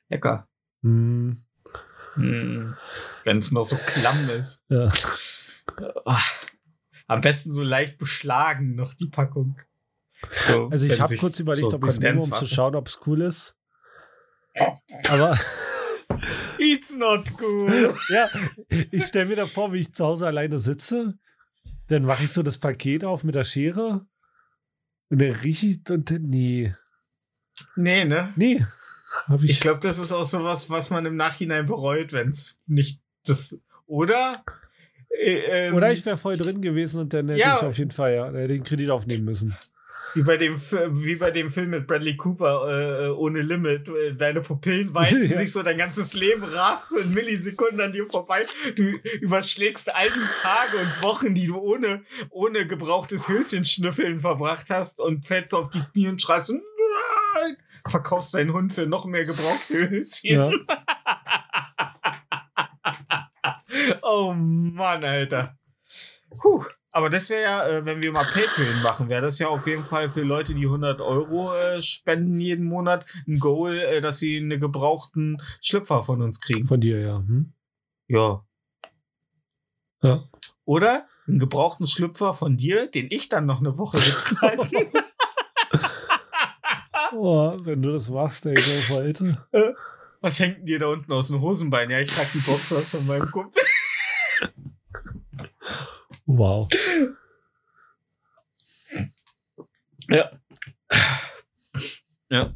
lecker. 0.08 0.48
Hm, 0.82 1.38
Hm. 2.14 2.74
Wenn 3.24 3.38
es 3.38 3.52
noch 3.52 3.64
so 3.64 3.76
klamm 3.76 4.28
ist. 4.30 4.64
ja. 4.68 4.90
Ah, 6.04 6.20
am 7.06 7.20
besten 7.20 7.52
so 7.52 7.62
leicht 7.62 7.98
beschlagen 7.98 8.74
noch 8.74 8.94
die 8.94 9.06
Packung. 9.08 9.56
So, 10.46 10.68
Also 10.68 10.86
ich 10.86 11.00
habe 11.00 11.16
kurz 11.16 11.38
überlegt, 11.38 11.70
so 11.70 11.76
ob 11.76 11.84
ich 11.84 11.90
es 11.90 12.00
nehme, 12.00 12.20
um 12.20 12.32
zu 12.34 12.46
schauen, 12.46 12.74
ob 12.74 12.88
es 12.88 12.98
cool 13.06 13.22
ist. 13.22 13.54
Aber 15.08 15.38
It's 16.58 16.96
not 16.96 17.24
cool. 17.40 17.94
ja, 18.10 18.28
ich 18.90 19.04
stelle 19.04 19.26
mir 19.26 19.36
da 19.36 19.46
vor, 19.46 19.72
wie 19.72 19.78
ich 19.78 19.94
zu 19.94 20.04
Hause 20.04 20.26
alleine 20.26 20.58
sitze. 20.58 21.16
Dann 21.88 22.04
mache 22.04 22.24
ich 22.24 22.32
so 22.32 22.42
das 22.42 22.58
Paket 22.58 23.04
auf 23.04 23.24
mit 23.24 23.34
der 23.34 23.44
Schere. 23.44 24.06
Und 25.10 25.20
dann 25.22 25.30
rieche 25.32 25.66
ich 25.68 25.80
und 25.90 26.10
dann, 26.10 26.22
nee. 26.22 26.74
nee, 27.76 28.04
ne? 28.04 28.32
Nee. 28.36 28.64
Hab 29.26 29.42
ich, 29.42 29.52
Ich 29.52 29.60
glaube, 29.60 29.80
das 29.80 29.98
ist 29.98 30.12
auch 30.12 30.24
sowas, 30.26 30.68
was 30.68 30.90
man 30.90 31.06
im 31.06 31.16
Nachhinein 31.16 31.66
bereut, 31.66 32.12
wenn 32.12 32.28
es 32.28 32.58
nicht 32.66 33.00
das. 33.24 33.58
Oder? 33.86 34.44
Äh, 35.10 35.68
ähm, 35.68 35.74
Oder 35.74 35.92
ich 35.92 36.04
wäre 36.04 36.18
voll 36.18 36.36
drin 36.36 36.60
gewesen 36.60 37.00
und 37.00 37.14
dann 37.14 37.28
hätte 37.28 37.40
Ja. 37.40 37.56
ich 37.56 37.62
auf 37.62 37.78
jeden 37.78 37.90
Fall 37.92 38.14
ja, 38.14 38.30
den 38.30 38.62
Kredit 38.64 38.90
aufnehmen 38.90 39.24
müssen. 39.24 39.56
Wie, 40.18 40.22
bei 40.24 40.36
dem, 40.36 40.56
wie 40.56 41.16
bei 41.16 41.30
dem 41.30 41.50
Film 41.50 41.70
mit 41.70 41.86
Bradley 41.86 42.16
Cooper 42.16 43.06
äh, 43.06 43.08
ohne 43.10 43.40
Limit. 43.42 43.88
äh, 43.88 44.14
Deine 44.14 44.40
Pupillen 44.40 44.92
weiten 44.94 45.24
Ja. 45.30 45.36
sich 45.36 45.52
so, 45.52 45.62
dein 45.62 45.78
ganzes 45.78 46.14
Leben 46.14 46.42
rast 46.44 46.90
so 46.90 46.98
in 46.98 47.14
Millisekunden 47.14 47.80
an 47.80 47.92
dir 47.92 48.06
vorbei. 48.06 48.44
Du 48.76 48.82
überschlägst 49.20 49.94
all 49.94 50.06
die 50.06 50.42
Tage 50.42 50.76
und 50.78 51.02
Wochen, 51.02 51.34
die 51.34 51.46
du 51.46 51.56
ohne, 51.58 52.02
ohne 52.30 52.66
gebrauchtes 52.66 53.28
Höschenschnüffeln 53.28 54.20
verbracht 54.20 54.66
hast 54.70 54.98
und 55.00 55.26
fällst 55.26 55.54
auf 55.54 55.70
die 55.70 55.82
Knie 55.92 56.08
und 56.08 56.20
schreist. 56.20 56.50
Nein! 56.50 57.56
Verkaufst 57.86 58.34
deinen 58.34 58.52
Hund 58.52 58.72
für 58.72 58.86
noch 58.86 59.06
mehr 59.06 59.24
gebrauchte 59.24 59.88
Höschen. 59.90 60.30
Ja. 60.30 60.50
Oh 64.02 64.32
Mann, 64.34 65.04
Alter. 65.04 65.56
Puh. 66.40 66.64
Aber 66.92 67.10
das 67.10 67.28
wäre 67.28 67.42
ja, 67.42 67.68
äh, 67.68 67.84
wenn 67.84 68.02
wir 68.02 68.12
mal 68.12 68.24
Patreon 68.24 68.82
machen, 68.82 69.08
wäre 69.08 69.22
das 69.22 69.38
ja 69.38 69.48
auf 69.48 69.66
jeden 69.66 69.84
Fall 69.84 70.10
für 70.10 70.22
Leute, 70.22 70.54
die 70.54 70.64
100 70.64 71.00
Euro 71.00 71.54
äh, 71.54 71.82
spenden 71.82 72.40
jeden 72.40 72.64
Monat, 72.64 73.04
ein 73.26 73.38
Goal, 73.38 73.78
äh, 73.78 74.00
dass 74.00 74.18
sie 74.18 74.38
einen 74.38 74.58
gebrauchten 74.58 75.42
Schlüpfer 75.60 76.02
von 76.04 76.22
uns 76.22 76.40
kriegen. 76.40 76.66
Von 76.66 76.80
dir, 76.80 77.00
ja. 77.00 77.18
Hm? 77.18 77.52
Ja. 78.08 78.44
Ja. 80.02 80.24
Oder 80.64 81.06
einen 81.26 81.38
gebrauchten 81.38 81.86
Schlüpfer 81.86 82.32
von 82.32 82.56
dir, 82.56 82.86
den 82.86 83.08
ich 83.10 83.28
dann 83.28 83.44
noch 83.44 83.60
eine 83.60 83.76
Woche 83.76 83.98
mittrage. 83.98 84.90
Oh, 87.12 87.56
wenn 87.62 87.80
du 87.80 87.92
das 87.92 88.10
machst, 88.10 88.44
ey, 88.44 88.54
so 88.60 88.94
heute. 88.94 89.46
Was 90.20 90.38
hängt 90.40 90.58
denn 90.58 90.66
dir 90.66 90.78
da 90.78 90.88
unten 90.88 91.10
aus 91.10 91.28
dem 91.28 91.40
Hosenbein? 91.40 91.88
Ja, 91.90 92.00
ich 92.00 92.10
trage 92.10 92.28
die 92.34 92.40
Boxers 92.40 92.90
von 92.90 93.06
meinem 93.06 93.30
Kumpel. 93.30 93.62
Wow. 96.28 96.68
Ja. 100.08 100.30
Ja. 102.30 102.52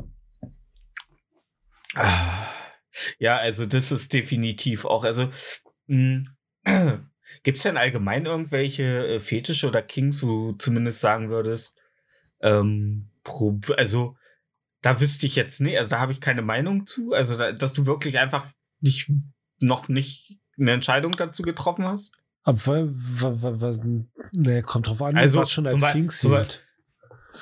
Ja, 3.18 3.36
also 3.38 3.66
das 3.66 3.92
ist 3.92 4.12
definitiv 4.12 4.84
auch, 4.84 5.04
also 5.04 5.30
gibt 5.86 7.56
es 7.56 7.62
denn 7.62 7.76
allgemein 7.76 8.26
irgendwelche 8.26 9.06
äh, 9.06 9.20
Fetische 9.20 9.68
oder 9.68 9.82
Kings, 9.82 10.22
wo 10.22 10.52
du 10.52 10.58
zumindest 10.58 11.00
sagen 11.00 11.30
würdest, 11.30 11.78
ähm, 12.40 13.10
also 13.76 14.16
da 14.82 15.00
wüsste 15.00 15.26
ich 15.26 15.36
jetzt 15.36 15.60
nicht, 15.60 15.78
also 15.78 15.90
da 15.90 16.00
habe 16.00 16.12
ich 16.12 16.20
keine 16.20 16.42
Meinung 16.42 16.86
zu, 16.86 17.12
also 17.12 17.36
da, 17.36 17.52
dass 17.52 17.72
du 17.72 17.86
wirklich 17.86 18.18
einfach 18.18 18.46
nicht, 18.80 19.10
noch 19.60 19.88
nicht 19.88 20.38
eine 20.58 20.72
Entscheidung 20.72 21.12
dazu 21.12 21.42
getroffen 21.42 21.84
hast? 21.84 22.12
Aber 22.45 22.88
ne, 24.32 24.62
kommt 24.62 24.88
drauf 24.88 25.01
an, 25.03 25.16
Also, 25.16 25.40
was 25.40 25.51
schon 25.53 25.64
als 25.64 25.72
zum 25.72 25.80
Be- 25.80 25.93
King 25.93 26.11
zum. 26.11 26.36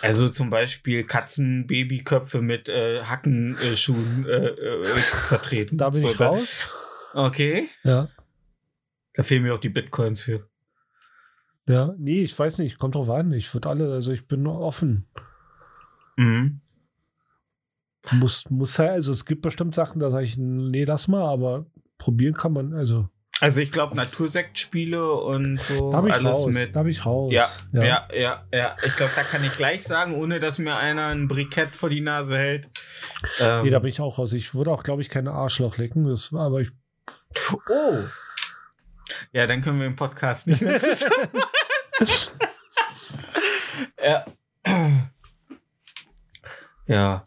Also 0.02 0.28
zum 0.28 0.50
Beispiel 0.50 1.04
Katzen, 1.04 1.66
Babyköpfe 1.66 2.40
mit 2.42 2.68
äh, 2.68 3.02
Hackenschuhen 3.02 4.24
äh, 4.24 4.46
äh, 4.46 4.84
zertreten. 5.22 5.78
Da 5.78 5.90
bin 5.90 6.00
So, 6.00 6.10
ich 6.10 6.20
raus. 6.20 6.68
Okay. 7.12 7.68
Ja. 7.82 8.08
Da 9.14 9.22
fehlen 9.24 9.42
mir 9.42 9.52
auch 9.54 9.58
die 9.58 9.68
Bitcoins 9.68 10.22
für. 10.22 10.48
Ja, 11.66 11.94
nee, 11.98 12.22
ich 12.22 12.38
weiß 12.38 12.58
nicht, 12.58 12.78
kommt 12.78 12.94
drauf 12.94 13.10
an. 13.10 13.32
Ich 13.32 13.52
würde 13.52 13.68
alle, 13.68 13.92
also 13.92 14.12
ich 14.12 14.28
bin 14.28 14.46
offen. 14.46 15.08
Mhm. 16.16 16.60
Muss, 18.12 18.48
muss 18.48 18.78
halt, 18.78 18.90
also 18.92 19.12
es 19.12 19.24
gibt 19.24 19.42
bestimmt 19.42 19.74
Sachen, 19.74 19.98
da 20.00 20.08
sage 20.10 20.24
ich, 20.24 20.36
nee, 20.38 20.84
lass 20.84 21.08
mal, 21.08 21.24
aber 21.24 21.66
probieren 21.98 22.34
kann 22.34 22.52
man, 22.52 22.72
also 22.74 23.08
Also 23.40 23.62
ich 23.62 23.72
glaube 23.72 23.96
Natursektspiele 23.96 25.12
und 25.12 25.62
so 25.62 25.90
da 25.90 25.96
habe 25.96 26.08
ich 26.10 26.14
alles 26.14 26.26
raus. 26.26 26.46
mit. 26.46 26.76
Da 26.76 26.80
habe 26.80 26.90
ich 26.90 27.06
raus. 27.06 27.32
Ja, 27.32 27.48
ja, 27.72 28.06
ja, 28.12 28.44
ja, 28.52 28.76
Ich 28.84 28.94
glaube, 28.96 29.12
da 29.16 29.22
kann 29.22 29.42
ich 29.42 29.52
gleich 29.52 29.84
sagen, 29.84 30.14
ohne 30.14 30.40
dass 30.40 30.58
mir 30.58 30.76
einer 30.76 31.06
ein 31.06 31.26
Brikett 31.26 31.74
vor 31.74 31.88
die 31.88 32.02
Nase 32.02 32.36
hält. 32.36 32.68
Ähm, 33.38 33.64
Nee, 33.64 33.70
da 33.70 33.78
bin 33.78 33.88
ich 33.88 34.00
auch 34.00 34.18
raus. 34.18 34.34
Ich 34.34 34.54
würde 34.54 34.70
auch, 34.70 34.82
glaube 34.82 35.00
ich, 35.00 35.08
keine 35.08 35.32
Arschloch 35.32 35.78
lecken. 35.78 36.04
Das 36.06 36.32
war, 36.32 36.46
aber 36.46 36.60
ich. 36.60 36.70
oh. 37.68 38.04
Ja, 39.32 39.46
dann 39.46 39.62
können 39.62 39.80
wir 39.80 39.86
im 39.86 39.96
Podcast 39.96 40.46
nicht 40.46 40.60
mehr 40.60 40.78
zusammen. 40.78 41.30
ja. 44.04 44.26
Ja. 46.86 47.24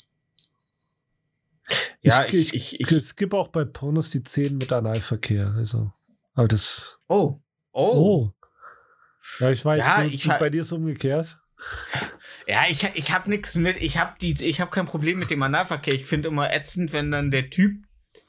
Ja, 2.01 2.25
ich, 2.25 2.53
ich, 2.53 2.79
ich, 2.81 2.91
es 2.91 3.15
gibt 3.15 3.33
auch 3.33 3.47
bei 3.47 3.63
Pornos 3.63 4.09
die 4.11 4.23
Zehen 4.23 4.57
mit 4.57 4.71
Analverkehr. 4.71 5.53
Also. 5.55 5.91
Aber 6.33 6.47
das. 6.47 6.99
oh, 7.07 7.39
oh, 7.71 7.93
Oh. 7.95 8.33
Ja, 9.39 9.51
ich 9.51 9.63
weiß, 9.63 9.79
Ja, 9.83 10.03
du, 10.03 10.09
ich 10.09 10.27
bei 10.27 10.49
dir 10.49 10.61
ist 10.61 10.67
es 10.67 10.73
umgekehrt. 10.73 11.37
Ja, 12.45 12.65
ich, 12.67 12.83
ich 12.93 13.11
habe 13.11 13.29
nichts 13.29 13.55
mit, 13.55 13.81
ich 13.81 13.97
habe 13.97 14.15
die, 14.19 14.33
ich 14.45 14.59
habe 14.59 14.69
kein 14.69 14.85
Problem 14.85 15.17
mit 15.17 15.29
dem 15.29 15.41
Analverkehr. 15.43 15.93
Ich 15.93 16.05
finde 16.05 16.27
immer 16.27 16.51
ätzend, 16.51 16.91
wenn 16.91 17.09
dann 17.09 17.31
der 17.31 17.49
Typ 17.49 17.85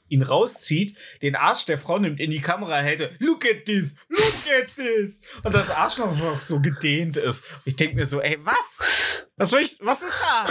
ihn 0.07 0.21
rauszieht, 0.21 0.97
den 1.21 1.35
Arsch 1.35 1.65
der 1.65 1.77
Frau 1.77 1.99
nimmt, 1.99 2.19
in 2.19 2.31
die 2.31 2.39
Kamera 2.39 2.77
hält, 2.77 3.19
look 3.19 3.43
at 3.45 3.65
this, 3.65 3.95
look 4.07 4.61
at 4.61 4.67
this, 4.75 5.19
und 5.43 5.53
das 5.53 5.69
Arschloch 5.69 6.15
noch 6.17 6.41
so 6.41 6.59
gedehnt 6.59 7.17
ist. 7.17 7.45
Ich 7.65 7.75
denke 7.75 7.95
mir 7.95 8.05
so, 8.05 8.21
ey, 8.21 8.37
was? 8.43 9.25
Was 9.35 9.49
soll 9.49 9.61
ich, 9.61 9.77
was 9.81 10.03
ist 10.03 10.13
da? 10.21 10.45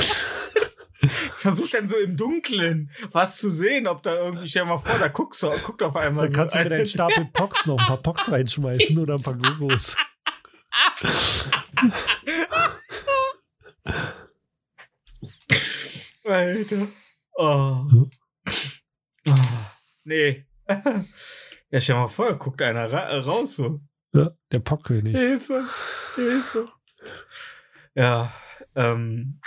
Ich 1.01 1.11
versuche 1.39 1.71
dann 1.73 1.89
so 1.89 1.97
im 1.97 2.17
Dunkeln 2.17 2.91
was 3.13 3.37
zu 3.37 3.51
sehen, 3.51 3.87
ob 3.87 4.03
da 4.03 4.15
irgendwie, 4.15 4.49
stell 4.49 4.65
mal 4.65 4.79
vor, 4.79 4.99
da 4.99 5.09
guckst 5.09 5.43
du, 5.43 5.51
guckt 5.65 5.83
auf 5.83 5.97
einmal 5.97 6.27
Dann 6.27 6.33
so 6.33 6.39
kannst 6.39 6.55
du 6.55 6.59
mit 6.59 6.67
ein- 6.67 6.71
deinen 6.79 6.87
Stapel 6.87 7.25
Pox 7.33 7.67
noch 7.67 7.79
ein 7.79 7.87
paar 7.87 8.03
Pox 8.03 8.31
reinschmeißen 8.31 8.97
oder 8.99 9.15
ein 9.15 9.23
paar 9.23 9.35
Gurus. 9.35 9.97
Alter. 16.25 16.87
Oh. 17.37 17.87
oh. 19.29 19.35
Nee. 20.05 20.47
Ja, 21.71 21.81
stell 21.81 21.97
mal 21.97 22.09
vor, 22.09 22.29
da 22.29 22.35
guckt 22.35 22.63
einer 22.63 22.91
ra 22.91 23.19
raus 23.19 23.57
so. 23.57 23.81
Ja, 24.13 24.31
der 24.53 24.61
Pockkönig. 24.61 25.17
Hilfe, 25.17 25.67
Hilfe. 26.15 26.69
Ja, 27.95 28.33
ähm. 28.77 29.41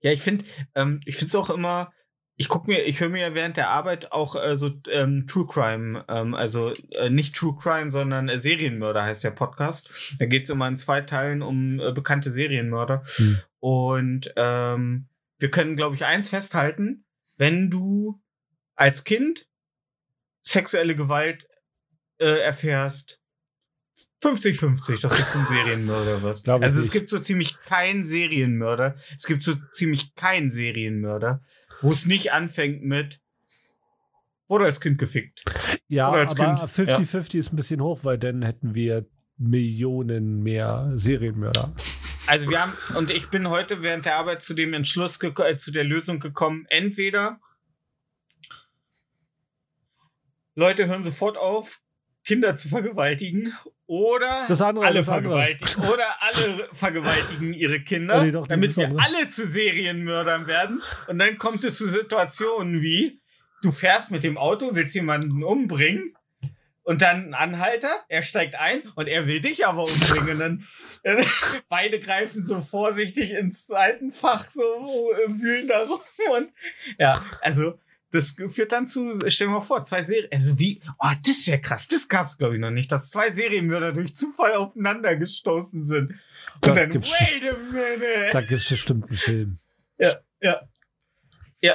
Ja, 0.00 0.12
ich 0.12 0.22
finde, 0.22 0.44
ähm, 0.74 1.00
ich 1.04 1.16
finde 1.16 1.28
es 1.28 1.34
auch 1.34 1.50
immer, 1.50 1.92
ich 2.36 2.48
gucke 2.48 2.70
mir, 2.70 2.84
ich 2.84 3.00
höre 3.00 3.10
mir 3.10 3.20
ja 3.20 3.34
während 3.34 3.58
der 3.58 3.68
Arbeit 3.68 4.12
auch 4.12 4.34
äh, 4.34 4.56
so 4.56 4.70
ähm, 4.90 5.26
True 5.26 5.46
Crime, 5.46 6.06
ähm, 6.08 6.34
also 6.34 6.72
äh, 6.92 7.10
nicht 7.10 7.36
True 7.36 7.54
Crime, 7.60 7.90
sondern 7.90 8.30
äh, 8.30 8.38
Serienmörder 8.38 9.04
heißt 9.04 9.24
der 9.24 9.32
Podcast. 9.32 9.90
Da 10.18 10.24
geht 10.24 10.44
es 10.44 10.50
immer 10.50 10.66
in 10.66 10.78
zwei 10.78 11.02
Teilen 11.02 11.42
um 11.42 11.78
äh, 11.78 11.92
bekannte 11.92 12.30
Serienmörder. 12.30 13.02
Hm. 13.16 13.40
Und 13.58 14.32
ähm, 14.36 15.08
wir 15.38 15.50
können, 15.50 15.76
glaube 15.76 15.96
ich, 15.96 16.06
eins 16.06 16.30
festhalten, 16.30 17.04
wenn 17.36 17.68
du 17.68 18.22
als 18.74 19.04
Kind 19.04 19.46
sexuelle 20.42 20.94
Gewalt 20.94 21.46
äh, 22.18 22.40
erfährst, 22.40 23.19
50-50, 24.22 25.00
dass 25.00 25.16
du 25.16 25.24
zum 25.24 25.46
Serienmörder 25.46 26.22
wirst. 26.22 26.44
Glaub 26.44 26.60
ich 26.60 26.66
also 26.66 26.78
es 26.78 26.84
nicht. 26.84 26.92
gibt 26.92 27.10
so 27.10 27.18
ziemlich 27.18 27.56
keinen 27.64 28.04
Serienmörder. 28.04 28.96
Es 29.16 29.26
gibt 29.26 29.42
so 29.42 29.54
ziemlich 29.72 30.14
keinen 30.14 30.50
Serienmörder, 30.50 31.42
wo 31.80 31.92
es 31.92 32.06
nicht 32.06 32.32
anfängt 32.32 32.82
mit 32.82 33.20
wurde 34.48 34.64
als 34.64 34.80
Kind 34.80 34.98
gefickt. 34.98 35.44
Ja, 35.86 36.08
aber 36.08 36.26
Kind, 36.26 36.58
50-50 36.58 37.38
ist 37.38 37.52
ein 37.52 37.56
bisschen 37.56 37.80
hoch, 37.80 38.00
weil 38.02 38.18
dann 38.18 38.42
hätten 38.42 38.74
wir 38.74 39.06
Millionen 39.38 40.42
mehr 40.42 40.90
Serienmörder. 40.94 41.72
Also 42.26 42.50
wir 42.50 42.60
haben, 42.60 42.74
und 42.96 43.10
ich 43.10 43.28
bin 43.30 43.48
heute 43.48 43.82
während 43.82 44.04
der 44.04 44.16
Arbeit 44.16 44.42
zu 44.42 44.54
dem 44.54 44.74
Entschluss, 44.74 45.18
äh, 45.22 45.56
zu 45.56 45.70
der 45.70 45.84
Lösung 45.84 46.20
gekommen, 46.20 46.66
entweder 46.68 47.40
Leute 50.56 50.86
hören 50.88 51.04
sofort 51.04 51.38
auf, 51.38 51.80
Kinder 52.24 52.54
zu 52.56 52.68
vergewaltigen, 52.68 53.52
oder 53.90 54.46
andere, 54.48 54.86
alle 54.86 55.02
vergewaltigen, 55.02 55.82
oder 55.82 56.04
alle 56.20 56.68
vergewaltigen 56.72 57.52
ihre 57.52 57.80
Kinder, 57.80 58.22
nee, 58.22 58.30
doch, 58.30 58.46
damit 58.46 58.76
wir 58.76 58.84
andere. 58.84 59.04
alle 59.04 59.28
zu 59.28 59.44
Serienmördern 59.44 60.46
werden. 60.46 60.80
Und 61.08 61.18
dann 61.18 61.38
kommt 61.38 61.64
es 61.64 61.78
zu 61.78 61.88
Situationen 61.88 62.82
wie, 62.82 63.20
du 63.62 63.72
fährst 63.72 64.12
mit 64.12 64.22
dem 64.22 64.38
Auto, 64.38 64.70
willst 64.74 64.94
jemanden 64.94 65.42
umbringen, 65.42 66.14
und 66.84 67.02
dann 67.02 67.26
ein 67.26 67.34
Anhalter, 67.34 67.90
er 68.08 68.22
steigt 68.22 68.54
ein 68.54 68.82
und 68.94 69.06
er 69.06 69.26
will 69.26 69.40
dich 69.40 69.66
aber 69.66 69.82
umbringen. 69.82 70.38
Dann, 70.38 70.66
äh, 71.02 71.24
beide 71.68 72.00
greifen 72.00 72.44
so 72.44 72.62
vorsichtig 72.62 73.32
ins 73.32 73.66
Seitenfach, 73.66 74.46
so 74.46 74.62
äh, 75.12 75.28
wühlen 75.28 75.68
da 75.68 75.80
rum. 75.84 76.00
Und 76.36 76.48
ja, 76.98 77.24
also 77.42 77.78
das 78.12 78.36
führt 78.48 78.72
dann 78.72 78.88
zu, 78.88 79.14
stell 79.28 79.46
dir 79.46 79.52
mal 79.54 79.60
vor, 79.60 79.84
zwei 79.84 80.02
Serien, 80.02 80.28
also 80.32 80.58
wie, 80.58 80.80
oh, 80.98 81.10
das 81.26 81.46
wäre 81.46 81.60
krass, 81.60 81.86
das 81.88 82.08
gab's 82.08 82.38
glaube 82.38 82.54
ich 82.56 82.60
noch 82.60 82.70
nicht, 82.70 82.90
dass 82.90 83.10
zwei 83.10 83.30
Serienmörder 83.30 83.92
durch 83.92 84.14
Zufall 84.16 84.54
aufeinander 84.54 85.16
gestoßen 85.16 85.86
sind. 85.86 86.10
Und 86.10 86.18
Da 86.66 86.72
dann, 86.74 86.90
gibt's 86.90 87.10
wait 87.10 87.42
a 87.52 87.56
minute. 87.56 88.30
Da 88.32 88.40
gibt 88.40 88.60
es 88.62 88.68
bestimmt 88.68 89.08
einen 89.08 89.16
Film. 89.18 89.58
Ja, 89.98 90.12
ja. 90.40 90.60
Ja. 91.62 91.74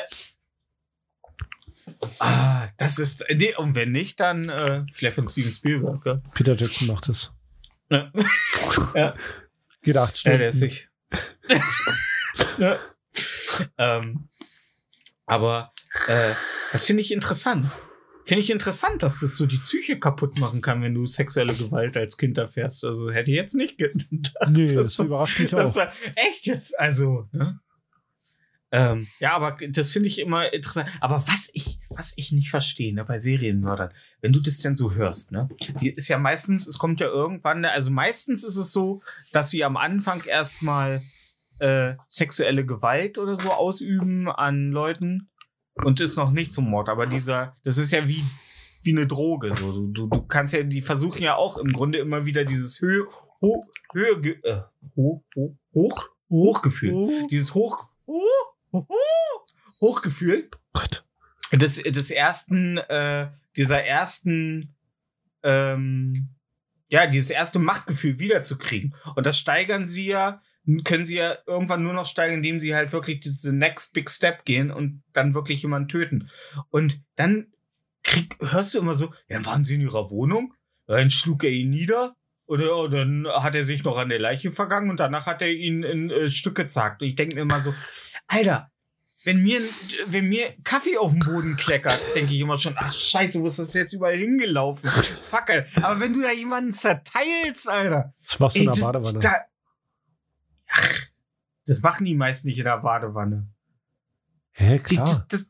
Ah, 2.19 2.67
das 2.77 2.97
ist, 2.99 3.23
nee, 3.33 3.55
und 3.55 3.75
wenn 3.75 3.91
nicht, 3.91 4.19
dann 4.19 4.49
äh, 4.49 4.83
vielleicht 4.91 5.15
von 5.15 5.27
Steven 5.27 5.51
Spielberg, 5.51 6.05
ja. 6.05 6.21
Peter 6.33 6.53
Jackson 6.53 6.87
macht 6.87 7.09
es. 7.09 7.31
Ja. 7.89 8.11
ja. 8.95 9.15
Geht 9.83 9.97
acht 9.97 10.15
Ja, 10.15 10.19
Stunden. 10.19 10.39
der 10.39 10.49
ist 10.49 10.59
sich. 10.59 10.89
ja. 12.57 12.79
ähm, 13.77 14.27
aber 15.27 15.71
äh, 16.07 16.33
das 16.71 16.85
finde 16.85 17.01
ich 17.01 17.11
interessant. 17.11 17.67
Finde 18.25 18.41
ich 18.41 18.49
interessant, 18.49 19.03
dass 19.03 19.19
das 19.19 19.37
so 19.37 19.45
die 19.45 19.59
Psyche 19.59 19.99
kaputt 19.99 20.39
machen 20.39 20.61
kann, 20.61 20.81
wenn 20.81 20.95
du 20.95 21.05
sexuelle 21.05 21.53
Gewalt 21.53 21.95
als 21.95 22.17
Kind 22.17 22.37
erfährst. 22.39 22.83
Also 22.83 23.11
hätte 23.11 23.29
ich 23.29 23.37
jetzt 23.37 23.53
nicht 23.53 23.77
gedacht. 23.77 24.07
nee, 24.49 24.73
dass 24.73 24.95
das 24.95 25.05
überrascht 25.05 25.39
mich 25.39 25.53
auch. 25.53 25.71
da- 25.73 25.93
echt 26.15 26.47
jetzt? 26.47 26.79
Also, 26.79 27.27
ne? 27.31 27.59
Ähm, 28.71 29.07
ja, 29.19 29.33
aber 29.33 29.57
das 29.69 29.91
finde 29.91 30.09
ich 30.09 30.17
immer 30.19 30.51
interessant. 30.51 30.89
Aber 30.99 31.23
was 31.27 31.49
ich, 31.53 31.79
was 31.89 32.13
ich 32.17 32.31
nicht 32.31 32.49
verstehe, 32.49 32.93
ne, 32.93 33.05
bei 33.05 33.19
Serienmördern, 33.19 33.93
wenn 34.21 34.31
du 34.31 34.39
das 34.41 34.57
denn 34.59 34.75
so 34.75 34.93
hörst, 34.93 35.31
ne, 35.31 35.47
die 35.79 35.91
ist 35.91 36.07
ja 36.09 36.17
meistens, 36.17 36.67
es 36.67 36.77
kommt 36.77 36.99
ja 36.99 37.07
irgendwann, 37.07 37.61
ne, 37.61 37.71
also 37.71 37.91
meistens 37.91 38.43
ist 38.43 38.57
es 38.57 38.73
so, 38.73 39.01
dass 39.31 39.51
sie 39.51 39.63
am 39.63 39.77
Anfang 39.77 40.23
erstmal 40.25 41.01
äh, 41.59 41.93
sexuelle 42.09 42.65
Gewalt 42.65 43.17
oder 43.17 43.35
so 43.35 43.51
ausüben 43.51 44.27
an 44.29 44.71
Leuten 44.71 45.29
und 45.83 45.99
ist 45.99 46.17
noch 46.17 46.31
nicht 46.31 46.51
zum 46.51 46.69
Mord. 46.69 46.89
Aber 46.89 47.07
dieser, 47.07 47.53
das 47.63 47.77
ist 47.77 47.91
ja 47.91 48.07
wie, 48.07 48.23
wie 48.83 48.91
eine 48.91 49.07
Droge. 49.07 49.53
So. 49.55 49.71
Du, 49.71 49.87
du, 49.87 50.07
du 50.07 50.21
kannst 50.23 50.53
ja, 50.53 50.63
die 50.63 50.81
versuchen 50.81 51.21
ja 51.21 51.35
auch 51.35 51.57
im 51.57 51.71
Grunde 51.71 51.99
immer 51.99 52.25
wieder 52.25 52.45
dieses 52.45 52.79
Höhe, 52.81 53.05
ho, 53.41 53.63
Höhe, 53.93 54.39
äh, 54.43 54.61
ho, 54.95 55.23
ho, 55.35 55.57
hoch, 55.73 56.09
Hochgefühl. 56.29 56.93
Oh 56.93 57.27
Dieses 57.29 57.53
Hoch, 57.53 57.87
ho, 58.07 58.21
ho, 58.71 58.87
ho, 58.89 59.45
Hochgefühl 59.81 60.49
Gott. 60.73 61.05
des, 61.51 61.81
des 61.83 62.11
ersten, 62.11 62.77
äh, 62.77 63.29
dieser 63.55 63.83
ersten, 63.83 64.75
ähm, 65.43 66.29
ja, 66.89 67.07
dieses 67.07 67.29
erste 67.29 67.59
Machtgefühl 67.59 68.19
wiederzukriegen. 68.19 68.95
Und 69.15 69.25
das 69.25 69.37
steigern 69.37 69.85
sie 69.85 70.07
ja, 70.07 70.41
können 70.83 71.05
sie 71.05 71.15
ja 71.15 71.37
irgendwann 71.45 71.83
nur 71.83 71.93
noch 71.93 72.05
steigern, 72.05 72.37
indem 72.37 72.59
sie 72.59 72.75
halt 72.75 72.91
wirklich 72.93 73.19
diese 73.19 73.53
Next 73.53 73.93
Big 73.93 74.09
Step 74.09 74.45
gehen 74.45 74.71
und 74.71 75.03
dann 75.13 75.33
wirklich 75.33 75.61
jemanden 75.61 75.89
töten. 75.89 76.29
Und 76.69 77.01
dann 77.15 77.47
krieg, 78.03 78.35
hörst 78.39 78.73
du 78.73 78.79
immer 78.79 78.95
so, 78.95 79.07
ja, 79.27 79.37
dann 79.37 79.45
waren 79.45 79.65
sie 79.65 79.75
in 79.75 79.81
ihrer 79.81 80.09
Wohnung, 80.09 80.53
dann 80.87 81.11
schlug 81.11 81.43
er 81.43 81.51
ihn 81.51 81.69
nieder. 81.69 82.15
Oder 82.47 82.67
ja, 82.67 82.87
dann 82.87 83.27
hat 83.27 83.55
er 83.55 83.63
sich 83.63 83.83
noch 83.83 83.97
an 83.97 84.09
der 84.09 84.19
Leiche 84.19 84.51
vergangen 84.51 84.91
und 84.91 84.99
danach 84.99 85.25
hat 85.25 85.41
er 85.41 85.51
ihn 85.51 85.81
in 85.81 86.11
äh, 86.11 86.29
Stücke 86.29 86.67
zackt. 86.67 87.01
Und 87.01 87.07
ich 87.07 87.15
denke 87.15 87.35
mir 87.35 87.41
immer 87.41 87.59
so, 87.59 87.73
Alter, 88.27 88.71
wenn 89.23 89.41
mir, 89.41 89.59
wenn 90.07 90.29
mir 90.29 90.53
Kaffee 90.63 90.97
auf 90.97 91.11
dem 91.11 91.19
Boden 91.19 91.55
kleckert, 91.55 91.99
denke 92.13 92.33
ich 92.33 92.39
immer 92.39 92.57
schon, 92.57 92.75
ach 92.77 92.93
scheiße, 92.93 93.41
wo 93.41 93.47
ist 93.47 93.57
das 93.57 93.73
jetzt 93.73 93.93
überall 93.93 94.15
hingelaufen? 94.15 94.87
Alter. 95.31 95.65
Aber 95.81 95.99
wenn 95.99 96.13
du 96.13 96.21
da 96.21 96.31
jemanden 96.31 96.73
zerteilst, 96.73 97.67
Alter. 97.67 98.13
Das 98.23 98.39
machst 98.39 98.57
du 98.57 98.61
ey, 98.61 98.67
in 98.67 98.71
der 98.73 98.81
Badewanne. 98.81 99.19
Da, 99.19 99.35
ach, 100.75 101.07
das 101.65 101.81
machen 101.81 102.05
die 102.05 102.15
meist 102.15 102.45
nicht 102.45 102.57
in 102.57 102.65
der 102.65 102.77
Badewanne. 102.77 103.47
Hä, 104.51 104.77
Die, 104.77 104.95
klar. 104.95 105.05
das, 105.05 105.27
das, 105.27 105.49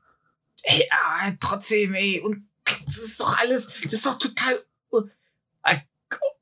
ey, 0.63 0.87
ah, 0.91 1.31
trotzdem, 1.39 1.93
ey, 1.93 2.21
und 2.21 2.47
das 2.85 2.97
ist 2.97 3.19
doch 3.19 3.37
alles, 3.39 3.73
das 3.83 3.93
ist 3.93 4.05
doch 4.05 4.17
total. 4.17 4.63
uh, 4.91 5.03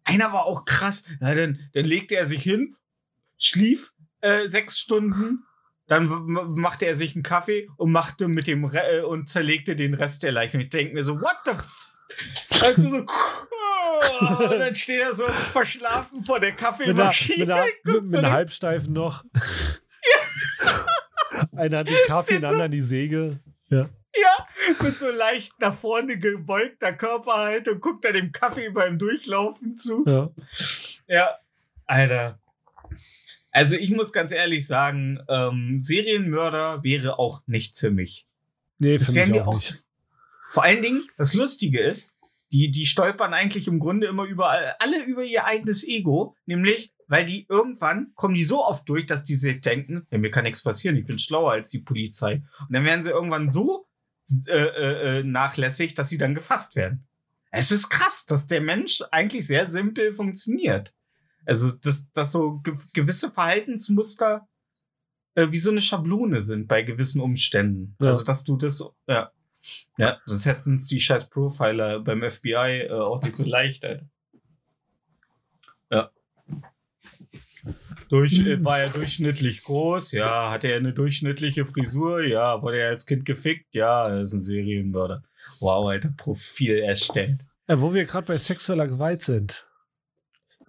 Einer 0.05 0.33
war 0.33 0.45
auch 0.45 0.65
krass. 0.65 1.05
Ja, 1.21 1.33
dann, 1.33 1.59
dann 1.73 1.85
legte 1.85 2.15
er 2.15 2.27
sich 2.27 2.43
hin, 2.43 2.75
schlief 3.37 3.93
äh, 4.21 4.47
sechs 4.47 4.77
Stunden, 4.79 5.45
dann 5.87 6.07
machte 6.07 6.85
er 6.85 6.95
sich 6.95 7.15
einen 7.15 7.23
Kaffee 7.23 7.69
und 7.77 7.91
machte 7.91 8.27
mit 8.27 8.47
dem 8.47 8.65
Re 8.65 8.99
äh, 8.99 9.01
und 9.01 9.29
zerlegte 9.29 9.75
den 9.75 9.93
Rest 9.93 10.23
der 10.23 10.31
Leiche. 10.33 10.57
Und 10.57 10.63
ich 10.63 10.69
denke 10.69 10.93
mir 10.93 11.03
so, 11.03 11.19
what 11.21 11.37
the 11.45 11.51
f- 11.51 11.89
Weißt 12.61 12.77
du, 12.79 12.89
so, 12.89 13.05
und 14.49 14.51
dann 14.59 14.75
steht 14.75 15.01
er 15.01 15.13
so 15.13 15.25
verschlafen 15.51 16.23
vor 16.23 16.39
der 16.39 16.49
einer, 16.49 16.57
Kaffeemaschine. 16.57 17.37
mit 17.45 17.51
einer, 17.51 17.65
mit, 17.65 17.83
guckt 17.83 18.03
mit 18.03 18.15
einer 18.15 18.27
den- 18.27 18.31
Halbsteifen 18.33 18.93
noch. 18.93 19.23
Einer 21.55 21.79
hat 21.79 21.87
den 21.87 21.95
Kaffee, 22.07 22.35
den 22.35 22.45
anderen 22.45 22.71
die 22.71 22.81
Säge. 22.81 23.39
Ja. 23.69 23.89
Ja, 24.15 24.47
mit 24.83 24.99
so 24.99 25.09
leicht 25.09 25.59
nach 25.59 25.73
vorne 25.75 26.19
gebeugter 26.19 26.93
Körperhaltung, 26.93 27.79
guckt 27.79 28.05
er 28.05 28.13
dem 28.13 28.31
Kaffee 28.31 28.69
beim 28.69 28.99
Durchlaufen 28.99 29.77
zu. 29.77 30.03
ja. 30.05 30.29
Ja, 31.07 31.29
Alter. 31.85 32.39
Also 33.51 33.75
ich 33.75 33.89
muss 33.91 34.13
ganz 34.13 34.31
ehrlich 34.31 34.65
sagen, 34.67 35.19
ähm, 35.27 35.79
Serienmörder 35.81 36.81
wäre 36.83 37.19
auch 37.19 37.41
nichts 37.45 37.79
für 37.79 37.91
mich. 37.91 38.25
Nee, 38.79 38.97
Das 38.97 39.07
finde 39.07 39.19
wäre 39.21 39.27
ich 39.29 39.33
mir 39.35 39.47
auch 39.47 39.55
nicht. 39.55 39.83
Vor 40.51 40.63
allen 40.63 40.81
Dingen, 40.81 41.07
das 41.17 41.33
Lustige 41.33 41.79
ist, 41.79 42.12
die, 42.53 42.69
die 42.69 42.85
stolpern 42.85 43.33
eigentlich 43.33 43.67
im 43.67 43.79
Grunde 43.79 44.05
immer 44.05 44.25
überall, 44.25 44.75
alle 44.77 45.03
über 45.05 45.23
ihr 45.23 45.45
eigenes 45.45 45.83
Ego, 45.83 46.35
nämlich, 46.45 46.93
weil 47.07 47.25
die 47.25 47.47
irgendwann 47.49 48.13
kommen 48.13 48.35
die 48.35 48.43
so 48.43 48.63
oft 48.63 48.87
durch, 48.87 49.07
dass 49.07 49.23
die 49.23 49.35
sich 49.35 49.59
denken, 49.61 50.05
ja, 50.11 50.19
mir 50.19 50.29
kann 50.29 50.43
nichts 50.43 50.61
passieren, 50.61 50.95
ich 50.95 51.07
bin 51.07 51.17
schlauer 51.17 51.51
als 51.51 51.71
die 51.71 51.79
Polizei. 51.79 52.43
Und 52.59 52.73
dann 52.73 52.85
werden 52.85 53.03
sie 53.03 53.09
irgendwann 53.09 53.49
so 53.49 53.87
äh, 54.45 54.51
äh, 54.51 55.19
äh, 55.19 55.23
nachlässig, 55.23 55.95
dass 55.95 56.09
sie 56.09 56.19
dann 56.19 56.35
gefasst 56.35 56.75
werden. 56.75 57.07
Es 57.49 57.71
ist 57.71 57.89
krass, 57.89 58.25
dass 58.27 58.45
der 58.45 58.61
Mensch 58.61 59.01
eigentlich 59.11 59.47
sehr 59.47 59.69
simpel 59.69 60.13
funktioniert. 60.13 60.93
Also, 61.45 61.71
dass, 61.71 62.11
dass 62.11 62.31
so 62.31 62.59
ge 62.59 62.75
gewisse 62.93 63.31
Verhaltensmuster 63.31 64.47
äh, 65.33 65.47
wie 65.49 65.57
so 65.57 65.71
eine 65.71 65.81
Schablone 65.81 66.41
sind 66.41 66.67
bei 66.67 66.83
gewissen 66.83 67.19
Umständen. 67.19 67.95
Ja. 67.99 68.07
Also, 68.07 68.23
dass 68.23 68.43
du 68.43 68.57
das, 68.57 68.83
ja. 69.07 69.31
Ja, 69.97 70.19
das 70.27 70.45
hätten 70.45 70.75
es 70.75 70.87
die 70.87 70.99
scheiß 70.99 71.29
Profiler 71.29 71.99
beim 71.99 72.21
FBI 72.29 72.87
äh, 72.87 72.91
auch 72.91 73.21
nicht 73.21 73.35
so 73.35 73.45
leicht, 73.45 73.83
Alter. 73.83 74.05
Ja. 75.91 76.09
Durch, 78.09 78.39
äh, 78.45 78.63
war 78.63 78.79
er 78.79 78.89
durchschnittlich 78.89 79.63
groß? 79.63 80.11
Ja. 80.11 80.51
Hatte 80.51 80.67
er 80.67 80.77
eine 80.77 80.93
durchschnittliche 80.93 81.65
Frisur? 81.65 82.23
Ja. 82.23 82.61
Wurde 82.61 82.79
er 82.79 82.89
als 82.89 83.05
Kind 83.05 83.25
gefickt? 83.25 83.73
Ja. 83.73 84.07
Er 84.09 84.21
ist 84.21 84.33
ein 84.33 84.43
Serienmörder. 84.43 85.23
Wow, 85.59 85.87
Alter, 85.89 86.13
Profil 86.17 86.79
erstellt. 86.79 87.41
Äh, 87.67 87.77
wo 87.79 87.93
wir 87.93 88.05
gerade 88.05 88.27
bei 88.27 88.37
sexueller 88.37 88.87
Gewalt 88.87 89.21
sind. 89.21 89.65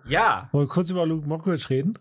Ja. 0.06 0.48
Wollen 0.52 0.66
wir 0.66 0.72
kurz 0.72 0.90
über 0.90 1.04
Luke 1.06 1.26
Mockridge 1.26 1.68
reden? 1.70 1.98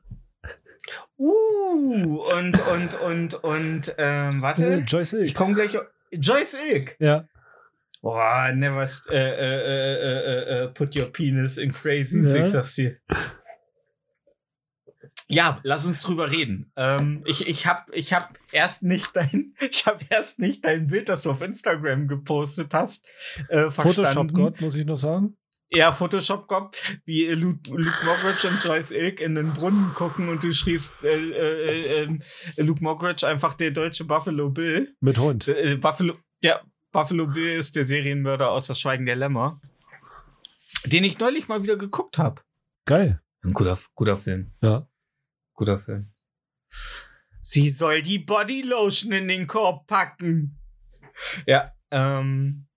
Uh, 1.18 2.22
und, 2.38 2.60
und, 2.68 2.94
und, 2.96 3.34
und, 3.44 3.96
ähm, 3.98 4.40
Äh, 4.40 4.42
warte. 4.42 4.84
Joyce 4.86 5.14
Ich 5.14 5.30
Ilk. 5.30 5.36
komme 5.36 5.54
gleich. 5.56 5.78
Joyce 6.20 6.56
Ilk. 6.72 6.96
Ja. 7.00 7.28
Boah, 8.02 8.52
never 8.54 8.84
äh, 9.10 9.16
äh, 9.16 9.18
äh, 9.18 9.96
äh, 9.96 10.62
äh, 10.62 10.64
äh, 10.64 10.68
put 10.70 10.96
your 10.96 11.06
penis 11.12 11.58
in 11.58 11.72
crazy, 11.72 12.20
Ja. 12.22 12.42
ich 12.42 12.48
sag's 12.48 12.76
dir. 12.76 12.98
Ja, 15.30 15.60
lass 15.64 15.86
uns 15.86 16.02
drüber 16.02 16.30
reden. 16.30 16.72
Ähm, 16.76 17.24
ich, 17.26 17.48
ich 17.48 17.66
hab, 17.66 17.90
ich 17.94 18.14
hab 18.14 18.38
erst 18.52 18.84
nicht 18.84 19.16
dein, 19.16 19.54
ich 19.60 19.86
hab 19.86 20.04
erst 20.12 20.40
nicht 20.40 20.66
dein 20.66 20.88
Bild, 20.88 21.08
das 21.10 21.22
du 21.22 21.32
auf 21.32 21.42
Instagram 21.42 22.08
gepostet 22.08 22.74
hast, 22.74 23.08
äh, 23.50 23.72
verstanden. 23.72 23.72
Photoshop 23.72 24.34
Gott, 24.34 24.62
muss 24.62 24.76
ich 24.76 24.86
noch 24.86 24.98
sagen. 24.98 25.38
Ja, 25.76 25.92
Photoshop 25.92 26.48
kommt, 26.48 26.76
wie 27.06 27.26
äh, 27.26 27.34
Luke, 27.34 27.60
Luke 27.72 28.06
Mockridge 28.06 28.48
und 28.48 28.64
Joyce 28.64 28.92
Ilk 28.92 29.20
in 29.22 29.34
den 29.34 29.54
Brunnen 29.54 29.94
gucken 29.96 30.30
und 30.30 30.44
du 30.44 30.54
schriebst 30.54 30.94
äh, 31.02 31.08
äh, 31.08 32.04
äh, 32.04 32.20
äh, 32.58 32.62
Luke 32.62 32.84
Mockridge 32.84 33.28
einfach 33.28 33.56
der 33.56 33.72
deutsche 33.72 34.06
Buffalo 34.06 34.52
Bill. 34.52 34.96
Mit 35.00 35.18
Hund. 35.18 35.48
Äh, 35.48 35.78
Buffalo, 35.78 36.16
ja, 36.42 36.62
Buffalo 36.92 37.26
Bill 37.26 37.58
ist 37.58 37.76
der 37.76 37.86
Serienmörder 37.86 38.52
aus 38.52 38.68
Das 38.68 38.80
Schweigen 38.80 39.08
der 39.08 39.16
Lämmer, 39.16 39.60
den 40.86 41.04
ich 41.04 41.18
neulich 41.18 41.48
mal 41.48 41.64
wieder 41.64 41.76
geguckt 41.76 42.20
habe. 42.20 42.42
Geil. 42.86 43.20
Ein 43.44 43.54
guter, 43.54 43.78
guter 43.96 44.18
Film. 44.18 44.54
Ja. 44.62 44.88
Guter 45.54 45.80
Film. 45.80 46.12
Sie 47.42 47.70
soll 47.70 48.04
die 48.04 48.20
Bodylotion 48.20 49.12
in 49.12 49.28
den 49.28 49.48
Korb 49.48 49.88
packen. 49.88 50.60
Ja, 51.46 51.72
ähm. 51.92 52.68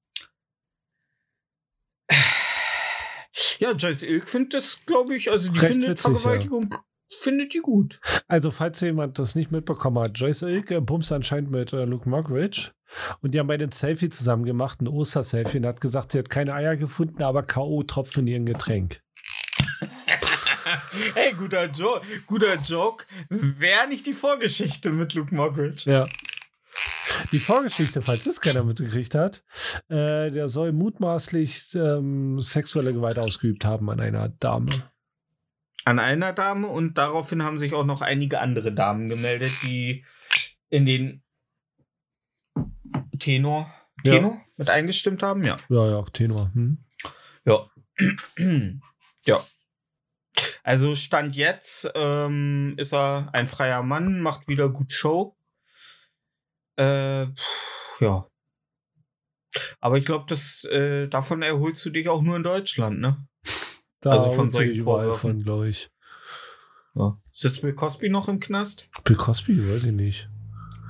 Ja, 3.58 3.72
Joyce 3.72 4.02
Ilk 4.02 4.28
findet 4.28 4.54
das, 4.54 4.84
glaube 4.86 5.16
ich, 5.16 5.30
also 5.30 5.52
die 5.52 5.58
Recht 5.58 5.72
findet 5.72 5.90
witzig, 5.90 6.14
ja. 6.14 6.16
Vergewaltigung, 6.16 6.74
findet 7.20 7.54
die 7.54 7.60
gut. 7.60 8.00
Also, 8.28 8.50
falls 8.50 8.80
jemand 8.80 9.18
das 9.18 9.34
nicht 9.34 9.50
mitbekommen 9.50 9.98
hat, 9.98 10.18
Joyce 10.18 10.42
Ilk 10.42 10.70
äh, 10.70 10.80
bumst 10.80 11.12
anscheinend 11.12 11.50
mit 11.50 11.72
äh, 11.72 11.84
Luke 11.84 12.08
Mockridge. 12.08 12.72
Und 13.20 13.32
die 13.32 13.40
haben 13.40 13.48
beide 13.48 13.64
ein 13.64 13.72
Selfie 13.72 14.08
zusammen 14.08 14.44
gemacht, 14.44 14.80
ein 14.80 14.88
Oster-Selfie, 14.88 15.58
und 15.58 15.66
hat 15.66 15.80
gesagt, 15.80 16.12
sie 16.12 16.18
hat 16.18 16.30
keine 16.30 16.54
Eier 16.54 16.76
gefunden, 16.76 17.22
aber 17.22 17.42
K.O.-Tropfen 17.42 18.20
in 18.20 18.26
ihrem 18.26 18.46
Getränk. 18.46 19.02
Hey, 21.14 21.32
guter, 21.32 21.70
jo 21.70 22.00
guter 22.26 22.56
Joke. 22.56 23.04
Wäre 23.28 23.88
nicht 23.88 24.04
die 24.04 24.12
Vorgeschichte 24.12 24.90
mit 24.90 25.14
Luke 25.14 25.32
Mockridge. 25.32 25.88
Ja. 25.88 26.04
Die 27.32 27.38
Vorgeschichte, 27.38 28.02
falls 28.02 28.24
das 28.24 28.40
keiner 28.40 28.64
mitgekriegt 28.64 29.14
hat, 29.14 29.44
äh, 29.88 30.30
der 30.30 30.48
soll 30.48 30.72
mutmaßlich 30.72 31.74
ähm, 31.74 32.40
sexuelle 32.40 32.92
Gewalt 32.92 33.18
ausgeübt 33.18 33.64
haben 33.64 33.90
an 33.90 34.00
einer 34.00 34.28
Dame. 34.28 34.90
An 35.84 35.98
einer 35.98 36.32
Dame 36.32 36.66
und 36.66 36.98
daraufhin 36.98 37.42
haben 37.42 37.58
sich 37.58 37.72
auch 37.74 37.84
noch 37.84 38.00
einige 38.00 38.40
andere 38.40 38.72
Damen 38.72 39.08
gemeldet, 39.08 39.52
die 39.62 40.04
in 40.68 40.84
den 40.86 41.22
Tenor, 43.18 43.72
Ja. 44.04 44.14
Tenor 44.14 44.40
mit 44.56 44.68
eingestimmt 44.68 45.22
haben. 45.22 45.42
Ja. 45.44 45.56
Ja, 45.68 45.88
ja, 45.90 45.96
auch 45.96 46.10
Tenor. 46.10 46.50
Hm? 46.54 46.78
Ja. 47.44 47.70
ja. 49.24 49.40
Also 50.62 50.94
Stand 50.96 51.36
jetzt 51.36 51.88
ähm, 51.94 52.74
ist 52.76 52.92
er 52.92 53.28
ein 53.32 53.46
freier 53.46 53.82
Mann, 53.82 54.20
macht 54.20 54.48
wieder 54.48 54.68
gut 54.68 54.92
Show. 54.92 55.35
Äh, 56.76 57.26
pff, 57.26 58.00
ja. 58.00 58.26
Aber 59.80 59.96
ich 59.98 60.04
glaube, 60.04 60.26
das 60.28 60.64
äh, 60.64 61.08
davon 61.08 61.42
erholst 61.42 61.84
du 61.86 61.90
dich 61.90 62.08
auch 62.08 62.22
nur 62.22 62.36
in 62.36 62.42
Deutschland, 62.42 63.00
ne? 63.00 63.26
Da 64.02 64.10
Also 64.10 64.30
von 64.30 64.50
solchen 64.50 64.74
überall 64.74 65.06
Vorwürfen. 65.06 65.36
von, 65.36 65.42
glaube 65.42 65.68
ich. 65.70 65.90
Ja. 66.94 67.18
Sitzt 67.32 67.62
Bill 67.62 67.74
Cosby 67.74 68.10
noch 68.10 68.28
im 68.28 68.40
Knast? 68.40 68.90
Bill 69.04 69.16
Cosby, 69.16 69.70
weiß 69.70 69.86
ich 69.86 69.92
nicht. 69.92 70.28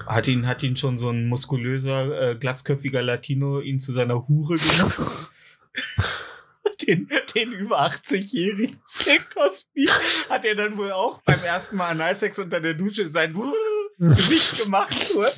Hat 0.07 0.28
ihn, 0.28 0.47
hat 0.47 0.62
ihn 0.62 0.76
schon 0.76 0.99
so 0.99 1.11
ein 1.11 1.26
muskulöser, 1.26 2.30
äh, 2.30 2.37
glatzköpfiger 2.37 3.03
Latino 3.03 3.61
ihn 3.61 3.80
zu 3.80 3.93
seiner 3.93 4.28
Hure 4.28 4.57
gemacht? 4.57 5.32
den, 6.87 7.09
den 7.34 7.53
über 7.53 7.80
80-jährigen 7.82 8.78
Bill 9.05 9.20
Cosby 9.34 9.89
hat 10.28 10.45
er 10.45 10.55
dann 10.55 10.76
wohl 10.76 10.93
auch 10.93 11.22
beim 11.22 11.41
ersten 11.41 11.76
Mal 11.76 11.91
Analsex 11.91 12.39
unter 12.39 12.61
der 12.61 12.74
Dusche 12.74 13.09
sein 13.09 13.34
Gesicht 13.99 14.62
gemacht, 14.62 14.95
er, 15.14 15.32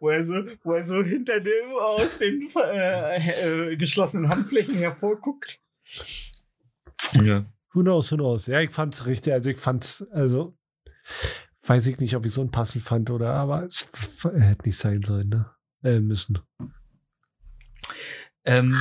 wo 0.00 0.08
er 0.10 0.24
so, 0.24 0.34
wo 0.62 0.72
er 0.74 0.84
so 0.84 1.02
hinter 1.02 1.40
dem 1.40 1.70
aus 1.72 2.18
den 2.18 2.48
äh, 2.56 3.72
äh, 3.72 3.76
geschlossenen 3.76 4.28
Handflächen 4.28 4.76
hervorguckt. 4.76 5.60
Ja. 7.12 7.44
Who 7.72 7.82
knows, 7.82 8.12
who 8.12 8.16
knows. 8.16 8.46
Ja, 8.46 8.60
ich 8.60 8.70
fand's 8.70 9.06
richtig. 9.06 9.32
Also, 9.32 9.50
ich 9.50 9.58
fand's, 9.58 10.06
also, 10.12 10.56
weiß 11.62 11.86
ich 11.88 11.98
nicht, 11.98 12.14
ob 12.14 12.24
ich 12.24 12.32
so 12.32 12.42
ein 12.42 12.50
Passel 12.50 12.80
fand 12.80 13.10
oder, 13.10 13.34
aber 13.34 13.64
es 13.64 13.90
hätte 14.22 14.64
nicht 14.64 14.78
sein 14.78 15.02
sollen, 15.02 15.28
ne? 15.28 15.50
Äh, 15.82 16.00
müssen. 16.00 16.38
Ähm, 18.44 18.74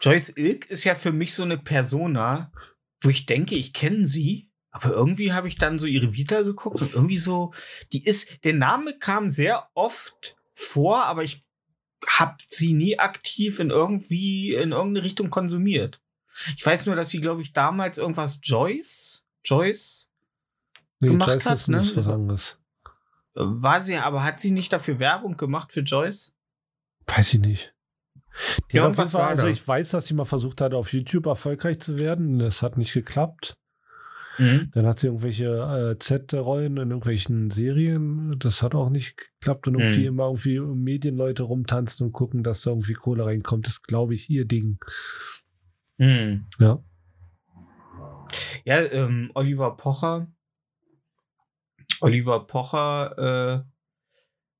Joyce 0.00 0.36
Ilk 0.36 0.66
ist 0.66 0.84
ja 0.84 0.94
für 0.94 1.12
mich 1.12 1.34
so 1.34 1.44
eine 1.44 1.56
Persona, 1.56 2.52
wo 3.00 3.08
ich 3.08 3.26
denke, 3.26 3.54
ich 3.54 3.72
kenne 3.72 4.06
sie, 4.06 4.50
aber 4.74 4.90
irgendwie 4.90 5.32
habe 5.32 5.46
ich 5.48 5.56
dann 5.56 5.78
so 5.78 5.86
ihre 5.86 6.12
Vita 6.12 6.42
geguckt 6.42 6.82
und 6.82 6.92
irgendwie 6.94 7.16
so, 7.16 7.54
die 7.92 8.04
ist, 8.04 8.44
der 8.44 8.54
Name 8.54 8.98
kam 8.98 9.30
sehr 9.30 9.68
oft 9.74 10.36
vor, 10.52 11.04
aber 11.04 11.22
ich 11.22 11.40
habe 12.06 12.36
sie 12.48 12.74
nie 12.74 12.98
aktiv 12.98 13.60
in 13.60 13.70
irgendwie 13.70 14.52
in 14.52 14.72
irgendeine 14.72 15.04
Richtung 15.06 15.30
konsumiert. 15.30 16.00
Ich 16.56 16.66
weiß 16.66 16.86
nur, 16.86 16.96
dass 16.96 17.10
sie, 17.10 17.20
glaube 17.20 17.40
ich, 17.40 17.52
damals 17.52 17.96
irgendwas 17.98 18.40
Joyce, 18.42 19.24
Joyce 19.44 20.10
Nee, 21.00 21.08
Gemacht 21.10 21.30
Joyce 21.30 21.46
hat, 21.46 21.54
ist 21.54 21.68
ne? 21.68 21.78
nicht 21.78 21.96
was 21.96 22.08
anderes. 22.08 22.58
war 23.34 23.80
sie, 23.80 23.96
aber 23.96 24.24
hat 24.24 24.40
sie 24.40 24.50
nicht 24.50 24.72
dafür 24.72 24.98
Werbung 24.98 25.36
gemacht 25.36 25.72
für 25.72 25.80
Joyce? 25.80 26.34
Weiß 27.06 27.34
ich 27.34 27.40
nicht. 27.40 27.74
Die 28.72 28.76
Ja, 28.78 28.82
hat 28.82 28.88
und 28.88 28.92
auf 28.94 28.98
was 28.98 29.12
jeden 29.12 29.20
Fall- 29.20 29.22
war 29.22 29.28
also 29.30 29.46
ich 29.46 29.66
weiß, 29.66 29.90
dass 29.90 30.06
sie 30.06 30.14
mal 30.14 30.24
versucht 30.24 30.60
hat, 30.60 30.74
auf 30.74 30.92
YouTube 30.92 31.26
erfolgreich 31.26 31.78
zu 31.78 31.96
werden. 31.96 32.38
Das 32.40 32.62
hat 32.62 32.76
nicht 32.76 32.92
geklappt. 32.92 33.56
Mhm. 34.38 34.70
Dann 34.72 34.86
hat 34.86 34.98
sie 34.98 35.06
irgendwelche 35.08 35.44
äh, 35.94 35.98
Z-Rollen 35.98 36.76
in 36.76 36.90
irgendwelchen 36.90 37.50
Serien. 37.50 38.36
Das 38.38 38.62
hat 38.62 38.74
auch 38.74 38.90
nicht 38.90 39.16
geklappt. 39.16 39.68
Und 39.68 39.74
irgendwie 39.74 40.00
Mhm. 40.00 40.06
immer 40.06 40.24
irgendwie 40.24 40.58
Medienleute 40.60 41.42
rumtanzen 41.44 42.06
und 42.06 42.12
gucken, 42.12 42.42
dass 42.42 42.62
da 42.62 42.70
irgendwie 42.70 42.94
Kohle 42.94 43.26
reinkommt. 43.26 43.66
Das 43.66 43.74
ist, 43.74 43.82
glaube 43.86 44.14
ich, 44.14 44.28
ihr 44.30 44.44
Ding. 44.44 44.78
Mhm. 45.98 46.46
Ja. 46.58 46.82
Ja, 48.64 48.80
ähm, 48.90 49.30
Oliver 49.34 49.76
Pocher. 49.76 50.26
Oliver 52.00 52.46
Pocher 52.46 53.64
äh, 53.64 53.73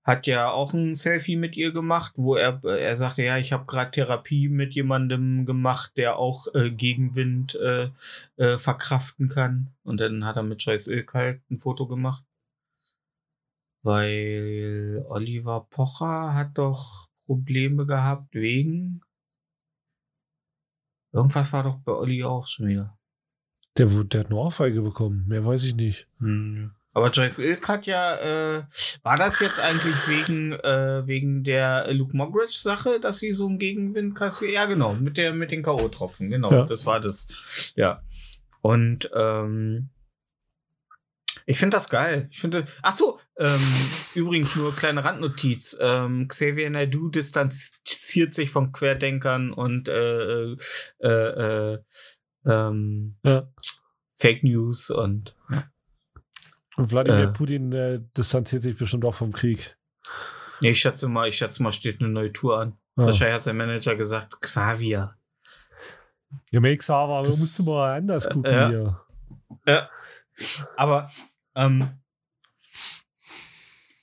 hat 0.04 0.26
ja 0.26 0.50
auch 0.50 0.74
ein 0.74 0.94
Selfie 0.94 1.36
mit 1.36 1.56
ihr 1.56 1.72
gemacht, 1.72 2.12
wo 2.16 2.36
er, 2.36 2.62
er 2.62 2.94
sagte, 2.94 3.22
ja, 3.22 3.38
ich 3.38 3.52
habe 3.52 3.64
gerade 3.64 3.90
Therapie 3.90 4.50
mit 4.50 4.74
jemandem 4.74 5.46
gemacht, 5.46 5.96
der 5.96 6.18
auch 6.18 6.46
äh, 6.54 6.70
Gegenwind 6.70 7.54
äh, 7.54 7.90
äh, 8.36 8.58
verkraften 8.58 9.30
kann. 9.30 9.70
Und 9.82 10.00
dann 10.00 10.26
hat 10.26 10.36
er 10.36 10.42
mit 10.42 10.62
Joyce 10.62 10.88
Ilk 10.88 11.14
halt 11.14 11.40
ein 11.50 11.58
Foto 11.58 11.86
gemacht. 11.86 12.22
Weil 13.82 15.04
Oliver 15.08 15.66
Pocher 15.70 16.34
hat 16.34 16.58
doch 16.58 17.08
Probleme 17.26 17.86
gehabt 17.86 18.34
wegen. 18.34 19.00
Irgendwas 21.12 21.52
war 21.52 21.62
doch 21.62 21.78
bei 21.78 21.92
Olli 21.92 22.24
auch 22.24 22.46
schon 22.46 22.68
wieder. 22.68 22.98
Der, 23.78 23.86
der 23.86 24.20
hat 24.20 24.26
eine 24.26 24.36
Ohrfeige 24.36 24.82
bekommen. 24.82 25.26
Mehr 25.26 25.44
weiß 25.44 25.64
ich 25.64 25.74
nicht. 25.74 26.08
Hm. 26.18 26.72
Aber 26.94 27.10
Joyce 27.10 27.40
Ilk 27.40 27.68
hat 27.68 27.86
ja, 27.86 28.14
äh, 28.58 28.62
war 29.02 29.16
das 29.16 29.40
jetzt 29.40 29.60
eigentlich 29.60 29.94
wegen, 30.08 30.52
äh, 30.52 31.02
wegen 31.06 31.42
der 31.44 31.92
Luke 31.92 32.16
Moggridge 32.16 32.52
Sache, 32.56 33.00
dass 33.00 33.18
sie 33.18 33.32
so 33.32 33.46
einen 33.48 33.58
Gegenwind 33.58 34.14
kassiert? 34.14 34.52
Ja, 34.52 34.64
genau, 34.66 34.94
mit 34.94 35.16
der, 35.16 35.32
mit 35.34 35.50
den 35.50 35.62
K.O.-Tropfen, 35.64 36.28
genau, 36.30 36.52
Ja. 36.52 36.66
das 36.66 36.86
war 36.86 37.00
das. 37.00 37.26
Ja. 37.74 38.02
Und, 38.62 39.10
ähm, 39.14 39.90
ich 41.46 41.58
finde 41.58 41.76
das 41.76 41.90
geil. 41.90 42.28
Ich 42.30 42.40
finde, 42.40 42.64
ach 42.80 42.94
so, 42.94 43.18
ähm, 43.38 43.60
übrigens 44.14 44.56
nur 44.56 44.74
kleine 44.74 45.04
Randnotiz. 45.04 45.76
Ähm, 45.80 46.26
Xavier 46.28 46.70
Naidoo 46.70 47.08
distanziert 47.08 48.32
sich 48.32 48.50
von 48.50 48.72
Querdenkern 48.72 49.52
und, 49.52 49.88
äh, 49.88 50.52
äh, 50.52 50.56
äh, 51.02 51.78
ähm, 52.46 53.16
Ja. 53.24 53.48
Fake 54.14 54.44
News 54.44 54.90
und, 54.90 55.36
Und 56.76 56.90
Wladimir 56.90 57.28
Äh. 57.28 57.32
Putin 57.32 57.72
äh, 57.72 58.00
distanziert 58.16 58.62
sich 58.62 58.76
bestimmt 58.76 59.04
auch 59.04 59.14
vom 59.14 59.32
Krieg. 59.32 59.76
Nee, 60.60 60.70
ich 60.70 60.80
schätze 60.80 61.08
mal, 61.08 61.28
ich 61.28 61.36
schätze 61.36 61.62
mal, 61.62 61.72
steht 61.72 62.00
eine 62.00 62.08
neue 62.08 62.32
Tour 62.32 62.58
an. 62.60 62.78
Ja. 62.96 63.06
Wahrscheinlich 63.06 63.34
hat 63.34 63.42
sein 63.44 63.56
Manager 63.56 63.96
gesagt, 63.96 64.40
Xavier. 64.40 65.16
Ja, 66.50 66.60
Make 66.60 66.82
aber 66.92 67.22
Das- 67.22 67.38
musst 67.38 67.58
du 67.60 67.62
mal 67.64 67.96
anders 67.98 68.28
gucken 68.28 68.52
ja. 68.52 68.68
hier. 68.68 69.00
Ja. 69.66 69.90
Aber 70.76 71.10
ähm, 71.54 72.00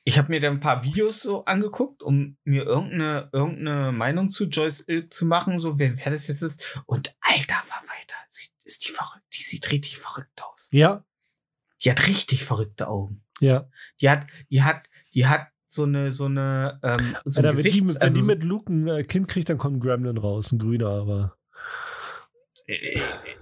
ich 0.03 0.17
habe 0.17 0.29
mir 0.29 0.39
da 0.39 0.49
ein 0.49 0.59
paar 0.59 0.83
Videos 0.83 1.21
so 1.21 1.45
angeguckt, 1.45 2.01
um 2.01 2.37
mir 2.43 2.63
irgendeine, 2.63 3.29
irgendeine 3.33 3.91
Meinung 3.91 4.31
zu 4.31 4.45
Joyce 4.45 4.83
Ilk 4.87 5.13
zu 5.13 5.25
machen, 5.25 5.59
so 5.59 5.77
wer, 5.77 5.95
wer 5.97 6.11
das 6.11 6.27
jetzt 6.27 6.41
ist. 6.41 6.81
Und 6.85 7.15
alter 7.21 7.61
Verwalter, 7.65 8.15
sie, 8.29 8.47
ist 8.63 8.87
die 8.87 8.91
verrückt, 8.91 9.25
die 9.37 9.43
sieht 9.43 9.69
richtig 9.71 9.97
verrückt 9.99 10.41
aus. 10.41 10.69
Ja, 10.71 11.03
Die 11.83 11.89
hat 11.91 12.07
richtig 12.07 12.43
verrückte 12.45 12.87
Augen. 12.87 13.23
ja. 13.39 13.67
Die 14.01 14.09
hat, 14.09 14.27
die 14.49 14.63
hat, 14.63 14.83
die 15.13 15.25
hat 15.27 15.47
so 15.65 15.83
eine, 15.83 16.11
so 16.11 16.25
eine, 16.25 16.79
ähm, 16.83 17.15
so 17.25 17.41
ein 17.41 17.45
Alter, 17.47 17.57
wenn, 17.57 17.71
die, 17.71 17.87
wenn 17.87 17.97
also 18.01 18.15
die 18.17 18.21
so- 18.23 18.31
mit 18.33 18.43
Luke 18.43 18.71
ein 18.71 18.87
äh, 18.87 19.03
Kind 19.03 19.27
kriegt, 19.27 19.49
dann 19.49 19.57
kommt 19.57 19.77
ein 19.77 19.79
Gremlin 19.79 20.17
raus, 20.17 20.51
ein 20.51 20.59
grüner, 20.59 20.89
aber. 20.89 21.37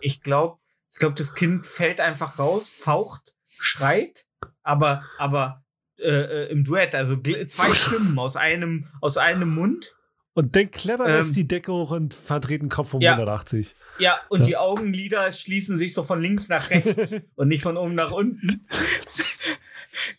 Ich 0.01 0.21
glaube, 0.21 0.57
ich 0.91 0.97
glaube, 0.97 1.15
das 1.15 1.35
Kind 1.35 1.67
fällt 1.67 1.99
einfach 1.99 2.39
raus, 2.39 2.69
faucht, 2.69 3.35
schreit, 3.47 4.25
aber, 4.63 5.03
aber 5.17 5.63
äh, 5.97 6.07
äh, 6.09 6.51
im 6.51 6.63
Duett, 6.63 6.95
also 6.95 7.17
zwei 7.17 7.71
Stimmen 7.73 8.17
aus 8.17 8.35
einem, 8.35 8.87
aus 9.01 9.17
einem 9.17 9.53
Mund. 9.53 9.95
Und 10.39 10.55
dann 10.55 10.71
klettert 10.71 11.09
Ähm, 11.09 11.15
es 11.21 11.33
die 11.33 11.45
Decke 11.45 11.73
hoch 11.73 11.91
und 11.91 12.13
verdreht 12.15 12.61
einen 12.61 12.69
Kopf 12.69 12.93
um 12.93 13.01
Ja. 13.01 13.11
180. 13.15 13.75
Ja, 13.97 14.21
und 14.29 14.39
Ja. 14.39 14.45
die 14.47 14.55
Augenlider 14.55 15.33
schließen 15.33 15.77
sich 15.77 15.93
so 15.93 16.05
von 16.05 16.21
links 16.21 16.47
nach 16.47 16.69
rechts 16.69 17.17
und 17.35 17.49
nicht 17.49 17.61
von 17.63 17.75
oben 17.75 17.93
nach 17.93 18.11
unten. 18.11 18.65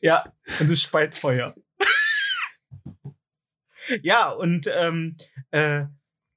ja, 0.03 0.31
und 0.59 0.71
es 0.71 0.83
speit 0.83 1.17
Feuer. 1.17 1.55
ja, 4.03 4.29
und 4.29 4.71
ähm, 4.77 5.17
äh, 5.53 5.85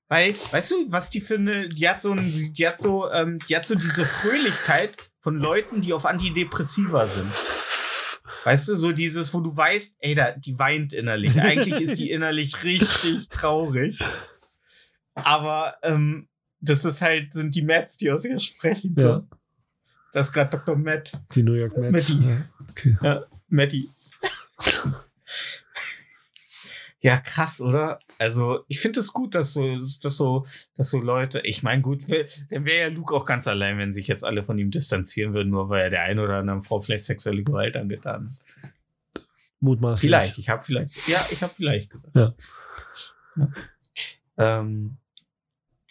weil, 0.07 0.33
weißt 0.51 0.71
du, 0.71 0.85
was 0.89 1.09
die 1.09 1.19
für 1.19 1.35
eine, 1.35 1.67
die 1.67 1.89
hat 1.89 2.01
so 2.01 2.13
ein, 2.13 2.53
die 2.53 2.65
hat 2.65 2.79
so, 2.79 3.11
ähm, 3.11 3.39
die 3.49 3.55
hat 3.57 3.67
so 3.67 3.75
diese 3.75 4.05
Fröhlichkeit 4.05 4.95
von 5.19 5.35
Leuten, 5.35 5.81
die 5.81 5.91
auf 5.91 6.05
Antidepressiva 6.05 7.07
sind. 7.07 7.31
Weißt 8.43 8.69
du, 8.69 8.75
so 8.75 8.91
dieses, 8.91 9.33
wo 9.33 9.39
du 9.39 9.55
weißt, 9.55 9.97
ey, 9.99 10.15
da, 10.15 10.31
die 10.31 10.57
weint 10.59 10.93
innerlich. 10.93 11.39
Eigentlich 11.39 11.81
ist 11.81 11.97
die 11.97 12.11
innerlich 12.11 12.63
richtig 12.63 13.29
traurig. 13.29 13.99
Aber 15.15 15.75
ähm, 15.83 16.27
das 16.59 16.85
ist 16.85 17.01
halt, 17.01 17.33
sind 17.33 17.55
die 17.55 17.61
Mets, 17.61 17.97
die 17.97 18.11
aus 18.11 18.25
ihr 18.25 18.39
sprechen. 18.39 18.95
So. 18.97 19.07
Ja. 19.07 19.27
Das 20.11 20.27
ist 20.27 20.33
gerade 20.33 20.57
Dr. 20.57 20.75
Matt. 20.75 21.13
Die 21.35 21.43
New 21.43 21.53
York 21.53 21.77
Mets. 21.77 22.13
Matty. 22.13 22.27
Ja, 22.27 22.45
okay. 22.69 22.97
Matty. 23.47 23.89
ja, 26.99 27.17
krass, 27.19 27.61
oder? 27.61 27.99
Also, 28.19 28.63
ich 28.67 28.79
finde 28.79 28.99
es 28.99 29.11
gut, 29.13 29.35
dass 29.35 29.53
so, 29.53 29.77
dass 30.01 30.17
so, 30.17 30.45
dass 30.75 30.89
so 30.91 30.99
Leute, 30.99 31.39
ich 31.41 31.63
meine, 31.63 31.81
gut, 31.81 32.03
dann 32.49 32.65
wäre 32.65 32.81
ja 32.81 32.87
Luke 32.87 33.13
auch 33.15 33.25
ganz 33.25 33.47
allein, 33.47 33.77
wenn 33.77 33.93
sich 33.93 34.07
jetzt 34.07 34.23
alle 34.23 34.43
von 34.43 34.57
ihm 34.59 34.71
distanzieren 34.71 35.33
würden, 35.33 35.49
nur 35.49 35.69
weil 35.69 35.83
er 35.83 35.89
der 35.89 36.01
einen 36.03 36.19
oder 36.19 36.35
anderen 36.37 36.61
Frau 36.61 36.79
vielleicht 36.79 37.05
sexuelle 37.05 37.43
Gewalt 37.43 37.75
angetan 37.77 38.29
hat. 38.29 39.23
Mutmaßlich. 39.59 40.01
Vielleicht, 40.09 40.37
ich 40.37 40.49
habe 40.49 40.63
vielleicht, 40.63 41.07
ja, 41.07 41.25
ich 41.31 41.41
habe 41.41 41.53
vielleicht 41.53 41.89
gesagt. 41.89 42.15
Ja. 42.15 42.33
Ja. 43.37 43.47
Ähm, 44.37 44.97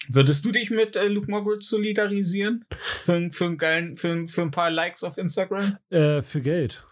würdest 0.08 0.44
du 0.44 0.52
dich 0.52 0.70
mit 0.70 0.94
äh, 0.96 1.08
Luke 1.08 1.30
Moggridge 1.30 1.64
solidarisieren? 1.64 2.64
Für, 3.04 3.14
ein- 3.14 3.32
für, 3.32 3.46
einen 3.46 3.58
geilen, 3.58 3.96
für, 3.96 4.28
für 4.28 4.42
ein 4.42 4.50
paar 4.50 4.70
Likes 4.70 5.04
auf 5.04 5.16
Instagram? 5.16 5.76
Äh, 5.90 6.22
für 6.22 6.40
Geld. 6.42 6.84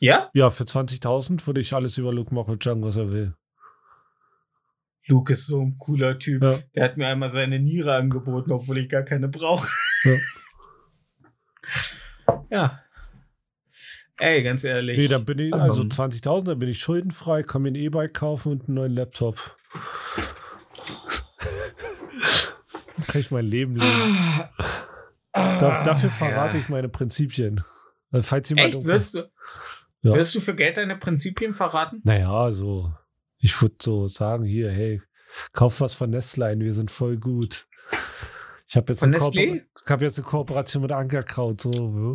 Ja? 0.00 0.30
Ja, 0.34 0.50
für 0.50 0.64
20.000 0.64 1.46
würde 1.46 1.60
ich 1.60 1.72
alles 1.72 1.96
über 1.98 2.12
Luke 2.12 2.34
Mockridge 2.34 2.64
sagen, 2.64 2.82
was 2.82 2.96
er 2.96 3.10
will. 3.10 3.34
Luke 5.10 5.32
ist 5.32 5.46
so 5.46 5.60
ein 5.60 5.76
cooler 5.78 6.18
Typ. 6.18 6.42
Ja. 6.42 6.58
Der 6.74 6.84
hat 6.84 6.96
mir 6.96 7.08
einmal 7.08 7.28
seine 7.30 7.58
Niere 7.58 7.94
angeboten, 7.96 8.52
obwohl 8.52 8.78
ich 8.78 8.88
gar 8.88 9.02
keine 9.02 9.28
brauche. 9.28 9.68
Ja. 10.04 10.16
ja. 12.50 12.80
Ey, 14.18 14.42
ganz 14.42 14.64
ehrlich. 14.64 14.98
Nee, 14.98 15.08
dann 15.08 15.24
bin 15.24 15.38
ich, 15.38 15.52
also 15.54 15.82
Ähm. 15.82 15.88
20.000, 15.88 16.44
dann 16.44 16.58
bin 16.58 16.68
ich 16.68 16.78
schuldenfrei, 16.78 17.42
kann 17.42 17.62
mir 17.62 17.70
ein 17.70 17.74
E-Bike 17.74 18.14
kaufen 18.14 18.52
und 18.52 18.68
einen 18.68 18.74
neuen 18.74 18.92
Laptop. 18.94 19.56
Dann 22.96 23.06
kann 23.06 23.20
ich 23.20 23.30
mein 23.30 23.46
Leben 23.46 23.76
leben. 23.76 24.44
Da, 25.32 25.84
dafür 25.84 26.10
verrate 26.10 26.58
ich 26.58 26.68
meine 26.68 26.88
Prinzipien. 26.88 27.62
Also, 28.12 28.26
falls 28.28 28.48
jemand 28.50 28.74
Echt? 28.74 28.84
Wirst 28.84 29.14
du, 29.14 29.30
Ja. 30.02 30.14
wirst 30.14 30.34
du 30.34 30.40
für 30.40 30.54
Geld 30.54 30.76
deine 30.76 30.96
Prinzipien 30.96 31.54
verraten? 31.54 32.00
Naja, 32.04 32.50
so. 32.52 32.92
Ich 33.40 33.60
würde 33.60 33.76
so 33.80 34.06
sagen, 34.06 34.44
hier, 34.44 34.70
hey, 34.70 35.02
kauf 35.52 35.80
was 35.80 35.94
von 35.94 36.10
Nestlein, 36.10 36.60
wir 36.60 36.74
sind 36.74 36.90
voll 36.90 37.16
gut. 37.16 37.66
Ich 38.68 38.76
habe 38.76 38.92
jetzt, 38.92 39.02
hab 39.02 40.00
jetzt 40.00 40.18
eine 40.18 40.24
Kooperation 40.24 40.82
mit 40.82 40.92
Ankerkraut, 40.92 41.60
so 41.60 41.72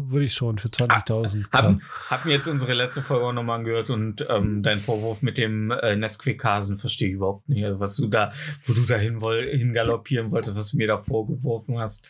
würde 0.10 0.24
ich 0.24 0.34
schon 0.34 0.58
für 0.58 0.70
20.000. 0.70 1.44
Hab, 1.44 1.52
klar. 1.52 1.80
hab 2.10 2.26
mir 2.26 2.32
jetzt 2.32 2.48
unsere 2.48 2.74
letzte 2.74 3.02
Folge 3.02 3.26
auch 3.26 3.34
nochmal 3.34 3.60
angehört 3.60 3.90
und 3.90 4.26
ähm, 4.30 4.64
dein 4.64 4.78
Vorwurf 4.78 5.22
mit 5.22 5.38
dem 5.38 5.72
äh, 5.72 5.98
Nesquik-Hasen 5.98 6.78
verstehe 6.78 7.10
ich 7.10 7.16
überhaupt 7.16 7.50
nicht. 7.50 7.66
Also, 7.66 7.82
was 7.82 7.98
du 7.98 8.08
da, 8.08 8.32
wo 8.64 8.72
du 8.72 8.86
da 8.86 8.96
hingaloppieren 8.96 10.32
wolltest, 10.32 10.56
was 10.56 10.72
du 10.72 10.78
mir 10.78 10.88
da 10.88 10.98
vorgeworfen 10.98 11.78
hast. 11.78 12.08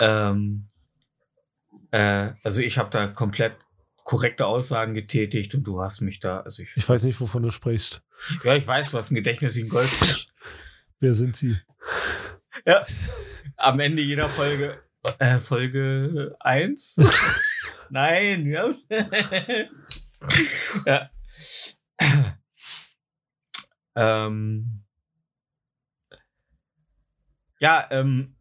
Ähm, 0.00 0.66
äh, 1.92 2.30
also 2.42 2.62
ich 2.62 2.76
habe 2.76 2.90
da 2.90 3.06
komplett 3.06 3.54
korrekte 4.02 4.46
Aussagen 4.46 4.94
getätigt 4.94 5.54
und 5.54 5.62
du 5.62 5.80
hast 5.80 6.00
mich 6.00 6.18
da, 6.18 6.40
also 6.40 6.62
ich, 6.62 6.76
Ich 6.76 6.88
weiß 6.88 7.04
nicht, 7.04 7.20
wovon 7.20 7.44
du 7.44 7.50
sprichst. 7.50 8.02
Ja, 8.44 8.54
ich 8.56 8.66
weiß, 8.66 8.90
du 8.90 8.98
hast 8.98 9.10
ein 9.10 9.16
Gedächtnis 9.16 9.56
wie 9.56 9.62
ein 9.62 9.68
Goldfisch. 9.68 10.28
Wer 11.00 11.14
sind 11.14 11.36
sie? 11.36 11.56
ja. 12.66 12.84
Am 13.56 13.80
Ende 13.80 14.02
jeder 14.02 14.30
Folge, 14.30 14.82
äh, 15.18 15.38
Folge 15.38 16.36
1? 16.40 17.00
Nein, 17.90 18.46
ja. 18.46 18.74
ja. 20.86 21.10
ähm. 23.94 24.84
Ja, 27.58 27.86
ähm, 27.90 28.36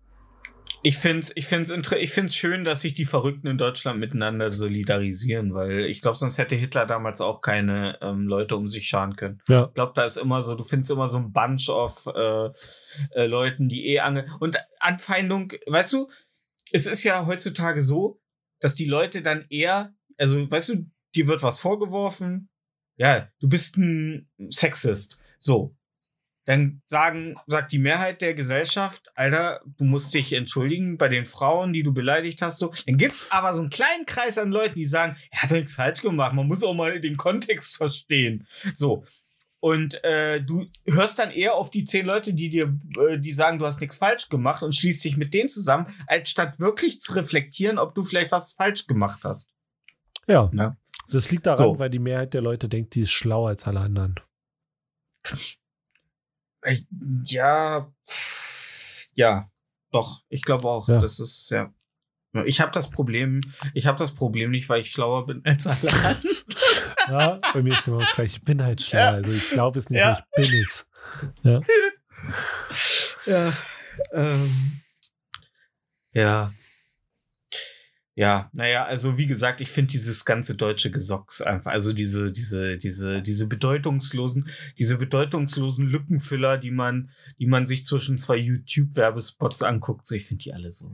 ich 0.82 0.98
finde 0.98 1.20
es 1.20 1.32
ich 1.36 1.46
find's 1.46 1.72
ich 1.72 2.12
find's 2.12 2.36
schön, 2.36 2.64
dass 2.64 2.82
sich 2.82 2.94
die 2.94 3.06
Verrückten 3.06 3.48
in 3.48 3.58
Deutschland 3.58 4.00
miteinander 4.00 4.52
solidarisieren, 4.54 5.54
weil 5.54 5.86
ich 5.86 6.02
glaube, 6.02 6.18
sonst 6.18 6.38
hätte 6.38 6.56
Hitler 6.56 6.86
damals 6.86 7.22
auch 7.22 7.42
keine 7.42 7.98
ähm, 8.02 8.28
Leute 8.28 8.56
um 8.56 8.70
sich 8.70 8.88
scharen 8.88 9.16
können. 9.16 9.42
Ja. 9.48 9.68
Ich 9.68 9.74
glaube, 9.74 9.94
da 9.96 10.06
ist 10.06 10.18
immer 10.18 10.44
so, 10.44 10.56
du 10.56 10.64
findest 10.64 10.92
immer 10.92 11.10
so 11.10 11.18
ein 11.18 11.32
Bunch 11.32 11.70
of 11.70 12.08
äh, 12.08 12.50
äh, 13.16 13.26
Leuten, 13.26 13.70
die 13.70 13.88
eh 13.88 14.00
ange... 14.00 14.26
Und 14.40 14.58
Anfeindung, 14.80 15.52
weißt 15.68 15.94
du, 15.94 16.10
es 16.72 16.88
ist 16.88 17.04
ja 17.04 17.26
heutzutage 17.26 17.84
so, 17.84 18.22
dass 18.60 18.76
die 18.76 18.86
Leute 18.86 19.22
dann 19.22 19.46
eher, 19.50 19.94
also 20.18 20.50
weißt 20.50 20.70
du, 20.70 20.86
dir 21.16 21.28
wird 21.28 21.44
was 21.44 21.60
vorgeworfen, 21.60 22.50
ja, 22.96 23.30
du 23.40 23.48
bist 23.48 23.78
ein 23.78 24.30
Sexist. 24.50 25.18
So. 25.40 25.76
Dann 26.50 26.82
sagen, 26.88 27.36
sagt 27.46 27.72
die 27.72 27.78
Mehrheit 27.78 28.22
der 28.22 28.34
Gesellschaft, 28.34 29.12
Alter, 29.14 29.62
du 29.78 29.84
musst 29.84 30.16
dich 30.16 30.34
entschuldigen 30.34 30.98
bei 30.98 31.08
den 31.08 31.28
Frauen, 31.28 31.74
die 31.74 31.84
du 31.84 31.94
beleidigt 31.94 32.42
hast. 32.42 32.58
So. 32.58 32.74
Dann 32.88 32.98
gibt's 32.98 33.28
aber 33.30 33.54
so 33.54 33.62
einen 33.62 33.70
kleinen 33.70 34.08
Kreis 34.08 34.40
an 34.40 34.50
Leuten, 34.52 34.74
die 34.74 34.88
sagen, 34.88 35.16
er 35.30 35.44
hat 35.44 35.52
nichts 35.52 35.76
falsch 35.76 36.02
gemacht, 36.02 36.34
man 36.34 36.48
muss 36.48 36.64
auch 36.64 36.74
mal 36.74 37.00
den 37.00 37.18
Kontext 37.18 37.78
verstehen. 37.78 38.48
So. 38.74 39.04
Und 39.60 40.04
äh, 40.04 40.42
du 40.42 40.66
hörst 40.88 41.20
dann 41.20 41.30
eher 41.30 41.54
auf 41.54 41.70
die 41.70 41.86
zehn 41.86 42.08
Leute, 42.08 42.34
die 42.34 42.50
dir, 42.50 42.76
äh, 42.98 43.20
die 43.20 43.32
sagen, 43.32 43.60
du 43.60 43.68
hast 43.68 43.80
nichts 43.80 43.98
falsch 43.98 44.28
gemacht 44.30 44.64
und 44.64 44.76
schließt 44.76 45.06
dich 45.06 45.18
mit 45.18 45.36
denen 45.36 45.50
zusammen, 45.50 45.86
als 46.08 46.32
statt 46.32 46.60
wirklich 46.60 47.00
zu 47.00 47.14
reflektieren, 47.14 47.78
ob 47.78 47.94
du 47.94 48.04
vielleicht 48.04 48.32
was 48.32 48.54
falsch 48.54 48.88
gemacht 48.88 49.20
hast. 49.24 49.52
Ja. 50.26 50.50
Ja. 50.56 50.78
Das 51.12 51.30
liegt 51.30 51.46
daran, 51.46 51.58
So. 51.58 51.78
weil 51.78 51.92
die 51.92 52.00
Mehrheit 52.00 52.34
der 52.34 52.42
Leute 52.42 52.68
denkt, 52.68 52.96
die 52.96 53.02
ist 53.02 53.12
schlauer 53.12 53.50
als 53.50 53.68
alle 53.68 53.82
anderen. 53.82 54.16
Äh, 56.62 56.78
Ja, 57.26 57.92
ja, 59.14 59.50
doch. 59.92 60.22
Ich 60.30 60.42
glaube 60.44 60.68
auch. 60.68 60.88
Ja. 60.88 61.00
Das 61.00 61.20
ist 61.20 61.50
ja. 61.52 61.74
Ich 62.46 62.62
habe 62.62 62.72
das 62.72 62.90
Problem. 62.92 63.42
Ich 63.74 63.88
habe 63.88 63.98
das 63.98 64.14
Problem 64.14 64.52
nicht, 64.52 64.70
weil 64.70 64.82
ich 64.82 64.92
schlauer 64.92 65.26
bin 65.26 65.42
als 65.46 65.66
alle 65.66 65.92
anderen. 65.94 66.38
Ja, 67.08 67.40
bei 67.54 67.62
mir 67.64 67.74
ist 67.74 67.86
genau 67.86 68.00
das 68.00 68.12
gleiche. 68.12 68.38
Ich 68.38 68.44
bin 68.44 68.64
halt 68.64 68.82
schlauer. 68.82 69.02
Ja. 69.02 69.10
Also 69.12 69.32
ich 69.32 69.50
glaube 69.50 69.80
es 69.80 69.90
nicht, 69.90 70.00
Ja. 70.00 70.24
ich 70.38 70.52
bin 70.52 70.62
es. 70.62 70.88
Ja. 71.44 71.62
ja. 73.26 73.54
Ähm, 74.14 74.82
ja. 76.14 76.52
Ja, 78.20 78.50
naja, 78.52 78.84
also 78.84 79.18
wie 79.18 79.28
gesagt, 79.28 79.62
ich 79.62 79.72
finde 79.72 79.92
dieses 79.92 80.26
ganze 80.26 80.54
deutsche 80.54 80.92
Gesocks 80.92 81.42
einfach, 81.42 81.72
also 81.72 81.94
diese, 81.94 82.34
diese, 82.34 82.78
diese, 82.78 83.22
diese 83.22 83.48
bedeutungslosen, 83.48 84.50
diese 84.78 84.98
bedeutungslosen 84.98 85.88
Lückenfüller, 85.88 86.58
die 86.58 86.72
man, 86.72 87.12
die 87.40 87.48
man 87.48 87.66
sich 87.66 87.86
zwischen 87.86 88.18
zwei 88.18 88.36
YouTube-Werbespots 88.36 89.64
anguckt, 89.64 90.06
so 90.06 90.16
ich 90.16 90.26
finde 90.26 90.44
die 90.44 90.54
alle 90.54 90.74
so. 90.74 90.92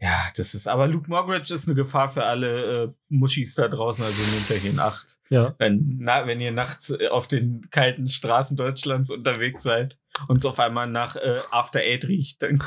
Ja, 0.00 0.28
das 0.36 0.54
ist, 0.54 0.68
aber 0.68 0.86
Luke 0.86 1.10
Mockridge 1.10 1.52
ist 1.52 1.66
eine 1.66 1.74
Gefahr 1.74 2.08
für 2.08 2.22
alle 2.22 2.84
äh, 2.84 2.88
Muschis 3.08 3.56
da 3.56 3.66
draußen, 3.66 4.04
also 4.04 4.22
nehmt 4.30 4.48
euch 4.52 4.64
in 4.64 4.78
Acht. 4.78 5.18
Ja. 5.28 5.56
Wenn, 5.58 5.96
na, 5.98 6.28
wenn 6.28 6.40
ihr 6.40 6.52
nachts 6.52 6.90
äh, 6.90 7.08
auf 7.08 7.26
den 7.26 7.68
kalten 7.70 8.06
Straßen 8.06 8.56
Deutschlands 8.56 9.10
unterwegs 9.10 9.64
seid 9.64 9.98
und 10.28 10.38
es 10.38 10.46
auf 10.46 10.58
einmal 10.60 10.86
nach 10.88 11.16
äh, 11.16 11.40
After 11.50 11.80
Eight 11.80 12.06
riecht, 12.06 12.42
dann 12.42 12.62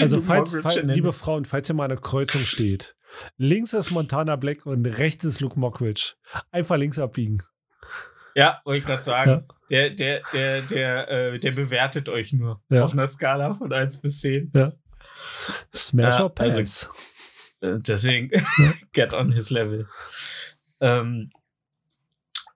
Also, 0.00 0.20
falls, 0.20 0.56
falls, 0.60 0.82
liebe 0.82 1.12
Frauen, 1.12 1.44
falls 1.44 1.68
ihr 1.70 1.74
mal 1.74 1.84
an 1.84 1.92
einer 1.92 2.00
Kreuzung 2.00 2.40
steht, 2.42 2.94
links 3.36 3.72
ist 3.72 3.90
Montana 3.90 4.36
Black 4.36 4.66
und 4.66 4.86
rechts 4.86 5.24
ist 5.24 5.40
Luke 5.40 5.58
Mockridge. 5.58 6.14
Einfach 6.50 6.76
links 6.76 6.98
abbiegen. 6.98 7.42
Ja, 8.34 8.60
wollte 8.64 8.78
ich 8.80 8.84
gerade 8.86 9.02
sagen. 9.02 9.46
Der, 9.70 9.90
der, 9.90 10.22
der, 10.32 10.62
der, 10.62 11.08
äh, 11.10 11.38
der 11.38 11.50
bewertet 11.52 12.08
euch 12.08 12.32
nur 12.32 12.62
Ja. 12.70 12.84
auf 12.84 12.92
einer 12.92 13.06
Skala 13.06 13.54
von 13.54 13.72
1 13.72 14.00
bis 14.00 14.20
10. 14.20 14.50
Smash 15.74 16.14
Ja, 16.18 16.22
or 16.24 16.34
Pass. 16.34 16.56
also- 16.58 16.88
Äh, 17.60 17.78
Deswegen 17.78 18.30
get 18.92 19.12
on 19.14 19.32
his 19.32 19.50
level. 19.50 19.86
Ähm, 20.80 21.30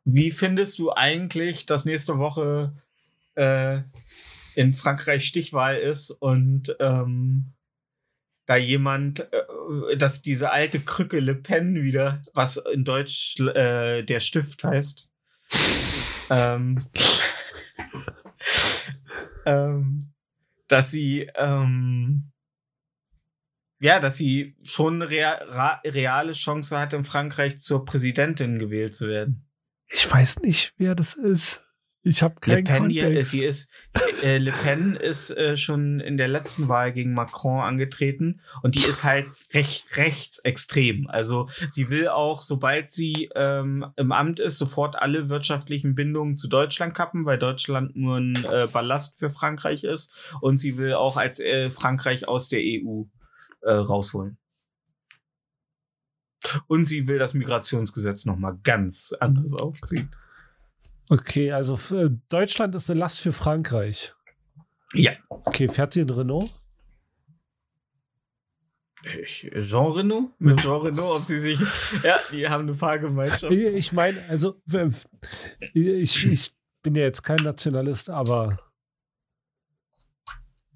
wie 0.04 0.30
findest 0.30 0.78
du 0.78 0.92
eigentlich, 0.92 1.66
dass 1.66 1.84
nächste 1.84 2.18
Woche 2.18 2.72
äh, 3.36 3.82
in 4.54 4.74
Frankreich 4.74 5.26
Stichwahl 5.26 5.76
ist 5.76 6.10
und 6.10 6.74
ähm, 6.80 7.52
da 8.46 8.56
jemand, 8.56 9.20
äh, 9.32 9.96
dass 9.96 10.22
diese 10.22 10.50
alte 10.50 10.80
Krücke 10.80 11.20
Le 11.20 11.34
Pen 11.34 11.82
wieder, 11.82 12.22
was 12.34 12.56
in 12.56 12.84
Deutsch 12.84 13.38
äh, 13.40 14.02
der 14.02 14.20
Stift 14.20 14.64
heißt, 14.64 15.10
ähm, 16.30 16.86
ähm, 19.46 19.98
dass 20.68 20.90
sie 20.90 21.30
ähm, 21.34 22.32
ja, 23.78 24.00
dass 24.00 24.16
sie 24.16 24.56
schon 24.62 25.02
eine 25.02 25.10
rea 25.10 25.80
reale 25.84 26.32
Chance 26.32 26.78
hat, 26.78 26.92
in 26.92 27.04
Frankreich 27.04 27.60
zur 27.60 27.84
Präsidentin 27.84 28.58
gewählt 28.58 28.94
zu 28.94 29.08
werden. 29.08 29.46
Ich 29.88 30.10
weiß 30.10 30.40
nicht, 30.40 30.72
wer 30.78 30.94
das 30.94 31.14
ist. 31.14 31.65
Ich 32.08 32.22
habe 32.22 32.36
Le 32.44 32.62
keinen 32.62 32.64
Pen, 32.64 32.88
die, 32.88 33.00
äh, 33.00 33.02
Kontext. 33.02 33.30
sie 33.32 33.44
ist, 33.44 33.68
äh, 34.22 34.38
Le 34.38 34.52
Pen 34.52 34.94
ist 34.94 35.30
äh, 35.30 35.56
schon 35.56 35.98
in 35.98 36.16
der 36.16 36.28
letzten 36.28 36.68
Wahl 36.68 36.92
gegen 36.92 37.14
Macron 37.14 37.58
angetreten 37.58 38.40
und 38.62 38.76
die 38.76 38.84
ist 38.84 39.02
halt 39.02 39.26
recht, 39.52 39.96
rechtsextrem. 39.96 41.08
Also 41.08 41.48
sie 41.70 41.90
will 41.90 42.06
auch, 42.06 42.42
sobald 42.42 42.90
sie 42.90 43.28
ähm, 43.34 43.86
im 43.96 44.12
Amt 44.12 44.38
ist, 44.38 44.58
sofort 44.58 44.94
alle 44.94 45.28
wirtschaftlichen 45.28 45.96
Bindungen 45.96 46.36
zu 46.36 46.46
Deutschland 46.46 46.94
kappen, 46.94 47.24
weil 47.24 47.40
Deutschland 47.40 47.96
nur 47.96 48.18
ein 48.18 48.36
äh, 48.52 48.68
Ballast 48.72 49.18
für 49.18 49.30
Frankreich 49.30 49.82
ist 49.82 50.14
und 50.40 50.58
sie 50.58 50.78
will 50.78 50.94
auch 50.94 51.16
als 51.16 51.40
äh, 51.40 51.72
Frankreich 51.72 52.28
aus 52.28 52.48
der 52.48 52.60
EU 52.60 53.02
äh, 53.62 53.72
rausholen. 53.72 54.38
Und 56.68 56.84
sie 56.84 57.08
will 57.08 57.18
das 57.18 57.34
Migrationsgesetz 57.34 58.26
noch 58.26 58.36
mal 58.36 58.56
ganz 58.62 59.12
anders 59.18 59.54
aufziehen. 59.54 60.10
Okay, 61.10 61.52
also 61.52 61.74
äh, 61.96 62.10
Deutschland 62.28 62.74
ist 62.74 62.90
eine 62.90 62.98
Last 63.00 63.20
für 63.20 63.32
Frankreich. 63.32 64.12
Ja. 64.94 65.12
Okay, 65.28 65.68
fährt 65.68 65.92
sie 65.92 66.00
in 66.00 66.10
Renault? 66.10 66.50
Ich, 69.22 69.48
Jean 69.60 69.92
Reno? 69.92 70.32
Mit 70.40 70.58
Jean 70.60 70.80
Reno, 70.80 71.14
ob 71.14 71.24
sie 71.24 71.38
sich. 71.38 71.60
Ja, 72.02 72.18
die 72.32 72.48
haben 72.48 72.62
eine 72.64 72.74
Fahrgemeinschaft. 72.74 73.52
Ich, 73.52 73.92
meine, 73.92 74.20
also 74.28 74.60
w- 74.66 74.90
ich, 75.74 76.26
ich 76.26 76.56
bin 76.82 76.96
ja 76.96 77.02
jetzt 77.02 77.22
kein 77.22 77.36
Nationalist, 77.36 78.10
aber 78.10 78.58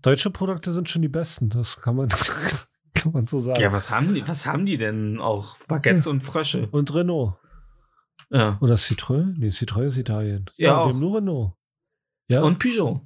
deutsche 0.03 0.31
Produkte 0.31 0.70
sind 0.70 0.89
schon 0.89 1.03
die 1.03 1.09
besten. 1.09 1.49
Das 1.51 1.81
kann 1.81 1.97
man, 1.97 2.09
kann 2.95 3.12
man 3.12 3.26
so 3.26 3.41
sagen. 3.41 3.61
Ja, 3.61 3.72
was 3.72 3.91
haben 3.91 4.14
die, 4.14 4.26
was 4.28 4.47
haben 4.47 4.64
die 4.64 4.76
denn 4.78 5.18
auch? 5.18 5.57
Baguettes 5.66 6.07
und 6.07 6.22
Frösche. 6.22 6.68
Und 6.70 6.95
Renault. 6.95 7.35
Ja. 8.31 8.59
Oder 8.61 8.74
Citroën? 8.74 9.35
Nee, 9.37 9.49
Citroën 9.49 9.87
ist 9.87 9.99
Italien. 9.99 10.47
Ja, 10.57 10.78
auch. 10.78 10.89
haben 10.89 10.99
nur 11.01 11.16
Renault. 11.16 11.53
Ja. 12.28 12.43
Und 12.43 12.59
Peugeot. 12.59 13.01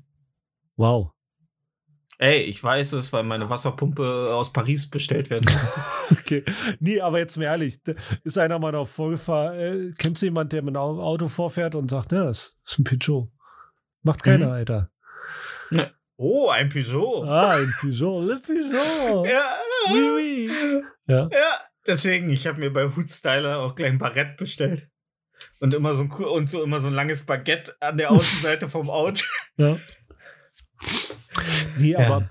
wow. 0.76 1.10
Ey, 2.18 2.42
ich 2.42 2.62
weiß 2.62 2.92
es, 2.92 3.12
weil 3.12 3.24
meine 3.24 3.50
Wasserpumpe 3.50 4.30
aus 4.32 4.52
Paris 4.52 4.88
bestellt 4.88 5.30
werden 5.30 5.46
musste. 5.52 5.80
Okay. 6.12 6.44
Nee, 6.78 7.00
aber 7.00 7.18
jetzt 7.18 7.36
mal 7.38 7.44
ehrlich, 7.44 7.80
ist 8.24 8.38
einer 8.38 8.58
mal 8.58 8.74
auf 8.74 8.90
Vollgefahr. 8.92 9.54
Äh, 9.58 9.90
kennst 9.98 10.20
du 10.22 10.26
jemanden, 10.26 10.50
der 10.50 10.62
mit 10.62 10.76
einem 10.76 11.00
Auto 11.00 11.28
vorfährt 11.28 11.74
und 11.74 11.90
sagt, 11.90 12.12
ja, 12.12 12.24
das 12.24 12.56
ist 12.64 12.78
ein 12.78 12.84
Peugeot? 12.84 13.32
Macht 14.02 14.22
keiner, 14.22 14.46
Mhm. 14.46 14.52
Alter. 14.52 14.90
oh, 16.16 16.50
ein 16.50 16.68
Peugeot. 16.68 17.24
Ah, 17.24 17.56
ein 17.56 17.74
Peugeot, 17.80 18.20
le 18.20 18.40
Peugeot. 18.40 19.24
Ja. 19.26 19.54
Oui, 19.92 20.10
oui. 20.14 20.50
Ja. 21.06 21.28
Ja, 21.32 21.60
deswegen, 21.86 22.28
ich 22.30 22.46
habe 22.46 22.60
mir 22.60 22.70
bei 22.72 22.86
Hood 22.86 23.10
Styler 23.10 23.58
auch 23.60 23.74
gleich 23.74 23.90
ein 23.90 23.98
Barett 23.98 24.36
bestellt. 24.36 24.88
Und 25.60 25.74
immer 25.74 25.94
so 25.94 26.02
ein, 26.02 26.10
und 26.10 26.50
so 26.50 26.62
immer 26.62 26.80
so 26.80 26.88
ein 26.88 26.94
langes 26.94 27.24
Baguette 27.24 27.74
an 27.80 27.96
der 27.98 28.10
Außenseite 28.10 28.68
vom 28.68 28.90
Auto. 28.90 29.22
Ja. 29.56 29.78
Nee, 31.78 31.92
Ja. 31.92 31.98
aber 32.00 32.26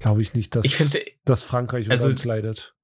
glaube 0.00 0.22
ich 0.22 0.34
nicht, 0.34 0.54
dass, 0.56 0.64
Ich 0.64 0.76
finde, 0.76 1.04
dass 1.24 1.44
Frankreich 1.44 1.90
Also- 1.90 2.04
also, 2.04 2.10
uns 2.10 2.24
leidet. 2.24 2.74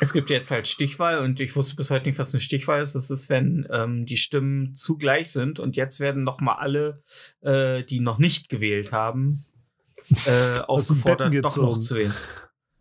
Es 0.00 0.12
gibt 0.12 0.30
jetzt 0.30 0.50
halt 0.50 0.66
Stichwahl 0.66 1.18
und 1.20 1.38
ich 1.40 1.54
wusste 1.54 1.76
bis 1.76 1.88
heute 1.90 2.06
nicht, 2.06 2.18
was 2.18 2.34
eine 2.34 2.40
Stichwahl 2.40 2.82
ist. 2.82 2.94
Das 2.94 3.10
ist, 3.10 3.28
wenn 3.28 3.68
ähm, 3.70 4.04
die 4.04 4.16
Stimmen 4.16 4.74
zugleich 4.74 5.30
sind 5.30 5.60
und 5.60 5.76
jetzt 5.76 6.00
werden 6.00 6.24
noch 6.24 6.40
mal 6.40 6.54
alle, 6.54 7.02
äh, 7.42 7.84
die 7.84 8.00
noch 8.00 8.18
nicht 8.18 8.48
gewählt 8.48 8.90
haben, 8.90 9.44
äh, 10.26 10.58
aufgefordert, 10.66 11.32
doch 11.44 11.56
noch 11.56 11.78
zu 11.78 11.94
wählen. 11.94 12.14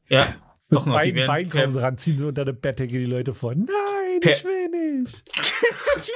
Ja, 0.09 0.35
doch 0.71 0.85
noch. 0.85 1.01
Die 1.01 1.11
Beiden 1.11 1.27
Bein 1.27 1.49
kommen 1.49 1.71
sie 1.71 1.81
ran, 1.81 1.97
ziehen 1.97 2.17
sie 2.17 2.25
unter 2.25 2.45
der 2.45 2.53
Bettdecke 2.53 2.97
die 2.99 3.05
Leute 3.05 3.33
vor. 3.33 3.53
Nein, 3.53 4.19
Per- 4.21 4.31
ich 4.31 4.43
will 4.43 4.69
nicht. 4.69 5.23
ich 5.97 6.13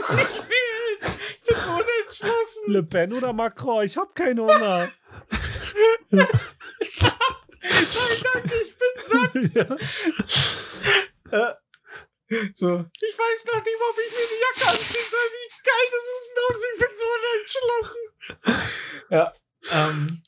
bin 1.46 1.58
so 1.64 1.72
unentschlossen. 1.72 2.64
Le 2.68 2.84
Pen 2.84 3.14
oder 3.14 3.34
Macron, 3.34 3.84
ich 3.86 3.98
habe 3.98 4.12
keinen 4.14 4.40
Hunger. 4.40 4.90
Nein, 6.10 6.28
danke, 7.62 8.56
ich 8.64 8.76
bin 8.78 8.94
satt. 9.04 9.34
ja. 11.32 11.48
Äh, 11.50 11.54
so, 12.54 12.70
ich 12.80 13.18
weiß 13.18 13.46
noch 13.46 13.64
nicht, 13.64 13.82
ob 13.90 13.98
ich 14.00 14.12
mir 14.12 14.28
die 14.28 14.42
Jacke 14.42 14.66
anziehen 14.72 15.10
soll. 15.12 15.30
Wie 15.32 15.50
geil 15.64 15.86
das 15.92 16.06
ist 16.12 16.28
los. 16.38 16.58
Ich 16.74 16.80
bin 16.80 16.94
so 16.98 17.06
unentschlossen. 17.16 18.04
Ja. 19.10 19.34
Ähm. 19.72 20.22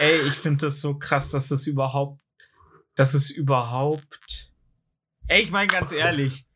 Ey, 0.00 0.20
ich 0.28 0.34
finde 0.34 0.66
das 0.66 0.80
so 0.80 0.94
krass, 0.98 1.30
dass 1.30 1.48
das 1.48 1.66
überhaupt, 1.66 2.20
dass 2.94 3.14
es 3.14 3.30
überhaupt. 3.30 4.52
Ey, 5.26 5.42
ich 5.42 5.50
meine 5.50 5.70
ganz 5.70 5.92
ehrlich, 5.92 6.46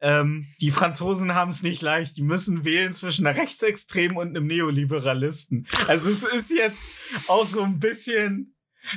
ähm, 0.00 0.46
die 0.60 0.70
Franzosen 0.70 1.34
haben 1.34 1.50
es 1.50 1.62
nicht 1.62 1.80
leicht. 1.80 2.16
Die 2.16 2.22
müssen 2.22 2.64
wählen 2.64 2.92
zwischen 2.92 3.26
einer 3.26 3.38
Rechtsextremen 3.38 4.16
und 4.16 4.28
einem 4.28 4.46
Neoliberalisten. 4.46 5.66
Also 5.88 6.10
es 6.10 6.22
ist 6.22 6.50
jetzt 6.50 7.28
auch 7.28 7.46
so 7.46 7.62
ein 7.62 7.78
bisschen 7.80 8.54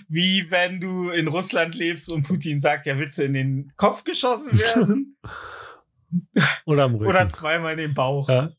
wie 0.10 0.52
wenn 0.52 0.82
du 0.82 1.10
in 1.12 1.28
Russland 1.30 1.76
lebst 1.76 2.10
und 2.10 2.24
Putin 2.24 2.60
sagt, 2.60 2.86
ja, 2.86 2.98
willst 2.98 3.18
du 3.18 3.24
in 3.24 3.34
den 3.34 3.74
Kopf 3.78 4.04
geschossen 4.04 4.52
werden 4.60 5.18
Oder 6.66 6.84
am 6.84 6.96
Rücken. 6.96 7.08
oder 7.10 7.30
zweimal 7.30 7.74
in 7.74 7.80
den 7.80 7.94
Bauch. 7.94 8.28
ja. 8.30 8.52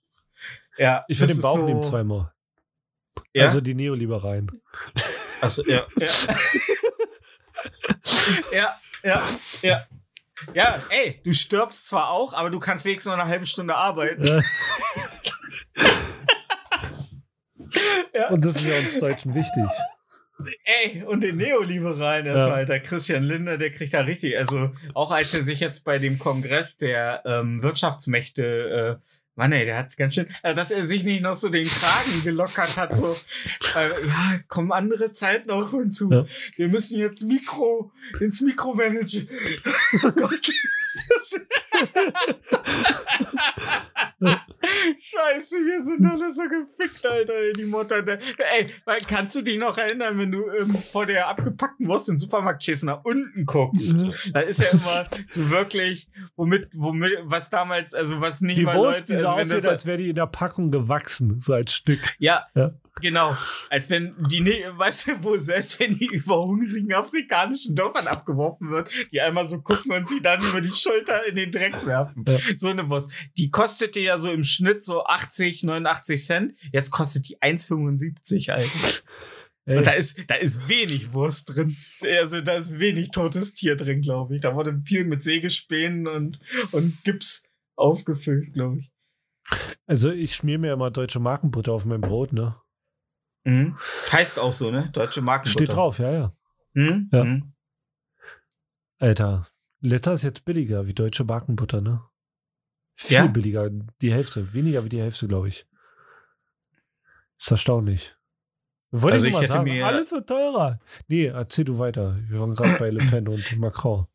Ja, 0.78 1.04
Ich 1.08 1.18
finde 1.18 1.34
den 1.34 1.42
Bauch 1.42 1.56
so, 1.56 1.64
nehmen 1.66 1.82
zweimal. 1.82 2.32
Ja? 3.32 3.44
Also 3.44 3.60
die 3.60 3.74
Neoliberalen. 3.74 4.50
Also, 5.40 5.64
ja, 5.66 5.86
ja. 5.96 6.06
ja, 8.52 8.76
ja, 9.02 9.22
ja. 9.62 9.84
Ja, 10.54 10.82
ey, 10.90 11.20
du 11.24 11.32
stirbst 11.32 11.86
zwar 11.88 12.10
auch, 12.10 12.32
aber 12.32 12.48
du 12.50 12.60
kannst 12.60 12.84
wenigstens 12.84 13.10
noch 13.12 13.18
eine 13.18 13.28
halbe 13.28 13.44
Stunde 13.46 13.74
arbeiten. 13.74 14.22
Ja. 14.24 14.40
Ja. 18.14 18.28
Und 18.30 18.44
das 18.44 18.56
ist 18.56 18.64
ja 18.66 18.78
uns 18.78 18.98
Deutschen 18.98 19.34
wichtig. 19.34 19.64
Ey, 20.64 21.02
und 21.02 21.20
den 21.22 21.36
Neoliberalen, 21.36 22.26
das 22.26 22.36
Ja. 22.36 22.46
war 22.46 22.56
halt 22.56 22.68
der 22.68 22.80
Christian 22.80 23.24
Lindner, 23.24 23.58
der 23.58 23.72
kriegt 23.72 23.92
da 23.92 24.00
richtig, 24.02 24.38
also 24.38 24.70
auch 24.94 25.10
als 25.10 25.34
er 25.34 25.42
sich 25.42 25.58
jetzt 25.58 25.84
bei 25.84 25.98
dem 25.98 26.18
Kongress 26.20 26.76
der 26.76 27.22
ähm, 27.26 27.60
Wirtschaftsmächte, 27.62 29.00
äh, 29.02 29.08
Mann 29.38 29.52
ey, 29.52 29.64
der 29.64 29.76
hat 29.76 29.96
ganz 29.96 30.16
schön, 30.16 30.26
äh, 30.42 30.52
dass 30.52 30.72
er 30.72 30.84
sich 30.84 31.04
nicht 31.04 31.22
noch 31.22 31.36
so 31.36 31.48
den 31.48 31.64
Kragen 31.64 32.24
gelockert 32.24 32.76
hat, 32.76 32.96
so, 32.96 33.16
äh, 33.76 34.06
ja, 34.06 34.40
kommen 34.48 34.72
andere 34.72 35.12
Zeiten 35.12 35.50
auf 35.52 35.72
uns 35.72 35.96
zu. 35.96 36.10
Ja. 36.10 36.26
Wir 36.56 36.66
müssen 36.66 36.98
jetzt 36.98 37.22
Mikro, 37.22 37.92
ins 38.20 38.40
Mikromanagen. 38.40 39.28
Oh 40.02 40.10
Gott. 40.10 40.52
Scheiße, 44.20 45.54
wir 45.56 45.82
sind 45.84 46.04
alle 46.04 46.32
so 46.32 46.42
gefickt, 46.42 47.06
Alter, 47.06 47.34
ey, 47.34 47.52
die 47.52 47.64
Mutter. 47.64 48.02
Der, 48.02 48.18
ey, 48.54 48.68
kannst 49.06 49.36
du 49.36 49.42
dich 49.42 49.58
noch 49.58 49.78
erinnern, 49.78 50.18
wenn 50.18 50.32
du 50.32 50.50
ähm, 50.50 50.74
vor 50.74 51.06
der 51.06 51.28
abgepackten 51.28 51.86
Wurst 51.86 52.08
im 52.08 52.18
Supermarkt 52.18 52.62
stehst 52.62 52.82
und 52.82 52.88
nach 52.88 53.04
unten 53.04 53.46
guckst? 53.46 54.06
Da 54.34 54.40
ist 54.40 54.60
ja 54.60 54.70
immer 54.70 55.06
so 55.28 55.48
wirklich, 55.50 56.08
womit, 56.36 56.68
womit, 56.74 57.18
was 57.24 57.50
damals, 57.50 57.94
also 57.94 58.20
was 58.20 58.40
nicht 58.40 58.58
Die 58.58 58.64
mal 58.64 58.76
Wurst, 58.76 59.08
Leute, 59.08 59.20
die 59.20 59.26
also 59.26 59.36
wenn 59.36 59.42
aussieht, 59.42 59.56
das, 59.58 59.68
als 59.68 59.86
wäre 59.86 59.98
die 59.98 60.08
in 60.10 60.16
der 60.16 60.26
Packung 60.26 60.70
gewachsen, 60.70 61.40
so 61.40 61.52
als 61.52 61.72
Stück. 61.72 62.00
ja, 62.18 62.46
Ja. 62.54 62.72
Genau. 63.00 63.36
Als 63.70 63.90
wenn 63.90 64.14
die, 64.28 64.40
ne 64.40 64.72
weißt 64.76 65.08
du, 65.08 65.24
wo 65.24 65.36
selbst 65.38 65.78
wenn 65.80 65.98
die 65.98 66.06
über 66.06 66.42
hungrigen 66.42 66.92
afrikanischen 66.92 67.74
Dörfern 67.74 68.06
abgeworfen 68.06 68.70
wird, 68.70 68.90
die 69.12 69.20
einmal 69.20 69.48
so 69.48 69.60
gucken 69.60 69.92
und 69.92 70.08
sie 70.08 70.20
dann 70.20 70.40
über 70.40 70.60
die 70.60 70.68
Schulter 70.68 71.26
in 71.26 71.36
den 71.36 71.50
Dreck 71.50 71.74
werfen. 71.86 72.24
Ja. 72.26 72.38
So 72.56 72.68
eine 72.68 72.88
Wurst. 72.88 73.10
Die 73.36 73.50
kostete 73.50 74.00
ja 74.00 74.18
so 74.18 74.30
im 74.30 74.44
Schnitt 74.44 74.84
so 74.84 75.04
80, 75.04 75.62
89 75.62 76.24
Cent. 76.24 76.54
Jetzt 76.72 76.90
kostet 76.90 77.28
die 77.28 77.38
1,75, 77.38 78.50
Alter. 78.50 79.02
Ey, 79.64 79.76
Und 79.76 79.86
da 79.86 79.90
ist, 79.90 80.18
da 80.28 80.34
ist 80.36 80.66
wenig 80.68 81.12
Wurst 81.12 81.54
drin. 81.54 81.76
Also 82.20 82.40
da 82.40 82.54
ist 82.54 82.78
wenig 82.78 83.10
totes 83.10 83.52
Tier 83.52 83.76
drin, 83.76 84.00
glaube 84.00 84.36
ich. 84.36 84.40
Da 84.40 84.54
wurde 84.54 84.80
viel 84.80 85.04
mit 85.04 85.22
Sägespänen 85.22 86.06
und, 86.06 86.40
und 86.72 87.04
Gips 87.04 87.50
aufgefüllt, 87.76 88.54
glaube 88.54 88.80
ich. 88.80 88.90
also 89.86 90.10
ich 90.10 90.34
schmier 90.34 90.58
mir 90.58 90.72
immer 90.72 90.90
deutsche 90.90 91.20
Markenbutter 91.20 91.72
auf 91.72 91.84
mein 91.84 92.00
Brot, 92.00 92.32
ne? 92.32 92.56
Mhm. 93.48 93.78
Heißt 94.12 94.38
auch 94.38 94.52
so, 94.52 94.70
ne? 94.70 94.90
Deutsche 94.92 95.22
Markenbutter. 95.22 95.64
Steht 95.64 95.74
drauf, 95.76 95.98
ja, 95.98 96.10
ja. 96.12 96.32
Mhm. 96.74 97.08
Ja. 97.12 97.24
Mhm. 97.24 97.52
Alter, 98.98 99.48
Liter 99.80 100.12
ist 100.12 100.22
jetzt 100.24 100.44
billiger 100.44 100.86
wie 100.86 100.94
deutsche 100.94 101.24
Markenbutter, 101.24 101.80
ne? 101.80 102.02
Viel 102.96 103.14
Ja? 103.16 103.26
billiger, 103.26 103.70
die 104.02 104.12
Hälfte, 104.12 104.52
weniger 104.54 104.84
wie 104.84 104.88
die 104.88 105.00
Hälfte, 105.00 105.28
glaube 105.28 105.48
ich. 105.48 105.66
Ist 107.38 107.50
erstaunlich. 107.50 108.16
Wollte 108.90 109.14
Also 109.14 109.26
ich 109.28 109.32
mal 109.34 109.46
sagen, 109.46 109.64
mir- 109.64 109.86
alles 109.86 110.10
wird 110.12 110.28
teurer. 110.28 110.80
Nee, 111.06 111.26
erzähl 111.26 111.64
du 111.64 111.78
weiter. 111.78 112.18
Wir 112.28 112.40
waren 112.40 112.54
gerade 112.54 112.78
bei 112.78 112.90
Le 112.90 113.04
Pen 113.06 113.28
und 113.28 113.56
Macron. 113.58 114.06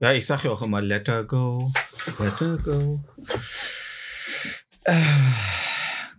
Ja, 0.00 0.12
ich 0.12 0.26
sag 0.26 0.42
ja 0.44 0.50
auch 0.50 0.62
immer, 0.62 0.82
let 0.82 1.06
her 1.08 1.24
go, 1.24 1.70
let 2.18 2.40
her 2.40 2.58
go. 2.58 3.04
Äh, 4.84 5.02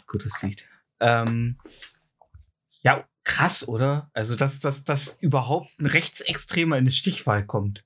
gutes 0.07 0.41
Lied. 0.41 0.65
Ähm, 0.99 1.57
ja, 2.81 3.07
krass, 3.23 3.67
oder? 3.67 4.09
Also, 4.13 4.35
dass, 4.35 4.59
dass, 4.59 4.83
dass 4.83 5.17
überhaupt 5.21 5.79
ein 5.79 5.85
Rechtsextremer 5.85 6.77
in 6.77 6.83
eine 6.83 6.91
Stichwahl 6.91 7.45
kommt. 7.45 7.83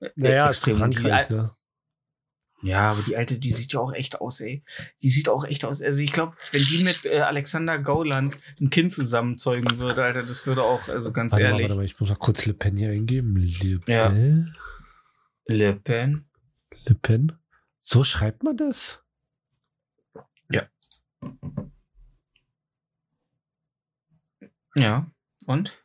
Äh, 0.00 0.10
Naja, 0.16 0.48
ist 0.48 0.56
extrem. 0.58 0.90
Die 0.90 0.96
Frankreich, 0.98 1.28
ne? 1.30 1.54
Ja, 2.62 2.92
aber 2.92 3.02
die 3.02 3.14
alte, 3.16 3.38
die 3.38 3.52
sieht 3.52 3.74
ja 3.74 3.80
auch 3.80 3.92
echt 3.92 4.20
aus, 4.22 4.40
ey. 4.40 4.64
Die 5.02 5.10
sieht 5.10 5.28
auch 5.28 5.44
echt 5.44 5.66
aus. 5.66 5.82
Also 5.82 6.00
ich 6.02 6.12
glaube, 6.12 6.34
wenn 6.52 6.62
die 6.62 6.82
mit 6.82 7.04
äh, 7.04 7.20
Alexander 7.20 7.78
Gauland 7.78 8.34
ein 8.58 8.70
Kind 8.70 8.90
zusammenzeugen 8.90 9.76
würde, 9.76 10.02
Alter, 10.02 10.22
das 10.22 10.46
würde 10.46 10.62
auch, 10.62 10.88
also 10.88 11.12
ganz 11.12 11.32
Warte 11.32 11.44
mal, 11.44 11.50
ehrlich. 11.50 11.64
warte 11.64 11.74
mal, 11.76 11.84
ich 11.84 12.00
muss 12.00 12.08
mal 12.08 12.14
kurz 12.16 12.46
Le 12.46 12.54
Pen 12.54 12.76
hier 12.78 12.90
eingeben. 12.90 13.36
Le 13.36 13.80
Ja. 13.86 14.08
Pen? 14.08 14.56
Le 15.46 15.74
Pen. 15.76 16.24
Le 16.86 16.94
Pen? 16.94 17.32
So 17.80 18.02
schreibt 18.02 18.42
man 18.44 18.56
das? 18.56 19.02
Ja. 20.50 20.62
Und? 25.46 25.80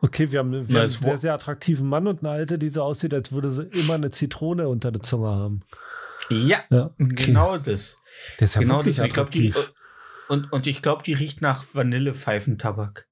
Okay, 0.00 0.32
wir 0.32 0.40
haben, 0.40 0.52
wir 0.52 0.60
Na, 0.62 0.66
haben 0.68 0.76
einen 0.80 0.88
sehr, 0.88 1.18
sehr 1.18 1.34
attraktiven 1.34 1.88
Mann 1.88 2.06
und 2.06 2.20
eine 2.20 2.30
alte, 2.30 2.58
die 2.58 2.68
so 2.68 2.82
aussieht, 2.82 3.14
als 3.14 3.30
würde 3.32 3.50
sie 3.50 3.62
immer 3.64 3.94
eine 3.94 4.10
Zitrone 4.10 4.68
unter 4.68 4.90
der 4.90 5.02
Zunge 5.02 5.28
haben. 5.28 5.62
Ja, 6.28 6.64
Ja, 6.70 6.86
okay. 7.00 7.26
genau 7.26 7.56
das. 7.58 7.98
Der 8.38 8.46
ist 8.46 8.54
ja 8.56 8.62
genau 8.62 8.76
wirklich 8.76 8.96
das. 8.96 9.06
Ich 9.06 9.12
glaub, 9.12 9.30
die, 9.30 9.48
attraktiv. 9.50 9.74
und, 10.28 10.52
und 10.52 10.66
ich 10.66 10.82
glaube, 10.82 11.02
die 11.04 11.14
riecht 11.14 11.40
nach 11.40 11.64
Vanillepfeifentabak. 11.72 13.08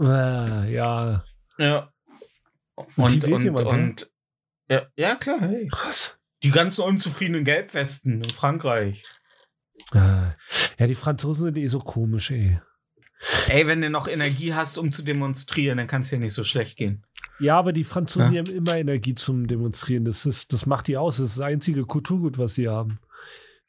Äh, 0.00 0.72
ja, 0.74 1.24
Ja. 1.58 1.92
Und 2.76 2.96
Und, 2.96 3.14
die 3.14 3.22
wählt 3.22 3.34
und, 3.34 3.44
jemand, 3.44 3.66
und, 3.66 4.10
ja, 4.68 4.82
ja, 4.96 5.14
klar, 5.14 5.40
hey. 5.40 5.66
krass. 5.70 6.18
Die 6.42 6.50
ganzen 6.50 6.82
unzufriedenen 6.82 7.44
Gelbwesten 7.44 8.22
in 8.22 8.30
Frankreich. 8.30 9.02
Äh, 9.94 9.98
ja, 10.78 10.86
die 10.86 10.94
Franzosen 10.94 11.44
sind 11.46 11.58
eh 11.58 11.66
so 11.68 11.78
komisch, 11.78 12.30
ey. 12.32 12.60
Ey, 13.48 13.66
wenn 13.66 13.80
du 13.80 13.90
noch 13.90 14.08
Energie 14.08 14.54
hast, 14.54 14.76
um 14.78 14.92
zu 14.92 15.02
demonstrieren, 15.02 15.78
dann 15.78 15.86
kann 15.86 16.02
es 16.02 16.10
dir 16.10 16.18
nicht 16.18 16.34
so 16.34 16.44
schlecht 16.44 16.76
gehen. 16.76 17.02
Ja, 17.38 17.58
aber 17.58 17.72
die 17.72 17.84
Franzosen, 17.84 18.32
Ja. 18.32 18.42
die 18.42 18.50
haben 18.50 18.56
immer 18.56 18.76
Energie 18.76 19.14
zum 19.14 19.46
Demonstrieren. 19.46 20.04
Das, 20.04 20.24
ist, 20.26 20.52
das 20.52 20.66
macht 20.66 20.86
die 20.88 20.96
aus. 20.96 21.16
Das 21.18 21.28
ist 21.30 21.36
das 21.38 21.44
einzige 21.44 21.84
Kulturgut, 21.84 22.38
was 22.38 22.54
sie 22.54 22.68
haben. 22.68 22.98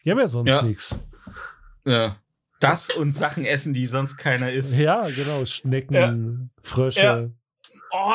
Die 0.06 0.12
haben 0.12 0.20
ja 0.20 0.28
sonst 0.28 0.52
Ja. 0.52 0.62
nichts. 0.62 1.00
Ja. 1.86 2.18
Das 2.60 2.90
und 2.90 3.14
Sachen 3.14 3.46
essen, 3.46 3.74
die 3.74 3.86
sonst 3.86 4.18
keiner 4.18 4.52
isst. 4.52 4.78
Ja, 4.78 5.10
genau. 5.10 5.46
Schnecken, 5.46 5.94
Ja. 5.96 6.16
Frösche. 6.62 7.32
Oh, 7.92 8.14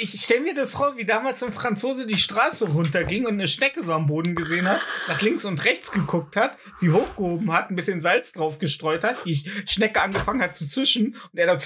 ich 0.00 0.20
stell 0.20 0.40
mir 0.40 0.54
das 0.54 0.74
vor, 0.74 0.96
wie 0.96 1.04
damals 1.04 1.42
ein 1.42 1.52
Franzose 1.52 2.06
die 2.06 2.18
Straße 2.18 2.68
runterging 2.68 3.26
und 3.26 3.34
eine 3.34 3.46
Schnecke 3.48 3.82
so 3.82 3.92
am 3.92 4.06
Boden 4.06 4.34
gesehen 4.34 4.68
hat, 4.68 4.80
nach 5.08 5.20
links 5.22 5.44
und 5.44 5.64
rechts 5.64 5.92
geguckt 5.92 6.36
hat, 6.36 6.56
sie 6.78 6.90
hochgehoben 6.90 7.52
hat, 7.52 7.70
ein 7.70 7.76
bisschen 7.76 8.00
Salz 8.00 8.32
drauf 8.32 8.58
gestreut 8.58 9.04
hat, 9.04 9.24
die 9.24 9.48
Schnecke 9.66 10.02
angefangen 10.02 10.42
hat 10.42 10.56
zu 10.56 10.66
zischen 10.66 11.16
und 11.32 11.38
er 11.38 11.46
dann. 11.46 11.60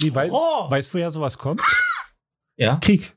Nee, 0.00 0.14
wei 0.14 0.28
Oh! 0.30 0.70
Weißt 0.70 0.92
du, 0.92 0.98
woher 0.98 1.10
sowas 1.10 1.38
kommt? 1.38 1.62
Ja. 2.56 2.76
Krieg. 2.82 3.14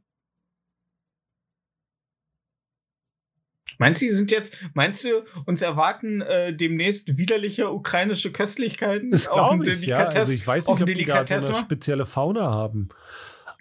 Meinst 3.78 4.02
du, 4.02 4.10
sind 4.10 4.32
jetzt, 4.32 4.58
meinst 4.74 5.04
du, 5.04 5.24
uns 5.46 5.62
erwarten 5.62 6.22
äh, 6.22 6.56
demnächst 6.56 7.18
widerliche 7.18 7.72
ukrainische 7.72 8.32
Köstlichkeiten 8.32 9.12
Das 9.12 9.28
auf 9.28 9.50
dem 9.50 9.62
glaube 9.62 9.80
ich, 9.80 9.86
ja. 9.86 10.08
Also 10.08 10.32
ich 10.32 10.46
weiß 10.46 10.68
nicht, 10.68 10.82
ob 10.82 10.86
die 10.86 11.06
da 11.06 11.42
so 11.42 11.54
eine 11.54 11.60
spezielle 11.62 12.06
Fauna 12.06 12.50
haben. 12.50 12.90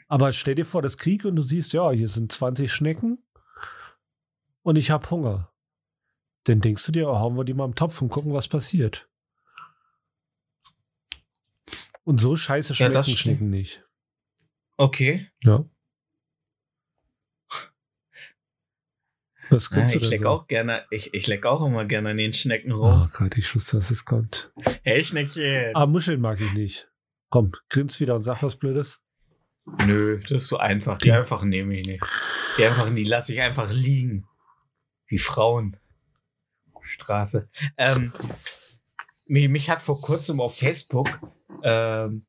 Aber 0.08 0.32
stell 0.32 0.54
dir 0.54 0.66
vor, 0.66 0.82
das 0.82 0.98
Krieg 0.98 1.24
und 1.24 1.36
du 1.36 1.42
siehst, 1.42 1.72
ja, 1.72 1.90
hier 1.90 2.08
sind 2.08 2.30
20 2.30 2.70
Schnecken 2.70 3.18
und 4.62 4.76
ich 4.76 4.90
habe 4.90 5.08
Hunger. 5.10 5.50
Dann 6.44 6.60
denkst 6.60 6.84
du 6.86 6.92
dir, 6.92 7.08
oh, 7.08 7.18
hauen 7.18 7.36
wir 7.36 7.44
die 7.44 7.54
mal 7.54 7.64
im 7.64 7.74
Topf 7.74 8.00
und 8.02 8.10
gucken, 8.10 8.34
was 8.34 8.48
passiert. 8.48 9.08
Und 12.04 12.20
so 12.20 12.36
scheiße 12.36 12.74
Ja, 12.74 12.76
schmecken 12.76 13.02
stimmt. 13.02 13.18
Schnecken 13.18 13.50
nicht. 13.50 13.84
Okay. 14.76 15.30
Ja. 15.42 15.64
Was 19.50 19.70
kannst 19.70 19.94
ich 19.94 20.02
du 20.02 20.08
denn 20.08 20.18
leck 20.18 20.22
so? 20.22 20.28
auch 20.28 20.46
gerne, 20.46 20.84
ich, 20.90 21.12
ich 21.14 21.26
leck 21.26 21.46
auch 21.46 21.64
immer 21.64 21.84
gerne 21.84 22.10
an 22.10 22.16
den 22.16 22.32
Schnecken 22.32 22.72
Oh 22.72 22.86
rum. 22.86 23.10
Gott, 23.12 23.36
ich 23.36 23.54
wusste, 23.54 23.76
dass 23.78 23.90
es 23.90 24.04
kommt. 24.04 24.52
Hey, 24.82 25.04
Schneckchen. 25.04 25.70
Ah, 25.74 25.86
Muscheln 25.86 26.20
mag 26.20 26.40
ich 26.40 26.52
nicht. 26.52 26.90
Komm, 27.30 27.52
grins 27.68 28.00
wieder 28.00 28.14
und 28.14 28.22
sag 28.22 28.42
was 28.42 28.56
Blödes. 28.56 29.02
Nö, 29.86 30.20
das 30.22 30.42
ist 30.42 30.48
so 30.48 30.58
einfach. 30.58 30.98
Die 30.98 31.12
einfachen 31.12 31.48
nehme 31.48 31.78
ich 31.78 31.86
nicht. 31.86 32.04
Die 32.58 32.64
einfachen, 32.64 32.96
die 32.96 33.04
lasse 33.04 33.32
ich 33.32 33.40
einfach 33.40 33.70
liegen. 33.70 34.26
Wie 35.06 35.18
Frauen. 35.18 35.76
Straße. 36.86 37.48
Ähm, 37.76 38.12
mich, 39.26 39.48
mich 39.48 39.70
hat 39.70 39.82
vor 39.82 40.00
kurzem 40.00 40.40
auf 40.40 40.56
Facebook 40.56 41.08
ähm, 41.62 42.26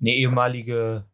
eine 0.00 0.10
ehemalige 0.10 1.06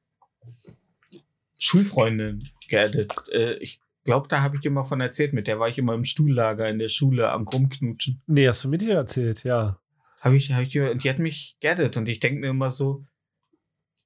Schulfreundin 1.58 2.50
geaddet. 2.68 3.14
Äh, 3.30 3.54
ich 3.54 3.80
glaube, 4.04 4.28
da 4.28 4.42
habe 4.42 4.56
ich 4.56 4.62
dir 4.62 4.70
mal 4.70 4.84
von 4.84 5.00
erzählt. 5.00 5.32
Mit 5.32 5.46
der 5.46 5.58
war 5.58 5.68
ich 5.68 5.78
immer 5.78 5.94
im 5.94 6.04
Stuhllager 6.04 6.68
in 6.68 6.78
der 6.78 6.88
Schule 6.88 7.30
am 7.30 7.46
Rumknutschen. 7.46 8.22
Nee, 8.26 8.48
hast 8.48 8.64
du 8.64 8.68
mir 8.68 8.78
nicht 8.78 8.90
erzählt, 8.90 9.44
ja. 9.44 9.78
Habe 10.20 10.36
ich, 10.36 10.52
hab 10.52 10.62
ich, 10.62 10.70
dir- 10.70 10.90
und 10.90 11.02
die 11.02 11.10
hat 11.10 11.18
mich 11.18 11.56
geaddet 11.60 11.96
und 11.96 12.08
ich 12.08 12.20
denke 12.20 12.40
mir 12.40 12.50
immer 12.50 12.70
so, 12.70 13.04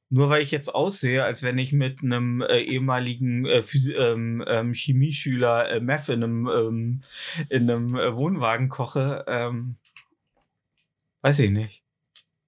nur 0.08 0.30
weil 0.30 0.42
ich 0.42 0.50
jetzt 0.50 0.74
aussehe, 0.74 1.24
als 1.24 1.42
wenn 1.42 1.58
ich 1.58 1.72
mit 1.72 2.02
einem 2.02 2.40
äh, 2.40 2.60
ehemaligen 2.60 3.44
äh, 3.44 3.62
ähm, 3.98 4.44
ähm, 4.46 4.72
Chemieschüler 4.72 5.70
äh, 5.70 5.80
Meth 5.80 6.08
in 6.08 6.22
einem, 6.22 6.48
ähm, 6.48 7.02
in 7.50 7.70
einem 7.70 7.96
äh, 7.96 8.14
Wohnwagen 8.14 8.68
koche, 8.68 9.24
ähm, 9.26 9.76
weiß 11.22 11.40
ich 11.40 11.50
nicht. 11.50 11.82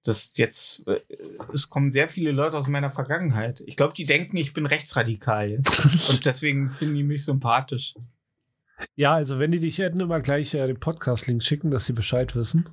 Das 0.09 0.31
jetzt, 0.37 0.87
äh, 0.87 1.01
es 1.53 1.69
kommen 1.69 1.91
sehr 1.91 2.09
viele 2.09 2.31
Leute 2.31 2.57
aus 2.57 2.67
meiner 2.67 2.89
Vergangenheit. 2.89 3.61
Ich 3.67 3.75
glaube, 3.75 3.93
die 3.95 4.05
denken, 4.05 4.37
ich 4.37 4.53
bin 4.53 4.65
rechtsradikal 4.65 5.51
jetzt. 5.51 6.09
und 6.09 6.25
deswegen 6.25 6.71
finden 6.71 6.95
die 6.95 7.03
mich 7.03 7.25
sympathisch. 7.25 7.93
Ja, 8.95 9.13
also 9.13 9.37
wenn 9.37 9.51
die 9.51 9.59
dich 9.59 9.77
hätten, 9.77 9.99
immer 9.99 10.19
gleich 10.19 10.55
äh, 10.55 10.65
den 10.65 10.79
Podcast-Link 10.79 11.43
schicken, 11.43 11.69
dass 11.69 11.85
sie 11.85 11.93
Bescheid 11.93 12.35
wissen. 12.35 12.67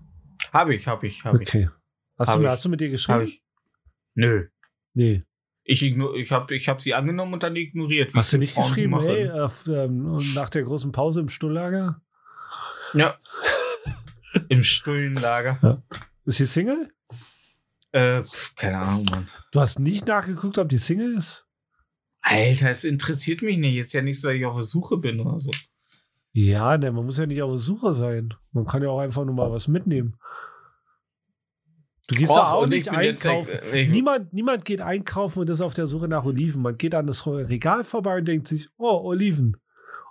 Habe 0.51 0.75
ich, 0.75 0.87
habe 0.87 1.07
ich, 1.07 1.25
habe 1.25 1.43
ich. 1.43 1.49
Okay. 1.49 1.69
Hast, 2.19 2.29
Hab 2.29 2.37
du, 2.39 2.45
ich. 2.45 2.49
hast 2.49 2.65
du 2.65 2.69
mit 2.71 2.81
dir 2.81 2.89
geschrieben? 2.89 3.33
Nö. 4.15 4.47
Nee. 4.95 5.25
Ich, 5.63 5.83
ich 5.83 6.33
habe 6.33 6.55
ich 6.55 6.69
hab 6.71 6.81
sie 6.81 6.95
angenommen 6.95 7.35
und 7.35 7.43
dann 7.43 7.55
ignoriert. 7.55 8.15
Hast 8.15 8.33
du 8.33 8.39
nicht 8.39 8.55
Frauen 8.55 8.69
geschrieben, 8.69 8.99
hey, 9.01 9.25
äh, 9.25 9.85
ähm, 9.85 10.17
nach 10.35 10.49
der 10.49 10.63
großen 10.63 10.91
Pause 10.91 11.21
im 11.21 11.29
Sturllager? 11.29 12.01
Ja. 12.95 13.19
Im 14.49 14.63
Stullenlager. 14.63 15.83
Ist 16.25 16.39
sie 16.39 16.47
Single? 16.47 16.91
Äh, 17.97 18.23
keine 18.57 18.79
Ahnung, 18.79 19.07
Mann. 19.07 19.29
Du 19.53 19.61
hast 19.61 19.79
nicht 19.79 20.07
nachgeguckt, 20.07 20.59
ob 20.59 20.69
die 20.69 20.77
Single 20.77 21.17
ist? 21.17 21.47
Alter, 22.21 22.71
es 22.71 22.85
interessiert 22.85 23.41
mich 23.41 23.57
nicht. 23.57 23.77
Ist 23.79 23.95
ja 23.95 24.03
nicht 24.03 24.21
so, 24.21 24.29
dass 24.29 24.37
ich 24.37 24.45
auf 24.45 24.57
der 24.57 24.65
Suche 24.65 24.99
bin 24.99 25.19
oder 25.19 25.39
so. 25.39 25.51
Ja, 26.33 26.77
ne, 26.77 26.93
man 26.93 27.07
muss 27.07 27.17
ja 27.17 27.25
nicht 27.25 27.41
auf 27.41 27.53
der 27.53 27.59
Suche 27.59 27.95
sein. 27.95 28.35
Man 28.53 28.67
kann 28.67 28.83
ja 28.83 28.91
auch 28.91 28.99
einfach 28.99 29.25
nur 29.25 29.35
mal 29.35 29.51
was 29.51 29.67
mitnehmen. 29.67 30.19
Du 32.09 32.17
gehst 32.17 32.31
Och, 32.33 32.37
da 32.37 32.43
auch 32.53 32.67
nicht 32.67 32.87
ich 32.87 32.93
bin 32.93 33.01
jetzt, 33.01 33.27
einkaufen. 33.27 33.59
äh, 33.73 33.89
niemand, 33.89 34.33
niemand 34.35 34.67
geht 34.67 34.83
einkaufen 34.83 35.41
und 35.41 35.49
ist 35.51 35.63
auf 35.63 35.73
der 35.73 35.87
Suche 35.87 36.07
nach 36.07 36.25
Oliven. 36.25 36.61
Man 36.61 36.77
geht 36.77 36.95
an 36.95 37.07
das 37.07 37.27
Regal 37.27 37.83
vorbei 37.83 38.19
und 38.19 38.27
denkt 38.27 38.47
sich, 38.47 38.69
oh, 38.77 39.01
Oliven. 39.05 39.57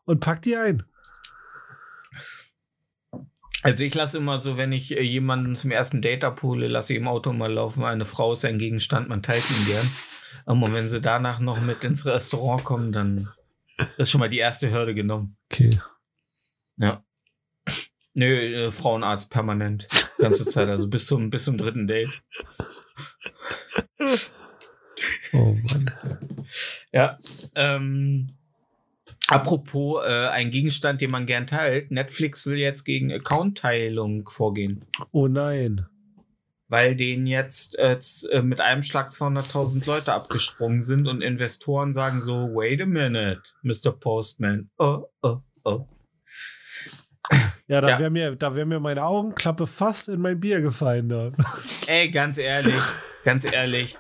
Und 0.06 0.22
packt 0.22 0.46
die 0.46 0.58
ein. 0.58 0.84
Also 3.66 3.84
ich 3.84 3.96
lasse 3.96 4.20
immer 4.20 4.38
so, 4.38 4.58
wenn 4.58 4.72
ich 4.72 4.96
äh, 4.96 5.02
jemanden 5.02 5.56
zum 5.56 5.72
ersten 5.72 6.00
Date 6.00 6.24
abhole, 6.24 6.68
lasse 6.68 6.94
ich 6.94 7.00
im 7.00 7.08
Auto 7.08 7.34
mal 7.34 7.52
laufen. 7.52 7.84
Eine 7.84 8.06
Frau 8.06 8.34
ist 8.34 8.46
ein 8.46 8.60
Gegenstand, 8.60 9.10
man 9.10 9.24
teilt 9.24 9.50
ihn 9.50 9.66
gern. 9.66 9.90
Und 10.46 10.72
wenn 10.72 10.88
sie 10.88 11.02
danach 11.02 11.40
noch 11.40 11.60
mit 11.60 11.84
ins 11.84 12.06
Restaurant 12.06 12.64
kommen, 12.64 12.92
dann 12.92 13.28
ist 13.98 14.12
schon 14.12 14.20
mal 14.20 14.30
die 14.30 14.38
erste 14.38 14.70
Hürde 14.70 14.94
genommen. 14.94 15.36
Okay. 15.52 15.72
Ja. 16.78 17.04
Nö, 18.14 18.36
äh, 18.36 18.72
Frauenarzt 18.72 19.32
permanent. 19.32 19.88
Ganze 20.20 20.46
Zeit, 20.46 20.70
also 20.70 20.88
bis 20.88 21.08
zum, 21.08 21.32
bis 21.32 21.46
zum 21.46 21.58
dritten 21.58 21.88
Date. 21.88 22.22
Oh 25.34 25.56
Mann. 25.72 25.92
Ja. 26.92 27.18
Ähm, 27.56 28.38
apropos 29.28 30.04
äh, 30.06 30.28
ein 30.28 30.52
Gegenstand, 30.52 31.02
den 31.02 31.12
man 31.12 31.26
gern 31.26 31.48
teilt. 31.48 31.92
Netflix 31.92 32.46
will 32.46 32.58
jetzt 32.58 32.84
gegen 32.84 33.12
Account-Teilung 33.12 34.28
vorgehen. 34.30 34.86
Oh 35.12 35.28
nein. 35.28 35.86
weil 36.68 36.96
denen 36.96 37.28
jetzt 37.28 37.78
äh, 37.78 37.98
äh, 38.32 38.42
mit 38.42 38.60
einem 38.60 38.82
Schlag 38.82 39.10
200.000 39.10 39.86
Leute 39.86 40.12
abgesprungen 40.14 40.82
sind 40.82 41.08
und 41.08 41.22
Investoren 41.22 41.94
sagen 41.94 42.22
so, 42.22 42.50
wait 42.56 42.82
a 42.82 42.86
minute, 42.88 43.42
Mr. 43.62 43.92
Postman. 43.92 44.70
Oh, 44.80 45.04
oh, 45.22 45.38
oh. 45.64 45.88
Ja, 47.68 47.82
da 47.82 47.90
Ja. 47.90 48.00
wäre 48.00 48.10
mir, 48.10 48.36
da 48.36 48.56
wär 48.56 48.66
mir 48.66 48.80
meine 48.80 49.04
Augenklappe 49.04 49.66
fast 49.68 50.10
in 50.10 50.22
mein 50.22 50.40
Bier 50.40 50.62
gefallen. 50.62 51.10
Da. 51.10 51.32
Ey, 51.88 52.10
ganz 52.10 52.38
ehrlich, 52.38 52.82
ganz 53.24 53.52
ehrlich. 53.52 53.98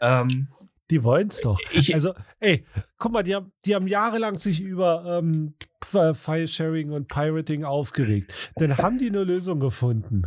Ähm, 0.00 0.48
Die 0.90 1.02
wollen's 1.02 1.40
doch. 1.40 1.58
ich, 1.72 1.94
Also, 1.94 2.14
ey, 2.38 2.64
guck 2.98 3.12
mal, 3.12 3.22
die 3.22 3.34
haben, 3.34 3.52
die 3.64 3.74
haben 3.74 3.88
jahrelang 3.88 4.38
sich 4.38 4.60
über 4.60 5.18
ähm, 5.18 5.54
F- 5.82 6.16
File-Sharing 6.18 6.92
und 6.92 7.08
Pirating 7.08 7.64
aufgeregt. 7.64 8.32
Dann 8.56 8.76
haben 8.78 8.98
die 8.98 9.08
eine 9.08 9.24
Lösung 9.24 9.58
gefunden. 9.60 10.22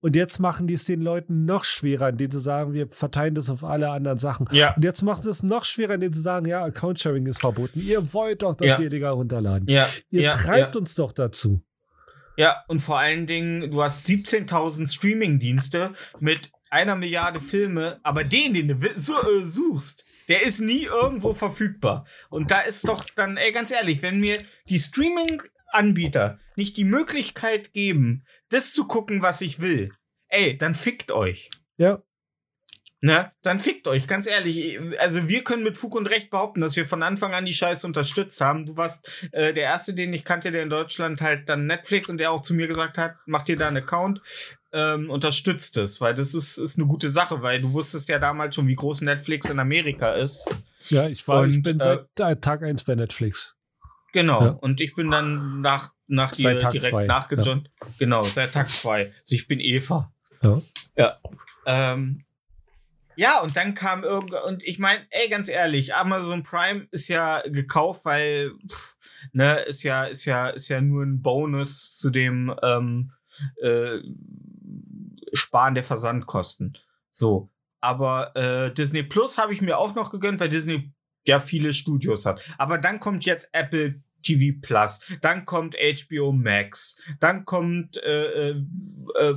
Und 0.00 0.16
jetzt 0.16 0.38
machen 0.38 0.66
die 0.66 0.74
es 0.74 0.84
den 0.84 1.02
Leuten 1.02 1.44
noch 1.44 1.64
schwerer, 1.64 2.08
indem 2.08 2.30
sie 2.30 2.40
sagen, 2.40 2.72
wir 2.72 2.88
verteilen 2.88 3.34
das 3.34 3.50
auf 3.50 3.64
alle 3.64 3.90
anderen 3.90 4.16
Sachen. 4.16 4.48
ja, 4.52 4.72
Und 4.74 4.84
jetzt 4.84 5.02
machen 5.02 5.22
sie 5.22 5.30
es 5.30 5.42
noch 5.42 5.64
schwerer, 5.64 5.94
indem 5.94 6.12
sie 6.12 6.22
sagen, 6.22 6.46
ja, 6.46 6.64
Account-Sharing 6.64 7.26
ist 7.26 7.40
verboten. 7.40 7.80
Ihr 7.80 8.12
wollt 8.14 8.42
doch, 8.42 8.54
dass 8.54 8.68
Ja. 8.68 8.78
wir 8.78 8.88
Dinger 8.88 9.10
runterladen. 9.10 9.68
ja, 9.68 9.86
Ihr 10.08 10.22
ja, 10.22 10.30
treibt 10.32 10.76
uns 10.76 10.94
doch 10.94 11.12
dazu. 11.12 11.62
Ja, 12.38 12.64
und 12.68 12.80
vor 12.80 12.98
allen 12.98 13.26
Dingen, 13.26 13.70
du 13.70 13.82
hast 13.82 14.06
17.000 14.06 14.86
Streaming-Dienste 14.92 15.92
mit 16.20 16.50
einer 16.76 16.94
Milliarde 16.94 17.40
Filme, 17.40 17.98
aber 18.02 18.22
den, 18.22 18.52
den 18.52 18.68
du 18.68 18.74
äh, 18.74 18.98
suchst, 18.98 20.04
der 20.28 20.42
ist 20.42 20.60
nie 20.60 20.84
irgendwo 20.84 21.32
verfügbar. 21.32 22.06
Und 22.28 22.50
da 22.50 22.60
ist 22.60 22.86
doch 22.86 23.04
dann, 23.16 23.38
ey, 23.38 23.52
ganz 23.52 23.70
ehrlich, 23.70 24.02
wenn 24.02 24.20
mir 24.20 24.44
die 24.68 24.78
Streaming-Anbieter 24.78 26.38
nicht 26.54 26.76
die 26.76 26.84
Möglichkeit 26.84 27.72
geben, 27.72 28.24
das 28.50 28.72
zu 28.72 28.86
gucken, 28.86 29.22
was 29.22 29.40
ich 29.40 29.60
will, 29.60 29.90
ey, 30.28 30.58
dann 30.58 30.74
fickt 30.74 31.12
euch. 31.12 31.48
Ja, 31.78 32.02
Ne? 33.02 33.30
Dann 33.42 33.60
fickt 33.60 33.86
euch, 33.88 34.08
ganz 34.08 34.26
ehrlich. 34.26 34.80
Also 34.98 35.28
wir 35.28 35.44
können 35.44 35.62
mit 35.62 35.76
Fug 35.76 35.94
und 35.94 36.08
Recht 36.08 36.30
behaupten, 36.30 36.62
dass 36.62 36.76
wir 36.76 36.86
von 36.86 37.02
Anfang 37.02 37.34
an 37.34 37.44
die 37.44 37.52
Scheiße 37.52 37.86
unterstützt 37.86 38.40
haben. 38.40 38.66
Du 38.66 38.76
warst 38.76 39.28
äh, 39.32 39.52
der 39.52 39.64
Erste, 39.64 39.94
den 39.94 40.12
ich 40.14 40.24
kannte, 40.24 40.50
der 40.50 40.62
in 40.62 40.70
Deutschland 40.70 41.20
halt 41.20 41.48
dann 41.48 41.66
Netflix 41.66 42.08
und 42.08 42.18
der 42.18 42.32
auch 42.32 42.40
zu 42.40 42.54
mir 42.54 42.66
gesagt 42.66 42.96
hat, 42.96 43.16
mach 43.26 43.44
dir 43.44 43.56
da 43.56 43.68
einen 43.68 43.76
Account, 43.76 44.22
ähm, 44.76 45.08
unterstützt 45.10 45.78
es, 45.78 46.00
weil 46.02 46.14
das 46.14 46.34
ist, 46.34 46.58
ist 46.58 46.78
eine 46.78 46.86
gute 46.86 47.08
Sache, 47.08 47.40
weil 47.40 47.60
du 47.62 47.72
wusstest 47.72 48.08
ja 48.10 48.18
damals 48.18 48.54
schon, 48.54 48.68
wie 48.68 48.74
groß 48.74 49.00
Netflix 49.00 49.48
in 49.48 49.58
Amerika 49.58 50.12
ist. 50.12 50.44
ja, 50.88 51.06
ich 51.06 51.26
war, 51.26 51.46
ich 51.46 51.56
Und, 51.56 51.62
bin 51.62 51.80
äh, 51.80 52.00
seit 52.16 52.36
äh, 52.36 52.40
Tag 52.40 52.62
1 52.62 52.84
bei 52.84 52.94
Netflix. 52.94 53.54
Genau. 54.12 54.42
Ja. 54.42 54.50
Und 54.50 54.80
ich 54.80 54.94
bin 54.94 55.10
dann 55.10 55.62
nach, 55.62 55.92
nach 56.06 56.32
dir 56.32 56.42
Seit 56.42 56.62
Tag 56.62 56.72
direkt 56.72 56.90
zwei, 56.90 57.06
nachgejoint. 57.06 57.70
Genau, 57.98 58.22
seit 58.22 58.52
Tag 58.52 58.68
zwei. 58.68 59.12
Also 59.20 59.34
ich 59.34 59.48
bin 59.48 59.60
Eva. 59.60 60.12
Ja. 60.42 60.60
Ja. 60.96 61.14
Ähm, 61.66 62.20
ja, 63.16 63.40
und 63.40 63.56
dann 63.56 63.74
kam 63.74 64.04
irgend 64.04 64.34
und 64.46 64.62
ich 64.62 64.78
meine, 64.78 65.00
ey, 65.08 65.28
ganz 65.28 65.48
ehrlich, 65.48 65.94
Amazon 65.94 66.42
Prime 66.42 66.86
ist 66.90 67.08
ja 67.08 67.42
gekauft, 67.46 68.04
weil 68.04 68.52
pff, 68.70 68.96
ne, 69.32 69.60
ist 69.60 69.82
ja 69.82 70.04
ist 70.04 70.26
ja 70.26 70.48
ist 70.50 70.68
ja 70.68 70.82
nur 70.82 71.02
ein 71.02 71.22
Bonus 71.22 71.96
zu 71.96 72.10
dem 72.10 72.54
ähm, 72.62 73.12
äh, 73.62 73.98
Sparen 75.32 75.74
der 75.74 75.84
Versandkosten. 75.84 76.76
So, 77.10 77.50
aber 77.80 78.34
äh, 78.36 78.72
Disney 78.74 79.02
Plus 79.02 79.38
habe 79.38 79.52
ich 79.52 79.62
mir 79.62 79.78
auch 79.78 79.94
noch 79.94 80.10
gegönnt, 80.10 80.40
weil 80.40 80.48
Disney 80.48 80.92
ja 81.26 81.40
viele 81.40 81.72
Studios 81.72 82.26
hat. 82.26 82.42
Aber 82.58 82.78
dann 82.78 83.00
kommt 83.00 83.24
jetzt 83.24 83.48
Apple 83.52 84.02
TV 84.22 84.58
Plus, 84.60 85.00
dann 85.22 85.44
kommt 85.44 85.76
HBO 85.76 86.32
Max, 86.32 87.00
dann 87.20 87.44
kommt 87.44 87.96
äh, 87.98 88.50
äh, 88.50 88.64
äh, 89.18 89.34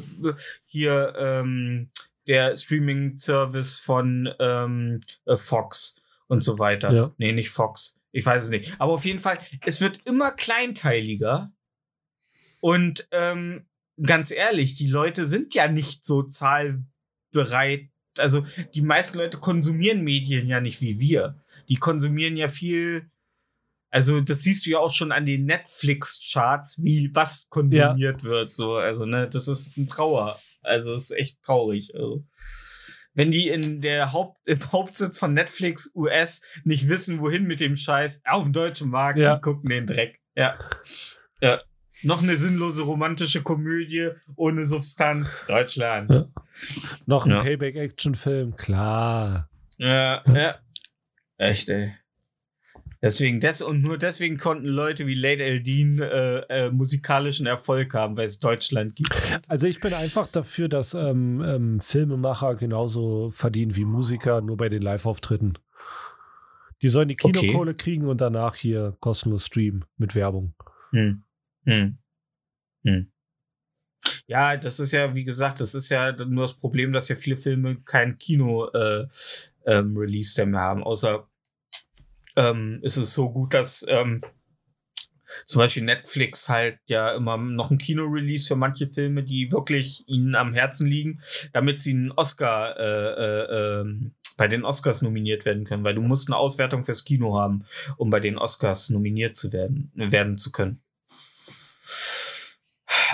hier 0.66 1.14
ähm, 1.18 1.92
der 2.28 2.56
Streaming-Service 2.56 3.80
von 3.80 4.30
ähm, 4.40 5.02
äh, 5.26 5.38
Fox 5.38 5.96
und 6.28 6.44
so 6.44 6.60
weiter. 6.60 6.92
Ja. 6.92 7.14
Nee, 7.18 7.34
nicht 7.34 7.50
Fox. 7.50 8.00
Ich 8.12 8.26
weiß 8.26 8.44
es 8.44 8.50
nicht. 8.50 8.74
Aber 8.80 8.94
auf 8.94 9.06
jeden 9.06 9.20
Fall, 9.20 9.40
es 9.66 9.82
wird 9.82 10.00
immer 10.06 10.32
kleinteiliger. 10.32 11.52
Und 12.62 13.08
ähm, 13.12 13.68
ganz 14.04 14.32
ehrlich, 14.32 14.76
die 14.76 14.88
Leute 14.88 15.26
sind 15.26 15.54
ja 15.56 15.68
nicht 15.68 16.06
so 16.06 16.24
zahlbereit. 16.24 17.90
Also 18.18 18.46
die 18.74 18.82
meisten 18.82 19.18
Leute 19.18 19.38
konsumieren 19.38 20.02
Medien 20.04 20.48
ja 20.48 20.62
nicht 20.62 20.82
wie 20.82 21.00
wir. 21.00 21.42
Die 21.70 21.78
konsumieren 21.78 22.36
ja 22.38 22.50
viel. 22.50 23.10
Also 23.92 24.22
das 24.22 24.44
siehst 24.44 24.66
du 24.66 24.72
ja 24.72 24.80
auch 24.80 24.94
schon 24.94 25.12
an 25.12 25.26
den 25.26 25.46
Netflix-Charts, 25.46 26.84
wie 26.84 27.10
was 27.14 27.48
konsumiert 27.50 28.24
wird. 28.24 28.54
So, 28.54 28.76
also 28.76 29.06
ne, 29.06 29.28
das 29.28 29.48
ist 29.48 29.78
ein 29.78 29.88
Trauer. 29.88 30.40
Also 30.62 30.94
es 30.94 31.10
ist 31.10 31.18
echt 31.18 31.42
traurig. 31.44 31.96
Also, 31.96 32.26
wenn 33.14 33.32
die 33.32 33.48
in 33.50 33.82
der 33.82 34.12
Haupt 34.14 34.38
im 34.48 34.72
Hauptsitz 34.72 35.18
von 35.18 35.34
Netflix 35.34 35.92
US 35.96 36.42
nicht 36.64 36.88
wissen, 36.88 37.20
wohin 37.20 37.46
mit 37.46 37.60
dem 37.62 37.76
Scheiß, 37.76 38.22
auf 38.26 38.44
dem 38.44 38.54
deutschen 38.54 38.90
Markt, 38.90 39.20
Ja. 39.20 39.36
die 39.36 39.42
gucken 39.42 39.70
den 39.70 39.88
Dreck. 39.88 40.20
Ja. 40.36 40.60
Ja. 41.42 41.54
Noch 42.04 42.22
eine 42.24 42.38
sinnlose 42.38 42.84
romantische 42.84 43.42
Komödie 43.42 44.10
ohne 44.36 44.64
Substanz. 44.64 45.42
Deutschland. 45.48 46.10
Ja. 46.10 46.26
Noch 47.06 47.26
ein 47.26 47.32
Ja. 47.32 47.40
Payback-Action-Film, 47.44 48.56
klar. 48.56 49.50
Ja, 49.78 50.24
ja. 50.34 50.56
Echt, 51.38 51.70
ey. 51.70 51.94
Deswegen, 53.02 53.40
des 53.40 53.62
und 53.62 53.82
nur 53.82 53.98
deswegen 53.98 54.38
konnten 54.38 54.66
Leute 54.68 55.08
wie 55.08 55.14
Late 55.14 55.42
Eldin 55.42 56.00
äh, 56.02 56.40
äh, 56.50 56.70
musikalischen 56.70 57.46
Erfolg 57.46 57.94
haben, 57.94 58.18
weil 58.18 58.26
es 58.26 58.40
Deutschland 58.40 58.94
gibt. 58.98 59.10
Also 59.48 59.68
ich 59.68 59.80
bin 59.80 59.94
einfach 59.94 60.28
dafür, 60.28 60.68
dass 60.68 60.94
ähm, 60.94 61.42
ähm, 61.42 61.80
Filmemacher 61.80 62.56
genauso 62.56 63.32
verdienen 63.32 63.78
wie 63.78 63.86
Musiker, 63.86 64.42
nur 64.42 64.58
bei 64.58 64.68
den 64.68 64.82
Live-Auftritten. 64.82 65.54
Die 66.82 66.90
sollen 66.90 67.08
die 67.08 67.18
Okay. 67.22 67.32
Kinokohle 67.40 67.74
kriegen 67.74 68.08
und 68.08 68.20
danach 68.20 68.56
hier 68.56 68.98
kostenlos 69.00 69.46
streamen 69.46 69.86
mit 69.98 70.14
Werbung. 70.14 70.54
Hm. 70.92 71.24
Hm. 71.66 71.98
Hm. 72.84 73.12
Ja, 74.28 74.58
das 74.58 74.80
ist 74.80 74.92
ja, 74.92 75.16
wie 75.16 75.26
gesagt, 75.26 75.60
das 75.60 75.76
ist 75.76 75.90
ja 75.90 76.12
nur 76.26 76.44
das 76.44 76.54
Problem, 76.54 76.94
dass 76.94 77.10
ja 77.10 77.16
viele 77.16 77.38
Filme 77.38 77.78
kein 77.84 78.18
Kino-Release 78.18 78.72
äh, 79.66 80.44
ähm, 80.44 80.52
mehr 80.52 80.62
haben, 80.62 80.84
außer 80.84 81.28
ähm, 82.36 82.80
ist 82.82 82.98
es 82.98 83.14
so 83.14 83.30
gut, 83.30 83.54
dass 83.54 83.86
ähm, 83.88 84.22
zum 85.46 85.60
Beispiel 85.60 85.84
Netflix 85.84 86.50
halt 86.50 86.80
ja 86.86 87.14
immer 87.14 87.38
noch 87.38 87.72
ein 87.72 87.78
Kino-Release 87.78 88.48
für 88.48 88.56
manche 88.56 88.88
Filme, 88.88 89.24
die 89.24 89.52
wirklich 89.52 90.08
ihnen 90.08 90.36
am 90.36 90.54
Herzen 90.54 90.88
liegen, 90.88 91.22
damit 91.54 91.80
sie 91.80 91.92
einen 91.92 92.12
Oscar 92.12 92.80
äh, 92.80 92.84
äh, 92.84 93.82
ähm, 93.82 94.12
bei 94.38 94.48
den 94.48 94.64
Oscars 94.64 95.02
nominiert 95.02 95.44
werden 95.44 95.66
können, 95.66 95.84
weil 95.84 95.96
du 95.96 96.02
musst 96.02 96.30
eine 96.30 96.38
Auswertung 96.38 96.86
fürs 96.86 97.04
Kino 97.04 97.38
haben, 97.38 97.66
um 97.98 98.10
bei 98.10 98.22
den 98.22 98.38
Oscars 98.38 98.90
nominiert 98.90 99.36
zu 99.36 99.52
werden, 99.52 99.92
werden 99.96 100.38
zu 100.38 100.52
können. 100.52 100.80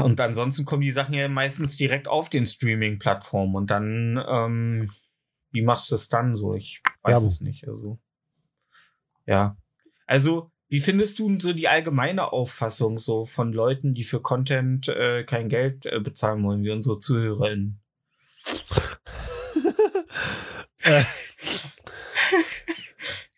Und 0.04 0.20
ansonsten 0.20 0.66
kommen 0.66 0.82
die 0.82 0.92
Sachen 0.92 1.14
ja 1.14 1.28
meistens 1.28 1.78
direkt 1.78 2.08
auf 2.08 2.30
den 2.30 2.46
Streaming-Plattformen 2.46 3.56
und 3.56 3.70
dann, 3.72 4.24
ähm, 4.28 4.92
wie 5.52 5.62
machst 5.62 5.92
du 5.92 5.96
es 5.96 6.10
dann 6.10 6.36
so? 6.36 6.54
Ich 6.56 6.82
weiß 7.04 7.14
Werbung. 7.14 7.28
es 7.28 7.42
nicht. 7.42 7.68
Also, 7.68 8.00
ja. 9.26 9.58
Also, 10.08 10.52
wie 10.68 10.80
findest 10.80 11.20
du 11.20 11.40
so 11.40 11.54
die 11.54 11.68
allgemeine 11.68 12.32
Auffassung 12.34 13.00
so 13.00 13.26
von 13.26 13.54
Leuten, 13.54 13.94
die 13.94 14.04
für 14.04 14.22
Content 14.22 14.88
äh, 14.88 15.24
kein 15.24 15.48
Geld 15.50 15.86
äh, 15.86 16.00
bezahlen 16.00 16.44
wollen, 16.44 16.64
wie 16.64 16.72
unsere 16.72 17.00
ZuhörerInnen? 17.00 17.82
Äh, 20.88 21.04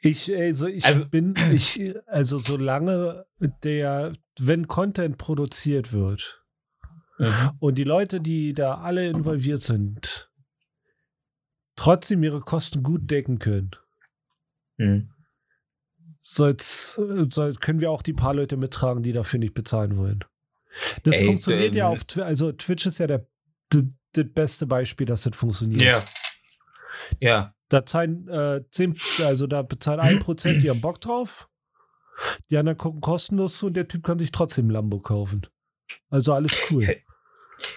ich, 0.02 0.36
also 0.36 0.68
ich 0.68 0.84
Also- 0.86 1.10
bin, 1.10 1.36
ich, 1.54 1.94
also 2.08 2.38
solange 2.40 3.26
der, 3.64 4.14
wenn 4.40 4.68
Content 4.68 5.18
produziert 5.18 5.92
wird 5.94 6.44
und 7.60 7.76
die 7.76 7.84
Leute, 7.84 8.22
die 8.22 8.54
da 8.54 8.76
alle 8.76 9.10
involviert 9.10 9.64
sind, 9.64 10.30
trotzdem 11.76 12.24
ihre 12.24 12.42
Kosten 12.42 12.84
gut 12.84 13.10
decken 13.10 13.40
können, 13.40 13.72
Mhm. 14.80 15.10
soll's, 16.22 17.00
äh, 17.00 17.26
soll, 17.32 17.56
können 17.56 17.80
wir 17.80 17.90
auch 17.90 18.04
die 18.04 18.14
paar 18.14 18.36
Leute 18.36 18.58
mittragen, 18.58 19.02
die 19.02 19.14
dafür 19.14 19.40
nicht 19.40 19.56
bezahlen 19.56 19.98
wollen. 19.98 20.24
Das 21.04 21.16
Ey, 21.16 21.26
funktioniert 21.26 21.74
ja 21.74 21.88
ähm, 21.88 21.94
auf 21.94 22.04
Twitch. 22.04 22.24
Also 22.26 22.52
Twitch 22.52 22.86
ist 22.86 23.00
ja 23.00 23.08
der, 23.08 23.28
das, 23.70 23.84
das 24.14 24.26
beste 24.34 24.68
Beispiel, 24.68 25.08
dass 25.08 25.24
das 25.24 25.36
funktioniert. 25.36 25.82
Ja. 25.82 26.04
Ja. 27.24 27.56
Da 27.70 27.86
zahlen 27.86 28.28
äh, 28.28 28.64
10, 28.70 28.96
also 29.26 29.48
da 29.48 29.64
bezahlen 29.64 30.00
1%, 30.00 30.60
die 30.62 30.70
haben 30.70 30.82
Bock 30.82 31.02
drauf. 31.02 31.50
Die 32.50 32.58
anderen 32.58 32.78
gucken 32.78 33.02
kostenlos 33.02 33.58
zu 33.58 33.68
und 33.68 33.74
der 33.74 33.88
Typ 33.88 34.04
kann 34.04 34.20
sich 34.20 34.32
trotzdem 34.32 34.68
ein 34.68 34.72
Lambo 34.72 35.00
kaufen. 35.00 35.48
Also 36.10 36.34
alles 36.34 36.56
cool. 36.72 36.86
Hey. 36.86 37.04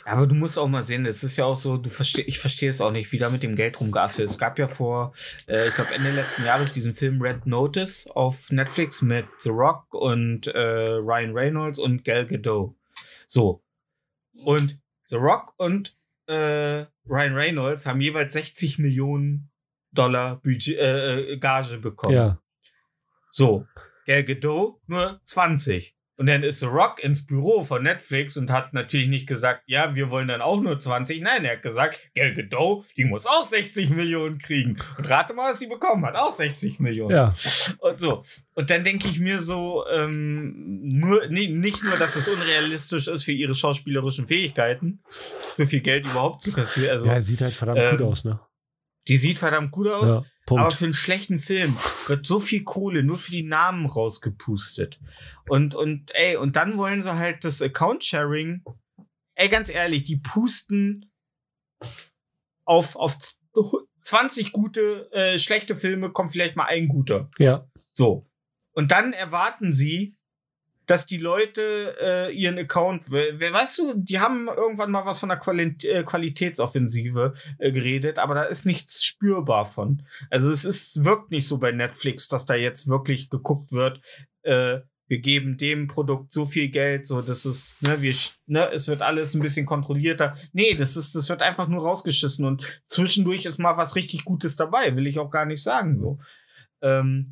Aber 0.04 0.26
du 0.26 0.34
musst 0.34 0.58
auch 0.58 0.68
mal 0.68 0.84
sehen, 0.84 1.06
es 1.06 1.24
ist 1.24 1.36
ja 1.36 1.44
auch 1.44 1.56
so, 1.56 1.76
du 1.76 1.90
versteh, 1.90 2.22
ich 2.22 2.38
verstehe 2.38 2.70
es 2.70 2.80
auch 2.80 2.90
nicht, 2.90 3.12
wie 3.12 3.18
da 3.18 3.30
mit 3.30 3.42
dem 3.42 3.56
Geld 3.56 3.80
rumgeast 3.80 4.18
wird. 4.18 4.30
Es 4.30 4.38
gab 4.38 4.58
ja 4.58 4.68
vor, 4.68 5.14
äh, 5.46 5.66
ich 5.66 5.74
glaube 5.74 5.94
Ende 5.94 6.10
letzten 6.12 6.44
Jahres 6.44 6.72
diesen 6.72 6.94
Film 6.94 7.20
Red 7.20 7.46
Notice 7.46 8.06
auf 8.08 8.50
Netflix 8.50 9.02
mit 9.02 9.26
The 9.38 9.50
Rock 9.50 9.94
und 9.94 10.46
äh, 10.48 10.58
Ryan 10.58 11.32
Reynolds 11.32 11.78
und 11.78 12.04
Gal 12.04 12.26
Gadot. 12.26 12.74
So. 13.26 13.62
Und 14.44 14.78
The 15.06 15.16
Rock 15.16 15.54
und 15.56 15.94
äh, 16.26 16.86
Ryan 17.08 17.34
Reynolds 17.34 17.86
haben 17.86 18.00
jeweils 18.00 18.32
60 18.34 18.78
Millionen 18.78 19.50
Dollar 19.92 20.36
Budget, 20.36 20.78
äh, 20.78 21.32
äh, 21.32 21.36
Gage 21.38 21.78
bekommen. 21.78 22.14
Ja. 22.14 22.38
So, 23.30 23.66
Gal 24.06 24.24
Gadot 24.24 24.80
nur 24.86 25.20
20. 25.24 25.96
Und 26.20 26.26
dann 26.26 26.42
ist 26.42 26.60
The 26.60 26.66
Rock 26.66 27.02
ins 27.02 27.24
Büro 27.24 27.64
von 27.64 27.82
Netflix 27.82 28.36
und 28.36 28.50
hat 28.50 28.74
natürlich 28.74 29.08
nicht 29.08 29.26
gesagt, 29.26 29.62
ja, 29.64 29.94
wir 29.94 30.10
wollen 30.10 30.28
dann 30.28 30.42
auch 30.42 30.60
nur 30.60 30.78
20. 30.78 31.22
Nein, 31.22 31.46
er 31.46 31.52
hat 31.52 31.62
gesagt, 31.62 32.10
Gal 32.14 32.34
Gadot, 32.34 32.84
die 32.98 33.06
muss 33.06 33.24
auch 33.24 33.46
60 33.46 33.88
Millionen 33.88 34.38
kriegen. 34.38 34.76
Und 34.98 35.08
rate 35.08 35.32
mal, 35.32 35.50
was 35.50 35.60
die 35.60 35.66
bekommen 35.66 36.04
hat. 36.04 36.16
Auch 36.16 36.30
60 36.30 36.78
Millionen. 36.78 37.16
Ja. 37.16 37.34
Und 37.78 37.98
so. 37.98 38.22
Und 38.52 38.68
dann 38.68 38.84
denke 38.84 39.08
ich 39.08 39.18
mir 39.18 39.40
so, 39.40 39.86
ähm, 39.90 40.86
nur, 40.92 41.26
nee, 41.28 41.48
nicht 41.48 41.82
nur, 41.82 41.96
dass 41.96 42.16
es 42.16 42.28
unrealistisch 42.28 43.08
ist 43.08 43.24
für 43.24 43.32
ihre 43.32 43.54
schauspielerischen 43.54 44.26
Fähigkeiten, 44.26 45.00
so 45.56 45.64
viel 45.64 45.80
Geld 45.80 46.04
überhaupt 46.04 46.42
zu 46.42 46.52
kassieren. 46.52 46.90
Also, 46.90 47.06
ja, 47.06 47.18
sieht 47.18 47.40
halt 47.40 47.54
verdammt 47.54 47.80
ähm, 47.80 47.96
gut 47.96 48.06
aus, 48.06 48.24
ne? 48.26 48.38
die 49.08 49.16
sieht 49.16 49.38
verdammt 49.38 49.70
gut 49.70 49.88
aus. 49.88 50.14
Ja, 50.16 50.24
Punkt. 50.50 50.62
Aber 50.62 50.70
für 50.72 50.84
einen 50.84 50.94
schlechten 50.94 51.38
Film 51.38 51.72
wird 52.08 52.26
so 52.26 52.40
viel 52.40 52.64
Kohle 52.64 53.04
nur 53.04 53.18
für 53.18 53.30
die 53.30 53.44
Namen 53.44 53.86
rausgepustet. 53.86 54.98
Und, 55.48 55.76
und, 55.76 56.12
ey, 56.14 56.36
und 56.36 56.56
dann 56.56 56.76
wollen 56.76 57.02
sie 57.02 57.16
halt 57.16 57.44
das 57.44 57.62
Account-Sharing. 57.62 58.64
Ey, 59.36 59.48
ganz 59.48 59.70
ehrlich, 59.70 60.02
die 60.02 60.16
pusten 60.16 61.12
auf, 62.64 62.96
auf 62.96 63.16
20 64.00 64.50
gute, 64.50 65.08
äh, 65.12 65.38
schlechte 65.38 65.76
Filme 65.76 66.10
kommt 66.10 66.32
vielleicht 66.32 66.56
mal 66.56 66.64
ein 66.66 66.88
guter. 66.88 67.30
ja. 67.38 67.66
So. 67.92 68.26
Und 68.72 68.92
dann 68.92 69.12
erwarten 69.12 69.72
sie, 69.72 70.16
dass 70.90 71.06
die 71.06 71.18
Leute 71.18 71.96
äh, 72.02 72.32
ihren 72.34 72.58
Account, 72.58 73.10
we- 73.10 73.38
we- 73.38 73.52
weißt 73.52 73.78
du, 73.78 73.94
die 73.96 74.18
haben 74.18 74.48
irgendwann 74.48 74.90
mal 74.90 75.06
was 75.06 75.20
von 75.20 75.28
der 75.28 75.38
Quali 75.38 75.76
äh, 75.84 76.02
Qualitätsoffensive 76.02 77.34
äh, 77.58 77.70
geredet, 77.72 78.18
aber 78.18 78.34
da 78.34 78.42
ist 78.42 78.66
nichts 78.66 79.04
spürbar 79.04 79.66
von. 79.66 80.02
Also 80.30 80.50
es 80.50 80.64
ist, 80.64 81.04
wirkt 81.04 81.30
nicht 81.30 81.46
so 81.46 81.58
bei 81.58 81.70
Netflix, 81.72 82.26
dass 82.28 82.44
da 82.46 82.54
jetzt 82.54 82.88
wirklich 82.88 83.30
geguckt 83.30 83.72
wird, 83.72 84.00
äh, 84.42 84.80
wir 85.06 85.18
geben 85.18 85.56
dem 85.56 85.88
Produkt 85.88 86.32
so 86.32 86.44
viel 86.44 86.68
Geld, 86.68 87.04
so 87.04 87.20
dass 87.20 87.44
es, 87.44 87.80
ne, 87.82 88.00
wir, 88.00 88.14
ne, 88.46 88.70
es 88.72 88.86
wird 88.86 89.02
alles 89.02 89.34
ein 89.34 89.42
bisschen 89.42 89.66
kontrollierter. 89.66 90.36
Nee, 90.52 90.74
das 90.74 90.96
ist, 90.96 91.14
das 91.16 91.28
wird 91.28 91.42
einfach 91.42 91.66
nur 91.68 91.82
rausgeschissen 91.82 92.44
und 92.44 92.82
zwischendurch 92.86 93.44
ist 93.44 93.58
mal 93.58 93.76
was 93.76 93.96
richtig 93.96 94.24
Gutes 94.24 94.54
dabei, 94.56 94.94
will 94.96 95.06
ich 95.08 95.18
auch 95.18 95.30
gar 95.30 95.46
nicht 95.46 95.62
sagen, 95.62 95.98
so. 95.98 96.18
Ähm, 96.82 97.30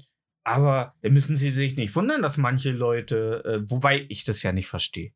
aber 0.49 0.95
da 1.03 1.11
müssen 1.11 1.37
Sie 1.37 1.51
sich 1.51 1.77
nicht 1.77 1.95
wundern, 1.95 2.23
dass 2.23 2.37
manche 2.37 2.71
Leute, 2.71 3.43
äh, 3.45 3.71
wobei 3.71 4.07
ich 4.09 4.25
das 4.25 4.43
ja 4.43 4.53
nicht 4.53 4.69
verstehe. 4.69 5.13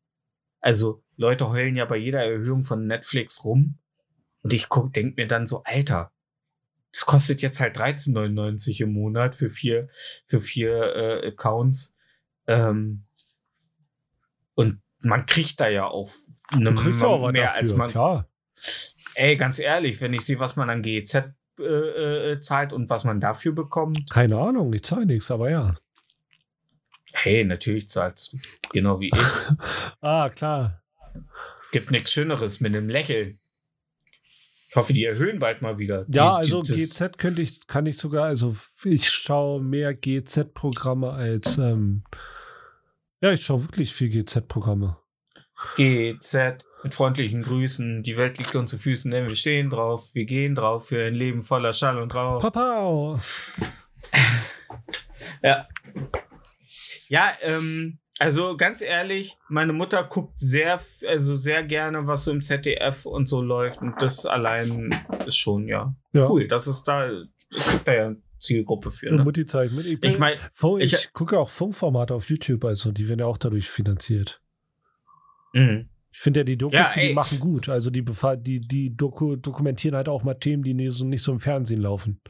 Also 0.59 1.03
Leute 1.17 1.49
heulen 1.49 1.75
ja 1.75 1.85
bei 1.85 1.97
jeder 1.97 2.23
Erhöhung 2.23 2.63
von 2.63 2.85
Netflix 2.85 3.43
rum 3.43 3.79
und 4.41 4.53
ich 4.53 4.69
guck, 4.69 4.93
denk 4.93 5.17
mir 5.17 5.27
dann 5.27 5.47
so, 5.47 5.63
Alter, 5.63 6.11
das 6.91 7.05
kostet 7.05 7.41
jetzt 7.41 7.59
halt 7.59 7.77
13,99 7.77 8.83
im 8.83 8.93
Monat 8.93 9.35
für 9.35 9.49
vier, 9.49 9.89
für 10.27 10.39
vier 10.39 10.95
äh, 10.95 11.27
Accounts. 11.29 11.95
Ähm, 12.45 13.05
und 14.53 14.81
man 14.99 15.25
kriegt 15.25 15.59
da 15.59 15.67
ja 15.67 15.87
auch 15.87 16.11
eine 16.51 16.75
was 16.75 16.83
mehr 16.83 17.45
dafür, 17.45 17.61
als 17.61 17.73
man. 17.73 17.89
klar. 17.89 18.29
Ey, 19.15 19.35
ganz 19.35 19.57
ehrlich, 19.57 19.99
wenn 20.01 20.13
ich 20.13 20.21
sehe, 20.21 20.39
was 20.39 20.55
man 20.55 20.69
an 20.69 20.83
GEZ 20.83 21.33
äh, 21.59 22.31
äh, 22.33 22.39
zahlt 22.39 22.73
und 22.73 22.89
was 22.89 23.03
man 23.03 23.19
dafür 23.19 23.51
bekommt, 23.53 24.09
Keine 24.09 24.37
Ahnung, 24.37 24.73
ich 24.73 24.83
zahle 24.83 25.05
nichts, 25.05 25.29
aber 25.31 25.49
ja. 25.49 25.75
Hey, 27.11 27.43
natürlich 27.45 27.89
zahlst 27.89 28.33
du. 28.33 28.37
Genau 28.71 28.99
wie 28.99 29.07
ich. 29.13 29.13
Ah, 30.01 30.29
klar. 30.29 30.81
Gibt 31.71 31.91
nichts 31.91 32.11
Schöneres 32.11 32.59
mit 32.59 32.75
einem 32.75 32.89
Lächeln. 32.89 33.37
Ich 34.69 34.75
hoffe, 34.75 34.93
die 34.93 35.03
erhöhen 35.05 35.37
bald 35.37 35.61
mal 35.61 35.77
wieder. 35.77 36.05
Ja, 36.09 36.29
Die- 36.31 36.37
also 36.37 36.61
die- 36.63 36.73
GZ 36.73 37.17
könnte 37.19 37.43
ich, 37.43 37.67
kann 37.67 37.85
ich 37.85 37.97
sogar, 37.97 38.25
also 38.25 38.55
ich 38.83 39.07
schaue 39.09 39.61
mehr 39.61 39.93
GZ-Programme 39.93 41.11
als, 41.11 41.59
ähm, 41.59 42.03
ja, 43.21 43.31
ich 43.31 43.45
schaue 43.45 43.63
wirklich 43.63 43.93
viel 43.93 44.09
GZ-Programme. 44.09 44.97
GZ 45.75 46.65
mit 46.83 46.93
freundlichen 46.93 47.41
Grüßen. 47.43 48.03
Die 48.03 48.17
Welt 48.17 48.37
liegt 48.37 48.55
uns 48.55 48.71
zu 48.71 48.77
Füßen, 48.77 49.09
denn 49.11 49.27
wir 49.27 49.35
stehen 49.35 49.69
drauf. 49.69 50.09
Wir 50.13 50.25
gehen 50.25 50.55
drauf 50.55 50.87
für 50.87 51.05
ein 51.05 51.13
Leben 51.15 51.43
voller 51.43 51.73
Schall 51.73 51.97
und 51.99 52.13
Rauch. 52.13 52.41
Papa! 52.41 53.19
Ja. 55.41 55.67
Ja, 57.09 57.33
ähm, 57.41 57.99
also 58.19 58.55
ganz 58.57 58.81
ehrlich, 58.81 59.37
meine 59.49 59.73
Mutter 59.73 60.03
guckt 60.03 60.39
sehr, 60.39 60.79
also 61.07 61.35
sehr 61.35 61.63
gerne, 61.63 62.07
was 62.07 62.25
so 62.25 62.31
im 62.31 62.41
ZDF 62.41 63.05
und 63.05 63.27
so 63.27 63.41
läuft. 63.41 63.81
Und 63.81 64.01
das 64.01 64.25
allein 64.25 64.95
ist 65.25 65.37
schon, 65.37 65.67
ja, 65.67 65.95
Ja, 66.13 66.29
cool. 66.29 66.47
Das 66.47 66.67
ist 66.67 66.85
da, 66.85 67.09
es 67.49 67.71
gibt 67.71 67.87
da 67.87 67.93
ja 67.93 68.05
eine 68.07 68.21
Zielgruppe 68.39 68.91
für. 68.91 69.11
Ne? 69.13 69.23
Mutti 69.23 69.45
Zeit 69.45 69.71
mit. 69.73 69.85
Ich, 69.85 70.03
Ich 70.03 70.17
meine, 70.19 70.37
ich, 70.79 70.93
ich- 70.93 71.13
gucke 71.13 71.37
auch 71.39 71.49
Funkformate 71.49 72.13
auf 72.13 72.29
YouTube, 72.29 72.63
also 72.65 72.91
die 72.91 73.07
werden 73.09 73.19
ja 73.19 73.25
auch 73.25 73.37
dadurch 73.37 73.69
finanziert. 73.69 74.41
mhm. 75.53 75.89
Ich 76.13 76.19
finde 76.19 76.41
ja, 76.41 76.43
die 76.43 76.57
Dokus, 76.57 76.77
Ja, 76.77 76.89
die 76.95 77.13
machen 77.13 77.39
gut. 77.39 77.69
Also 77.69 77.89
die, 77.89 78.05
die, 78.37 78.59
die 78.61 78.95
Doku 78.95 79.35
dokumentieren 79.35 79.95
halt 79.95 80.07
auch 80.07 80.23
mal 80.23 80.35
Themen, 80.35 80.63
die 80.63 80.75
nie 80.75 80.89
so, 80.91 81.05
nicht 81.05 81.23
so 81.23 81.31
im 81.31 81.39
Fernsehen 81.39 81.81
laufen. 81.81 82.21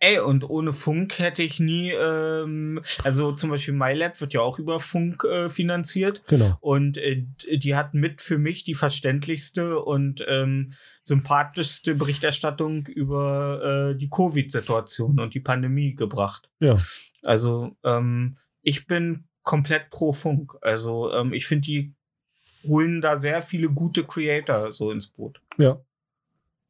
Ey, 0.00 0.18
und 0.18 0.50
ohne 0.50 0.72
Funk 0.72 1.20
hätte 1.20 1.44
ich 1.44 1.60
nie, 1.60 1.92
ähm, 1.92 2.82
also 3.04 3.30
zum 3.30 3.50
Beispiel 3.50 3.74
MyLab 3.74 4.20
wird 4.20 4.32
ja 4.32 4.40
auch 4.40 4.58
über 4.58 4.80
Funk 4.80 5.22
äh, 5.22 5.48
finanziert. 5.48 6.24
Genau. 6.26 6.58
Und 6.60 6.98
äh, 6.98 7.24
die 7.52 7.76
hat 7.76 7.94
mit 7.94 8.20
für 8.20 8.38
mich 8.38 8.64
die 8.64 8.74
verständlichste 8.74 9.78
und 9.78 10.24
ähm, 10.26 10.72
sympathischste 11.04 11.94
Berichterstattung 11.94 12.86
über 12.88 13.92
äh, 13.92 13.96
die 13.96 14.10
Covid-Situation 14.10 15.20
und 15.20 15.34
die 15.34 15.40
Pandemie 15.40 15.94
gebracht. 15.94 16.50
Ja. 16.58 16.82
Also 17.22 17.76
ähm, 17.84 18.38
ich 18.62 18.88
bin 18.88 19.28
komplett 19.42 19.90
pro 19.90 20.12
Funk. 20.12 20.56
Also 20.62 21.12
ähm, 21.12 21.32
ich 21.32 21.46
finde, 21.46 21.66
die 21.66 21.94
holen 22.64 23.00
da 23.00 23.18
sehr 23.18 23.42
viele 23.42 23.68
gute 23.68 24.04
Creator 24.04 24.72
so 24.72 24.90
ins 24.90 25.08
Boot. 25.08 25.40
Ja. 25.58 25.80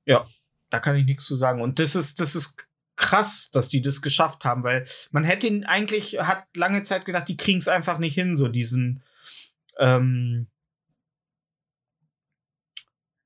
Ja, 0.04 0.26
da 0.70 0.80
kann 0.80 0.96
ich 0.96 1.04
nichts 1.04 1.26
zu 1.26 1.36
sagen. 1.36 1.60
Und 1.60 1.78
das 1.78 1.94
ist, 1.94 2.20
das 2.20 2.34
ist 2.34 2.56
krass, 2.96 3.50
dass 3.52 3.68
die 3.68 3.82
das 3.82 4.02
geschafft 4.02 4.44
haben, 4.44 4.64
weil 4.64 4.86
man 5.10 5.24
hätte 5.24 5.46
ihn 5.46 5.64
eigentlich, 5.64 6.18
hat 6.20 6.44
lange 6.54 6.82
Zeit 6.82 7.04
gedacht, 7.04 7.28
die 7.28 7.36
kriegen 7.36 7.58
es 7.58 7.68
einfach 7.68 7.98
nicht 7.98 8.14
hin, 8.14 8.36
so 8.36 8.48
diesen, 8.48 9.02
ähm, 9.78 10.46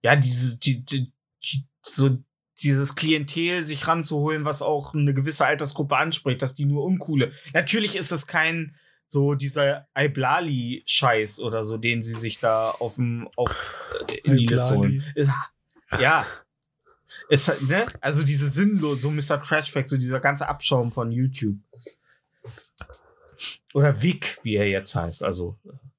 ja, 0.02 0.16
diese, 0.16 0.58
die, 0.58 0.84
die, 0.84 1.12
die, 1.42 1.64
so 1.82 2.18
dieses 2.62 2.94
Klientel 2.94 3.64
sich 3.64 3.86
ranzuholen, 3.86 4.44
was 4.44 4.62
auch 4.62 4.94
eine 4.94 5.12
gewisse 5.14 5.46
Altersgruppe 5.46 5.96
anspricht, 5.96 6.42
dass 6.42 6.54
die 6.54 6.64
nur 6.64 6.84
uncoole. 6.84 7.32
Natürlich 7.52 7.96
ist 7.96 8.12
es 8.12 8.26
kein 8.26 8.76
so 9.06 9.34
dieser 9.34 9.86
Iblali-Scheiß 9.96 11.40
oder 11.40 11.64
so, 11.64 11.78
den 11.78 12.02
sie 12.02 12.14
sich 12.14 12.40
da 12.40 12.70
auf 12.70 12.96
dem 12.96 13.28
auf 13.36 13.64
äh, 14.10 14.16
in 14.24 14.36
die 14.36 14.46
Liste 14.46 14.76
holen. 14.76 15.02
Ja. 16.00 16.26
Ist, 17.28 17.48
halt, 17.48 17.62
ne? 17.68 17.86
Also 18.00 18.24
diese 18.24 18.50
sinnlos, 18.50 19.02
so 19.02 19.10
Mr. 19.10 19.40
Trashback, 19.40 19.88
so 19.88 19.96
dieser 19.96 20.18
ganze 20.18 20.48
Abschaum 20.48 20.90
von 20.90 21.12
YouTube. 21.12 21.58
Oder 23.74 24.02
Vic, 24.02 24.38
wie 24.42 24.56
er 24.56 24.68
jetzt 24.68 24.94
heißt, 24.94 25.22
also 25.22 25.56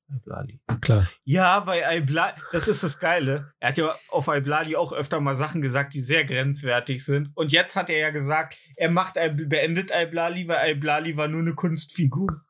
Iblali. 0.10 0.60
Klar. 0.82 1.10
Ja, 1.24 1.66
weil 1.66 1.84
Iblali, 1.98 2.34
das 2.52 2.68
ist 2.68 2.84
das 2.84 3.00
Geile. 3.00 3.54
Er 3.60 3.70
hat 3.70 3.78
ja 3.78 3.90
auf 4.10 4.28
Iblali 4.28 4.76
auch 4.76 4.94
öfter 4.94 5.20
mal 5.20 5.36
Sachen 5.36 5.62
gesagt, 5.62 5.94
die 5.94 6.00
sehr 6.00 6.26
grenzwertig 6.26 7.04
sind. 7.04 7.32
Und 7.36 7.52
jetzt 7.52 7.76
hat 7.76 7.90
er 7.90 8.00
ja 8.00 8.10
gesagt, 8.10 8.58
er 8.76 8.90
macht, 8.90 9.16
beendet 9.16 9.92
Iblali, 9.94 10.48
weil 10.48 10.72
Iblali 10.72 11.18
war 11.18 11.28
nur 11.28 11.42
eine 11.42 11.56
Kunstfigur. 11.56 12.42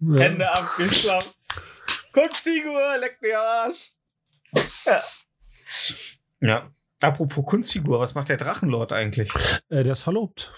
Ja. 0.00 0.18
Hände 0.20 0.50
abgeschlagen. 0.50 1.30
Kunstfigur, 2.12 2.98
leck 3.00 3.18
mir 3.20 3.38
Arsch. 3.38 3.92
Ja. 4.84 5.02
ja. 6.40 6.70
Apropos 7.00 7.44
Kunstfigur, 7.44 7.98
was 8.00 8.14
macht 8.14 8.28
der 8.30 8.36
Drachenlord 8.38 8.92
eigentlich? 8.92 9.30
Äh, 9.68 9.82
der 9.84 9.92
ist 9.92 10.02
verlobt. 10.02 10.52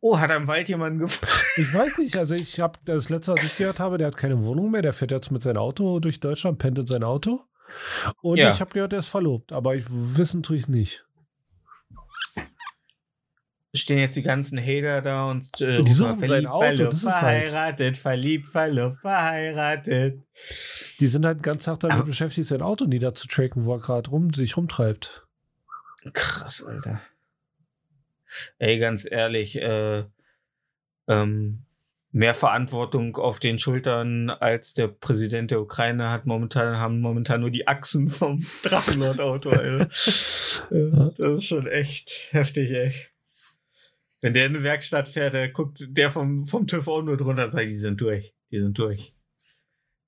Oh, 0.00 0.18
hat 0.18 0.30
er 0.30 0.36
im 0.36 0.48
Wald 0.48 0.68
jemanden 0.68 0.98
gefunden? 0.98 1.32
Ich 1.56 1.72
weiß 1.72 1.98
nicht, 1.98 2.16
also 2.16 2.34
ich 2.34 2.60
habe 2.60 2.78
das 2.84 3.08
letzte, 3.08 3.32
was 3.32 3.42
ich 3.44 3.56
gehört 3.56 3.78
habe, 3.78 3.98
der 3.98 4.08
hat 4.08 4.16
keine 4.16 4.42
Wohnung 4.44 4.70
mehr, 4.70 4.82
der 4.82 4.92
fährt 4.92 5.10
jetzt 5.10 5.30
mit 5.30 5.42
seinem 5.42 5.58
Auto 5.58 6.00
durch 6.00 6.18
Deutschland, 6.18 6.58
pennt 6.58 6.78
in 6.78 6.86
sein 6.86 7.04
Auto. 7.04 7.44
Und 8.20 8.38
Ja. 8.38 8.50
ich 8.50 8.60
habe 8.60 8.72
gehört, 8.72 8.92
er 8.92 8.98
ist 9.00 9.08
verlobt, 9.08 9.52
aber 9.52 9.74
ich 9.74 9.84
wissen 9.88 10.42
tue 10.42 10.56
ich 10.56 10.68
nicht. 10.68 11.04
Stehen 13.74 13.98
jetzt 13.98 14.16
die 14.16 14.22
ganzen 14.22 14.58
Hater 14.60 15.00
da 15.00 15.30
und 15.30 15.48
äh, 15.62 15.78
Und 15.78 15.88
die 15.88 15.92
suchen 15.92 16.20
mal, 16.20 16.28
sein 16.28 16.46
Auto, 16.46 16.60
verliebt, 16.66 16.92
das 16.92 16.98
ist 17.04 17.06
halt- 17.06 17.20
verheiratet, 17.48 17.96
verliebt, 17.98 18.48
verlobt, 18.48 18.98
verheiratet. 19.00 20.20
Die 21.00 21.06
sind 21.06 21.24
halt 21.24 21.42
ganzen 21.42 21.60
Tag 21.64 21.80
damit 21.80 21.96
Aber- 21.96 22.04
beschäftigt, 22.04 22.48
sein 22.48 22.60
Auto 22.60 22.84
niederzutracken, 22.84 23.64
wo 23.64 23.72
er 23.74 23.78
gerade 23.80 24.10
rum, 24.10 24.34
sich 24.34 24.58
rumtreibt. 24.58 25.26
Krass, 26.12 26.62
Alter. 26.62 27.00
Ey, 28.58 28.78
ganz 28.78 29.10
ehrlich, 29.10 29.56
äh, 29.56 30.04
ähm, 31.08 31.62
mehr 32.10 32.34
Verantwortung 32.34 33.16
auf 33.16 33.40
den 33.40 33.58
Schultern 33.58 34.28
als 34.28 34.74
der 34.74 34.88
Präsident 34.88 35.50
der 35.50 35.62
Ukraine 35.62 36.10
hat 36.10 36.26
momentan, 36.26 36.76
haben 36.76 37.00
momentan 37.00 37.40
nur 37.40 37.50
die 37.50 37.66
Achsen 37.68 38.10
vom 38.10 38.36
Drachenlord-Auto, 38.64 39.48
Alter. 39.50 39.88
Das 41.16 41.18
ist 41.18 41.46
schon 41.46 41.66
echt 41.66 42.28
heftig, 42.32 42.70
ey. 42.70 42.92
Wenn 44.22 44.34
der 44.34 44.46
in 44.46 44.54
eine 44.54 44.64
Werkstatt 44.64 45.08
fährt, 45.08 45.34
der 45.34 45.50
guckt 45.50 45.84
der 45.88 46.10
vom, 46.10 46.46
vom 46.46 46.66
TÜV 46.66 46.88
auch 46.88 47.02
nur 47.02 47.16
drunter 47.16 47.44
und 47.44 47.50
sagt, 47.50 47.68
die 47.68 47.74
sind 47.74 48.00
durch. 48.00 48.32
Die 48.50 48.60
sind 48.60 48.78
durch. 48.78 49.12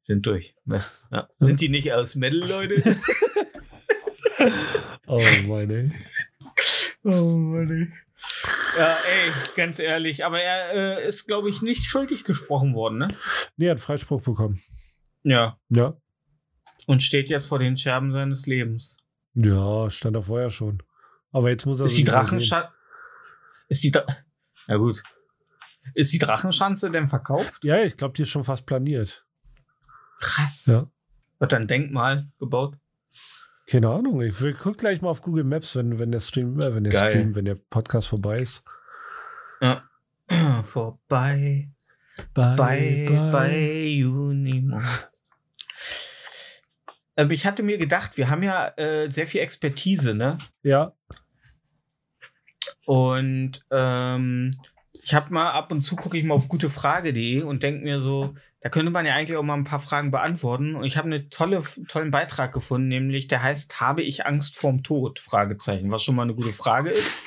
Die 0.02 0.06
sind 0.06 0.24
durch. 0.24 0.54
Ja. 0.66 0.84
Ja. 1.10 1.28
Sind 1.38 1.60
die 1.60 1.68
nicht 1.68 1.92
aus 1.92 2.14
Metal, 2.14 2.48
Leute? 2.48 2.96
Oh 5.06 5.22
meine. 5.46 5.92
Oh 7.02 7.36
Mann, 7.36 7.70
ey. 7.70 7.92
Ja, 8.78 8.86
ey, 8.86 9.32
ganz 9.56 9.78
ehrlich, 9.78 10.24
aber 10.24 10.40
er 10.40 10.98
äh, 10.98 11.08
ist, 11.08 11.26
glaube 11.26 11.50
ich, 11.50 11.62
nicht 11.62 11.84
schuldig 11.84 12.24
gesprochen 12.24 12.74
worden, 12.74 12.98
ne? 12.98 13.08
Nee, 13.56 13.66
er 13.66 13.72
hat 13.72 13.80
Freispruch 13.80 14.22
bekommen. 14.22 14.60
Ja. 15.22 15.58
Ja. 15.68 15.96
Und 16.86 17.02
steht 17.02 17.28
jetzt 17.28 17.46
vor 17.46 17.58
den 17.58 17.76
Scherben 17.76 18.12
seines 18.12 18.46
Lebens. 18.46 18.96
Ja, 19.34 19.88
stand 19.90 20.16
er 20.16 20.22
vorher 20.22 20.50
schon. 20.50 20.82
Aber 21.32 21.50
jetzt 21.50 21.66
muss 21.66 21.80
er 21.80 21.84
ist 21.84 21.94
sich 21.94 22.04
die. 22.04 22.10
Drachenschanze. 22.10 22.70
Ist 23.68 23.82
die. 23.84 23.90
Dra 23.90 24.04
Na 24.66 24.76
gut. 24.76 25.02
Ist 25.94 26.12
die 26.12 26.18
Drachenschanze 26.18 26.90
denn 26.90 27.08
verkauft? 27.08 27.62
Ja, 27.64 27.82
ich 27.82 27.96
glaube, 27.96 28.14
die 28.14 28.22
ist 28.22 28.30
schon 28.30 28.44
fast 28.44 28.64
planiert. 28.66 29.26
Krass. 30.20 30.66
Ja. 30.66 30.90
Wird 31.38 31.52
ein 31.54 31.68
Denkmal 31.68 32.28
gebaut? 32.38 32.76
Keine 33.66 33.88
Ahnung. 33.90 34.22
Ich 34.22 34.40
will- 34.40 34.54
guck 34.58 34.78
gleich 34.78 35.02
mal 35.02 35.10
auf 35.10 35.20
Google 35.22 35.44
Maps, 35.44 35.76
wenn, 35.76 35.98
wenn 35.98 36.10
der 36.12 36.20
Stream, 36.20 36.58
äh, 36.60 36.74
wenn 36.74 36.84
der 36.84 36.92
Geil. 36.92 37.10
Stream, 37.10 37.34
wenn 37.34 37.44
der 37.44 37.56
Podcast 37.56 38.08
vorbei 38.08 38.38
ist. 38.38 38.64
Ja. 39.60 39.82
Vorbei. 40.62 41.70
bei, 42.32 43.06
bei 43.32 44.02
Unimo. 44.06 44.80
Ähm, 47.16 47.30
ich 47.30 47.46
hatte 47.46 47.62
mir 47.62 47.78
gedacht, 47.78 48.16
wir 48.16 48.28
haben 48.30 48.42
ja 48.42 48.72
äh, 48.76 49.10
sehr 49.10 49.26
viel 49.26 49.40
Expertise, 49.40 50.14
ne? 50.14 50.38
Ja, 50.62 50.94
Und 52.84 53.64
ähm, 53.70 54.56
ich 55.02 55.14
habe 55.14 55.32
mal 55.32 55.50
ab 55.50 55.70
und 55.70 55.82
zu 55.82 55.96
gucke 55.96 56.16
ich 56.16 56.24
mal 56.24 56.34
auf 56.34 56.48
gutefrage.de 56.48 57.42
und 57.42 57.62
denke 57.62 57.84
mir 57.84 58.00
so, 58.00 58.34
da 58.62 58.70
könnte 58.70 58.90
man 58.90 59.04
ja 59.04 59.14
eigentlich 59.14 59.36
auch 59.36 59.42
mal 59.42 59.54
ein 59.54 59.64
paar 59.64 59.80
Fragen 59.80 60.10
beantworten. 60.10 60.74
Und 60.74 60.84
ich 60.84 60.96
habe 60.96 61.06
einen 61.06 61.28
tolle, 61.28 61.62
tollen 61.88 62.10
Beitrag 62.10 62.52
gefunden, 62.52 62.88
nämlich 62.88 63.28
der 63.28 63.42
heißt, 63.42 63.80
habe 63.80 64.02
ich 64.02 64.24
Angst 64.24 64.56
vorm 64.56 64.82
Tod? 64.82 65.18
Fragezeichen, 65.20 65.90
was 65.90 66.02
schon 66.02 66.14
mal 66.14 66.22
eine 66.22 66.34
gute 66.34 66.54
Frage 66.54 66.88
ist. 66.88 67.22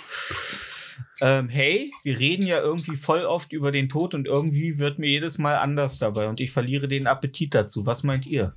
Ähm, 1.21 1.49
hey, 1.49 1.91
wir 2.03 2.17
reden 2.19 2.45
ja 2.45 2.59
irgendwie 2.59 2.95
voll 2.95 3.25
oft 3.25 3.51
über 3.53 3.71
den 3.71 3.89
Tod 3.89 4.13
und 4.13 4.27
irgendwie 4.27 4.79
wird 4.79 4.99
mir 4.99 5.09
jedes 5.09 5.37
Mal 5.37 5.57
anders 5.57 5.99
dabei 5.99 6.27
und 6.27 6.39
ich 6.39 6.51
verliere 6.51 6.87
den 6.87 7.07
Appetit 7.07 7.55
dazu. 7.55 7.85
Was 7.85 8.03
meint 8.03 8.25
ihr? 8.25 8.55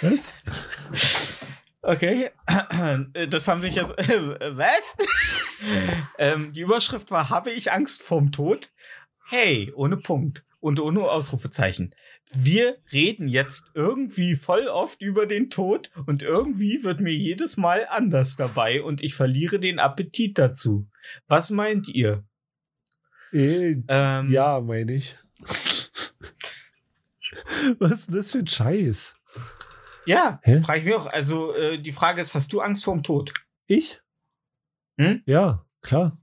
was? 0.00 0.32
Okay, 1.86 2.30
das 3.28 3.46
haben 3.46 3.62
sich 3.62 3.76
jetzt. 3.76 3.90
was? 3.90 4.96
ähm, 6.18 6.52
die 6.52 6.62
Überschrift 6.62 7.12
war: 7.12 7.30
Habe 7.30 7.52
ich 7.52 7.70
Angst 7.70 8.02
vorm 8.02 8.32
Tod? 8.32 8.72
Hey, 9.28 9.72
ohne 9.76 9.96
Punkt 9.96 10.42
und 10.58 10.80
ohne 10.80 11.02
Ausrufezeichen. 11.02 11.94
Wir 12.32 12.78
reden 12.92 13.28
jetzt 13.28 13.66
irgendwie 13.74 14.34
voll 14.34 14.66
oft 14.66 15.00
über 15.00 15.26
den 15.26 15.48
Tod 15.48 15.92
und 16.06 16.24
irgendwie 16.24 16.82
wird 16.82 17.00
mir 17.00 17.14
jedes 17.14 17.56
Mal 17.56 17.86
anders 17.88 18.34
dabei 18.34 18.82
und 18.82 19.00
ich 19.00 19.14
verliere 19.14 19.60
den 19.60 19.78
Appetit 19.78 20.38
dazu. 20.38 20.88
Was 21.28 21.50
meint 21.50 21.86
ihr? 21.86 22.24
Äh, 23.32 23.76
Ähm, 23.86 24.32
ja, 24.32 24.60
meine 24.60 24.94
ich. 24.94 25.16
Was 27.78 28.00
ist 28.00 28.12
das 28.12 28.32
für 28.32 28.38
ein 28.38 28.48
Scheiß? 28.48 29.14
Ja, 30.06 30.40
frage 30.62 30.78
ich 30.78 30.84
mich 30.84 30.94
auch. 30.94 31.06
Also, 31.06 31.54
äh, 31.54 31.78
die 31.78 31.92
Frage 31.92 32.20
ist: 32.20 32.34
Hast 32.34 32.52
du 32.52 32.60
Angst 32.60 32.84
vorm 32.84 33.02
Tod? 33.02 33.32
Ich? 33.66 34.00
Hm? 34.98 35.22
Ja, 35.26 35.66
klar. 35.82 36.18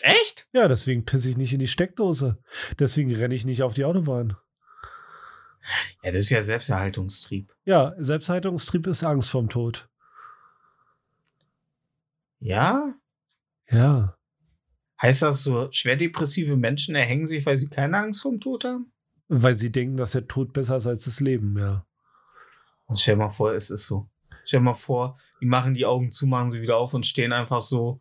Echt? 0.00 0.48
Ja, 0.52 0.68
deswegen 0.68 1.04
pisse 1.04 1.28
ich 1.28 1.36
nicht 1.36 1.52
in 1.52 1.58
die 1.58 1.66
Steckdose. 1.66 2.38
Deswegen 2.78 3.14
renne 3.14 3.34
ich 3.34 3.44
nicht 3.44 3.62
auf 3.62 3.74
die 3.74 3.84
Autobahn. 3.84 4.36
Ja, 6.02 6.12
das 6.12 6.22
ist 6.22 6.30
ja 6.30 6.42
Selbsterhaltungstrieb. 6.42 7.54
Ja, 7.64 7.94
Selbsthaltungstrieb 7.98 8.86
ist 8.86 9.04
Angst 9.04 9.28
vorm 9.28 9.48
Tod. 9.48 9.88
Ja? 12.38 12.94
Ja. 13.68 14.16
Heißt 15.02 15.22
das 15.22 15.42
so, 15.42 15.68
schwer 15.72 15.96
depressive 15.96 16.56
Menschen 16.56 16.94
erhängen 16.94 17.26
sich, 17.26 17.44
weil 17.44 17.56
sie 17.56 17.68
keine 17.68 17.98
Angst 17.98 18.22
vorm 18.22 18.40
Tod 18.40 18.64
haben? 18.64 18.92
Weil 19.28 19.54
sie 19.54 19.70
denken, 19.70 19.96
dass 19.96 20.12
der 20.12 20.26
Tod 20.26 20.52
besser 20.52 20.76
ist 20.76 20.86
als 20.86 21.04
das 21.04 21.20
Leben, 21.20 21.58
ja. 21.58 21.84
Und 22.88 22.98
stell 22.98 23.14
mal 23.16 23.30
vor, 23.30 23.54
es 23.54 23.70
ist 23.70 23.86
so. 23.86 24.08
Stell 24.44 24.60
mal 24.60 24.74
vor, 24.74 25.16
die 25.40 25.46
machen 25.46 25.74
die 25.74 25.86
Augen 25.86 26.10
zu, 26.10 26.26
machen 26.26 26.50
sie 26.50 26.60
wieder 26.60 26.76
auf 26.78 26.92
und 26.94 27.06
stehen 27.06 27.32
einfach 27.32 27.62
so 27.62 28.00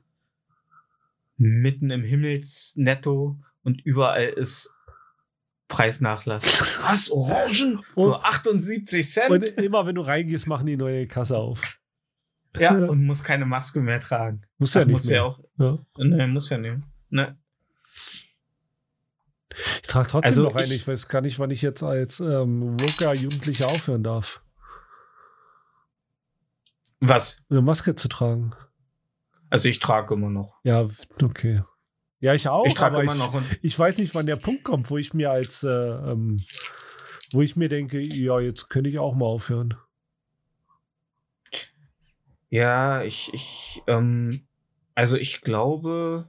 mitten 1.38 1.92
im 1.92 2.04
Himmelsnetto 2.04 3.38
und 3.64 3.82
überall 3.86 4.26
ist 4.30 4.74
Preisnachlass. 5.68 6.44
Was? 6.88 7.12
Orangen? 7.12 7.84
Nur 7.96 8.26
78 8.26 9.08
Cent? 9.08 9.30
Und 9.30 9.44
immer 9.62 9.86
wenn 9.86 9.96
du 9.96 10.02
reingehst, 10.02 10.48
machen 10.48 10.66
die 10.66 10.78
neue 10.78 11.06
Kasse 11.06 11.38
auf. 11.38 11.78
ja, 12.58 12.74
und 12.76 13.04
muss 13.06 13.24
keine 13.24 13.46
Maske 13.46 13.82
mehr 13.82 14.00
tragen. 14.00 14.42
Muss 14.58 14.74
ja 14.74 14.86
nicht 14.86 14.94
muss 14.94 15.06
mehr. 15.08 15.16
ja 15.18 15.24
auch. 15.24 15.40
Ja. 15.60 15.78
Ne, 15.98 16.28
muss 16.28 16.50
ja 16.50 16.58
nicht. 16.58 16.78
Ne. 17.10 17.38
Ich 19.52 19.82
trage 19.88 20.08
trotzdem 20.08 20.28
Also 20.30 20.44
noch 20.44 20.56
eine. 20.56 20.66
ich- 20.68 20.72
Ich 20.82 20.88
weiß 20.88 21.08
gar 21.08 21.22
nicht, 21.22 21.38
wann 21.40 21.52
ich 21.52 21.62
jetzt 21.62 21.84
als 21.84 22.20
ähm, 22.20 22.80
Woker 22.80 23.14
Jugendlicher 23.14 23.68
aufhören 23.68 24.04
darf, 24.04 24.42
Was? 27.00 27.44
eine 27.50 27.62
Maske 27.62 27.96
zu 27.96 28.08
tragen. 28.08 28.54
Also 29.50 29.70
ich 29.70 29.80
trage 29.80 30.14
immer 30.14 30.30
noch. 30.30 30.60
Ja, 30.64 30.86
okay. 31.22 31.64
Ja, 32.20 32.34
ich 32.34 32.48
auch. 32.50 32.66
ich 32.66 32.74
trage 32.74 32.96
aber 32.96 33.04
immer 33.04 33.14
ich, 33.14 33.20
noch. 33.20 33.42
Ich 33.62 33.78
weiß 33.78 34.00
nicht, 34.00 34.16
wann 34.16 34.26
der 34.26 34.36
Punkt 34.36 34.64
kommt, 34.64 34.90
wo 34.90 34.98
ich 34.98 35.14
mir 35.14 35.32
als, 35.32 35.64
äh, 35.64 35.70
ähm, 35.70 36.38
wo 37.32 37.42
ich 37.42 37.56
mir 37.56 37.70
denke, 37.70 38.00
ja, 38.00 38.40
jetzt 38.40 38.70
könnte 38.70 38.90
ich 38.90 39.00
auch 39.00 39.16
mal 39.16 39.26
aufhören. 39.26 39.76
Ja, 42.50 43.04
ich, 43.04 43.34
ich, 43.34 43.84
ähm, 43.88 44.48
also 44.96 45.18
ich 45.18 45.42
glaube, 45.42 46.28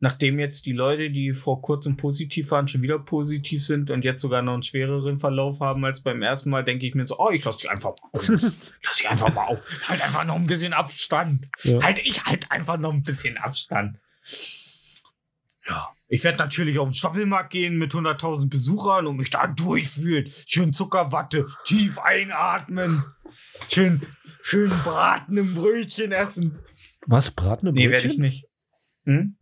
nachdem 0.00 0.38
jetzt 0.38 0.66
die 0.66 0.72
Leute, 0.72 1.10
die 1.10 1.32
vor 1.32 1.62
kurzem 1.62 1.96
positiv 1.96 2.50
waren, 2.50 2.68
schon 2.68 2.82
wieder 2.82 2.98
positiv 2.98 3.64
sind 3.64 3.90
und 3.90 4.04
jetzt 4.04 4.20
sogar 4.20 4.42
noch 4.42 4.54
einen 4.54 4.62
schwereren 4.62 5.18
Verlauf 5.18 5.60
haben 5.60 5.84
als 5.84 6.02
beim 6.02 6.22
ersten 6.22 6.50
Mal, 6.50 6.64
denke 6.64 6.86
ich 6.86 6.94
mir 6.94 7.06
so, 7.06 7.16
oh, 7.18 7.30
ich 7.30 7.44
lasse 7.44 7.58
dich 7.58 7.70
einfach 7.70 7.90
mal 7.90 8.08
auf. 8.12 8.28
lass 8.82 8.96
dich 8.96 9.08
einfach 9.08 9.32
mal 9.32 9.46
auf. 9.46 9.88
Halt 9.88 10.02
einfach 10.02 10.24
noch 10.24 10.36
ein 10.36 10.46
bisschen 10.46 10.72
Abstand. 10.72 11.48
Ja. 11.62 11.82
Halt, 11.82 11.98
ich 12.04 12.24
halt 12.24 12.50
einfach 12.50 12.78
noch 12.78 12.92
ein 12.92 13.02
bisschen 13.02 13.36
Abstand. 13.38 13.98
Ja. 15.68 15.88
Ich 16.10 16.24
werde 16.24 16.38
natürlich 16.38 16.78
auf 16.78 16.88
den 16.88 16.94
Stoppelmarkt 16.94 17.50
gehen 17.50 17.76
mit 17.76 17.92
100.000 17.92 18.48
Besuchern 18.48 19.06
und 19.06 19.18
mich 19.18 19.28
da 19.28 19.46
durchfühlen. 19.46 20.30
Schön 20.46 20.72
Zuckerwatte, 20.72 21.46
tief 21.64 21.98
einatmen. 21.98 23.04
Schön, 23.68 24.02
schön 24.40 24.70
Braten 24.70 25.36
im 25.36 25.54
Brötchen 25.54 26.12
essen. 26.12 26.58
Was, 27.06 27.30
bratene 27.30 27.72
Nee, 27.72 27.88
Brötchen? 27.88 27.92
werde 27.92 28.08
ich 28.08 28.18
nicht. 28.18 28.44
Hm? 29.04 29.36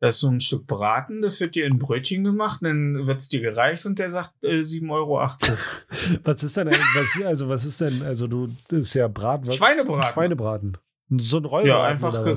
Das 0.00 0.14
ist 0.16 0.20
so 0.20 0.28
ein 0.28 0.40
Stück 0.40 0.66
Braten, 0.68 1.22
das 1.22 1.40
wird 1.40 1.56
dir 1.56 1.66
in 1.66 1.78
Brötchen 1.78 2.22
gemacht, 2.22 2.60
dann 2.62 3.06
wird 3.08 3.18
es 3.20 3.28
dir 3.28 3.40
gereicht 3.40 3.84
und 3.84 3.98
der 3.98 4.10
sagt 4.12 4.32
äh, 4.44 4.60
7,80 4.60 4.90
Euro. 4.92 5.18
Was 6.24 6.42
ist 6.44 6.56
denn, 6.56 6.68
was, 6.68 7.26
also 7.26 7.48
was 7.48 7.64
ist 7.64 7.80
denn, 7.80 8.02
also 8.02 8.26
du, 8.28 8.46
das 8.68 8.80
ist 8.80 8.94
ja 8.94 9.08
Braten. 9.08 9.46
was- 9.48 9.56
Schweinebraten. 9.56 10.12
Schweinebraten. 10.12 10.78
So 11.10 11.38
ein 11.38 11.44
Rollbraten 11.46 11.68
Ja, 11.68 11.84
einfach, 11.84 12.22
ge 12.22 12.34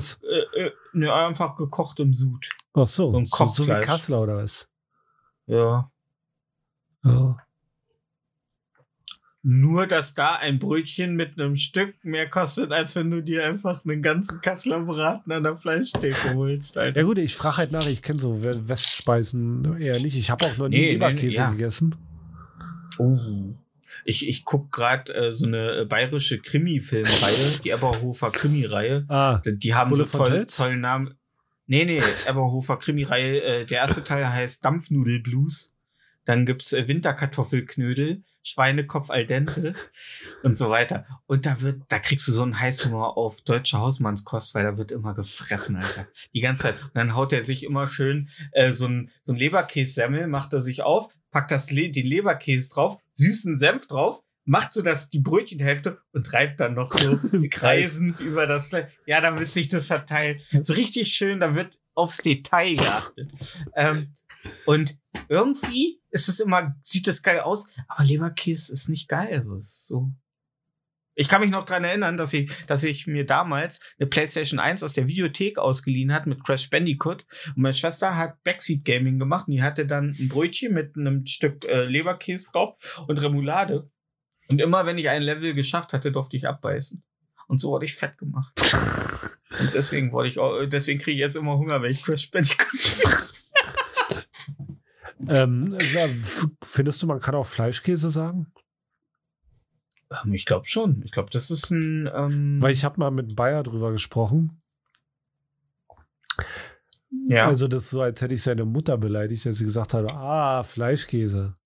äh, 0.56 0.64
äh, 0.66 0.72
ne, 0.92 1.12
einfach 1.12 1.56
gekocht 1.56 2.00
im 2.00 2.14
Sud. 2.14 2.48
Ach 2.74 2.86
so, 2.86 3.12
so 3.12 3.18
ein 3.18 3.26
so, 3.26 3.46
so 3.46 3.66
wie. 3.68 3.80
Kassler 3.80 4.22
oder 4.22 4.36
was? 4.38 4.66
Ja. 5.46 5.90
Ja. 7.04 7.36
Nur, 9.44 9.88
dass 9.88 10.14
da 10.14 10.36
ein 10.36 10.60
Brötchen 10.60 11.16
mit 11.16 11.36
einem 11.38 11.56
Stück 11.56 11.94
mehr 12.04 12.28
kostet, 12.30 12.70
als 12.70 12.94
wenn 12.94 13.10
du 13.10 13.20
dir 13.22 13.44
einfach 13.44 13.84
einen 13.84 14.00
ganzen 14.00 14.40
Kasseler 14.40 14.80
Braten 14.84 15.32
an 15.32 15.42
der 15.42 15.56
Fleischtheke 15.56 16.34
holst, 16.34 16.78
Alter. 16.78 17.00
Ja 17.00 17.06
gut, 17.06 17.18
ich 17.18 17.34
frage 17.34 17.56
halt 17.56 17.72
nach, 17.72 17.86
ich 17.88 18.02
kenne 18.02 18.20
so 18.20 18.44
We- 18.44 18.68
Westspeisen 18.68 19.80
eher 19.80 19.98
nicht. 20.00 20.16
Ich 20.16 20.30
habe 20.30 20.44
auch 20.44 20.56
noch 20.58 20.68
nie 20.68 20.76
Nee, 20.76 20.86
nee, 20.86 20.92
Leberkäse 20.92 21.36
ja. 21.36 21.50
gegessen. 21.50 21.96
Oh. 22.98 23.18
Ich, 24.04 24.28
ich 24.28 24.44
guck 24.44 24.70
gerade 24.70 25.12
äh, 25.12 25.32
so 25.32 25.46
eine 25.46 25.80
äh, 25.80 25.84
bayerische 25.86 26.38
Krimi-Filmreihe, 26.38 27.60
die 27.64 27.70
Eberhofer 27.70 28.30
Krimi-Reihe. 28.30 29.04
Ah, 29.08 29.38
Die, 29.44 29.58
die 29.58 29.74
haben 29.74 29.90
Bulle 29.90 30.06
so 30.06 30.18
toll, 30.18 30.46
tollen 30.46 30.80
Namen. 30.80 31.14
Nee, 31.66 31.84
nee, 31.84 32.00
Eberhofer 32.28 32.76
Krimi-Reihe. 32.78 33.42
Äh, 33.42 33.64
der 33.66 33.78
erste 33.78 34.04
Teil 34.04 34.28
heißt 34.28 34.64
Dampfnudelblues. 34.64 35.71
Dann 36.24 36.46
gibt's 36.46 36.72
äh, 36.72 36.86
Winterkartoffelknödel, 36.88 38.22
Schweinekopf 38.42 39.10
al 39.10 39.26
dente 39.26 39.74
und 40.42 40.58
so 40.58 40.68
weiter. 40.68 41.06
Und 41.26 41.46
da 41.46 41.60
wird, 41.60 41.82
da 41.88 41.98
kriegst 41.98 42.26
du 42.28 42.32
so 42.32 42.42
einen 42.42 42.58
Heißhunger 42.58 43.16
auf 43.16 43.42
deutsche 43.42 43.78
Hausmannskost, 43.78 44.54
weil 44.54 44.64
da 44.64 44.76
wird 44.76 44.90
immer 44.90 45.14
gefressen, 45.14 45.76
Alter. 45.76 46.08
Die 46.34 46.40
ganze 46.40 46.64
Zeit. 46.64 46.82
Und 46.82 46.94
dann 46.94 47.14
haut 47.14 47.32
er 47.32 47.42
sich 47.42 47.64
immer 47.64 47.86
schön 47.86 48.28
äh, 48.52 48.72
so 48.72 48.86
ein, 48.86 49.10
so 49.22 49.32
ein 49.32 49.38
Leberkässemmel, 49.38 50.26
macht 50.26 50.52
er 50.52 50.60
sich 50.60 50.82
auf, 50.82 51.14
packt 51.30 51.50
das 51.50 51.70
Le 51.70 51.90
den 51.90 52.06
Leberkäse 52.06 52.72
drauf, 52.72 52.98
süßen 53.12 53.58
Senf 53.58 53.86
drauf, 53.86 54.22
macht 54.44 54.72
so 54.72 54.82
das, 54.82 55.08
die 55.08 55.20
Brötchenhälfte 55.20 55.98
und 56.12 56.32
reibt 56.32 56.60
dann 56.60 56.74
noch 56.74 56.92
so 56.92 57.18
kreisend 57.50 58.20
über 58.20 58.46
das 58.46 58.68
Fleisch. 58.68 58.92
Ja, 59.06 59.20
damit 59.20 59.52
sich 59.52 59.68
das 59.68 59.86
verteilt. 59.86 60.42
So 60.60 60.74
richtig 60.74 61.12
schön, 61.12 61.40
da 61.40 61.54
wird 61.54 61.78
aufs 61.94 62.18
Detail 62.18 62.74
geachtet. 62.74 63.32
ähm, 63.76 64.14
und 64.66 64.98
irgendwie 65.28 66.00
ist 66.10 66.28
es 66.28 66.40
immer, 66.40 66.76
sieht 66.82 67.06
das 67.06 67.22
geil 67.22 67.40
aus, 67.40 67.68
aber 67.88 68.04
Leberkäse 68.04 68.72
ist 68.72 68.88
nicht 68.88 69.08
geil. 69.08 69.44
Es 69.46 69.46
ist 69.46 69.86
so. 69.86 70.12
Ich 71.14 71.28
kann 71.28 71.42
mich 71.42 71.50
noch 71.50 71.66
dran 71.66 71.84
erinnern, 71.84 72.16
dass 72.16 72.32
ich, 72.32 72.50
dass 72.66 72.84
ich 72.84 73.06
mir 73.06 73.26
damals 73.26 73.80
eine 73.98 74.08
PlayStation 74.08 74.58
1 74.58 74.82
aus 74.82 74.94
der 74.94 75.08
Videothek 75.08 75.58
ausgeliehen 75.58 76.12
hat 76.12 76.26
mit 76.26 76.42
Crash 76.42 76.70
Bandicoot. 76.70 77.26
Und 77.48 77.58
meine 77.58 77.74
Schwester 77.74 78.16
hat 78.16 78.42
Backseat 78.44 78.84
Gaming 78.84 79.18
gemacht 79.18 79.46
und 79.46 79.52
die 79.52 79.62
hatte 79.62 79.86
dann 79.86 80.08
ein 80.08 80.28
Brötchen 80.28 80.72
mit 80.72 80.96
einem 80.96 81.26
Stück 81.26 81.66
äh, 81.66 81.84
Leberkäse 81.84 82.50
drauf 82.50 83.04
und 83.06 83.20
Remoulade. 83.20 83.90
Und 84.48 84.60
immer 84.60 84.86
wenn 84.86 84.98
ich 84.98 85.08
ein 85.10 85.22
Level 85.22 85.54
geschafft 85.54 85.92
hatte, 85.92 86.12
durfte 86.12 86.36
ich 86.36 86.48
abbeißen. 86.48 87.02
Und 87.46 87.58
so 87.58 87.70
wurde 87.70 87.84
ich 87.84 87.94
fett 87.94 88.16
gemacht. 88.16 88.52
Und 89.60 89.74
deswegen 89.74 90.12
wollte 90.12 90.30
ich 90.30 90.70
deswegen 90.70 90.98
kriege 90.98 91.12
ich 91.12 91.20
jetzt 91.20 91.36
immer 91.36 91.58
Hunger, 91.58 91.82
wenn 91.82 91.92
ich 91.92 92.02
Crash 92.02 92.30
Bandicoot 92.30 92.74
spiele. 92.74 93.31
Ähm, 95.28 95.76
ja, 95.92 96.04
f- 96.06 96.46
findest 96.62 97.02
du, 97.02 97.06
man 97.06 97.20
kann 97.20 97.34
auch 97.34 97.46
Fleischkäse 97.46 98.10
sagen? 98.10 98.46
Ähm, 100.24 100.32
Ich 100.34 100.44
glaube 100.46 100.66
schon. 100.66 101.02
Ich 101.04 101.12
glaube, 101.12 101.30
das 101.30 101.50
ist 101.50 101.70
ein. 101.70 102.08
Ähm, 102.12 102.60
Weil 102.60 102.72
ich 102.72 102.84
habe 102.84 102.98
mal 103.00 103.10
mit 103.10 103.34
Bayer 103.36 103.62
drüber 103.62 103.90
gesprochen. 103.92 104.60
ja. 107.28 107.46
Also 107.46 107.68
das 107.68 107.84
ist 107.84 107.90
so, 107.90 108.00
als 108.02 108.20
hätte 108.22 108.34
ich 108.34 108.42
seine 108.42 108.64
Mutter 108.64 108.96
beleidigt, 108.98 109.46
als 109.46 109.58
sie 109.58 109.64
gesagt 109.64 109.94
hat, 109.94 110.06
ah, 110.10 110.62
Fleischkäse. 110.62 111.56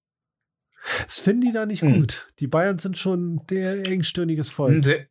Das 1.05 1.19
finden 1.19 1.41
die 1.43 1.53
da 1.53 1.67
nicht 1.67 1.83
Hm. 1.83 2.01
gut. 2.01 2.33
Die 2.39 2.47
Bayern 2.47 2.79
sind 2.79 2.97
schon 2.97 3.45
der 3.49 3.87
engstirniges 3.89 4.51
Volk. 4.51 4.85
Se- 4.85 5.09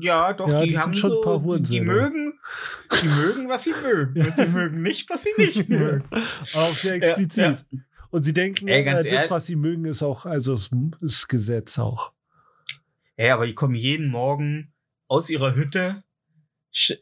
ja, 0.00 0.32
doch, 0.32 0.48
Ja, 0.48 0.60
die, 0.62 0.68
die 0.68 0.78
haben 0.78 0.94
schon 0.94 1.10
so, 1.10 1.20
ein 1.20 1.24
paar 1.24 1.38
die, 1.38 1.42
die 1.42 1.46
Hurensöhne. 1.80 1.84
mögen, 1.84 2.38
die 3.02 3.08
mögen, 3.08 3.48
was 3.48 3.64
sie 3.64 3.74
mögen. 3.82 4.22
Und 4.26 4.36
sie 4.36 4.46
mögen 4.46 4.80
nicht, 4.82 5.10
was 5.10 5.24
sie 5.24 5.32
nicht 5.36 5.68
mögen. 5.68 6.04
Auch 6.12 6.70
sehr 6.72 6.94
explizit. 6.94 7.66
Ja, 7.70 7.78
Und 8.10 8.22
sie 8.22 8.32
denken, 8.32 8.68
Ey, 8.68 8.80
äh, 8.80 8.84
ganz 8.84 9.04
das, 9.04 9.12
ehrlich- 9.12 9.30
was 9.30 9.46
sie 9.46 9.56
mögen, 9.56 9.84
ist 9.84 10.02
auch, 10.02 10.24
also 10.26 10.54
es 10.54 10.70
ist 11.00 11.28
Gesetz 11.28 11.78
auch. 11.78 12.12
Ja, 13.16 13.34
aber 13.34 13.46
die 13.46 13.54
kommen 13.54 13.74
jeden 13.74 14.08
Morgen 14.08 14.72
aus 15.08 15.28
ihrer 15.30 15.54
Hütte 15.54 16.02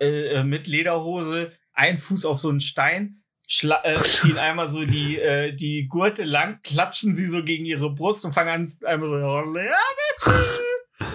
äh, 0.01 0.28
äh, 0.37 0.45
mit 0.45 0.66
Lederhose, 0.66 1.53
ein 1.74 1.99
Fuß 1.99 2.24
auf 2.24 2.39
so 2.39 2.49
einen 2.49 2.61
Stein, 2.61 3.23
schla- 3.49 3.85
äh, 3.85 3.97
ziehen 3.97 4.39
einmal 4.39 4.70
so 4.70 4.85
die, 4.85 5.19
äh, 5.19 5.53
die 5.53 5.87
Gurte 5.89 6.24
lang, 6.24 6.61
klatschen 6.62 7.15
sie 7.15 7.27
so 7.27 7.45
gegen 7.45 7.66
ihre 7.66 7.95
Brust 7.95 8.24
und 8.24 8.33
fangen 8.33 8.49
an, 8.66 8.70
einmal 8.85 9.09
so, 9.11 9.61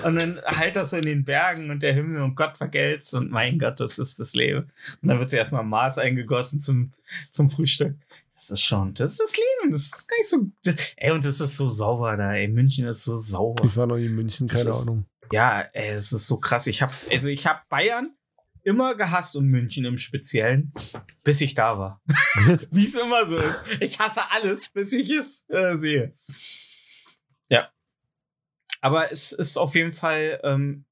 und 0.05 0.15
dann 0.15 0.39
halt 0.45 0.75
das 0.75 0.91
so 0.91 0.97
in 0.97 1.01
den 1.03 1.23
Bergen 1.25 1.71
und 1.71 1.81
der 1.81 1.93
Himmel 1.93 2.21
und 2.21 2.35
Gott 2.35 2.57
vergelt's 2.57 3.13
und 3.13 3.31
mein 3.31 3.57
Gott, 3.57 3.79
das 3.79 3.97
ist 3.97 4.19
das 4.19 4.33
Leben. 4.35 4.71
Und 5.01 5.07
dann 5.09 5.19
wird 5.19 5.29
sie 5.31 5.37
erstmal 5.37 5.63
Maß 5.63 5.97
eingegossen 5.97 6.61
zum, 6.61 6.93
zum 7.31 7.49
Frühstück. 7.49 7.95
Das 8.41 8.49
ist 8.49 8.63
schon, 8.63 8.95
das 8.95 9.11
ist 9.11 9.19
das 9.19 9.37
Leben. 9.37 9.71
Das 9.71 9.83
ist 9.83 10.07
gar 10.07 10.17
nicht 10.17 10.29
so. 10.29 10.47
Das, 10.63 10.75
ey, 10.97 11.11
und 11.11 11.23
das 11.23 11.39
ist 11.41 11.57
so 11.57 11.67
sauber 11.67 12.17
da. 12.17 12.33
Ey, 12.33 12.47
München 12.47 12.87
ist 12.87 13.03
so 13.03 13.15
sauber. 13.15 13.65
Ich 13.65 13.77
war 13.77 13.85
noch 13.85 13.97
nie 13.97 14.07
in 14.07 14.15
München, 14.15 14.47
keine 14.47 14.71
ist- 14.71 14.87
Ahnung. 14.87 15.05
Ja, 15.31 15.59
ey, 15.73 15.91
es 15.91 16.11
ist 16.11 16.25
so 16.25 16.37
krass. 16.39 16.65
Ich 16.65 16.81
habe 16.81 16.91
also 17.11 17.29
ich 17.29 17.45
habe 17.45 17.61
Bayern 17.69 18.15
immer 18.63 18.95
gehasst 18.95 19.35
und 19.35 19.45
München 19.45 19.85
im 19.85 19.97
Speziellen, 19.99 20.73
bis 21.23 21.39
ich 21.41 21.53
da 21.53 21.77
war. 21.77 22.01
Wie 22.71 22.83
es 22.83 22.95
immer 22.95 23.27
so 23.29 23.37
ist. 23.37 23.61
Ich 23.79 23.99
hasse 23.99 24.21
alles, 24.31 24.67
bis 24.71 24.91
ich 24.91 25.09
es 25.11 25.45
äh, 25.49 25.75
sehe. 25.77 26.17
Ja. 27.47 27.69
Aber 28.81 29.11
es 29.11 29.31
ist 29.33 29.55
auf 29.57 29.75
jeden 29.75 29.91
Fall 29.91 30.39
ähm, 30.43 30.85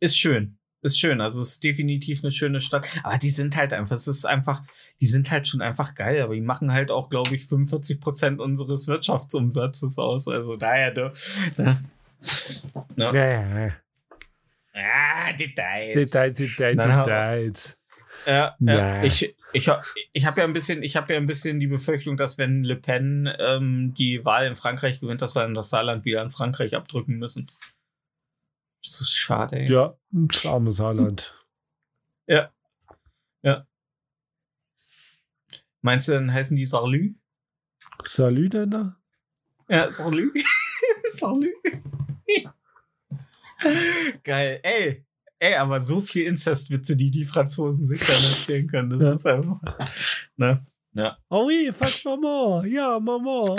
ist 0.00 0.18
schön. 0.18 0.58
Ist 0.86 1.00
schön. 1.00 1.20
Also 1.20 1.42
es 1.42 1.50
ist 1.52 1.64
definitiv 1.64 2.22
eine 2.22 2.30
schöne 2.30 2.60
Stadt. 2.60 2.86
Aber 3.02 3.18
die 3.18 3.30
sind 3.30 3.56
halt 3.56 3.72
einfach, 3.72 3.96
es 3.96 4.06
ist 4.06 4.24
einfach, 4.24 4.62
die 5.00 5.08
sind 5.08 5.32
halt 5.32 5.48
schon 5.48 5.60
einfach 5.60 5.96
geil. 5.96 6.22
Aber 6.22 6.34
die 6.34 6.40
machen 6.40 6.70
halt 6.72 6.92
auch, 6.92 7.10
glaube 7.10 7.34
ich, 7.34 7.44
45 7.46 8.00
Prozent 8.00 8.40
unseres 8.40 8.86
Wirtschaftsumsatzes 8.86 9.98
aus. 9.98 10.28
Also 10.28 10.56
daher, 10.56 10.94
ne? 10.94 11.12
ne? 11.56 11.76
Ja, 12.96 13.12
ja, 13.14 13.66
ja. 13.66 13.72
Ah, 14.74 15.32
Details. 15.32 15.94
Details, 16.10 16.36
Details, 16.36 16.78
hau- 16.78 17.04
Details. 17.04 17.76
Ja, 18.26 18.56
ja. 18.60 19.02
Ich, 19.02 19.34
ich, 19.52 19.70
ich 20.12 20.26
habe 20.26 20.40
ja 20.40 20.46
ein 20.46 20.52
bisschen, 20.52 20.82
ich 20.82 20.96
habe 20.96 21.12
ja 21.12 21.18
ein 21.18 21.26
bisschen 21.26 21.58
die 21.60 21.66
Befürchtung, 21.66 22.16
dass 22.16 22.38
wenn 22.38 22.62
Le 22.64 22.76
Pen 22.76 23.28
ähm, 23.38 23.94
die 23.98 24.24
Wahl 24.24 24.46
in 24.46 24.54
Frankreich 24.54 25.00
gewinnt, 25.00 25.22
dass 25.22 25.34
wir 25.34 25.42
dann 25.42 25.54
das 25.54 25.70
Saarland 25.70 26.04
wieder 26.04 26.22
an 26.22 26.30
Frankreich 26.30 26.74
abdrücken 26.76 27.18
müssen. 27.18 27.48
Das 28.86 29.00
ist 29.00 29.12
schade, 29.14 29.56
ey. 29.56 29.70
Ja, 29.70 29.96
das 30.10 30.46
arme 30.46 30.72
Saarland. 30.72 31.34
Meinst 35.82 36.08
du, 36.08 36.12
dann 36.12 36.32
heißen 36.32 36.56
die 36.56 36.64
Sarlü? 36.64 37.14
Salü 38.04 38.48
denn 38.48 38.70
da? 38.70 38.96
Ja, 39.68 39.90
Sarlü. 39.92 40.32
Sarlü. 41.12 41.52
Geil. 44.24 44.60
Ey, 44.64 45.04
ey, 45.38 45.54
aber 45.54 45.80
so 45.80 46.00
viel 46.00 46.26
Inzestwitze, 46.26 46.96
die 46.96 47.10
die 47.12 47.24
Franzosen 47.24 47.84
sich 47.84 48.00
dann 48.00 48.16
erzählen 48.16 48.66
können, 48.68 48.90
das 48.90 49.02
Ja. 49.04 49.12
ist 49.12 49.26
einfach. 49.26 49.60
Ne? 50.36 50.66
Oh 51.28 51.46
oui, 51.46 51.70
fuck 51.72 52.04
Mama. 52.04 52.64
Ja, 52.66 52.98
Mama. 52.98 53.54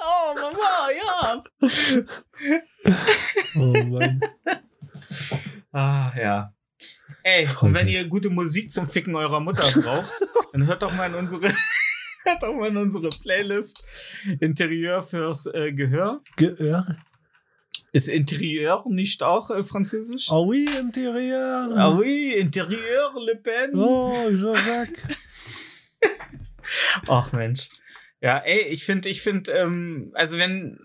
Oh, 0.00 0.34
Mama, 0.34 0.90
ja. 0.96 1.42
Oh 3.56 3.72
Mann. 3.72 4.20
Ah, 5.72 6.12
ja. 6.16 6.54
Ey, 7.22 7.48
und 7.60 7.74
wenn 7.74 7.88
ihr 7.88 8.06
gute 8.06 8.30
Musik 8.30 8.70
zum 8.70 8.86
Ficken 8.86 9.14
eurer 9.14 9.40
Mutter 9.40 9.62
braucht, 9.80 10.12
dann 10.52 10.66
hört 10.66 10.82
doch 10.82 10.92
mal 10.94 11.06
in 11.06 11.14
unsere, 11.14 11.52
hört 12.24 12.42
doch 12.42 12.54
mal 12.54 12.68
in 12.68 12.76
unsere 12.76 13.08
Playlist 13.08 13.84
Interieur 14.40 15.02
fürs 15.02 15.46
äh, 15.46 15.72
Gehör. 15.72 16.22
Ge 16.36 16.54
ja. 16.58 16.86
Ist 17.92 18.08
Interieur 18.08 18.84
nicht 18.88 19.22
auch 19.22 19.50
äh, 19.50 19.64
französisch? 19.64 20.28
Oh 20.30 20.46
oui, 20.46 20.66
Interieur. 20.78 21.70
Ah 21.74 21.96
oui, 21.96 22.34
Interieur, 22.34 23.12
Le 23.14 23.36
Pen. 23.36 23.74
Oh, 23.74 24.30
Jean-Jacques. 24.30 25.16
Ach 27.08 27.32
Mensch. 27.32 27.68
Ja, 28.20 28.38
ey, 28.38 28.62
ich 28.68 28.84
finde, 28.84 29.08
ich 29.08 29.22
finde, 29.22 29.52
ähm, 29.52 30.10
also 30.14 30.38
wenn, 30.38 30.78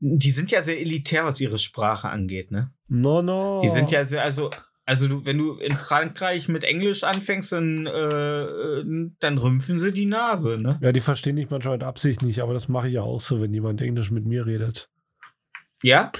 die 0.00 0.30
sind 0.30 0.50
ja 0.50 0.62
sehr 0.62 0.80
elitär, 0.80 1.24
was 1.24 1.40
ihre 1.40 1.58
Sprache 1.58 2.08
angeht, 2.08 2.50
ne? 2.50 2.72
No, 2.88 3.22
no. 3.22 3.60
Die 3.62 3.68
sind 3.68 3.90
ja 3.90 4.04
sehr, 4.04 4.22
also, 4.22 4.50
also 4.84 5.08
du, 5.08 5.24
wenn 5.26 5.38
du 5.38 5.54
in 5.54 5.72
Frankreich 5.72 6.48
mit 6.48 6.64
Englisch 6.64 7.04
anfängst, 7.04 7.52
dann, 7.52 7.86
äh, 7.86 9.10
dann 9.20 9.38
rümpfen 9.38 9.78
sie 9.78 9.92
die 9.92 10.06
Nase, 10.06 10.58
ne? 10.58 10.78
Ja, 10.82 10.92
die 10.92 11.00
verstehen 11.00 11.36
dich 11.36 11.50
manchmal 11.50 11.76
mit 11.76 11.84
Absicht 11.84 12.22
nicht, 12.22 12.40
aber 12.40 12.54
das 12.54 12.68
mache 12.68 12.86
ich 12.86 12.94
ja 12.94 13.02
auch 13.02 13.20
so, 13.20 13.40
wenn 13.40 13.52
jemand 13.52 13.80
Englisch 13.80 14.10
mit 14.10 14.24
mir 14.24 14.46
redet. 14.46 14.90
Ja? 15.82 16.12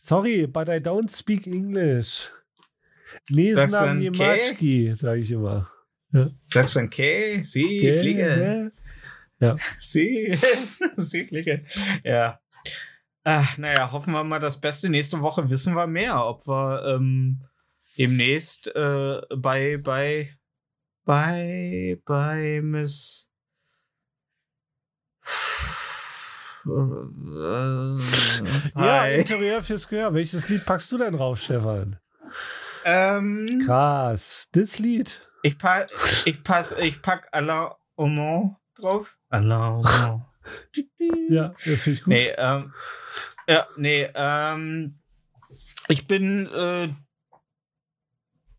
Sorry, 0.00 0.46
but 0.46 0.68
I 0.68 0.78
don't 0.78 1.10
speak 1.10 1.46
English. 1.46 2.30
Nee, 3.30 3.54
Sagst 3.54 3.74
dann 3.74 3.98
Niemaczki, 3.98 4.94
sage 4.94 5.20
ich 5.20 5.30
immer. 5.30 5.70
Sagst 6.46 6.76
du 6.76 6.80
dann, 6.80 6.86
okay, 6.88 7.42
sie 7.44 7.80
Gell, 7.80 7.98
fliegen. 7.98 8.72
Sehr? 9.42 9.58
Sie, 9.78 10.38
sie 10.96 11.26
fliegen. 11.26 11.66
Ja. 12.04 12.40
Ach, 13.24 13.58
naja, 13.58 13.92
hoffen 13.92 14.12
wir 14.12 14.24
mal 14.24 14.40
das 14.40 14.60
Beste. 14.60 14.88
Nächste 14.88 15.20
Woche 15.20 15.48
wissen 15.50 15.74
wir 15.74 15.86
mehr, 15.86 16.24
ob 16.24 16.46
wir 16.46 16.84
ähm, 16.96 17.42
demnächst 17.98 18.68
äh, 18.74 19.20
bei, 19.36 19.78
bei, 19.78 20.36
bei, 21.04 22.00
bei 22.04 22.60
Miss 22.62 23.28
Ja. 28.76 29.06
Interieur 29.06 29.62
fürs 29.62 29.88
Gehör. 29.88 30.14
Welches 30.14 30.48
Lied 30.48 30.64
packst 30.64 30.90
du 30.92 30.98
denn 30.98 31.14
drauf, 31.14 31.40
Stefan? 31.40 31.98
ähm, 32.84 33.60
Krass. 33.66 34.48
Das 34.52 34.78
Lied. 34.78 35.26
ich, 35.42 35.58
pa 35.58 35.86
ich, 36.24 36.42
pass, 36.44 36.72
ich 36.72 37.02
pack 37.02 37.28
Alain 37.32 37.70
Aumont 37.96 38.56
drauf. 38.80 39.16
Aumont. 39.32 39.86
Ja, 41.28 41.54
das 41.64 41.80
finde 41.80 41.98
ich 41.98 42.04
gut. 42.04 42.12
Nee, 42.12 42.32
ähm, 42.36 42.72
ja, 43.48 43.66
nee, 43.76 44.08
ähm, 44.14 44.98
ich 45.88 46.06
bin 46.06 46.46
äh, 46.46 46.88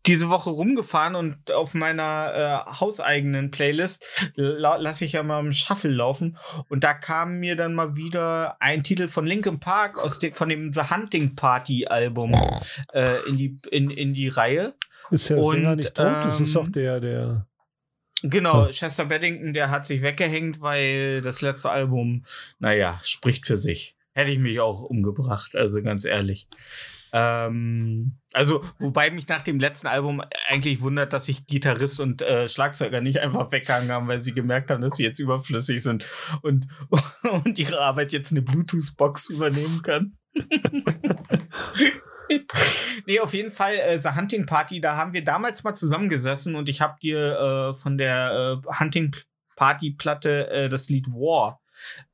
diese 0.06 0.28
Woche 0.28 0.50
rumgefahren 0.50 1.14
und 1.14 1.50
auf 1.50 1.74
meiner 1.74 2.66
äh, 2.66 2.70
hauseigenen 2.80 3.50
Playlist 3.50 4.04
la 4.34 4.76
lasse 4.76 5.04
ich 5.04 5.12
ja 5.12 5.22
mal 5.22 5.40
im 5.40 5.52
Shuffle 5.52 5.90
laufen 5.90 6.36
und 6.68 6.84
da 6.84 6.92
kam 6.92 7.38
mir 7.38 7.56
dann 7.56 7.74
mal 7.74 7.96
wieder 7.96 8.56
ein 8.60 8.84
Titel 8.84 9.08
von 9.08 9.26
Linkin 9.26 9.60
Park 9.60 9.98
aus 9.98 10.18
dem 10.18 10.32
von 10.32 10.48
dem 10.48 10.72
The 10.72 10.90
Hunting 10.90 11.36
Party 11.36 11.86
Album 11.86 12.32
äh, 12.92 13.26
in 13.28 13.38
die 13.38 13.56
in, 13.70 13.90
in 13.90 14.14
die 14.14 14.28
Reihe. 14.28 14.74
Ist 15.10 15.30
der 15.30 15.38
und, 15.38 15.54
Sänger 15.54 15.76
nicht 15.76 15.94
tot? 15.94 16.06
Das 16.06 16.40
ist 16.40 16.54
ähm, 16.54 16.62
doch 16.62 16.68
der, 16.70 17.00
der. 17.00 17.46
Genau, 18.26 18.66
Hm. 18.66 18.72
Chester 18.72 19.04
Beddington, 19.04 19.52
der 19.52 19.70
hat 19.70 19.86
sich 19.86 20.00
weggehängt, 20.00 20.62
weil 20.62 21.20
das 21.20 21.42
letzte 21.42 21.70
Album, 21.70 22.24
naja, 22.58 22.98
spricht 23.02 23.46
für 23.46 23.58
sich. 23.58 23.96
Hätte 24.12 24.30
ich 24.30 24.38
mich 24.38 24.60
auch 24.60 24.80
umgebracht, 24.80 25.54
also 25.54 25.82
ganz 25.82 26.06
ehrlich. 26.06 26.48
Ähm, 27.12 28.16
also, 28.32 28.64
wobei 28.78 29.10
mich 29.10 29.28
nach 29.28 29.42
dem 29.42 29.60
letzten 29.60 29.88
Album 29.88 30.22
eigentlich 30.48 30.80
wundert, 30.80 31.12
dass 31.12 31.26
sich 31.26 31.46
Gitarrist 31.46 32.00
und 32.00 32.22
äh, 32.22 32.48
Schlagzeuger 32.48 33.02
nicht 33.02 33.18
einfach 33.20 33.52
weggehangen 33.52 33.90
haben, 33.90 34.08
weil 34.08 34.20
sie 34.20 34.32
gemerkt 34.32 34.70
haben, 34.70 34.80
dass 34.80 34.96
sie 34.96 35.04
jetzt 35.04 35.18
überflüssig 35.18 35.82
sind 35.82 36.06
und, 36.40 36.66
und 37.44 37.58
ihre 37.58 37.78
Arbeit 37.80 38.12
jetzt 38.12 38.32
eine 38.32 38.42
Bluetooth-Box 38.42 39.28
übernehmen 39.30 39.82
kann. 39.82 40.16
nee, 43.06 43.20
auf 43.20 43.34
jeden 43.34 43.50
Fall, 43.50 43.74
äh, 43.74 43.98
The 43.98 44.10
Hunting 44.10 44.46
Party, 44.46 44.80
da 44.80 44.96
haben 44.96 45.12
wir 45.12 45.24
damals 45.24 45.64
mal 45.64 45.74
zusammengesessen 45.74 46.54
und 46.54 46.68
ich 46.68 46.80
habe 46.80 46.96
dir 47.02 47.38
äh, 47.38 47.74
von 47.74 47.98
der 47.98 48.60
äh, 48.64 48.78
Hunting 48.78 49.14
Party 49.56 49.92
Platte 49.92 50.48
äh, 50.50 50.68
das 50.68 50.88
Lied 50.88 51.06
War 51.08 51.60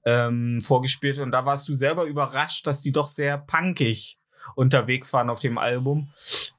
ähm, 0.04 0.60
vorgespielt 0.62 1.18
und 1.18 1.32
da 1.32 1.44
warst 1.44 1.68
du 1.68 1.74
selber 1.74 2.04
überrascht, 2.04 2.66
dass 2.66 2.82
die 2.82 2.92
doch 2.92 3.08
sehr 3.08 3.38
punkig 3.38 4.18
unterwegs 4.54 5.12
waren 5.12 5.30
auf 5.30 5.40
dem 5.40 5.58
Album. 5.58 6.12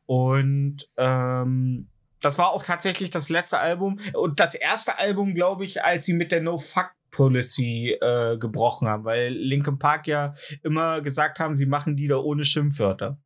Und 0.05 0.87
ähm, 0.97 1.87
das 2.21 2.37
war 2.37 2.51
auch 2.51 2.63
tatsächlich 2.63 3.09
das 3.09 3.29
letzte 3.29 3.59
Album 3.59 3.99
und 4.13 4.39
das 4.39 4.53
erste 4.53 4.99
Album, 4.99 5.33
glaube 5.33 5.65
ich, 5.65 5.83
als 5.83 6.05
sie 6.05 6.13
mit 6.13 6.31
der 6.31 6.41
No 6.41 6.57
Fuck 6.57 6.91
Policy 7.11 7.97
äh, 7.99 8.37
gebrochen 8.37 8.87
haben, 8.87 9.03
weil 9.03 9.33
Linkin 9.33 9.77
Park 9.77 10.07
ja 10.07 10.33
immer 10.63 11.01
gesagt 11.01 11.39
haben, 11.39 11.53
sie 11.53 11.65
machen 11.65 11.97
Lieder 11.97 12.23
ohne 12.23 12.45
Schimpfwörter. 12.45 13.19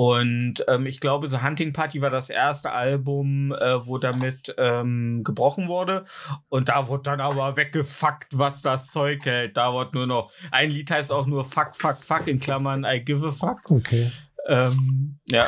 Und 0.00 0.64
ähm, 0.66 0.86
ich 0.86 0.98
glaube, 0.98 1.28
The 1.28 1.42
Hunting 1.42 1.74
Party 1.74 2.00
war 2.00 2.08
das 2.08 2.30
erste 2.30 2.72
Album, 2.72 3.52
äh, 3.52 3.86
wo 3.86 3.98
damit 3.98 4.54
ähm, 4.56 5.22
gebrochen 5.24 5.68
wurde. 5.68 6.06
Und 6.48 6.70
da 6.70 6.88
wurde 6.88 7.02
dann 7.02 7.20
aber 7.20 7.58
weggefuckt, 7.58 8.28
was 8.38 8.62
das 8.62 8.86
Zeug 8.86 9.26
hält. 9.26 9.58
Da 9.58 9.74
wurde 9.74 9.90
nur 9.92 10.06
noch, 10.06 10.32
ein 10.52 10.70
Lied 10.70 10.90
heißt 10.90 11.12
auch 11.12 11.26
nur 11.26 11.44
Fuck, 11.44 11.76
Fuck, 11.76 11.98
Fuck 12.02 12.28
in 12.28 12.40
Klammern 12.40 12.86
I 12.90 13.04
give 13.04 13.28
a 13.28 13.30
fuck. 13.30 13.70
Okay. 13.70 14.10
Ähm, 14.48 15.18
ja. 15.26 15.44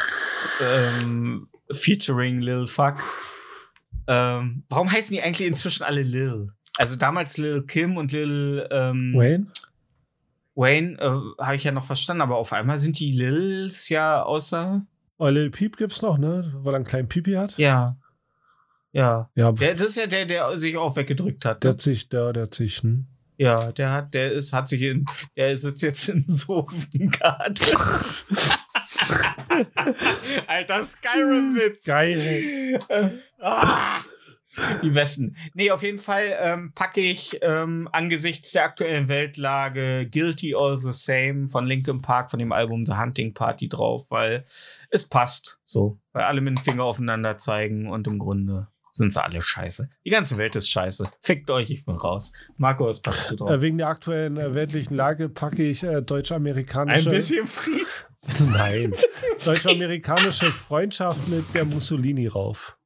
Ähm, 0.61 1.49
featuring 1.71 2.43
Lil 2.43 2.67
Fuck. 2.67 2.97
Ähm, 4.07 4.65
warum 4.69 4.93
heißen 4.93 5.17
die 5.17 5.23
eigentlich 5.23 5.49
inzwischen 5.49 5.85
alle 5.85 6.03
Lil? 6.03 6.51
Also 6.77 6.97
damals 6.97 7.39
Lil 7.39 7.63
Kim 7.63 7.97
und 7.97 8.13
Lil 8.13 8.69
ähm, 8.71 9.15
Wayne? 9.17 9.47
Wayne 10.55 10.99
äh, 11.01 11.43
habe 11.43 11.57
ich 11.57 11.65
ja 11.65 11.73
noch 11.73 11.85
verstanden, 11.87 12.21
aber 12.23 12.37
auf 12.37 12.53
einmal 12.53 12.79
sind 12.79 12.99
die 12.99 13.13
Lils 13.13 13.89
ja 13.89 14.23
außer. 14.23 14.85
Oh, 15.19 15.29
Lil 15.29 15.51
Peep 15.51 15.77
gibt's 15.77 16.03
noch, 16.03 16.19
ne? 16.19 16.53
Weil 16.63 16.75
er 16.75 16.77
einen 16.77 16.85
kleinen 16.85 17.09
Pipi 17.09 17.33
hat. 17.35 17.57
Ja. 17.59 17.97
Ja. 18.93 19.31
Ja, 19.35 19.53
Der, 19.53 19.75
das 19.75 19.89
ist 19.89 19.97
ja 19.97 20.07
der, 20.07 20.27
der 20.27 20.59
sich 20.59 20.77
auch 20.77 20.97
weggedrückt 20.97 21.45
hat. 21.45 21.65
der 21.65 21.71
Ne? 21.71 21.75
hat 21.75 21.81
sich, 21.81 22.09
der, 22.09 22.33
der 22.33 22.43
hat 22.45 22.55
sich, 22.55 22.83
hm? 22.83 23.07
Ja, 23.39 23.73
der 23.73 23.91
hat, 23.93 24.13
der 24.15 24.33
ist, 24.33 24.53
hat 24.53 24.69
sich 24.69 24.83
in, 24.83 25.07
der 25.37 25.57
sitzt 25.57 25.83
jetzt 25.83 26.09
in 26.09 26.25
Sofengarten. 26.29 27.57
Alter 30.47 30.85
Skyrim-Witz. 30.85 31.85
Geil. 31.87 32.81
Ah, 33.41 34.01
die 34.83 34.91
besten. 34.91 35.37
Nee, 35.55 35.71
auf 35.71 35.83
jeden 35.83 35.99
Fall 35.99 36.37
ähm, 36.39 36.73
packe 36.75 37.01
ich 37.01 37.39
ähm, 37.43 37.89
angesichts 37.93 38.53
der 38.53 38.65
aktuellen 38.65 39.09
Weltlage 39.09 40.09
Guilty 40.11 40.55
All 40.55 40.81
the 40.83 40.93
Same 40.93 41.49
von 41.49 41.67
Linkin 41.67 42.03
Park 42.03 42.31
von 42.31 42.39
dem 42.39 42.53
Album 42.53 42.85
The 42.85 42.95
Hunting 42.95 43.35
Party 43.35 43.69
drauf, 43.69 44.11
weil 44.11 44.45
es 44.91 45.09
passt 45.09 45.59
so. 45.65 45.99
Weil 46.13 46.25
alle 46.25 46.41
mit 46.41 46.59
dem 46.59 46.63
Finger 46.63 46.85
aufeinander 46.85 47.39
zeigen 47.39 47.89
und 47.89 48.07
im 48.07 48.19
Grunde 48.19 48.69
sind 48.91 49.13
sie 49.13 49.23
alle 49.23 49.41
scheiße. 49.41 49.89
Die 50.05 50.11
ganze 50.11 50.37
Welt 50.37 50.55
ist 50.55 50.69
scheiße. 50.69 51.09
Fickt 51.21 51.51
euch, 51.51 51.71
ich 51.71 51.85
bin 51.87 51.97
raus. 51.97 52.33
Marco, 52.59 52.87
was 52.87 53.01
packst 53.01 53.31
du 53.31 53.37
drauf? 53.37 53.51
Äh, 53.51 53.63
wegen 53.63 53.79
der 53.79 53.89
aktuellen 53.89 54.37
äh, 54.37 54.55
weltlichen 54.55 54.95
Lage 54.95 55.31
packe 55.31 55.63
ich 55.63 55.83
äh, 55.83 55.97
Ein 55.97 56.07
deutsch-amerikanische. 56.07 57.09
bisschen 57.09 57.47
Frieden. 57.47 57.87
Nein. 58.53 58.95
Deutsch-amerikanische 59.47 60.53
Freundschaft 60.53 61.27
mit 61.29 61.55
der 61.55 61.65
Mussolini 61.65 62.27
rauf. 62.27 62.77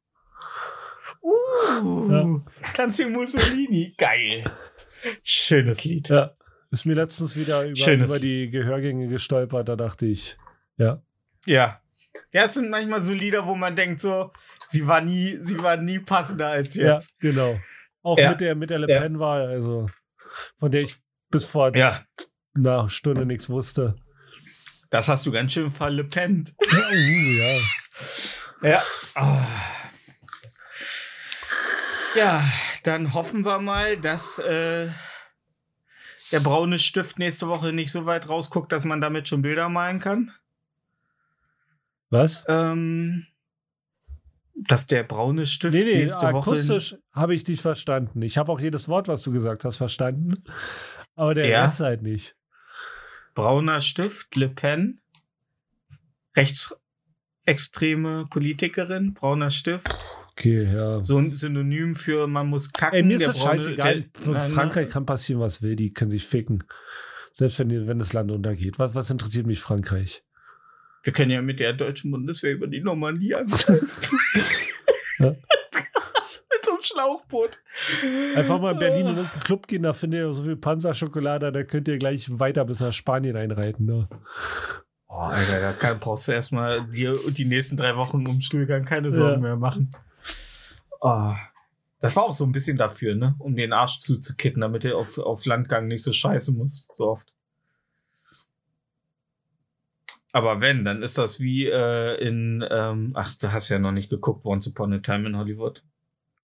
Uh, 1.27 2.41
Tanzi 2.75 3.07
Mussolini. 3.07 3.95
Geil. 3.99 4.45
Schönes 5.23 5.85
Lied. 5.85 6.09
Ja. 6.09 6.33
Ist 6.71 6.87
mir 6.87 6.95
letztens 6.95 7.37
wieder 7.37 7.65
über, 7.65 7.93
über 7.93 8.19
die 8.21 8.49
Gehörgänge 8.51 9.09
gestolpert, 9.09 9.69
da 9.69 9.77
dachte 9.77 10.07
ich, 10.07 10.37
ja. 10.77 11.03
Ja. 11.45 11.81
Ja, 12.33 12.45
es 12.45 12.55
sind 12.55 12.71
manchmal 12.71 13.03
so 13.03 13.13
Lieder, 13.13 13.47
wo 13.47 13.55
man 13.55 13.77
denkt 13.77 14.01
so, 14.01 14.33
sie 14.67 14.87
war 14.87 15.01
nie, 15.01 15.39
sie 15.43 15.59
war 15.61 15.77
nie 15.77 15.99
passender 16.01 16.49
als 16.49 16.75
jetzt. 16.75 17.17
Ja, 17.23 17.31
genau. 17.31 17.61
Auch 18.03 18.19
Ja. 18.19 18.31
mit 18.31 18.41
der 18.41 18.55
mit 18.55 18.71
der 18.71 18.79
Le 18.79 18.89
Ja. 18.93 19.01
Pen-Wahl, 19.01 19.47
also 19.47 19.87
von 20.59 20.71
der 20.71 20.83
ich 20.83 20.97
bis 21.31 21.45
vor 21.45 21.75
Ja. 21.77 22.03
einer 22.55 22.89
Stunde 22.89 23.27
nichts 23.27 23.49
wusste. 23.51 23.97
Das 24.91 25.09
hast 25.09 25.27
du 25.27 25.33
ganz 25.33 25.53
schön 25.53 25.71
verlepennt. 25.71 26.55
Ja, 26.73 26.89
uh, 26.91 28.63
ja. 28.63 28.71
Ja. 28.71 28.83
Ah. 29.15 29.47
Ja, 32.17 32.43
dann 32.85 33.15
hoffen 33.15 33.45
wir 33.45 33.59
mal, 33.61 33.97
dass 33.99 34.39
äh, 34.39 34.89
der 36.33 36.41
braune 36.41 36.79
Stift 36.79 37.19
nächste 37.19 37.49
Woche 37.49 37.73
nicht 37.73 37.93
so 37.93 38.07
weit 38.07 38.29
rausguckt, 38.29 38.73
dass 38.73 38.85
man 38.85 39.01
damit 39.01 39.29
schon 39.29 39.43
Bilder 39.43 39.69
malen 39.69 40.01
kann. 40.01 40.33
Was? 42.11 42.45
Ähm, 42.49 43.27
dass 44.55 44.87
der 44.87 45.03
braune 45.03 45.45
Stift 45.45 45.75
Nee, 45.75 45.85
nee, 45.85 45.99
nächste 45.99 46.23
Woche. 46.33 46.51
akustisch 46.51 46.97
habe 47.13 47.35
ich 47.35 47.45
dich 47.45 47.61
verstanden. 47.61 48.23
Ich 48.23 48.39
habe 48.39 48.51
auch 48.51 48.61
jedes 48.61 48.89
Wort, 48.89 49.09
was 49.09 49.23
du 49.23 49.33
gesagt 49.33 49.65
hast, 49.65 49.77
verstanden. 49.77 50.43
Aber 51.15 51.35
der 51.35 51.47
Ja? 51.47 51.65
Rest 51.65 51.81
halt 51.81 52.03
nicht. 52.03 52.35
Brauner 53.35 53.81
Stift, 53.83 54.35
Le 54.37 54.49
Pen. 54.49 55.01
Rechtsextreme 56.37 58.27
Politikerin, 58.31 59.13
brauner 59.15 59.51
Stift. 59.51 59.89
Okay, 60.39 60.65
ja. 60.65 61.03
So 61.03 61.17
ein 61.19 61.35
Synonym 61.35 61.95
für 61.95 62.27
man 62.27 62.49
muss 62.49 62.71
kacken. 62.71 62.97
Ey, 62.97 63.03
mir 63.03 63.17
ist 63.17 63.23
der 63.23 63.29
das 63.33 63.43
scheißegal. 63.43 64.05
Nein, 64.27 64.41
Frankreich 64.51 64.91
kann 64.91 65.07
passieren, 65.07 65.41
was 65.41 65.63
will. 65.63 65.77
Die 65.77 65.93
können 65.93 66.11
sich 66.11 66.27
ficken. 66.27 66.63
Selbst 67.33 67.59
wenn, 67.59 67.87
wenn 67.87 67.99
das 67.99 68.13
Land 68.13 68.31
untergeht. 68.33 68.79
Was, 68.79 68.95
was 68.95 69.11
interessiert 69.11 69.47
mich 69.47 69.61
Frankreich? 69.61 70.23
Wir 71.03 71.13
können 71.13 71.31
ja 71.31 71.41
mit 71.41 71.61
der 71.61 71.73
deutschen 71.73 72.11
Bundeswehr 72.11 72.53
über 72.53 72.67
die 72.67 72.81
Normandie. 72.81 73.35
Ja. 75.19 75.35
so 76.63 76.73
einem 76.73 76.81
Schlauchboot. 76.83 77.59
Einfach 78.35 78.61
mal 78.61 78.73
in 78.73 78.79
Berlin 78.79 79.07
in 79.07 79.17
irgendeinen 79.17 79.41
Club 79.41 79.67
gehen, 79.67 79.83
da 79.85 79.95
findet 79.95 80.21
ihr 80.21 80.33
so 80.33 80.43
viel 80.43 80.57
Panzerschokolade, 80.57 81.51
da 81.53 81.63
könnt 81.63 81.89
ihr 81.89 81.97
gleich 81.97 82.27
weiter 82.39 82.67
bis 82.67 82.81
nach 82.81 82.93
Spanien 82.93 83.35
einreiten. 83.35 83.87
Ne? 83.87 84.09
Oh, 85.09 85.15
Alter, 85.15 85.61
da 85.61 85.73
kann, 85.73 85.99
brauchst 86.01 86.29
du 86.29 86.33
erstmal 86.33 86.87
dir 86.89 87.17
die 87.31 87.47
nächsten 87.47 87.79
drei 87.79 87.97
Wochen 87.97 88.27
um 88.27 88.41
Stuhlgang 88.43 88.85
keine 88.85 89.11
Sorgen 89.11 89.37
Ja. 89.43 89.49
mehr 89.49 89.57
machen. 89.57 89.91
Oh. 91.01 91.35
Das 92.01 92.15
war 92.15 92.25
auch 92.25 92.35
so 92.35 92.45
ein 92.45 92.53
bisschen 92.53 92.77
dafür, 92.77 93.15
ne? 93.15 93.35
Um 93.39 93.57
den 93.57 93.73
Arsch 93.73 93.99
zuzukitten, 94.01 94.61
damit 94.61 94.85
er 94.85 94.97
auf, 94.97 95.19
auf 95.19 95.47
Landgang 95.47 95.87
nicht 95.89 96.03
so 96.03 96.13
scheiße 96.13 96.53
muss, 96.53 96.89
so 96.93 97.09
oft. 97.09 97.33
Aber 100.33 100.61
wenn, 100.61 100.85
dann 100.85 101.03
ist 101.03 101.17
das 101.17 101.41
wie 101.41 101.67
äh, 101.67 102.15
in, 102.17 102.63
ähm, 102.71 103.13
ach, 103.15 103.35
du 103.37 103.51
hast 103.53 103.71
ja 103.71 103.79
noch 103.79 103.93
nicht 103.93 104.11
geguckt, 104.11 104.45
Once 104.45 104.69
Upon 104.69 104.93
a 104.93 104.99
Time 104.99 105.27
in 105.27 105.37
Hollywood. 105.37 105.83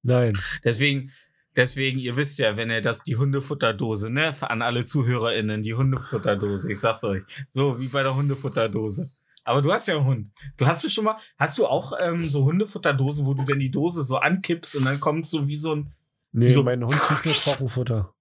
Nein. 0.02 0.38
Deswegen, 0.64 1.12
deswegen, 1.54 1.98
ihr 1.98 2.16
wisst 2.16 2.38
ja, 2.38 2.56
wenn 2.56 2.70
ihr 2.70 2.80
das, 2.80 3.02
die 3.02 3.16
Hundefutterdose, 3.16 4.08
ne, 4.08 4.34
an 4.40 4.62
alle 4.62 4.86
ZuhörerInnen, 4.86 5.62
die 5.62 5.74
Hundefutterdose, 5.74 6.72
ich 6.72 6.80
sag's 6.80 7.04
euch, 7.04 7.22
so 7.50 7.78
wie 7.78 7.88
bei 7.88 8.02
der 8.02 8.16
Hundefutterdose. 8.16 9.10
Aber 9.44 9.60
du 9.62 9.72
hast 9.72 9.88
ja 9.88 9.96
einen 9.96 10.06
Hund. 10.06 10.30
Du 10.56 10.66
hast 10.66 10.84
du 10.84 10.88
schon 10.88 11.04
mal, 11.04 11.16
hast 11.38 11.58
du 11.58 11.66
auch 11.66 11.92
ähm, 12.00 12.22
so 12.22 12.44
Hundefutterdosen, 12.44 13.26
wo 13.26 13.34
du 13.34 13.44
denn 13.44 13.58
die 13.58 13.70
Dose 13.70 14.02
so 14.04 14.16
ankippst 14.16 14.76
und 14.76 14.84
dann 14.84 15.00
kommt 15.00 15.28
so 15.28 15.48
wie 15.48 15.56
so 15.56 15.74
ein, 15.74 15.92
Nee, 16.34 16.46
Wieso? 16.46 16.62
mein 16.62 16.80
Hund 16.82 16.92
kriegt 16.92 17.26
nur 17.26 17.34
Trockenfutter. 17.34 18.14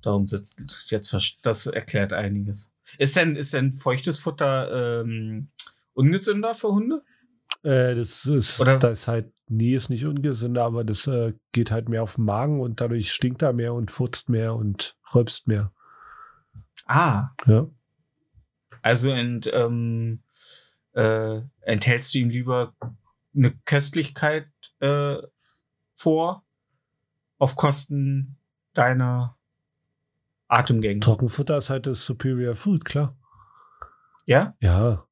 Darum 0.00 0.26
sitzt 0.26 0.60
jetzt 0.90 1.38
das 1.42 1.66
erklärt 1.66 2.12
einiges. 2.12 2.72
Ist 2.98 3.14
denn 3.14 3.36
ist 3.36 3.54
denn 3.54 3.72
feuchtes 3.72 4.18
Futter 4.18 5.02
ähm, 5.02 5.48
ungesünder 5.94 6.56
für 6.56 6.72
Hunde? 6.72 7.04
Äh, 7.62 7.94
das 7.94 8.26
ist, 8.26 8.58
Oder- 8.58 8.80
da 8.80 8.88
ist 8.88 9.06
halt, 9.06 9.32
nie 9.48 9.74
ist 9.74 9.90
nicht 9.90 10.04
ungesünder, 10.04 10.64
aber 10.64 10.82
das 10.82 11.06
äh, 11.06 11.34
geht 11.52 11.70
halt 11.70 11.88
mehr 11.88 12.02
auf 12.02 12.16
den 12.16 12.24
Magen 12.24 12.60
und 12.60 12.80
dadurch 12.80 13.12
stinkt 13.12 13.42
er 13.42 13.52
mehr 13.52 13.74
und 13.74 13.92
furzt 13.92 14.28
mehr 14.28 14.56
und 14.56 14.96
rülpst 15.14 15.46
mehr. 15.46 15.72
Ah, 16.86 17.28
Ja. 17.46 17.68
Also 18.82 19.10
ent, 19.10 19.48
ähm, 19.52 20.22
äh, 20.92 21.40
enthältst 21.62 22.14
du 22.14 22.18
ihm 22.18 22.30
lieber 22.30 22.74
eine 23.34 23.52
Köstlichkeit 23.64 24.48
äh, 24.80 25.16
vor 25.94 26.44
auf 27.38 27.56
Kosten 27.56 28.36
deiner 28.74 29.36
Atemgänge. 30.48 31.00
Trockenfutter 31.00 31.56
ist 31.56 31.70
halt 31.70 31.86
das 31.86 32.04
Superior 32.04 32.54
Food, 32.54 32.84
klar. 32.84 33.16
Ja? 34.26 34.54
Ja. 34.60 35.06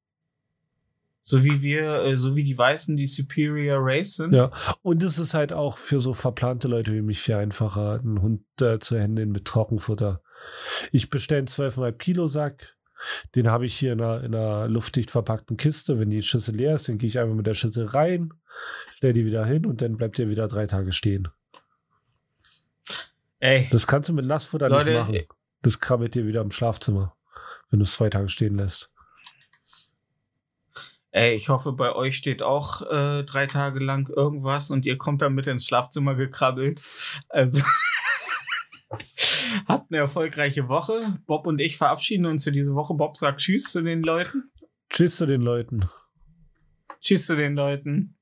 So 1.23 1.43
wie 1.43 1.61
wir, 1.61 2.03
äh, 2.03 2.17
so 2.17 2.35
wie 2.35 2.43
die 2.43 2.57
Weißen 2.57 2.97
die 2.97 3.07
Superior 3.07 3.79
Race 3.81 4.15
sind. 4.15 4.33
Ja. 4.33 4.51
Und 4.81 5.03
es 5.03 5.17
ist 5.17 5.33
halt 5.33 5.53
auch 5.53 5.77
für 5.77 5.99
so 5.99 6.13
verplante 6.13 6.67
Leute 6.67 6.93
wie 6.93 7.01
mich 7.01 7.21
viel 7.21 7.35
einfacher, 7.35 7.99
einen 7.99 8.21
Hund 8.21 8.43
äh, 8.61 8.79
zu 8.79 8.99
händeln 8.99 9.31
mit 9.31 9.45
Trockenfutter. 9.45 10.21
Ich 10.91 11.09
bestelle 11.09 11.39
einen 11.39 11.47
12,5 11.47 11.91
Kilo 11.93 12.27
Sack. 12.27 12.75
Den 13.35 13.49
habe 13.49 13.65
ich 13.65 13.77
hier 13.77 13.93
in 13.93 14.01
einer, 14.01 14.23
in 14.23 14.35
einer 14.35 14.67
luftdicht 14.67 15.11
verpackten 15.11 15.57
Kiste. 15.57 15.99
Wenn 15.99 16.09
die 16.09 16.21
Schüssel 16.21 16.55
leer 16.55 16.75
ist, 16.75 16.89
dann 16.89 16.97
gehe 16.97 17.07
ich 17.07 17.19
einfach 17.19 17.35
mit 17.35 17.47
der 17.47 17.53
Schüssel 17.53 17.87
rein, 17.87 18.33
stell 18.93 19.13
die 19.13 19.25
wieder 19.25 19.45
hin 19.45 19.65
und 19.65 19.81
dann 19.81 19.97
bleibt 19.97 20.17
der 20.17 20.29
wieder 20.29 20.47
drei 20.47 20.67
Tage 20.67 20.91
stehen. 20.91 21.27
Ey, 23.39 23.67
Das 23.71 23.87
kannst 23.87 24.09
du 24.09 24.13
mit 24.13 24.25
Nassfutter 24.25 24.69
Leute, 24.69 24.89
nicht 24.89 24.99
machen. 24.99 25.19
Das 25.63 25.79
krabbelt 25.79 26.13
dir 26.15 26.27
wieder 26.27 26.41
im 26.41 26.51
Schlafzimmer, 26.51 27.15
wenn 27.69 27.79
du 27.79 27.83
es 27.83 27.93
zwei 27.93 28.09
Tage 28.09 28.29
stehen 28.29 28.55
lässt. 28.55 28.91
ey, 31.11 31.35
ich 31.35 31.49
hoffe, 31.49 31.73
bei 31.73 31.93
euch 31.93 32.15
steht 32.15 32.41
auch 32.41 32.81
äh, 32.83 33.23
drei 33.23 33.45
Tage 33.47 33.79
lang 33.79 34.09
irgendwas 34.09 34.71
und 34.71 34.85
ihr 34.85 34.97
kommt 34.97 35.21
dann 35.21 35.33
mit 35.33 35.47
ins 35.47 35.65
Schlafzimmer 35.65 36.15
gekrabbelt. 36.15 36.79
Also 37.29 37.61
habt 39.67 39.91
eine 39.91 39.99
erfolgreiche 39.99 40.67
Woche. 40.67 40.93
Bob 41.25 41.47
und 41.47 41.59
ich 41.59 41.77
verabschieden 41.77 42.25
uns 42.25 42.43
für 42.43 42.51
diese 42.51 42.75
Woche. 42.75 42.93
Bob 42.93 43.17
sagt 43.17 43.41
Tschüss 43.41 43.71
zu 43.71 43.81
den 43.81 44.01
Leuten. 44.01 44.51
Tschüss 44.89 45.17
zu 45.17 45.25
den 45.25 45.41
Leuten. 45.41 45.85
Tschüss 46.99 47.25
zu 47.25 47.35
den 47.35 47.55
Leuten. 47.55 48.17